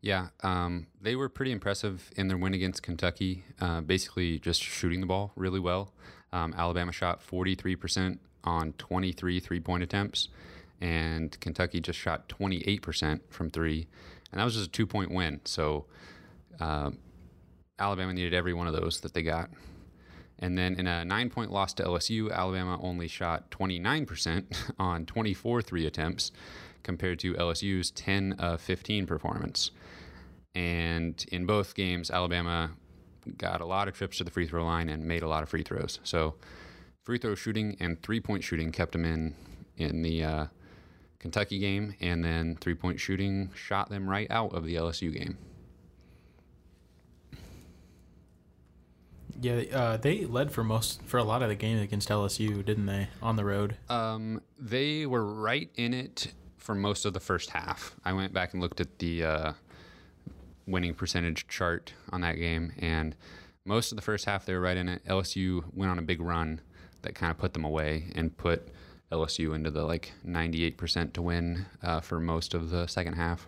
Yeah, 0.00 0.28
um, 0.42 0.86
they 1.00 1.16
were 1.16 1.28
pretty 1.28 1.50
impressive 1.50 2.10
in 2.16 2.28
their 2.28 2.36
win 2.36 2.54
against 2.54 2.82
Kentucky. 2.82 3.44
Uh, 3.60 3.80
basically, 3.80 4.38
just 4.38 4.62
shooting 4.62 5.00
the 5.00 5.06
ball 5.06 5.32
really 5.34 5.58
well. 5.58 5.92
Um, 6.32 6.54
Alabama 6.56 6.92
shot 6.92 7.20
43% 7.26 8.18
on 8.44 8.72
23 8.74 9.40
three 9.40 9.60
point 9.60 9.82
attempts, 9.82 10.28
and 10.80 11.38
Kentucky 11.40 11.80
just 11.80 11.98
shot 11.98 12.28
28% 12.28 13.20
from 13.30 13.50
three. 13.50 13.88
And 14.30 14.40
that 14.40 14.44
was 14.44 14.54
just 14.54 14.68
a 14.68 14.70
two 14.70 14.86
point 14.86 15.10
win. 15.10 15.40
So 15.44 15.86
um, 16.60 16.98
Alabama 17.78 18.12
needed 18.12 18.34
every 18.34 18.54
one 18.54 18.66
of 18.66 18.74
those 18.74 19.00
that 19.00 19.14
they 19.14 19.22
got. 19.22 19.50
And 20.40 20.56
then 20.56 20.76
in 20.76 20.86
a 20.86 21.04
nine 21.04 21.30
point 21.30 21.50
loss 21.50 21.72
to 21.74 21.82
LSU, 21.82 22.30
Alabama 22.30 22.78
only 22.80 23.08
shot 23.08 23.50
29% 23.50 24.72
on 24.78 25.06
24 25.06 25.62
three 25.62 25.86
attempts 25.86 26.30
compared 26.82 27.18
to 27.20 27.34
LSU's 27.34 27.90
10 27.90 28.34
of 28.38 28.60
15 28.60 29.06
performance. 29.06 29.72
And 30.54 31.24
in 31.30 31.44
both 31.44 31.74
games, 31.74 32.10
Alabama 32.10 32.70
got 33.36 33.60
a 33.60 33.66
lot 33.66 33.88
of 33.88 33.94
trips 33.94 34.18
to 34.18 34.24
the 34.24 34.30
free 34.30 34.46
throw 34.46 34.64
line 34.64 34.88
and 34.88 35.04
made 35.04 35.22
a 35.22 35.28
lot 35.28 35.42
of 35.42 35.48
free 35.48 35.62
throws. 35.62 35.98
So 36.02 36.36
free 37.02 37.18
throw 37.18 37.34
shooting 37.34 37.76
and 37.80 38.00
three 38.02 38.20
point 38.20 38.44
shooting 38.44 38.72
kept 38.72 38.92
them 38.92 39.04
in 39.04 39.34
in 39.76 40.02
the 40.02 40.24
uh, 40.24 40.46
Kentucky 41.18 41.58
game, 41.58 41.94
and 42.00 42.24
then 42.24 42.56
three 42.60 42.74
point 42.74 43.00
shooting 43.00 43.50
shot 43.54 43.90
them 43.90 44.08
right 44.08 44.30
out 44.30 44.54
of 44.54 44.64
the 44.64 44.76
LSU 44.76 45.12
game. 45.12 45.36
Yeah, 49.40 49.62
uh, 49.72 49.96
they 49.96 50.24
led 50.24 50.50
for 50.50 50.64
most 50.64 51.02
for 51.02 51.18
a 51.18 51.24
lot 51.24 51.42
of 51.42 51.48
the 51.48 51.54
game 51.54 51.78
against 51.78 52.08
LSU, 52.08 52.64
didn't 52.64 52.86
they? 52.86 53.08
On 53.22 53.36
the 53.36 53.44
road. 53.44 53.76
Um, 53.88 54.42
they 54.58 55.06
were 55.06 55.24
right 55.24 55.70
in 55.76 55.94
it 55.94 56.32
for 56.56 56.74
most 56.74 57.04
of 57.04 57.12
the 57.12 57.20
first 57.20 57.50
half. 57.50 57.94
I 58.04 58.12
went 58.12 58.32
back 58.32 58.52
and 58.52 58.60
looked 58.60 58.80
at 58.80 58.98
the 58.98 59.24
uh, 59.24 59.52
winning 60.66 60.94
percentage 60.94 61.46
chart 61.46 61.92
on 62.10 62.20
that 62.22 62.34
game, 62.34 62.72
and 62.78 63.14
most 63.64 63.92
of 63.92 63.96
the 63.96 64.02
first 64.02 64.24
half 64.24 64.44
they 64.44 64.54
were 64.54 64.60
right 64.60 64.76
in 64.76 64.88
it. 64.88 65.04
LSU 65.04 65.64
went 65.72 65.90
on 65.90 65.98
a 65.98 66.02
big 66.02 66.20
run 66.20 66.60
that 67.02 67.14
kind 67.14 67.30
of 67.30 67.38
put 67.38 67.52
them 67.52 67.64
away 67.64 68.10
and 68.16 68.36
put 68.36 68.68
LSU 69.10 69.54
into 69.54 69.70
the 69.70 69.84
like 69.84 70.12
98% 70.26 71.12
to 71.14 71.22
win 71.22 71.66
uh, 71.82 72.00
for 72.00 72.20
most 72.20 72.54
of 72.54 72.70
the 72.70 72.86
second 72.86 73.14
half. 73.14 73.46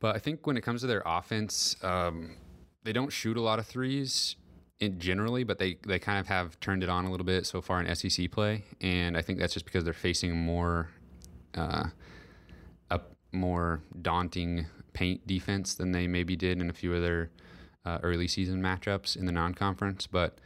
But 0.00 0.16
I 0.16 0.18
think 0.18 0.46
when 0.46 0.56
it 0.56 0.62
comes 0.62 0.80
to 0.80 0.86
their 0.88 1.02
offense, 1.06 1.76
um, 1.82 2.36
they 2.82 2.92
don't 2.92 3.12
shoot 3.12 3.36
a 3.36 3.40
lot 3.40 3.58
of 3.58 3.66
threes 3.66 4.36
in 4.80 4.98
generally, 4.98 5.44
but 5.44 5.58
they, 5.58 5.78
they 5.86 6.00
kind 6.00 6.18
of 6.18 6.26
have 6.26 6.58
turned 6.58 6.82
it 6.82 6.88
on 6.88 7.04
a 7.04 7.10
little 7.10 7.24
bit 7.24 7.46
so 7.46 7.60
far 7.60 7.80
in 7.80 7.94
SEC 7.94 8.30
play, 8.32 8.64
and 8.80 9.16
I 9.16 9.22
think 9.22 9.38
that's 9.38 9.52
just 9.54 9.64
because 9.64 9.84
they're 9.84 9.92
facing 9.92 10.36
more 10.36 10.88
uh, 11.54 11.84
a 12.90 13.00
more 13.30 13.80
daunting 14.00 14.66
paint 14.92 15.24
defense 15.26 15.74
than 15.74 15.92
they 15.92 16.08
maybe 16.08 16.34
did 16.34 16.60
in 16.60 16.68
a 16.68 16.72
few 16.72 16.94
of 16.94 17.02
their 17.02 17.30
uh, 17.84 17.98
early 18.02 18.26
season 18.26 18.60
matchups 18.60 19.16
in 19.16 19.26
the 19.26 19.32
non-conference. 19.32 20.08
But 20.08 20.38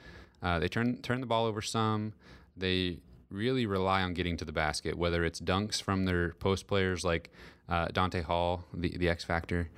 uh, 0.46 0.60
they 0.60 0.68
turn 0.68 0.96
turn 1.02 1.20
the 1.20 1.26
ball 1.26 1.44
over 1.44 1.60
some. 1.60 2.12
They 2.56 2.98
really 3.30 3.66
rely 3.66 4.02
on 4.02 4.14
getting 4.14 4.36
to 4.36 4.44
the 4.44 4.52
basket, 4.52 4.96
whether 4.96 5.24
it's 5.24 5.40
dunks 5.40 5.82
from 5.82 6.04
their 6.04 6.34
post 6.34 6.68
players 6.68 7.04
like 7.04 7.30
uh, 7.68 7.88
Donta 7.88 8.22
Hall, 8.22 8.64
the 8.72 8.96
the 8.96 9.08
X 9.08 9.24
Factor. 9.24 9.68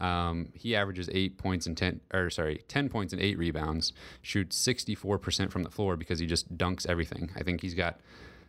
Um, 0.00 0.48
he 0.52 0.74
averages 0.74 1.08
eight 1.12 1.38
points 1.38 1.66
and 1.66 1.76
ten, 1.76 2.00
or 2.12 2.28
sorry, 2.28 2.64
ten 2.66 2.88
points 2.88 3.12
and 3.12 3.22
eight 3.22 3.38
rebounds. 3.38 3.92
Shoots 4.20 4.56
sixty 4.56 4.96
four 4.96 5.16
percent 5.16 5.52
from 5.52 5.62
the 5.62 5.70
floor 5.70 5.96
because 5.96 6.18
he 6.18 6.26
just 6.26 6.58
dunks 6.58 6.88
everything. 6.88 7.30
I 7.36 7.44
think 7.44 7.60
he's 7.60 7.74
got 7.74 8.00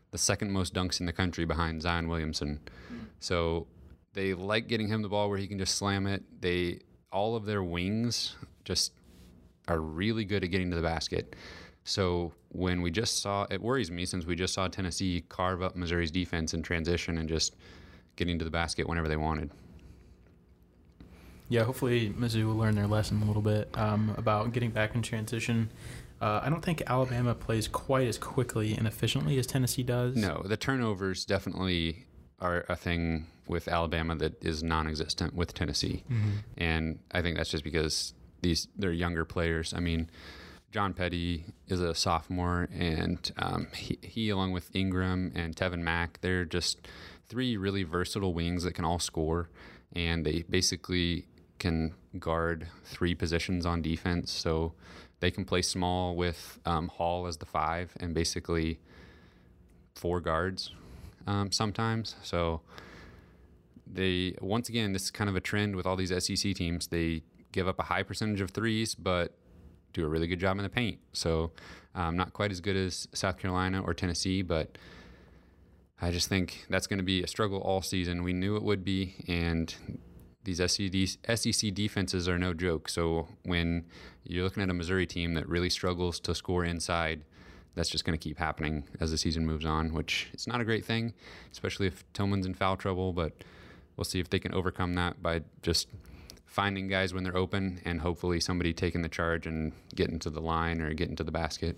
the 0.10 0.18
second 0.18 0.52
most 0.52 0.74
dunks 0.74 1.00
in 1.00 1.06
the 1.06 1.14
country 1.14 1.46
behind 1.46 1.84
Zion 1.84 2.08
Williamson. 2.08 2.60
So 3.20 3.68
they 4.14 4.34
like 4.34 4.68
getting 4.68 4.88
him 4.88 5.04
the 5.04 5.10
ball 5.10 5.30
where 5.30 5.38
he 5.38 5.48
can 5.48 5.60
just 5.60 5.76
slam 5.76 6.08
it. 6.08 6.24
They 6.42 6.80
all 7.12 7.36
of 7.36 7.46
their 7.46 7.62
wings 7.62 8.36
just 8.66 8.94
are 9.68 9.80
really 9.80 10.26
good 10.26 10.44
at 10.44 10.50
getting 10.50 10.72
to 10.72 10.76
the 10.76 10.82
basket. 10.82 11.36
So 11.88 12.34
when 12.50 12.82
we 12.82 12.92
just 12.92 13.22
saw, 13.22 13.48
it 13.50 13.62
worries 13.62 13.90
me 13.90 14.06
since 14.06 14.26
we 14.26 14.36
just 14.36 14.54
saw 14.54 14.68
Tennessee 14.68 15.24
carve 15.30 15.62
up 15.62 15.76
Missouri's 15.78 16.12
defense 16.12 16.54
in 16.54 16.62
transition 16.62 17.18
and 17.18 17.30
just 17.30 17.56
getting 18.18 18.38
to 18.40 18.46
the 18.46 18.52
basket 18.52 18.88
whenever 18.90 19.08
they 19.08 19.16
wanted. 19.16 19.52
Yeah, 21.50 21.64
hopefully 21.64 22.10
Mizzou 22.10 22.46
will 22.46 22.56
learn 22.58 22.76
their 22.76 22.88
lesson 22.88 23.22
a 23.22 23.26
little 23.26 23.42
bit 23.42 23.70
um, 23.76 24.14
about 24.18 24.52
getting 24.52 24.70
back 24.72 24.96
in 24.96 25.02
transition. 25.02 25.70
Uh, 26.20 26.42
I 26.44 26.50
don't 26.50 26.62
think 26.62 26.84
Alabama 26.88 27.34
plays 27.34 27.70
quite 27.70 28.06
as 28.08 28.18
quickly 28.18 28.74
and 28.74 28.86
efficiently 28.86 29.38
as 29.40 29.48
Tennessee 29.48 29.84
does. 29.84 30.18
No, 30.18 30.42
the 30.44 30.58
turnovers 30.58 31.24
definitely 31.24 32.06
are 32.42 32.66
a 32.68 32.76
thing 32.76 33.28
with 33.48 33.70
Alabama 33.70 34.14
that 34.18 34.44
is 34.44 34.62
non-existent 34.62 35.34
with 35.36 35.54
Tennessee, 35.54 36.04
Mm-hmm. 36.12 36.30
and 36.58 37.00
I 37.14 37.22
think 37.22 37.38
that's 37.38 37.50
just 37.50 37.64
because 37.64 38.14
these 38.42 38.68
they're 38.78 38.92
younger 38.92 39.24
players. 39.24 39.74
I 39.74 39.80
mean, 39.80 40.10
John 40.78 40.94
Petty 40.94 41.44
is 41.68 41.82
a 41.82 41.96
sophomore, 41.96 42.70
and 42.72 43.32
um, 43.40 43.66
he, 43.74 43.98
he 44.04 44.30
along 44.30 44.52
with 44.52 44.70
Ingram 44.76 45.32
and 45.34 45.56
Tevin 45.56 45.80
Mack, 45.80 46.20
they're 46.22 46.46
just 46.46 46.88
three 47.28 47.58
really 47.58 47.82
versatile 47.82 48.32
wings 48.32 48.62
that 48.62 48.76
can 48.76 48.86
all 48.86 49.00
score, 49.00 49.50
and 49.94 50.24
they 50.24 50.44
basically 50.48 51.26
can 51.58 51.96
guard 52.20 52.68
three 52.86 53.16
positions 53.16 53.66
on 53.66 53.82
defense. 53.82 54.32
So 54.32 54.74
they 55.20 55.32
can 55.32 55.46
play 55.46 55.64
small 55.64 56.16
with 56.16 56.60
um, 56.64 56.90
Hall 56.90 57.26
as 57.26 57.38
the 57.38 57.48
five, 57.48 57.92
and 58.00 58.14
basically 58.14 58.80
four 59.96 60.22
guards 60.22 60.76
um, 61.26 61.52
sometimes. 61.52 62.18
So 62.22 62.62
they 63.92 64.36
once 64.42 64.70
again, 64.70 64.94
this 64.94 65.06
is 65.06 65.10
kind 65.10 65.28
of 65.28 65.36
a 65.36 65.42
trend 65.42 65.76
with 65.76 65.88
all 65.88 65.96
these 65.96 66.14
SEC 66.24 66.54
teams. 66.54 66.86
They 66.86 67.24
give 67.52 67.68
up 67.68 67.80
a 67.80 67.84
high 67.84 68.04
percentage 68.04 68.42
of 68.42 68.52
threes, 68.52 68.94
but 68.94 69.34
do 69.94 70.06
a 70.06 70.08
really 70.08 70.28
good 70.28 70.40
job 70.40 70.58
in 70.58 70.64
the 70.64 70.70
paint. 70.70 71.00
So 71.14 71.52
um, 71.96 72.16
not 72.16 72.34
quite 72.34 72.52
as 72.52 72.62
good 72.62 72.76
as 72.76 73.08
South 73.14 73.38
Carolina 73.38 73.82
or 73.82 73.94
Tennessee, 73.94 74.42
but 74.42 74.78
I 76.00 76.12
just 76.12 76.30
think 76.30 76.66
that's 76.70 76.88
going 76.88 77.00
to 77.00 77.04
be 77.04 77.24
a 77.24 77.28
struggle 77.28 77.60
all 77.60 77.82
season. 77.82 78.24
We 78.24 78.34
knew 78.34 78.56
it 78.56 78.64
would 78.64 78.84
be, 78.84 79.16
and 79.28 79.74
these 80.44 80.60
SEC 80.60 81.74
defenses 81.74 82.30
are 82.30 82.38
no 82.38 82.54
joke. 82.54 82.88
So 82.88 83.28
when 83.44 83.86
you're 84.24 84.44
looking 84.44 84.64
at 84.64 84.70
a 84.70 84.74
Missouri 84.74 85.08
team 85.08 85.34
that 85.34 85.50
really 85.50 85.70
struggles 85.70 86.20
to 86.22 86.36
score 86.36 86.64
inside, 86.64 87.24
that's 87.76 87.90
just 87.90 88.06
going 88.06 88.18
to 88.18 88.24
keep 88.24 88.38
happening 88.38 88.84
as 89.00 89.12
the 89.12 89.18
season 89.18 89.46
moves 89.46 89.66
on, 89.66 89.94
which 89.94 90.30
is 90.34 90.48
not 90.48 90.62
a 90.62 90.66
great 90.66 90.86
thing, 90.86 91.14
especially 91.52 91.88
if 91.88 92.04
Tilmon's 92.14 92.46
in 92.46 92.54
foul 92.54 92.78
trouble. 92.78 93.12
But 93.12 93.34
we'll 93.96 94.06
see 94.06 94.20
if 94.20 94.30
they 94.30 94.40
can 94.40 94.54
overcome 94.54 94.94
that 94.96 95.22
by 95.22 95.42
just 95.62 95.88
finding 96.48 96.88
guys 96.88 97.14
when 97.14 97.24
they're 97.24 97.38
open 97.38 97.80
and 97.86 98.02
hopefully 98.02 98.40
somebody 98.40 98.74
taking 98.74 99.04
the 99.04 99.10
charge 99.10 99.46
and 99.46 99.74
getting 99.94 100.18
to 100.18 100.30
the 100.32 100.42
line 100.42 100.82
or 100.82 100.92
getting 100.94 101.16
to 101.16 101.24
the 101.24 101.32
basket. 101.32 101.78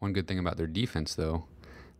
One 0.00 0.12
good 0.12 0.26
thing 0.26 0.38
about 0.38 0.56
their 0.56 0.66
defense, 0.66 1.14
though, 1.14 1.44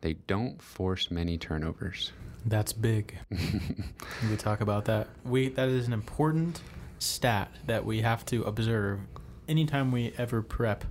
they 0.00 0.14
don't 0.14 0.60
force 0.62 1.10
many 1.10 1.36
turnovers. 1.36 2.12
That's 2.46 2.72
big. 2.72 3.18
we 3.30 4.36
talk 4.36 4.60
about 4.60 4.84
that. 4.86 5.08
We 5.24 5.48
that 5.50 5.68
is 5.68 5.86
an 5.86 5.92
important 5.92 6.62
stat 6.98 7.50
that 7.66 7.84
we 7.84 8.00
have 8.00 8.24
to 8.26 8.44
observe 8.44 9.00
anytime 9.48 9.90
we 9.90 10.12
ever 10.16 10.42
prep 10.42 10.84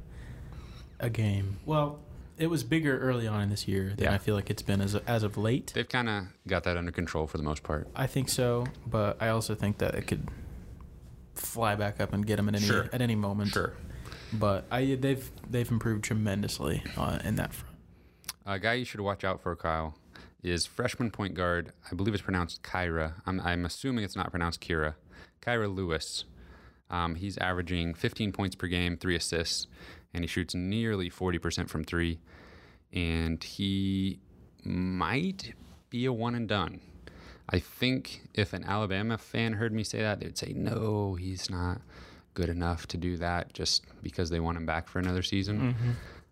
a 1.00 1.10
game. 1.10 1.60
Well, 1.66 2.00
it 2.38 2.48
was 2.48 2.64
bigger 2.64 3.00
early 3.00 3.28
on 3.28 3.42
in 3.42 3.50
this 3.50 3.68
year 3.68 3.94
than 3.96 4.06
Yeah. 4.06 4.14
I 4.14 4.18
feel 4.18 4.36
like 4.36 4.50
it's 4.50 4.62
been 4.62 4.82
as 4.82 4.96
as 4.96 5.24
of 5.24 5.38
late. 5.38 5.72
They've 5.74 5.88
kind 5.88 6.08
of 6.10 6.26
got 6.48 6.64
that 6.64 6.78
under 6.78 6.92
control 6.92 7.28
for 7.28 7.38
the 7.38 7.44
most 7.44 7.64
part. 7.64 7.88
I 7.96 8.08
think 8.08 8.30
so, 8.30 8.66
but 8.86 9.22
I 9.22 9.30
also 9.30 9.56
think 9.56 9.78
that 9.80 9.96
it 9.96 10.08
could 10.08 10.28
fly 11.36 11.76
back 11.76 12.00
up 12.00 12.14
and 12.14 12.26
get 12.26 12.38
them 12.38 12.50
at 12.50 12.56
any 12.56 12.66
Sure. 12.66 12.90
at 12.92 13.02
any 13.02 13.16
moment. 13.16 13.52
Sure. 13.52 13.74
But 14.34 14.66
I 14.72 14.96
they've 14.96 15.30
they've 15.50 15.70
improved 15.72 16.04
tremendously 16.04 16.84
uh, 16.98 17.20
in 17.24 17.36
that 17.36 17.54
front. 17.54 17.76
A 18.46 18.60
guy 18.60 18.74
you 18.74 18.86
should 18.86 19.02
watch 19.02 19.24
out 19.24 19.42
for, 19.42 19.56
Kyle, 19.56 19.98
is 20.42 20.66
freshman 20.66 21.12
point 21.12 21.34
guard. 21.34 21.74
I 21.92 21.96
believe 21.96 22.14
it's 22.14 22.24
pronounced 22.24 22.64
Kyra. 22.64 23.16
I'm, 23.26 23.42
I'm 23.42 23.66
assuming 23.66 24.06
it's 24.06 24.16
not 24.16 24.30
pronounced 24.32 24.62
Kira. 24.62 24.96
Kyra 25.42 25.74
Lewis. 25.74 26.24
Um, 26.90 27.16
he's 27.16 27.38
averaging 27.40 27.94
15 27.94 28.32
points 28.32 28.56
per 28.56 28.68
game, 28.68 28.96
three 28.96 29.18
assists, 29.18 29.68
and 30.18 30.24
he 30.24 30.28
shoots 30.28 30.56
nearly 30.56 31.12
40% 31.12 31.70
from 31.70 31.84
three. 31.84 32.18
And 32.92 33.44
he 33.44 34.20
might 34.64 35.54
be 35.92 36.06
a 36.06 36.12
one 36.12 36.34
and 36.34 36.48
done. 36.48 36.82
I 37.48 37.60
think 37.60 38.24
if 38.34 38.52
an 38.52 38.64
Alabama 38.64 39.20
fan 39.20 39.54
heard 39.54 39.72
me 39.72 39.84
say 39.84 40.02
that, 40.02 40.20
they'd 40.20 40.36
say, 40.36 40.54
no, 40.56 41.14
he's 41.14 41.52
not 41.52 41.82
good 42.34 42.50
enough 42.50 42.88
to 42.88 42.98
do 42.98 43.16
that 43.18 43.54
just 43.54 43.86
because 44.02 44.32
they 44.32 44.40
want 44.40 44.58
him 44.58 44.66
back 44.66 44.88
for 44.90 44.98
another 44.98 45.22
season. 45.22 45.76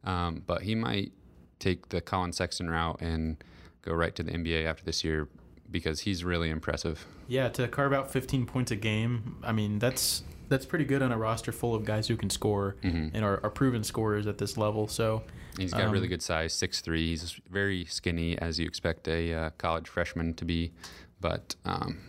Um, 0.04 0.42
but 0.48 0.64
he 0.64 0.74
might 0.74 1.12
take 1.60 1.90
the 1.90 2.02
Collin 2.02 2.34
Sexton 2.34 2.68
route 2.68 3.00
and 3.02 3.38
go 3.84 3.94
right 3.94 4.16
to 4.16 4.24
the 4.24 4.32
NBA 4.32 4.66
after 4.66 4.84
this 4.84 5.04
year 5.04 5.30
because 5.70 6.00
he's 6.00 6.24
really 6.24 6.50
impressive. 6.50 7.06
Yeah, 7.28 7.50
to 7.50 7.68
carve 7.68 7.94
out 7.94 8.12
15 8.12 8.48
points 8.48 8.72
a 8.72 8.76
game, 8.76 9.38
I 9.44 9.52
mean 9.52 9.78
that's 9.78 10.24
that's 10.50 10.66
pretty 10.66 10.86
good 10.86 11.02
on 11.02 11.12
a 11.12 11.18
roster 11.18 11.52
full 11.52 11.74
of 11.76 11.86
guys 11.86 12.08
who 12.08 12.16
can 12.18 12.30
score 12.30 12.76
and 12.84 13.24
are, 13.24 13.40
are 13.44 13.50
proven 13.50 13.84
scorers 13.84 14.28
at 14.28 14.38
this 14.38 14.58
level. 14.58 14.88
So 14.88 15.24
He's 15.58 15.74
got 15.74 15.90
really 15.92 16.06
Um, 16.08 16.10
good 16.10 16.22
size, 16.22 16.54
6'3". 16.54 16.98
He's 16.98 17.40
very 17.50 17.86
skinny, 17.86 18.38
as 18.38 18.60
you 18.60 18.66
expect 18.68 19.08
a 19.08 19.34
uh, 19.34 19.50
college 19.58 19.88
freshman 19.88 20.34
to 20.36 20.46
be, 20.46 20.74
but 21.22 21.56
um, 21.64 22.00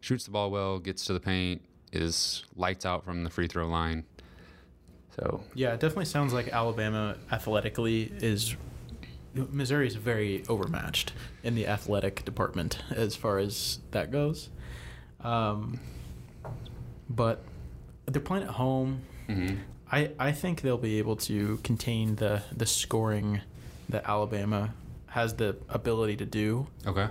shoots 0.00 0.24
the 0.24 0.32
ball 0.32 0.50
well, 0.50 0.78
gets 0.80 1.04
to 1.06 1.12
the 1.12 1.20
paint, 1.20 1.62
is 1.92 2.44
lights 2.56 2.84
out 2.84 3.04
from 3.04 3.22
the 3.22 3.30
free 3.30 3.46
throw 3.46 3.68
line. 3.68 4.04
So 5.16 5.44
yeah, 5.54 5.74
it 5.74 5.80
definitely 5.80 6.06
sounds 6.06 6.32
like 6.32 6.48
Alabama 6.48 7.16
athletically 7.30 8.12
is 8.18 8.56
Missouri 9.34 9.86
is 9.86 9.94
very 9.94 10.42
overmatched 10.48 11.12
in 11.42 11.54
the 11.54 11.66
athletic 11.66 12.24
department 12.24 12.78
as 12.90 13.14
far 13.14 13.38
as 13.38 13.78
that 13.92 14.10
goes. 14.10 14.48
Um, 15.20 15.80
but 17.08 17.44
they're 18.06 18.22
playing 18.22 18.44
at 18.44 18.50
home. 18.50 19.02
mhm. 19.28 19.58
I, 19.90 20.10
I 20.18 20.32
think 20.32 20.62
they'll 20.62 20.78
be 20.78 20.98
able 20.98 21.16
to 21.16 21.58
contain 21.62 22.16
the, 22.16 22.42
the 22.56 22.64
scoring 22.64 23.42
that 23.90 24.08
Alabama 24.08 24.72
has 25.08 25.34
the 25.34 25.56
ability 25.68 26.16
to 26.16 26.24
do. 26.24 26.66
okay, 26.86 27.08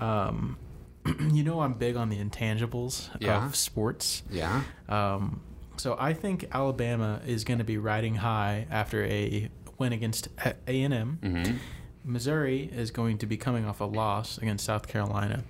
Um, 0.00 0.56
you 1.32 1.44
know, 1.44 1.60
I'm 1.60 1.74
big 1.74 1.94
on 1.96 2.08
the 2.08 2.18
intangibles 2.18 3.08
Yeah. 3.20 3.46
of 3.46 3.54
sports. 3.54 4.24
yeah, 4.30 4.62
Um, 4.88 5.40
so 5.76 5.96
I 5.98 6.12
think 6.12 6.46
Alabama 6.50 7.20
is 7.24 7.44
going 7.44 7.58
to 7.58 7.64
be 7.64 7.78
riding 7.78 8.16
high 8.16 8.66
after 8.68 9.04
a 9.04 9.48
win 9.78 9.92
against 9.92 10.26
A 10.66 10.82
and 10.82 10.92
M. 10.92 11.18
hmm 11.22 11.56
Missouri 12.04 12.70
is 12.72 12.90
going 12.90 13.18
to 13.18 13.26
be 13.26 13.36
coming 13.36 13.64
off 13.66 13.80
a 13.80 13.84
loss 13.84 14.38
against 14.38 14.64
South 14.64 14.88
Carolina. 14.88 15.44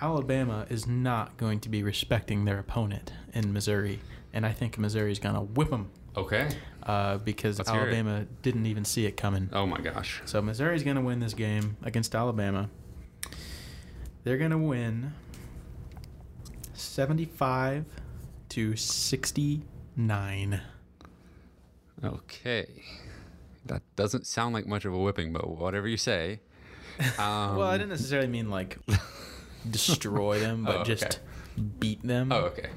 Alabama 0.00 0.66
is 0.68 0.86
not 0.86 1.36
going 1.36 1.60
to 1.60 1.68
be 1.68 1.82
respecting 1.82 2.44
their 2.44 2.58
opponent 2.58 3.12
in 3.32 3.52
Missouri, 3.52 4.00
and 4.32 4.44
I 4.44 4.52
think 4.52 4.78
Missouri 4.78 5.12
is 5.12 5.18
going 5.18 5.34
to 5.34 5.40
whip 5.40 5.70
them 5.70 5.90
okay. 6.16 6.48
uh, 6.82 7.18
because 7.18 7.58
Let's. 7.58 7.70
Alabama 7.70 8.26
didn't 8.42 8.66
even 8.66 8.84
see 8.84 9.06
it 9.06 9.16
coming. 9.16 9.48
Oh 9.52 9.66
my 9.66 9.80
gosh, 9.80 10.22
So 10.24 10.42
Missouri's 10.42 10.82
going 10.82 10.96
to 10.96 11.02
win 11.02 11.20
this 11.20 11.34
game 11.34 11.76
against 11.82 12.14
Alabama. 12.14 12.70
They're 14.24 14.38
going 14.38 14.52
to 14.52 14.58
win 14.58 15.12
75 16.72 17.84
to 18.50 18.76
69. 18.76 20.60
okay. 22.02 22.66
That 23.66 23.82
doesn't 23.96 24.26
sound 24.26 24.54
like 24.54 24.66
much 24.66 24.84
of 24.84 24.92
a 24.92 24.98
whipping, 24.98 25.32
but 25.32 25.48
whatever 25.48 25.88
you 25.88 25.96
say. 25.96 26.40
Um, 27.18 27.56
well, 27.56 27.62
I 27.62 27.76
didn't 27.76 27.90
necessarily 27.90 28.28
mean 28.28 28.50
like 28.50 28.78
destroy 29.70 30.38
them, 30.40 30.64
but 30.64 30.76
Oh, 30.76 30.80
okay. 30.80 30.94
just 30.94 31.20
beat 31.78 32.02
them. 32.02 32.32
Oh, 32.32 32.40
okay. 32.46 32.68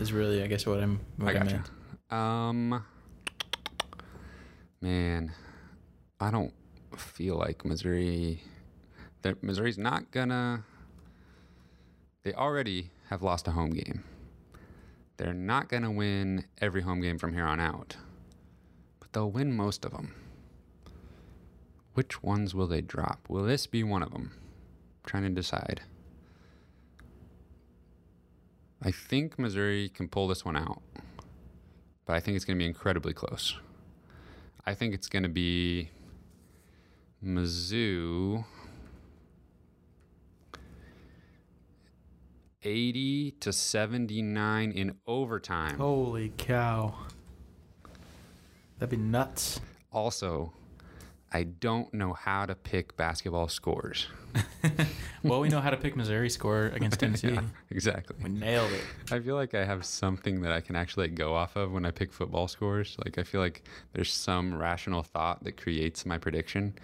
Is 0.00 0.12
really, 0.12 0.42
I 0.42 0.46
guess, 0.46 0.66
what 0.66 0.80
I'm. 0.80 1.00
What 1.16 1.28
I 1.28 1.30
I, 1.30 1.42
gotcha. 1.42 1.54
meant. 1.56 2.12
Um, 2.12 2.84
man, 4.80 5.32
I 6.20 6.30
don't 6.30 6.52
feel 6.96 7.36
like 7.36 7.64
Missouri. 7.64 8.42
That 9.22 9.42
Missouri's 9.42 9.78
not 9.78 10.10
gonna. 10.10 10.64
They 12.22 12.32
already 12.32 12.90
have 13.10 13.22
lost 13.22 13.48
a 13.48 13.52
home 13.52 13.70
game. 13.70 14.04
They're 15.16 15.34
not 15.34 15.68
gonna 15.68 15.90
win 15.90 16.44
every 16.60 16.82
home 16.82 17.00
game 17.00 17.18
from 17.18 17.34
here 17.34 17.44
on 17.46 17.58
out, 17.58 17.96
but 19.00 19.12
they'll 19.12 19.30
win 19.30 19.52
most 19.52 19.84
of 19.84 19.92
them. 19.92 20.14
Which 21.94 22.22
ones 22.22 22.54
will 22.54 22.68
they 22.68 22.80
drop? 22.80 23.26
Will 23.28 23.42
this 23.42 23.66
be 23.66 23.82
one 23.82 24.04
of 24.04 24.12
them? 24.12 24.30
I'm 24.36 25.08
trying 25.10 25.22
to 25.24 25.30
decide. 25.30 25.80
I 28.82 28.90
think 28.90 29.38
Missouri 29.38 29.88
can 29.88 30.08
pull 30.08 30.28
this 30.28 30.44
one 30.44 30.56
out, 30.56 30.82
but 32.06 32.14
I 32.14 32.20
think 32.20 32.36
it's 32.36 32.44
going 32.44 32.56
to 32.56 32.62
be 32.62 32.66
incredibly 32.66 33.12
close. 33.12 33.56
I 34.64 34.74
think 34.74 34.94
it's 34.94 35.08
going 35.08 35.24
to 35.24 35.28
be 35.28 35.90
Mizzou 37.24 38.44
80 42.62 43.30
to 43.40 43.52
79 43.52 44.70
in 44.72 44.96
overtime. 45.06 45.78
Holy 45.78 46.32
cow! 46.36 46.94
That'd 48.78 48.90
be 48.90 48.96
nuts. 48.96 49.60
Also, 49.90 50.52
I 51.32 51.42
don't 51.42 51.92
know 51.92 52.14
how 52.14 52.46
to 52.46 52.54
pick 52.54 52.96
basketball 52.96 53.48
scores. 53.48 54.06
well, 55.22 55.40
we 55.40 55.48
know 55.48 55.60
how 55.60 55.70
to 55.70 55.76
pick 55.76 55.94
Missouri 55.94 56.30
score 56.30 56.66
against 56.66 57.00
Tennessee. 57.00 57.32
Yeah, 57.32 57.42
exactly. 57.70 58.16
We 58.22 58.30
nailed 58.30 58.72
it. 58.72 58.82
I 59.10 59.20
feel 59.20 59.34
like 59.34 59.54
I 59.54 59.64
have 59.64 59.84
something 59.84 60.40
that 60.42 60.52
I 60.52 60.60
can 60.60 60.76
actually 60.76 61.08
go 61.08 61.34
off 61.34 61.56
of 61.56 61.72
when 61.72 61.84
I 61.84 61.90
pick 61.90 62.12
football 62.12 62.48
scores. 62.48 62.96
Like 63.04 63.18
I 63.18 63.24
feel 63.24 63.40
like 63.40 63.62
there's 63.92 64.12
some 64.12 64.56
rational 64.56 65.02
thought 65.02 65.44
that 65.44 65.56
creates 65.60 66.06
my 66.06 66.18
prediction. 66.18 66.74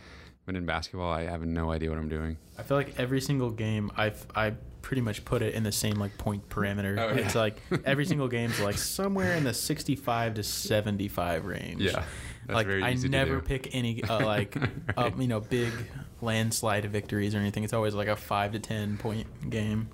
But 0.46 0.56
in 0.56 0.66
basketball, 0.66 1.10
I 1.10 1.22
have 1.22 1.42
no 1.42 1.70
idea 1.70 1.88
what 1.88 1.98
I'm 1.98 2.08
doing. 2.08 2.36
I 2.58 2.62
feel 2.62 2.76
like 2.76 2.98
every 2.98 3.20
single 3.20 3.50
game, 3.50 3.90
I've 3.96 4.26
I 4.34 4.54
pretty 4.82 5.00
much 5.00 5.24
put 5.24 5.40
it 5.40 5.54
in 5.54 5.62
the 5.62 5.72
same 5.72 5.96
like 5.96 6.16
point 6.18 6.46
parameter. 6.50 6.98
Oh, 7.00 7.14
yeah. 7.14 7.24
It's 7.24 7.34
like 7.34 7.60
every 7.86 8.04
single 8.04 8.28
game's 8.36 8.60
like 8.60 8.76
somewhere 8.76 9.34
in 9.34 9.44
the 9.44 9.54
65 9.54 10.34
to 10.34 10.42
75 10.42 11.46
range. 11.46 11.80
Yeah, 11.80 12.04
like 12.48 12.68
I 12.68 12.92
never 12.92 13.40
pick 13.40 13.74
any 13.74 14.04
uh, 14.08 14.24
like 14.24 14.56
uh, 14.96 15.10
you 15.18 15.28
know 15.28 15.40
big 15.40 15.72
landslide 16.20 16.84
victories 16.90 17.34
or 17.34 17.38
anything. 17.38 17.64
It's 17.64 17.72
always 17.72 17.94
like 17.94 18.08
a 18.08 18.16
five 18.16 18.52
to 18.52 18.58
ten 18.58 18.98
point 18.98 19.50
game. 19.50 19.88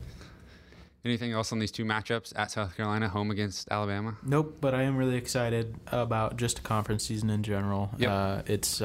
Anything 1.03 1.33
else 1.33 1.51
on 1.51 1.59
these 1.59 1.71
two 1.71 1.87
matchups 1.87 2.35
at 2.37 2.51
South 2.51 2.77
Carolina, 2.77 3.09
home 3.09 3.31
against 3.31 3.71
Alabama? 3.71 4.19
Nope, 4.23 4.59
but 4.61 4.75
I 4.75 4.83
am 4.83 4.99
really 4.99 5.17
excited 5.17 5.75
about 5.87 6.37
just 6.37 6.63
conference 6.63 7.05
season 7.05 7.31
in 7.31 7.43
general. 7.43 7.91
Yep. 7.97 8.11
Uh, 8.11 8.43
it's 8.45 8.83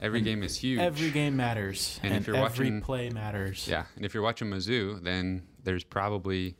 Every 0.00 0.20
game 0.20 0.42
is 0.42 0.56
huge. 0.58 0.78
every 0.80 1.10
game 1.10 1.36
matters, 1.36 1.98
And 2.02 2.12
and, 2.12 2.20
if 2.20 2.26
you're 2.26 2.36
every 2.36 2.66
watching- 2.66 2.80
play 2.82 3.08
matters. 3.10 3.66
Yeah, 3.66 3.84
and 3.96 4.04
if 4.04 4.12
you're 4.14 4.22
watching 4.22 4.48
Mizzou, 4.50 5.02
then 5.02 5.42
there's 5.64 5.84
probably 5.84 6.54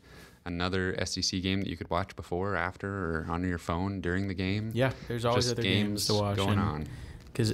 another 0.46 0.94
SEC 1.04 1.42
game 1.42 1.60
that 1.60 1.68
you 1.68 1.76
could 1.76 1.90
watch 1.90 2.16
before, 2.16 2.52
or 2.54 2.56
after, 2.56 2.88
or 2.88 3.26
on 3.28 3.42
your 3.44 3.58
phone 3.58 4.00
during 4.00 4.28
the 4.28 4.34
game. 4.34 4.70
Yeah, 4.74 4.92
there's 5.08 5.24
always 5.24 5.44
Just 5.46 5.54
other 5.58 5.62
games, 5.62 6.06
to 6.06 6.14
watch 6.14 6.36
going 6.36 6.50
and- 6.52 6.60
on. 6.60 6.86
because 7.26 7.52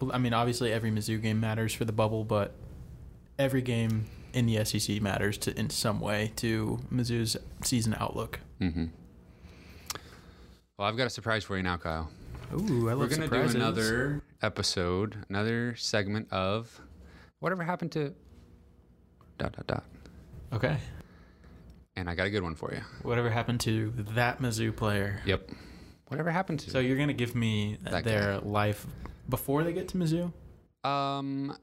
well, 0.00 0.12
I 0.12 0.18
mean, 0.18 0.32
obviously 0.32 0.72
every 0.72 0.90
Mizzou 0.92 1.20
game 1.20 1.40
matters 1.40 1.74
for 1.74 1.84
the 1.84 1.92
bubble, 1.92 2.22
but 2.24 2.54
every 3.38 3.62
game 3.62 4.04
in 4.32 4.46
the 4.46 4.64
SEC 4.64 5.00
matters 5.02 5.36
to 5.38 5.58
in 5.58 5.70
some 5.70 6.00
way 6.00 6.32
to 6.36 6.78
Mizzou's 6.92 7.36
season 7.64 7.96
outlook. 7.98 8.38
Mm-hmm. 8.60 8.84
Well, 10.78 10.86
I've 10.88 10.96
got 10.96 11.06
a 11.06 11.10
surprise 11.10 11.42
for 11.44 11.56
you 11.56 11.62
now, 11.64 11.76
Kyle. 11.76 12.08
Ooh, 12.52 12.88
I 12.88 12.94
We're 12.94 13.08
gonna 13.08 13.24
surprises. 13.24 13.54
do 13.54 13.60
another 13.60 14.22
episode, 14.42 15.16
another 15.28 15.74
segment 15.76 16.32
of 16.32 16.80
whatever 17.40 17.62
happened 17.62 17.92
to 17.92 18.14
dot 19.36 19.52
dot 19.52 19.66
dot. 19.66 19.84
Okay. 20.52 20.78
And 21.96 22.08
I 22.08 22.14
got 22.14 22.26
a 22.26 22.30
good 22.30 22.42
one 22.42 22.54
for 22.54 22.72
you. 22.72 22.80
Whatever 23.02 23.28
happened 23.28 23.60
to 23.60 23.92
that 24.14 24.40
Mizzou 24.40 24.74
player? 24.74 25.20
Yep. 25.26 25.50
Whatever 26.06 26.30
happened 26.30 26.60
to? 26.60 26.70
So 26.70 26.78
you're 26.78 26.96
gonna 26.96 27.12
give 27.12 27.34
me 27.34 27.76
That 27.82 28.04
their 28.04 28.38
life 28.38 28.86
before 29.28 29.62
they 29.64 29.72
get 29.72 29.88
to 29.88 29.98
Mizzou? 29.98 30.32
um, 30.88 31.54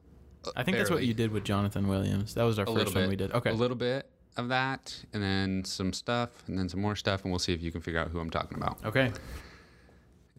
I 0.55 0.61
think 0.63 0.77
that's 0.77 0.91
what 0.91 1.03
you 1.03 1.15
did 1.15 1.31
with 1.31 1.43
Jonathan 1.43 1.87
Williams. 1.87 2.35
That 2.35 2.43
was 2.43 2.59
our 2.59 2.65
a 2.65 2.71
first 2.71 2.93
bit. 2.93 2.99
one 3.01 3.09
we 3.09 3.15
did. 3.15 3.31
Okay. 3.31 3.49
A 3.49 3.53
little 3.53 3.77
bit 3.77 4.07
of 4.37 4.49
that, 4.49 4.95
and 5.13 5.23
then 5.23 5.63
some 5.65 5.91
stuff, 5.93 6.29
and 6.47 6.59
then 6.59 6.69
some 6.69 6.79
more 6.81 6.95
stuff, 6.95 7.23
and 7.23 7.31
we'll 7.31 7.39
see 7.39 7.53
if 7.53 7.63
you 7.63 7.71
can 7.71 7.81
figure 7.81 7.99
out 7.99 8.09
who 8.09 8.19
I'm 8.19 8.29
talking 8.29 8.55
about. 8.57 8.77
Okay. 8.85 9.11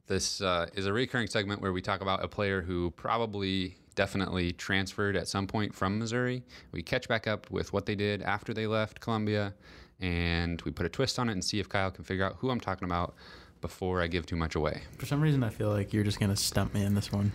This 0.06 0.40
uh, 0.40 0.66
is 0.74 0.86
a 0.86 0.92
recurring 0.92 1.26
segment 1.26 1.60
where 1.60 1.72
we 1.72 1.82
talk 1.82 2.00
about 2.00 2.22
a 2.24 2.28
player 2.28 2.62
who 2.62 2.90
probably 2.92 3.76
definitely 3.96 4.52
transferred 4.52 5.16
at 5.16 5.26
some 5.26 5.46
point 5.46 5.74
from 5.74 5.98
Missouri. 5.98 6.42
We 6.72 6.82
catch 6.82 7.08
back 7.08 7.26
up 7.26 7.50
with 7.50 7.72
what 7.72 7.86
they 7.86 7.94
did 7.94 8.22
after 8.22 8.54
they 8.54 8.66
left 8.66 9.00
Columbia, 9.00 9.54
and 10.00 10.60
we 10.62 10.70
put 10.70 10.86
a 10.86 10.88
twist 10.88 11.18
on 11.18 11.28
it 11.28 11.32
and 11.32 11.44
see 11.44 11.58
if 11.58 11.68
Kyle 11.68 11.90
can 11.90 12.04
figure 12.04 12.24
out 12.24 12.36
who 12.38 12.50
I'm 12.50 12.60
talking 12.60 12.84
about 12.84 13.14
before 13.60 14.00
I 14.02 14.06
give 14.06 14.26
too 14.26 14.36
much 14.36 14.54
away. 14.54 14.82
For 14.98 15.06
some 15.06 15.20
reason, 15.20 15.42
I 15.42 15.48
feel 15.48 15.70
like 15.70 15.92
you're 15.92 16.04
just 16.04 16.20
gonna 16.20 16.36
stump 16.36 16.74
me 16.74 16.84
in 16.84 16.94
this 16.94 17.10
one. 17.10 17.32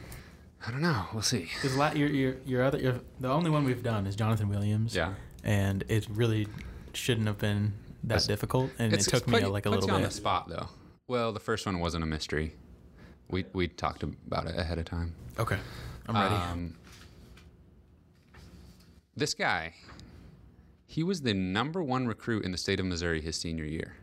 I 0.65 0.69
don't 0.72 0.81
know. 0.81 1.06
We'll 1.11 1.23
see. 1.23 1.49
Because 1.56 1.76
la- 1.76 1.91
your, 1.93 2.07
your, 2.10 2.35
your 2.45 2.64
other, 2.64 2.77
your, 2.77 3.02
the 3.19 3.30
only 3.30 3.49
one 3.49 3.64
we've 3.65 3.81
done 3.81 4.06
is 4.06 4.15
Jonathan 4.15 4.48
Williams. 4.48 4.95
Yeah. 4.95 5.15
And 5.43 5.84
it 5.89 6.07
really 6.11 6.48
shouldn't 6.93 7.26
have 7.26 7.39
been 7.39 7.73
that 8.03 8.14
It's- 8.18 8.27
difficult. 8.27 8.69
And 8.77 8.93
it 8.93 8.99
took 9.02 9.27
me 9.27 9.43
like 9.43 9.65
a 9.65 9.69
little 9.72 9.88
you 9.88 9.93
on 9.95 10.02
bit. 10.02 10.10
the 10.10 10.15
spot 10.15 10.48
though. 10.48 10.69
Well, 11.11 11.33
the 11.33 11.41
first 11.41 11.65
one 11.65 11.81
wasn't 11.81 12.05
a 12.05 12.07
mystery. 12.07 12.53
We 13.29 13.43
we 13.51 13.67
talked 13.67 14.01
about 14.01 14.47
it 14.47 14.57
ahead 14.57 14.77
of 14.77 14.85
time. 14.85 15.13
Okay. 15.38 15.57
I'm 16.07 16.15
ready. 16.15 16.35
Um, 16.35 16.77
this 19.17 19.33
guy, 19.33 19.73
he 20.88 21.03
was 21.03 21.19
the 21.19 21.33
number 21.33 21.83
one 21.83 22.07
recruit 22.07 22.45
in 22.45 22.53
the 22.53 22.57
state 22.57 22.79
of 22.79 22.85
Missouri 22.85 23.19
his 23.19 23.35
senior 23.35 23.65
year. 23.65 23.97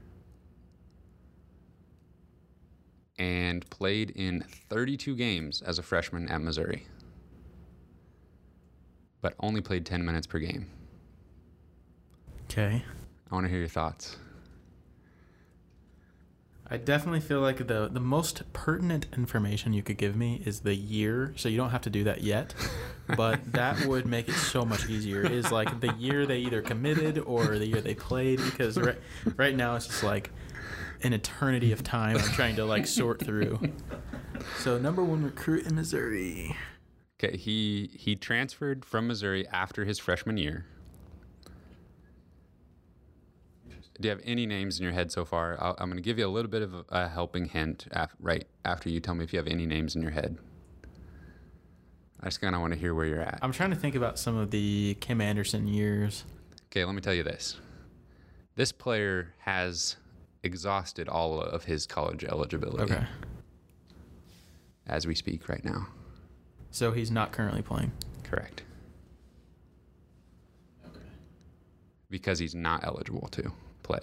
And 3.18 3.68
played 3.70 4.10
in 4.10 4.44
32 4.68 5.16
games 5.16 5.62
as 5.62 5.78
a 5.78 5.82
freshman 5.82 6.28
at 6.28 6.42
Missouri. 6.42 6.84
But 9.22 9.32
only 9.40 9.62
played 9.62 9.86
10 9.86 10.04
minutes 10.04 10.26
per 10.26 10.40
game. 10.40 10.66
Okay. 12.50 12.84
I 13.30 13.34
want 13.34 13.46
to 13.46 13.50
hear 13.50 13.60
your 13.60 13.68
thoughts. 13.68 14.18
I 16.70 16.76
definitely 16.76 17.20
feel 17.20 17.40
like 17.40 17.66
the 17.66 17.88
the 17.90 18.00
most 18.00 18.42
pertinent 18.52 19.06
information 19.16 19.72
you 19.72 19.82
could 19.82 19.96
give 19.96 20.14
me 20.14 20.42
is 20.44 20.60
the 20.60 20.74
year, 20.74 21.32
so 21.36 21.48
you 21.48 21.56
don't 21.56 21.70
have 21.70 21.80
to 21.82 21.90
do 21.90 22.04
that 22.04 22.22
yet. 22.22 22.54
But 23.16 23.52
that 23.52 23.86
would 23.86 24.04
make 24.04 24.28
it 24.28 24.34
so 24.34 24.64
much 24.64 24.88
easier. 24.88 25.22
Is 25.22 25.50
like 25.50 25.80
the 25.80 25.92
year 25.94 26.26
they 26.26 26.38
either 26.40 26.60
committed 26.60 27.18
or 27.18 27.58
the 27.58 27.66
year 27.66 27.80
they 27.80 27.94
played 27.94 28.38
because 28.44 28.76
right 28.76 28.98
right 29.36 29.56
now 29.56 29.76
it's 29.76 29.86
just 29.86 30.02
like 30.02 30.30
an 31.02 31.12
eternity 31.12 31.72
of 31.72 31.82
time 31.82 32.16
I'm 32.16 32.32
trying 32.32 32.56
to 32.56 32.64
like 32.64 32.86
sort 32.86 33.24
through. 33.24 33.60
So 34.58 34.78
number 34.78 35.02
one 35.02 35.24
recruit 35.24 35.66
in 35.66 35.74
Missouri. 35.74 36.54
Okay, 37.18 37.36
he 37.36 37.90
he 37.94 38.14
transferred 38.14 38.84
from 38.84 39.06
Missouri 39.06 39.48
after 39.48 39.84
his 39.84 39.98
freshman 39.98 40.36
year. 40.36 40.66
Do 44.00 44.06
you 44.08 44.10
have 44.10 44.20
any 44.24 44.46
names 44.46 44.78
in 44.78 44.84
your 44.84 44.92
head 44.92 45.10
so 45.10 45.24
far? 45.24 45.56
I'll, 45.60 45.74
I'm 45.78 45.88
going 45.88 45.96
to 45.96 46.02
give 46.02 46.18
you 46.18 46.26
a 46.26 46.30
little 46.30 46.50
bit 46.50 46.62
of 46.62 46.84
a 46.90 47.08
helping 47.08 47.46
hint 47.46 47.86
af- 47.90 48.14
right 48.20 48.46
after 48.64 48.88
you 48.88 49.00
tell 49.00 49.14
me 49.14 49.24
if 49.24 49.32
you 49.32 49.38
have 49.38 49.48
any 49.48 49.66
names 49.66 49.96
in 49.96 50.02
your 50.02 50.12
head. 50.12 50.38
I 52.20 52.26
just 52.26 52.40
kind 52.40 52.54
of 52.54 52.60
want 52.60 52.72
to 52.74 52.78
hear 52.78 52.94
where 52.94 53.06
you're 53.06 53.20
at. 53.20 53.38
I'm 53.42 53.52
trying 53.52 53.70
to 53.70 53.76
think 53.76 53.94
about 53.96 54.18
some 54.18 54.36
of 54.36 54.50
the 54.50 54.96
Kim 55.00 55.20
Anderson 55.20 55.66
years. 55.66 56.24
Okay, 56.66 56.84
let 56.84 56.94
me 56.94 57.00
tell 57.00 57.14
you 57.14 57.22
this. 57.24 57.58
This 58.54 58.70
player 58.72 59.34
has 59.38 59.96
exhausted 60.44 61.08
all 61.08 61.40
of 61.40 61.64
his 61.64 61.86
college 61.86 62.24
eligibility 62.24 62.92
Okay. 62.92 63.04
as 64.86 65.06
we 65.06 65.14
speak 65.14 65.48
right 65.48 65.64
now. 65.64 65.86
So 66.70 66.92
he's 66.92 67.10
not 67.10 67.32
currently 67.32 67.62
playing. 67.62 67.92
Correct. 68.24 68.62
Okay. 70.86 71.04
Because 72.10 72.38
he's 72.38 72.54
not 72.54 72.84
eligible 72.84 73.28
to 73.32 73.52
play. 73.88 74.00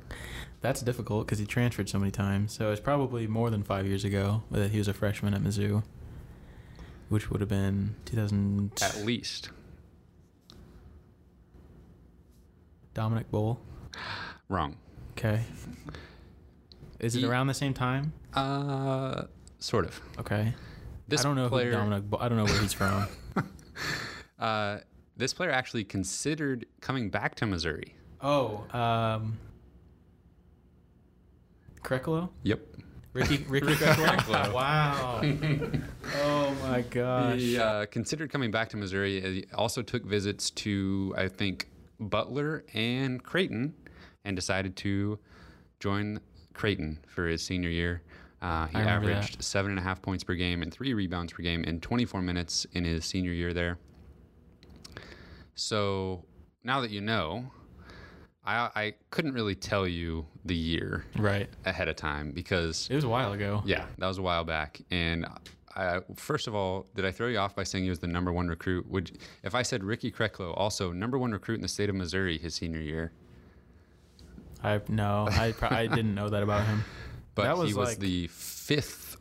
that's 0.62 0.82
difficult 0.82 1.26
because 1.26 1.40
he 1.40 1.46
transferred 1.46 1.90
so 1.90 2.00
many 2.00 2.12
times. 2.12 2.54
So 2.54 2.72
it's 2.72 2.80
probably 2.80 3.28
more 3.28 3.50
than 3.50 3.64
five 3.64 3.86
years 3.86 4.06
ago 4.06 4.44
that 4.52 4.72
he 4.72 4.78
was 4.78 4.88
a 4.88 4.94
freshman 4.94 5.34
at 5.34 5.42
Mizzou, 5.42 5.84
which 7.10 7.30
would 7.30 7.42
have 7.42 7.50
been 7.50 7.96
2000. 8.06 8.72
At 8.82 9.04
least. 9.04 9.50
Dominique 12.94 13.30
Bull. 13.30 13.60
Wrong. 14.48 14.78
Okay. 15.12 15.42
Is 17.00 17.16
it 17.16 17.20
He- 17.20 17.26
around 17.26 17.48
the 17.48 17.54
same 17.54 17.74
time? 17.74 18.14
Uh, 18.34 19.24
sort 19.60 19.86
of. 19.86 20.00
Okay. 20.20 20.54
This 21.08 21.22
I 21.22 21.24
don't 21.24 21.36
know 21.36 21.48
player, 21.50 21.72
who 21.72 21.78
Dominic. 21.78 22.04
I 22.20 22.28
don't 22.28 22.38
know 22.38 22.46
where 22.46 22.62
he's 22.62 22.74
from. 22.74 23.08
Uh, 24.40 24.78
this 25.16 25.34
player 25.34 25.50
actually 25.50 25.84
considered 25.84 26.68
coming 26.80 27.10
back 27.10 27.34
to 27.34 27.46
Missouri. 27.48 27.96
oh, 28.22 28.64
um, 28.72 29.40
Kreklow. 31.84 32.30
Yep. 32.44 32.60
Ricky 33.14 33.38
Ricky 33.50 33.74
Kreklow. 33.74 34.54
wow. 34.54 35.22
oh 36.18 36.56
my 36.62 36.82
gosh. 36.82 37.40
He 37.40 37.58
uh, 37.58 37.86
considered 37.88 38.32
coming 38.32 38.52
back 38.52 38.70
to 38.70 38.78
Missouri. 38.78 39.20
He 39.22 39.46
also 39.56 39.82
took 39.82 40.04
visits 40.06 40.52
to, 40.52 41.16
I 41.18 41.28
think, 41.30 41.68
Butler 42.00 42.64
and 42.76 43.24
Creighton, 43.24 43.74
and 44.24 44.36
decided 44.36 44.76
to 44.78 45.18
join 45.80 46.20
Creighton 46.58 47.00
for 47.08 47.28
his 47.28 47.42
senior 47.44 47.70
year. 47.70 48.02
Uh, 48.42 48.68
he 48.68 48.78
remember 48.78 49.08
that. 49.08 49.14
averaged 49.16 49.44
seven 49.44 49.72
and 49.72 49.80
a 49.80 49.84
half 49.84 50.02
points 50.02 50.24
per 50.24 50.34
game 50.36 50.62
and 50.62 50.74
three 50.74 50.94
rebounds 50.94 51.32
per 51.34 51.42
game 51.44 51.64
in 51.64 51.80
24 51.80 52.22
minutes 52.22 52.66
in 52.74 52.84
his 52.84 53.06
senior 53.06 53.32
year 53.32 53.54
there. 53.54 53.78
So 55.56 56.24
now 56.64 56.82
that 56.82 56.92
you 56.92 57.02
know, 57.02 57.46
I, 58.46 58.70
I 58.76 58.94
couldn't 59.10 59.34
really 59.34 59.56
tell 59.56 59.88
you 59.88 60.26
the 60.46 60.56
year 60.56 61.06
Right. 61.18 61.50
ahead 61.66 61.88
of 61.88 61.96
time 61.96 62.32
because 62.32 62.88
It 62.92 62.96
was 62.96 63.04
a 63.04 63.10
while 63.10 63.34
ago. 63.34 63.62
yeah, 63.66 63.86
that 63.98 64.08
was 64.08 64.18
a 64.20 64.22
while 64.22 64.44
back. 64.44 64.82
And 64.92 65.26
I, 65.76 66.02
first 66.16 66.48
of 66.48 66.56
all, 66.56 66.88
did 66.96 67.06
I 67.06 67.12
throw 67.12 67.28
you 67.28 67.38
off 67.40 67.56
by 67.56 67.64
saying 67.64 67.84
he 67.84 67.90
was 67.90 68.00
the 68.00 68.08
number 68.08 68.32
one 68.32 68.48
recruit? 68.48 68.88
Would 68.90 69.18
if 69.44 69.54
I 69.56 69.64
said 69.64 69.84
Ricky 69.84 70.12
Kreklow, 70.12 70.54
also 70.56 70.92
number 70.92 71.18
one 71.18 71.32
recruit 71.32 71.56
in 71.56 71.62
the 71.62 71.68
state 71.68 71.90
of 71.90 71.96
Missouri 71.96 72.38
his 72.38 72.56
senior 72.56 72.80
year, 72.82 73.12
I 74.68 74.82
no, 74.90 75.28
I 75.32 75.52
pro- 75.54 75.70
I 75.70 75.88
didn't 75.88 76.14
know 76.16 76.30
that 76.30 76.44
about 76.44 76.66
him. 76.66 76.84
but 77.36 77.44
That 77.44 77.58
was 77.58 77.70
he 77.70 77.74
was 77.76 77.90
like- 77.90 78.00
the 78.00 78.28
fifth 78.28 79.18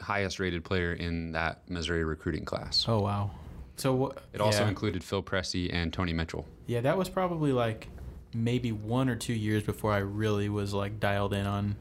highest 0.00 0.40
rated 0.40 0.64
player 0.64 0.92
in 0.92 1.32
that 1.32 1.68
Missouri 1.70 2.04
recruiting 2.04 2.44
class. 2.44 2.84
Oh 2.88 3.00
wow. 3.00 3.30
So 3.76 3.94
what? 3.94 4.22
It 4.32 4.40
also 4.40 4.62
yeah. 4.62 4.68
included 4.68 5.02
Phil 5.04 5.22
Pressey 5.22 5.72
and 5.72 5.92
Tony 5.92 6.12
Mitchell. 6.12 6.46
Yeah, 6.66 6.80
that 6.82 6.98
was 6.98 7.08
probably 7.08 7.52
like 7.52 7.88
maybe 8.34 8.72
one 8.72 9.08
or 9.08 9.16
two 9.16 9.32
years 9.32 9.62
before 9.62 9.92
I 9.92 9.98
really 9.98 10.48
was 10.48 10.72
like 10.74 11.00
dialed 11.00 11.32
in 11.34 11.46
on 11.46 11.76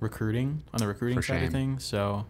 recruiting 0.00 0.62
on 0.72 0.78
the 0.78 0.86
recruiting 0.86 1.18
For 1.18 1.22
side 1.22 1.38
shame. 1.38 1.44
of 1.46 1.52
things. 1.52 1.84
So 1.84 2.26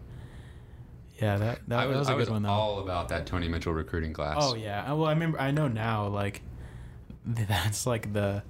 yeah, 1.21 1.37
that 1.37 1.59
that, 1.67 1.79
I 1.79 1.85
was, 1.85 1.93
that 1.95 1.99
was 1.99 2.07
a 2.07 2.11
I 2.11 2.13
good 2.13 2.19
was 2.21 2.29
one 2.31 2.43
though. 2.43 2.49
all 2.49 2.79
about 2.79 3.09
that 3.09 3.25
Tony 3.27 3.47
Mitchell 3.47 3.73
recruiting 3.73 4.13
class. 4.13 4.37
Oh 4.39 4.55
yeah. 4.55 4.91
Well, 4.93 5.05
I 5.05 5.11
remember. 5.11 5.39
I 5.39 5.51
know 5.51 5.67
now. 5.67 6.07
Like, 6.07 6.41
that's 7.25 7.85
like 7.85 8.13
the 8.13 8.43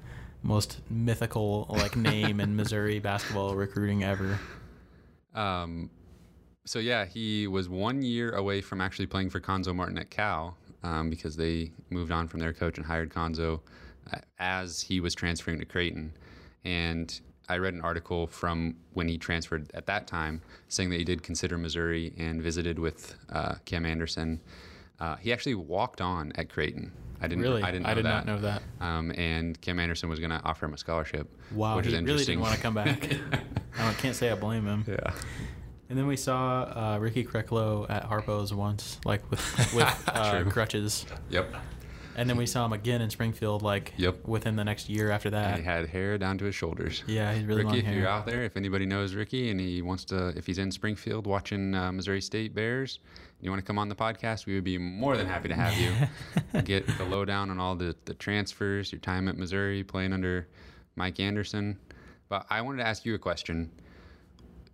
most 0.44 0.82
mythical 0.90 1.66
like 1.70 1.96
name 2.12 2.40
in 2.40 2.56
Missouri 2.56 3.00
basketball 3.00 3.56
recruiting 3.56 4.04
ever. 4.04 4.40
Um, 5.34 5.90
so 6.66 6.80
yeah, 6.80 7.06
he 7.06 7.48
was 7.48 7.68
one 7.68 8.02
year 8.02 8.32
away 8.32 8.62
from 8.62 8.80
actually 8.80 9.08
playing 9.08 9.30
for 9.30 9.40
Cuonzo 9.40 9.76
Martin 9.76 9.98
at 9.98 10.10
Cal 10.10 10.58
um, 10.84 11.10
because 11.10 11.36
they 11.36 11.72
moved 11.90 12.12
on 12.12 12.28
from 12.28 12.40
their 12.40 12.54
coach 12.54 12.78
and 12.78 12.86
hired 12.86 13.10
Cuonzo 13.10 13.62
uh, 14.12 14.18
as 14.40 14.82
he 14.82 15.00
was 15.00 15.16
transferring 15.16 15.60
to 15.60 15.66
Creighton. 15.66 16.14
And 16.64 17.20
I 17.50 17.58
read 17.58 17.74
an 17.74 17.82
article 17.82 18.28
from 18.28 18.78
when 18.94 19.08
he 19.08 19.18
transferred 19.18 19.70
at 19.74 19.86
that 19.88 20.08
time 20.08 20.42
saying 20.70 20.90
that 20.92 20.98
he 20.98 21.04
did 21.04 21.24
consider 21.24 21.58
Missouri 21.58 22.14
and 22.18 22.42
visited 22.42 22.80
with 22.80 23.16
uh, 23.30 23.56
Kim 23.66 23.86
Anderson. 23.86 24.40
Uh, 25.04 25.16
he 25.18 25.34
actually 25.34 25.56
walked 25.56 26.00
on 26.02 26.32
at 26.36 26.50
Creighton. 26.50 26.92
I 27.22 27.28
didn't. 27.28 27.44
Really, 27.44 27.62
I 27.64 27.72
didn't 27.72 27.84
know 27.84 27.90
I 27.90 27.94
did 27.94 28.06
that. 28.06 28.26
not 28.26 28.26
know 28.26 28.40
that. 28.42 28.62
Um, 28.82 29.12
and 29.18 29.60
Kim 29.62 29.80
Anderson 29.80 30.10
was 30.10 30.20
going 30.20 30.30
to 30.32 30.42
offer 30.44 30.66
him 30.66 30.74
a 30.74 30.78
scholarship. 30.78 31.30
Wow, 31.54 31.76
which 31.78 31.86
he 31.86 31.94
is 31.94 32.00
really 32.02 32.12
interesting. 32.12 32.40
didn't 32.40 32.42
want 32.44 32.56
to 32.56 32.62
come 32.62 32.74
back. 32.74 33.10
I 33.80 33.94
can't 33.94 34.16
say 34.16 34.30
I 34.32 34.36
blame 34.36 34.66
him. 34.66 34.86
yeah. 34.88 35.12
And 35.90 35.98
then 35.98 36.08
we 36.08 36.16
saw 36.18 36.64
uh, 36.64 36.98
Ricky 37.00 37.24
Kreklow 37.24 37.90
at 37.90 38.04
Harpo's 38.06 38.54
once, 38.54 39.00
like 39.06 39.30
with 39.30 39.40
with 39.76 40.04
uh, 40.08 40.44
crutches. 40.50 41.06
Yep. 41.30 41.54
and 42.16 42.30
then 42.30 42.36
we 42.38 42.46
saw 42.46 42.66
him 42.66 42.74
again 42.74 43.02
in 43.02 43.10
Springfield, 43.10 43.62
like 43.62 43.94
Yep. 43.98 44.28
within 44.28 44.56
the 44.56 44.64
next 44.64 44.90
year 44.90 45.12
after 45.12 45.28
And 45.30 45.36
that. 45.36 45.58
he 45.60 45.64
had 45.64 45.88
hair 45.90 46.18
down 46.18 46.38
to 46.40 46.46
his 46.46 46.56
shoulders. 46.56 47.04
Yeah, 47.08 47.34
he's 47.34 47.46
really 47.46 47.64
Ricky, 47.66 47.80
if 47.80 47.86
hair. 47.86 47.96
you're 48.00 48.08
out 48.08 48.26
there, 48.26 48.44
if 48.44 48.56
anybody 48.58 48.86
knows 48.86 49.14
Ricky 49.16 49.50
and 49.52 49.60
he 49.60 49.82
wants 49.82 50.04
to, 50.06 50.30
if 50.38 50.46
he's 50.46 50.58
in 50.58 50.72
Springfield 50.72 51.26
watching 51.28 51.74
uh, 51.76 51.92
Missouri 51.92 52.22
State 52.22 52.54
Bears, 52.56 53.00
and 53.33 53.33
you 53.44 53.52
want 53.52 53.60
to 53.60 53.66
come 53.66 53.78
on 53.78 53.90
the 53.90 53.96
podcast, 53.96 54.46
we 54.46 54.56
would 54.56 54.64
be 54.64 54.78
more 54.78 55.18
than 55.18 55.28
happy 55.28 55.50
to 55.50 55.56
have 55.56 55.78
you. 55.78 56.62
Get 56.62 56.88
the 56.98 57.04
lowdown 57.04 57.50
on 57.50 57.60
all 57.60 57.76
the, 57.76 57.94
the 58.06 58.14
transfers, 58.14 58.92
your 58.92 59.00
time 59.00 59.28
at 59.28 59.38
Missouri, 59.38 59.84
playing 59.84 60.14
under 60.14 60.48
Mike 60.96 61.20
Anderson. 61.20 61.78
But 62.30 62.46
I 62.50 62.62
wanted 62.62 62.78
to 62.78 62.88
ask 62.88 63.06
you 63.06 63.16
a 63.16 63.20
question. 63.20 63.70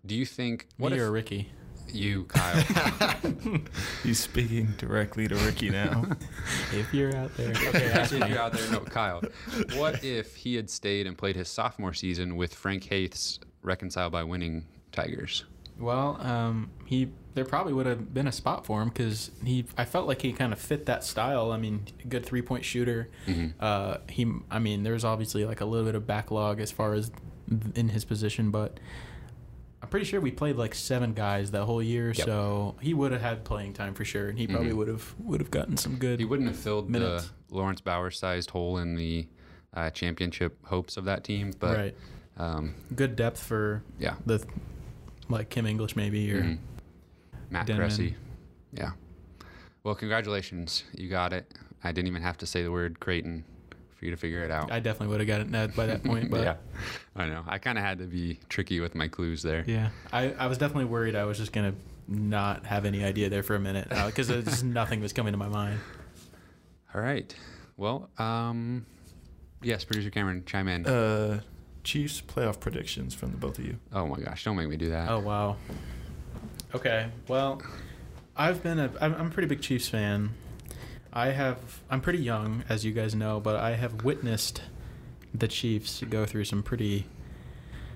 Do 0.05 0.15
you 0.15 0.25
think 0.25 0.67
what 0.77 0.91
Me 0.91 0.99
if 0.99 1.09
Ricky? 1.09 1.49
you, 1.91 2.25
Kyle? 2.25 2.63
He's 4.03 4.19
speaking 4.19 4.73
directly 4.77 5.27
to 5.27 5.35
Ricky 5.35 5.71
now. 5.71 6.05
if 6.71 6.93
you're 6.93 7.15
out 7.15 7.35
there. 7.37 7.49
Okay, 7.49 7.69
Okay, 7.69 8.01
if 8.01 8.11
you're 8.11 8.39
out 8.39 8.53
there, 8.53 8.71
no, 8.71 8.81
Kyle. 8.81 9.21
What 9.75 10.03
if 10.03 10.35
he 10.35 10.55
had 10.55 10.69
stayed 10.69 11.07
and 11.07 11.17
played 11.17 11.35
his 11.35 11.49
sophomore 11.49 11.93
season 11.93 12.35
with 12.35 12.53
Frank 12.53 12.83
Haith's 12.83 13.39
reconciled 13.63 14.11
by 14.11 14.23
winning 14.23 14.67
Tigers? 14.91 15.45
Well, 15.79 16.17
um, 16.21 16.69
he 16.85 17.09
there 17.35 17.45
probably 17.45 17.73
would 17.73 17.85
have 17.85 18.13
been 18.13 18.27
a 18.27 18.31
spot 18.31 18.65
for 18.65 18.81
him 18.81 18.89
because 18.89 19.31
he. 19.43 19.65
I 19.77 19.85
felt 19.85 20.07
like 20.07 20.21
he 20.21 20.33
kind 20.33 20.51
of 20.53 20.59
fit 20.59 20.85
that 20.87 21.03
style. 21.03 21.51
I 21.51 21.57
mean, 21.57 21.85
good 22.07 22.25
three 22.25 22.41
point 22.41 22.65
shooter. 22.65 23.09
Mhm. 23.27 23.53
Uh, 23.59 23.97
he. 24.09 24.31
I 24.49 24.59
mean, 24.59 24.83
there 24.83 24.93
was 24.93 25.05
obviously 25.05 25.45
like 25.45 25.61
a 25.61 25.65
little 25.65 25.85
bit 25.85 25.95
of 25.95 26.05
backlog 26.07 26.59
as 26.59 26.71
far 26.71 26.93
as 26.93 27.11
in 27.75 27.89
his 27.89 28.05
position, 28.05 28.51
but 28.51 28.79
I'm 29.81 29.87
pretty 29.89 30.05
sure 30.05 30.19
we 30.19 30.31
played 30.31 30.55
like 30.57 30.75
seven 30.75 31.13
guys 31.13 31.51
that 31.51 31.63
whole 31.65 31.81
year, 31.81 32.09
Yep. 32.11 32.25
so 32.25 32.75
he 32.81 32.93
would 32.93 33.11
have 33.11 33.21
had 33.21 33.43
playing 33.45 33.73
time 33.73 33.93
for 33.93 34.03
sure, 34.05 34.27
and 34.29 34.37
he 34.37 34.45
probably 34.45 34.71
Mhm. 34.71 34.75
would 34.77 34.87
have 34.89 35.15
would 35.19 35.39
have 35.39 35.49
gotten 35.51 35.77
some 35.77 35.95
good. 35.97 36.19
He 36.19 36.25
wouldn't 36.25 36.49
have 36.49 36.57
filled 36.57 36.89
Minutes. 36.89 37.31
the 37.49 37.55
Laurence 37.55 37.81
Bowers 37.81 38.19
sized 38.19 38.49
hole 38.51 38.77
in 38.77 38.95
the 38.95 39.27
uh, 39.73 39.89
championship 39.91 40.57
hopes 40.65 40.97
of 40.97 41.05
that 41.05 41.23
team, 41.23 41.53
but 41.59 41.77
right. 41.77 41.95
um, 42.37 42.73
Good 42.95 43.15
depth 43.15 43.41
for 43.41 43.83
yeah. 43.99 44.15
the 44.25 44.43
like 45.29 45.49
Kim 45.49 45.65
English 45.67 45.95
maybe 45.95 46.31
or 46.33 46.41
Mhm. 46.43 46.57
Matt 47.49 47.67
Denmon. 47.67 47.89
Pressey. 47.89 48.15
Yeah. 48.73 48.91
Well, 49.83 49.95
congratulations. 49.95 50.83
You 50.93 51.09
got 51.09 51.33
it. 51.33 51.51
I 51.83 51.91
didn't 51.91 52.07
even 52.07 52.21
have 52.21 52.37
to 52.39 52.45
say 52.45 52.63
the 52.63 52.71
word 52.71 52.99
Creighton 52.99 53.43
for 53.95 54.05
you 54.05 54.11
to 54.11 54.17
figure 54.17 54.43
it 54.43 54.51
out. 54.51 54.71
I 54.71 54.79
definitely 54.79 55.07
would 55.07 55.19
have 55.19 55.27
gotten 55.27 55.53
it 55.53 55.75
by 55.75 55.85
that 55.87 56.03
point, 56.03 56.29
but 56.29 56.41
yeah. 56.43 56.55
I 57.15 57.27
know. 57.27 57.43
I 57.47 57.57
kind 57.57 57.77
of 57.77 57.83
had 57.83 57.99
to 57.99 58.05
be 58.05 58.39
tricky 58.47 58.79
with 58.79 58.95
my 58.95 59.07
clues 59.07 59.41
there. 59.41 59.63
Yeah, 59.67 59.89
I, 60.11 60.31
I 60.33 60.47
was 60.47 60.57
definitely 60.57 60.85
worried 60.85 61.15
I 61.15 61.25
was 61.25 61.37
just 61.37 61.51
gonna 61.51 61.73
not 62.07 62.65
have 62.65 62.85
any 62.85 63.03
idea 63.03 63.29
there 63.29 63.43
for 63.43 63.55
a 63.55 63.59
minute 63.59 63.87
because 63.89 64.27
just 64.27 64.63
nothing 64.63 65.01
was 65.01 65.13
coming 65.13 65.33
to 65.33 65.37
my 65.37 65.49
mind. 65.49 65.79
All 66.93 67.01
right. 67.01 67.33
Well, 67.77 68.09
um, 68.17 68.85
yes, 69.61 69.83
producer 69.83 70.09
Cameron, 70.09 70.43
chime 70.45 70.67
in. 70.67 70.85
Uh, 70.85 71.41
Chiefs 71.83 72.21
playoff 72.21 72.59
predictions 72.59 73.13
from 73.15 73.31
the 73.31 73.37
both 73.37 73.57
of 73.57 73.65
you. 73.65 73.77
oh 73.93 74.05
my 74.05 74.19
gosh, 74.19 74.43
don't 74.43 74.55
make 74.55 74.67
me 74.67 74.77
do 74.77 74.89
that. 74.89 75.09
Oh 75.09 75.19
wow. 75.19 75.55
Okay, 76.73 77.07
well, 77.27 77.61
I've 78.35 78.61
been 78.61 78.77
a 78.77 78.91
I'm, 79.01 79.15
I'm 79.15 79.27
a 79.27 79.29
pretty 79.31 79.47
big 79.47 79.61
Chiefs 79.61 79.89
fan. 79.89 80.31
I 81.11 81.29
have 81.29 81.81
I'm 81.89 81.99
pretty 81.99 82.19
young, 82.19 82.63
as 82.69 82.85
you 82.85 82.91
guys 82.91 83.15
know, 83.15 83.39
but 83.39 83.55
I 83.55 83.71
have 83.75 84.03
witnessed 84.03 84.61
the 85.33 85.47
Chiefs 85.47 86.03
go 86.09 86.27
through 86.27 86.43
some 86.43 86.61
pretty 86.61 87.07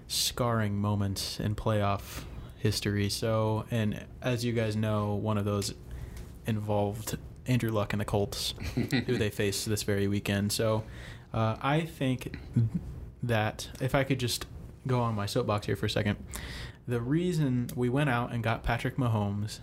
scarring 0.08 0.76
moments 0.76 1.40
in 1.40 1.54
playoff 1.54 2.24
history. 2.58 3.10
So, 3.10 3.66
and 3.70 4.06
as 4.24 4.44
you 4.44 4.54
guys 4.54 4.76
know, 4.76 5.14
one 5.16 5.38
of 5.38 5.46
those 5.46 5.76
involved 6.48 7.18
Andrew 7.46 7.72
Luck 7.72 7.94
and 7.94 8.02
the 8.02 8.06
Colts, 8.06 8.56
who 8.76 9.18
they 9.18 9.30
face 9.30 9.66
this 9.66 9.84
very 9.84 10.08
weekend. 10.08 10.52
So, 10.52 10.84
uh, 11.32 11.58
I 11.62 11.82
think 11.82 12.38
that 13.22 13.70
if 13.80 13.94
I 13.94 14.04
could 14.04 14.20
just 14.20 14.48
go 14.88 15.00
on 15.00 15.14
my 15.14 15.28
soapbox 15.28 15.68
here 15.68 15.76
for 15.76 15.86
a 15.86 15.90
second, 15.90 16.18
the 16.88 17.02
reason 17.02 17.70
we 17.76 17.90
went 17.90 18.10
out 18.10 18.32
and 18.32 18.44
got 18.44 18.64
Patrick 18.64 18.98
Mahomes 18.98 19.60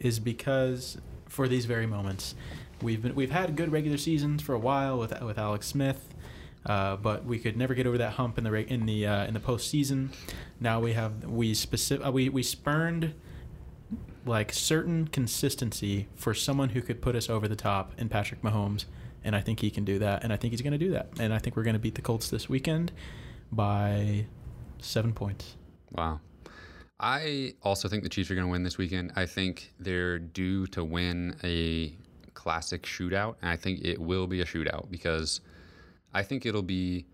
is 0.00 0.18
because 0.18 0.98
for 1.28 1.48
these 1.48 1.66
very 1.66 1.86
moments, 1.86 2.34
we've 2.82 3.02
been 3.02 3.14
we've 3.14 3.30
had 3.30 3.56
good 3.56 3.70
regular 3.70 3.98
seasons 3.98 4.42
for 4.42 4.54
a 4.54 4.58
while 4.58 4.98
with 4.98 5.18
with 5.22 5.38
Alex 5.38 5.66
Smith. 5.66 6.14
Uh, 6.66 6.96
but 6.96 7.24
we 7.24 7.38
could 7.38 7.56
never 7.56 7.72
get 7.72 7.86
over 7.86 7.96
that 7.96 8.14
hump 8.14 8.36
in 8.36 8.44
the 8.44 8.52
in 8.54 8.86
the 8.86 9.06
uh, 9.06 9.26
in 9.26 9.34
the 9.34 9.40
postseason. 9.40 10.08
Now 10.60 10.80
we 10.80 10.92
have 10.92 11.24
we 11.24 11.54
specific 11.54 12.06
uh, 12.06 12.12
we 12.12 12.28
we 12.28 12.42
spurned 12.42 13.14
like 14.26 14.52
certain 14.52 15.08
consistency 15.08 16.08
for 16.14 16.34
someone 16.34 16.70
who 16.70 16.82
could 16.82 17.00
put 17.00 17.16
us 17.16 17.30
over 17.30 17.48
the 17.48 17.56
top 17.56 17.92
in 17.96 18.08
Patrick 18.08 18.42
Mahomes, 18.42 18.84
and 19.24 19.34
I 19.34 19.40
think 19.40 19.60
he 19.60 19.70
can 19.70 19.84
do 19.84 19.98
that, 20.00 20.22
and 20.22 20.32
I 20.32 20.36
think 20.36 20.52
he's 20.52 20.60
going 20.60 20.72
to 20.72 20.78
do 20.78 20.90
that, 20.90 21.08
and 21.18 21.32
I 21.32 21.38
think 21.38 21.56
we're 21.56 21.62
going 21.62 21.74
to 21.74 21.80
beat 21.80 21.94
the 21.94 22.02
Colts 22.02 22.28
this 22.28 22.48
weekend 22.48 22.92
by 23.50 24.26
seven 24.80 25.14
points. 25.14 25.56
Wow. 25.92 26.20
I 27.00 27.54
also 27.62 27.88
think 27.88 28.02
the 28.02 28.08
Chiefs 28.08 28.30
are 28.30 28.34
going 28.34 28.46
to 28.46 28.50
win 28.50 28.64
this 28.64 28.78
weekend. 28.78 29.12
I 29.14 29.26
think 29.26 29.72
they're 29.78 30.18
due 30.18 30.66
to 30.68 30.82
win 30.84 31.36
a 31.44 31.92
classic 32.34 32.82
shootout, 32.82 33.36
and 33.40 33.50
I 33.50 33.56
think 33.56 33.84
it 33.84 34.00
will 34.00 34.26
be 34.26 34.40
a 34.40 34.44
shootout 34.44 34.90
because 34.90 35.40
I 36.12 36.22
think 36.22 36.44
it'll 36.44 36.62
be 36.62 37.06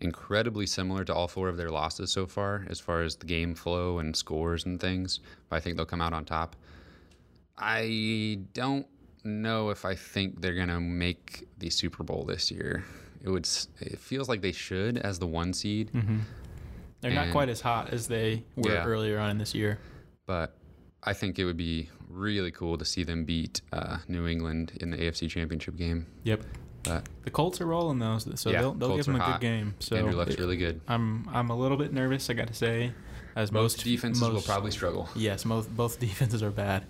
incredibly 0.00 0.66
similar 0.66 1.04
to 1.04 1.14
all 1.14 1.28
four 1.28 1.48
of 1.48 1.56
their 1.56 1.70
losses 1.70 2.12
so 2.12 2.26
far, 2.26 2.66
as 2.68 2.78
far 2.78 3.02
as 3.02 3.16
the 3.16 3.26
game 3.26 3.54
flow 3.54 3.98
and 3.98 4.14
scores 4.14 4.64
and 4.64 4.80
things. 4.80 5.20
But 5.48 5.56
I 5.56 5.60
think 5.60 5.76
they'll 5.76 5.86
come 5.86 6.00
out 6.00 6.12
on 6.12 6.24
top. 6.24 6.56
I 7.58 8.40
don't 8.54 8.86
know 9.24 9.70
if 9.70 9.84
I 9.84 9.94
think 9.94 10.40
they're 10.40 10.54
going 10.54 10.68
to 10.68 10.80
make 10.80 11.48
the 11.58 11.68
Super 11.68 12.02
Bowl 12.02 12.24
this 12.24 12.50
year. 12.50 12.84
It 13.22 13.28
would. 13.28 13.46
It 13.80 13.98
feels 13.98 14.28
like 14.28 14.40
they 14.40 14.52
should 14.52 14.98
as 14.98 15.18
the 15.18 15.26
one 15.26 15.52
seed. 15.52 15.90
Mm-hmm. 15.92 16.20
They're 17.00 17.12
not 17.12 17.30
quite 17.32 17.48
as 17.48 17.60
hot 17.60 17.90
as 17.90 18.06
they 18.08 18.44
were 18.56 18.72
Yeah. 18.72 18.84
earlier 18.84 19.18
on 19.18 19.30
in 19.30 19.38
this 19.38 19.54
year. 19.54 19.78
but 20.26 20.56
I 21.02 21.12
think 21.14 21.38
it 21.38 21.44
would 21.46 21.56
be 21.56 21.88
really 22.08 22.50
cool 22.50 22.76
to 22.76 22.84
see 22.84 23.04
them 23.04 23.24
beat 23.24 23.62
uh, 23.72 23.98
New 24.06 24.26
England 24.26 24.72
in 24.80 24.90
the 24.90 24.98
AFC 24.98 25.28
Championship 25.30 25.76
game. 25.76 26.06
Yep. 26.24 26.44
But 26.82 27.08
The 27.24 27.30
Colts 27.30 27.60
are 27.60 27.66
rolling 27.66 27.98
those, 27.98 28.28
so 28.40 28.50
Yeah, 28.50 28.60
they'll, 28.60 28.74
they'll 28.74 28.96
give 28.96 29.06
them 29.06 29.16
a 29.16 29.18
good 29.18 29.24
hot. 29.24 29.40
game. 29.40 29.74
So 29.80 29.96
Andrew 29.96 30.14
Luck's 30.14 30.38
really 30.38 30.56
good. 30.56 30.80
I'm 30.88 31.28
I'm 31.32 31.50
a 31.50 31.56
little 31.56 31.76
bit 31.78 31.92
nervous. 31.92 32.28
I 32.30 32.34
got 32.34 32.48
to 32.48 32.54
say, 32.54 32.92
as 33.36 33.50
Most, 33.52 33.78
most, 33.78 33.84
defenses 33.84 34.22
will 34.28 34.40
probably 34.42 34.70
struggle. 34.70 35.08
Yes, 35.14 35.44
most 35.44 35.74
both 35.74 35.98
defenses 36.08 36.42
are 36.42 36.50
bad. 36.50 36.84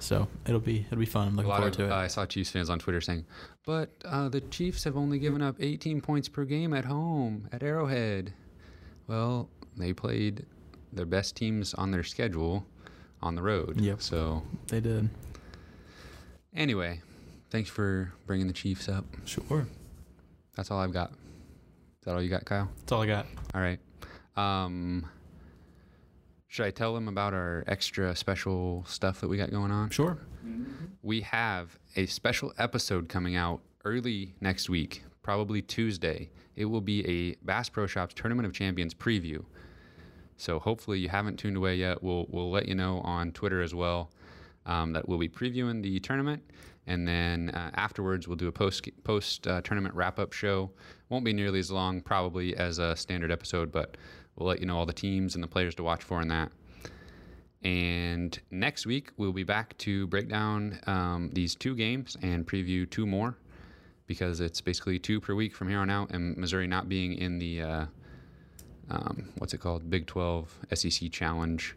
So 0.00 0.28
it'll 0.46 0.60
be 0.60 0.84
it'll 0.90 0.98
be 0.98 1.06
fun. 1.06 1.28
I'm 1.28 1.36
looking 1.36 1.50
forward 1.52 1.68
of, 1.68 1.76
to 1.76 1.84
uh, 1.84 2.00
it. 2.00 2.04
I 2.04 2.06
saw 2.08 2.26
Chiefs 2.26 2.50
fans 2.50 2.68
on 2.68 2.78
Twitter 2.78 3.00
saying, 3.00 3.24
"But 3.64 3.90
uh, 4.04 4.28
the 4.28 4.40
Chiefs 4.42 4.84
have 4.84 4.96
only 4.96 5.18
given 5.18 5.40
up 5.40 5.56
18 5.60 6.00
points 6.00 6.28
per 6.28 6.44
game 6.44 6.72
at 6.74 6.84
home 6.84 7.48
at 7.52 7.62
Arrowhead." 7.62 8.32
Well, 9.06 9.48
they 9.76 9.92
played 9.92 10.46
their 10.92 11.06
best 11.06 11.36
teams 11.36 11.74
on 11.74 11.90
their 11.90 12.02
schedule 12.04 12.64
on 13.22 13.34
the 13.34 13.42
road. 13.42 13.80
Yep. 13.80 14.00
So 14.02 14.42
they 14.68 14.80
did. 14.80 15.08
anyway, 16.54 17.00
thanks 17.50 17.68
for 17.70 18.12
bringing 18.26 18.46
the 18.46 18.52
Chiefs 18.52 18.88
up. 18.88 19.04
Sure. 19.24 19.66
That's 20.56 20.70
all 20.70 20.78
I've 20.78 20.92
got. 20.92 21.10
Is 21.10 22.04
that 22.04 22.14
all 22.14 22.22
you 22.22 22.28
got, 22.30 22.44
Kyle? 22.44 22.68
That's 22.80 22.92
all 22.92 23.02
I 23.02 23.06
got. 23.06 23.26
All 23.54 23.60
right. 23.60 23.78
Um, 24.36 25.06
should 26.48 26.66
I 26.66 26.70
tell 26.70 26.94
them 26.94 27.08
about 27.08 27.34
our 27.34 27.64
extra 27.66 28.14
special 28.14 28.84
stuff 28.86 29.20
that 29.20 29.28
we 29.28 29.36
got 29.36 29.50
going 29.50 29.70
on? 29.72 29.90
Sure. 29.90 30.18
We 31.02 31.22
have 31.22 31.78
a 31.96 32.06
special 32.06 32.52
episode 32.58 33.08
coming 33.08 33.34
out 33.36 33.60
early 33.84 34.34
next 34.40 34.68
week, 34.68 35.02
probably 35.24 35.60
Tuesday. 35.62 36.30
It 36.54 36.66
will 36.66 36.80
be 36.80 37.04
a 37.08 37.34
Bass 37.44 37.68
Pro 37.68 37.88
Shops 37.88 38.14
Tournament 38.14 38.46
of 38.46 38.52
Champions 38.52 38.94
preview. 38.94 39.44
So 40.36 40.60
hopefully 40.60 41.00
you 41.00 41.08
haven't 41.08 41.38
tuned 41.38 41.56
away 41.56 41.74
yet. 41.76 42.00
We'll 42.02 42.26
we'll 42.28 42.50
let 42.50 42.68
you 42.68 42.76
know 42.76 43.00
on 43.00 43.32
Twitter 43.32 43.60
as 43.62 43.74
well 43.74 44.10
um, 44.66 44.92
that 44.92 45.08
we'll 45.08 45.18
be 45.18 45.28
previewing 45.28 45.82
the 45.82 45.98
tournament, 46.00 46.42
and 46.86 47.06
then 47.08 47.50
uh, 47.50 47.70
afterwards 47.74 48.28
we'll 48.28 48.36
do 48.36 48.48
a 48.48 48.52
post 48.52 48.88
post 49.02 49.48
uh, 49.48 49.60
tournament 49.62 49.94
wrap 49.94 50.18
up 50.20 50.32
show. 50.32 50.70
Won't 51.08 51.24
be 51.24 51.32
nearly 51.32 51.58
as 51.58 51.70
long 51.70 52.00
probably 52.00 52.56
as 52.56 52.78
a 52.78 52.94
standard 52.94 53.32
episode, 53.32 53.72
but 53.72 53.96
we'll 54.36 54.48
let 54.48 54.60
you 54.60 54.66
know 54.66 54.76
all 54.76 54.86
the 54.86 54.92
teams 54.92 55.34
and 55.34 55.42
the 55.42 55.48
players 55.48 55.74
to 55.76 55.82
watch 55.82 56.02
for 56.02 56.20
in 56.20 56.28
that. 56.28 56.52
And 57.62 58.38
next 58.50 58.84
week, 58.84 59.10
we'll 59.16 59.32
be 59.32 59.44
back 59.44 59.78
to 59.78 60.06
break 60.08 60.28
down 60.28 60.80
um, 60.86 61.30
these 61.32 61.54
two 61.54 61.74
games 61.74 62.14
and 62.20 62.46
preview 62.46 62.88
two 62.90 63.06
more 63.06 63.38
because 64.06 64.40
it's 64.40 64.60
basically 64.60 64.98
two 64.98 65.20
per 65.20 65.34
week 65.34 65.54
from 65.54 65.68
here 65.68 65.78
on 65.78 65.90
out. 65.90 66.10
And 66.10 66.36
Missouri 66.36 66.66
not 66.66 66.88
being 66.88 67.14
in 67.14 67.38
the, 67.38 67.62
uh, 67.62 67.86
um, 68.90 69.28
what's 69.38 69.54
it 69.54 69.58
called, 69.58 69.88
Big 69.88 70.06
12 70.06 70.58
SEC 70.74 71.10
Challenge 71.10 71.74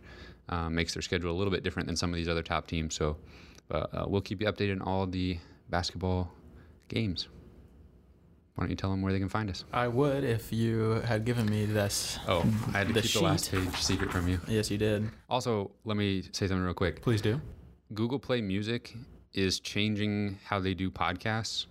uh, 0.49 0.69
makes 0.69 0.93
their 0.93 1.01
schedule 1.01 1.31
a 1.31 1.37
little 1.37 1.51
bit 1.51 1.63
different 1.63 1.87
than 1.87 1.95
some 1.95 2.09
of 2.09 2.15
these 2.15 2.27
other 2.27 2.43
top 2.43 2.67
teams. 2.67 2.95
So 2.95 3.17
uh, 3.71 3.85
uh, 3.93 4.05
we'll 4.07 4.21
keep 4.21 4.41
you 4.41 4.47
updated 4.47 4.73
on 4.73 4.81
all 4.81 5.05
the 5.07 5.37
basketball 5.69 6.31
games. 6.87 7.27
Why 8.55 8.63
don't 8.63 8.71
you 8.71 8.75
tell 8.75 8.89
them 8.89 9.03
where 9.03 9.13
they 9.13 9.19
can 9.19 9.29
find 9.29 9.51
us? 9.51 9.65
I 9.71 9.87
would 9.87 10.23
if 10.23 10.51
you 10.51 11.01
had 11.05 11.25
given 11.25 11.45
me 11.45 11.65
this. 11.65 12.17
Oh, 12.27 12.43
I 12.73 12.79
had 12.79 12.87
to 12.87 12.93
The 12.93 13.01
keep 13.03 13.11
the 13.11 13.21
last 13.21 13.51
page 13.51 13.75
secret 13.75 14.11
from 14.11 14.27
you. 14.27 14.39
Yes, 14.47 14.71
you 14.71 14.79
did. 14.79 15.07
Also, 15.29 15.69
let 15.85 15.95
me 15.95 16.23
say 16.31 16.47
something 16.47 16.63
real 16.63 16.73
quick. 16.73 17.03
Please 17.03 17.21
do. 17.21 17.39
Google 17.93 18.17
Play 18.17 18.41
Music 18.41 18.95
is 19.33 19.59
changing 19.59 20.39
how 20.43 20.59
they 20.59 20.73
do 20.73 20.89
podcasts. 20.89 21.67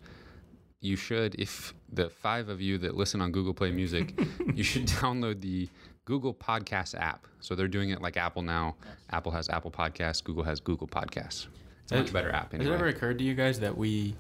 You 0.80 0.96
should, 0.96 1.34
if 1.36 1.74
the 1.92 2.08
five 2.10 2.48
of 2.48 2.60
you 2.60 2.78
that 2.78 2.94
listen 2.96 3.20
on 3.20 3.32
Google 3.32 3.54
Play 3.54 3.70
Music, 3.70 4.18
you 4.54 4.62
should 4.62 4.86
download 4.86 5.40
the 5.40 5.68
Google 6.04 6.34
Podcast 6.34 6.94
app. 7.00 7.26
So 7.40 7.54
they're 7.54 7.68
doing 7.68 7.90
it 7.90 8.00
like 8.02 8.16
Apple 8.16 8.42
now. 8.42 8.76
Apple 9.10 9.32
has 9.32 9.48
Apple 9.48 9.70
Podcasts, 9.70 10.22
Google 10.22 10.44
has 10.44 10.60
Google 10.60 10.86
Podcasts. 10.86 11.46
It's 11.82 11.92
a 11.92 11.96
much 11.96 12.12
better 12.12 12.30
app 12.32 12.52
Has 12.52 12.60
anyway. 12.60 12.72
it 12.74 12.78
ever 12.78 12.86
occurred 12.88 13.18
to 13.18 13.24
you 13.24 13.34
guys 13.34 13.60
that 13.60 13.76
we 13.76 14.16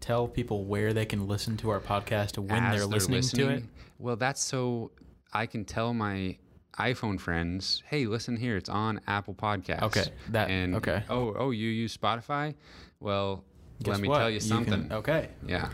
tell 0.00 0.26
people 0.26 0.64
where 0.64 0.92
they 0.92 1.06
can 1.06 1.26
listen 1.28 1.56
to 1.58 1.70
our 1.70 1.78
podcast 1.80 2.38
when 2.38 2.62
As 2.62 2.76
they're, 2.76 2.86
listening, 2.86 3.22
to 3.22 3.48
it? 3.50 3.64
Well, 3.98 4.16
that's 4.16 4.42
so 4.42 4.90
I 5.32 5.46
can 5.46 5.64
tell 5.64 5.94
my 5.94 6.36
iPhone 6.78 7.20
friends, 7.20 7.84
"Hey, 7.86 8.06
listen 8.06 8.36
here, 8.36 8.56
it's 8.56 8.68
on 8.68 9.00
Apple 9.06 9.34
Podcasts." 9.34 9.82
Okay, 9.84 10.04
that- 10.30 10.50
and 10.50 10.74
okay. 10.74 11.04
Oh, 11.08 11.32
oh, 11.38 11.50
you 11.52 11.68
use 11.68 11.96
Spotify? 11.96 12.54
Well, 12.98 13.44
Guess 13.82 13.92
let 13.94 14.00
me 14.00 14.08
what? 14.08 14.18
tell 14.18 14.30
you 14.30 14.38
can- 14.38 14.48
something. 14.48 14.92
okay. 14.92 15.28
Yeah. 15.46 15.68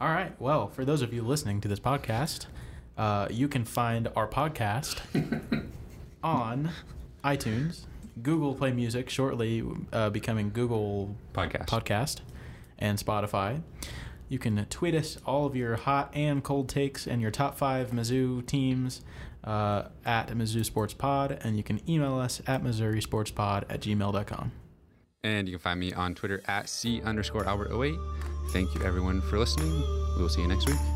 All 0.00 0.08
right. 0.08 0.38
Well, 0.40 0.68
for 0.68 0.84
those 0.84 1.02
of 1.02 1.12
you 1.14 1.22
listening 1.22 1.60
to 1.62 1.68
this 1.68 1.80
podcast, 1.80 2.46
uh, 2.98 3.28
you 3.30 3.48
can 3.48 3.64
find 3.64 4.08
our 4.14 4.28
podcast 4.28 5.00
on 6.22 6.70
iTunes, 7.24 7.86
Google 8.22 8.54
Play 8.54 8.72
Music, 8.72 9.08
shortly 9.10 9.62
uh, 9.92 10.10
becoming 10.10 10.50
Google 10.50 11.16
Podcast. 11.32 11.66
Podcast, 11.66 12.20
and 12.78 12.98
Spotify. 12.98 13.62
You 14.28 14.38
can 14.38 14.66
tweet 14.70 14.94
us 14.94 15.18
all 15.24 15.46
of 15.46 15.54
your 15.56 15.76
hot 15.76 16.10
and 16.14 16.42
cold 16.42 16.68
takes 16.68 17.06
and 17.06 17.22
your 17.22 17.30
top 17.30 17.56
five 17.56 17.90
Mizzou 17.90 18.44
teams 18.44 19.02
uh, 19.44 19.84
at 20.04 20.28
Mizzou 20.30 20.64
Sports 20.64 20.94
Pod, 20.94 21.38
and 21.42 21.56
you 21.56 21.62
can 21.62 21.80
email 21.88 22.18
us 22.18 22.42
at 22.46 22.62
Missouri 22.62 23.00
Sports 23.00 23.30
Pod 23.30 23.64
at 23.70 23.80
gmail.com. 23.80 24.52
And 25.26 25.48
you 25.48 25.54
can 25.54 25.60
find 25.60 25.80
me 25.80 25.92
on 25.92 26.14
Twitter 26.14 26.40
at 26.46 26.68
C 26.68 27.02
underscore 27.02 27.44
Albert 27.46 27.76
08. 27.76 27.98
Thank 28.50 28.72
you 28.76 28.82
everyone 28.82 29.20
for 29.22 29.40
listening. 29.40 29.72
We 30.14 30.22
will 30.22 30.28
see 30.28 30.40
you 30.40 30.46
next 30.46 30.68
week. 30.68 30.95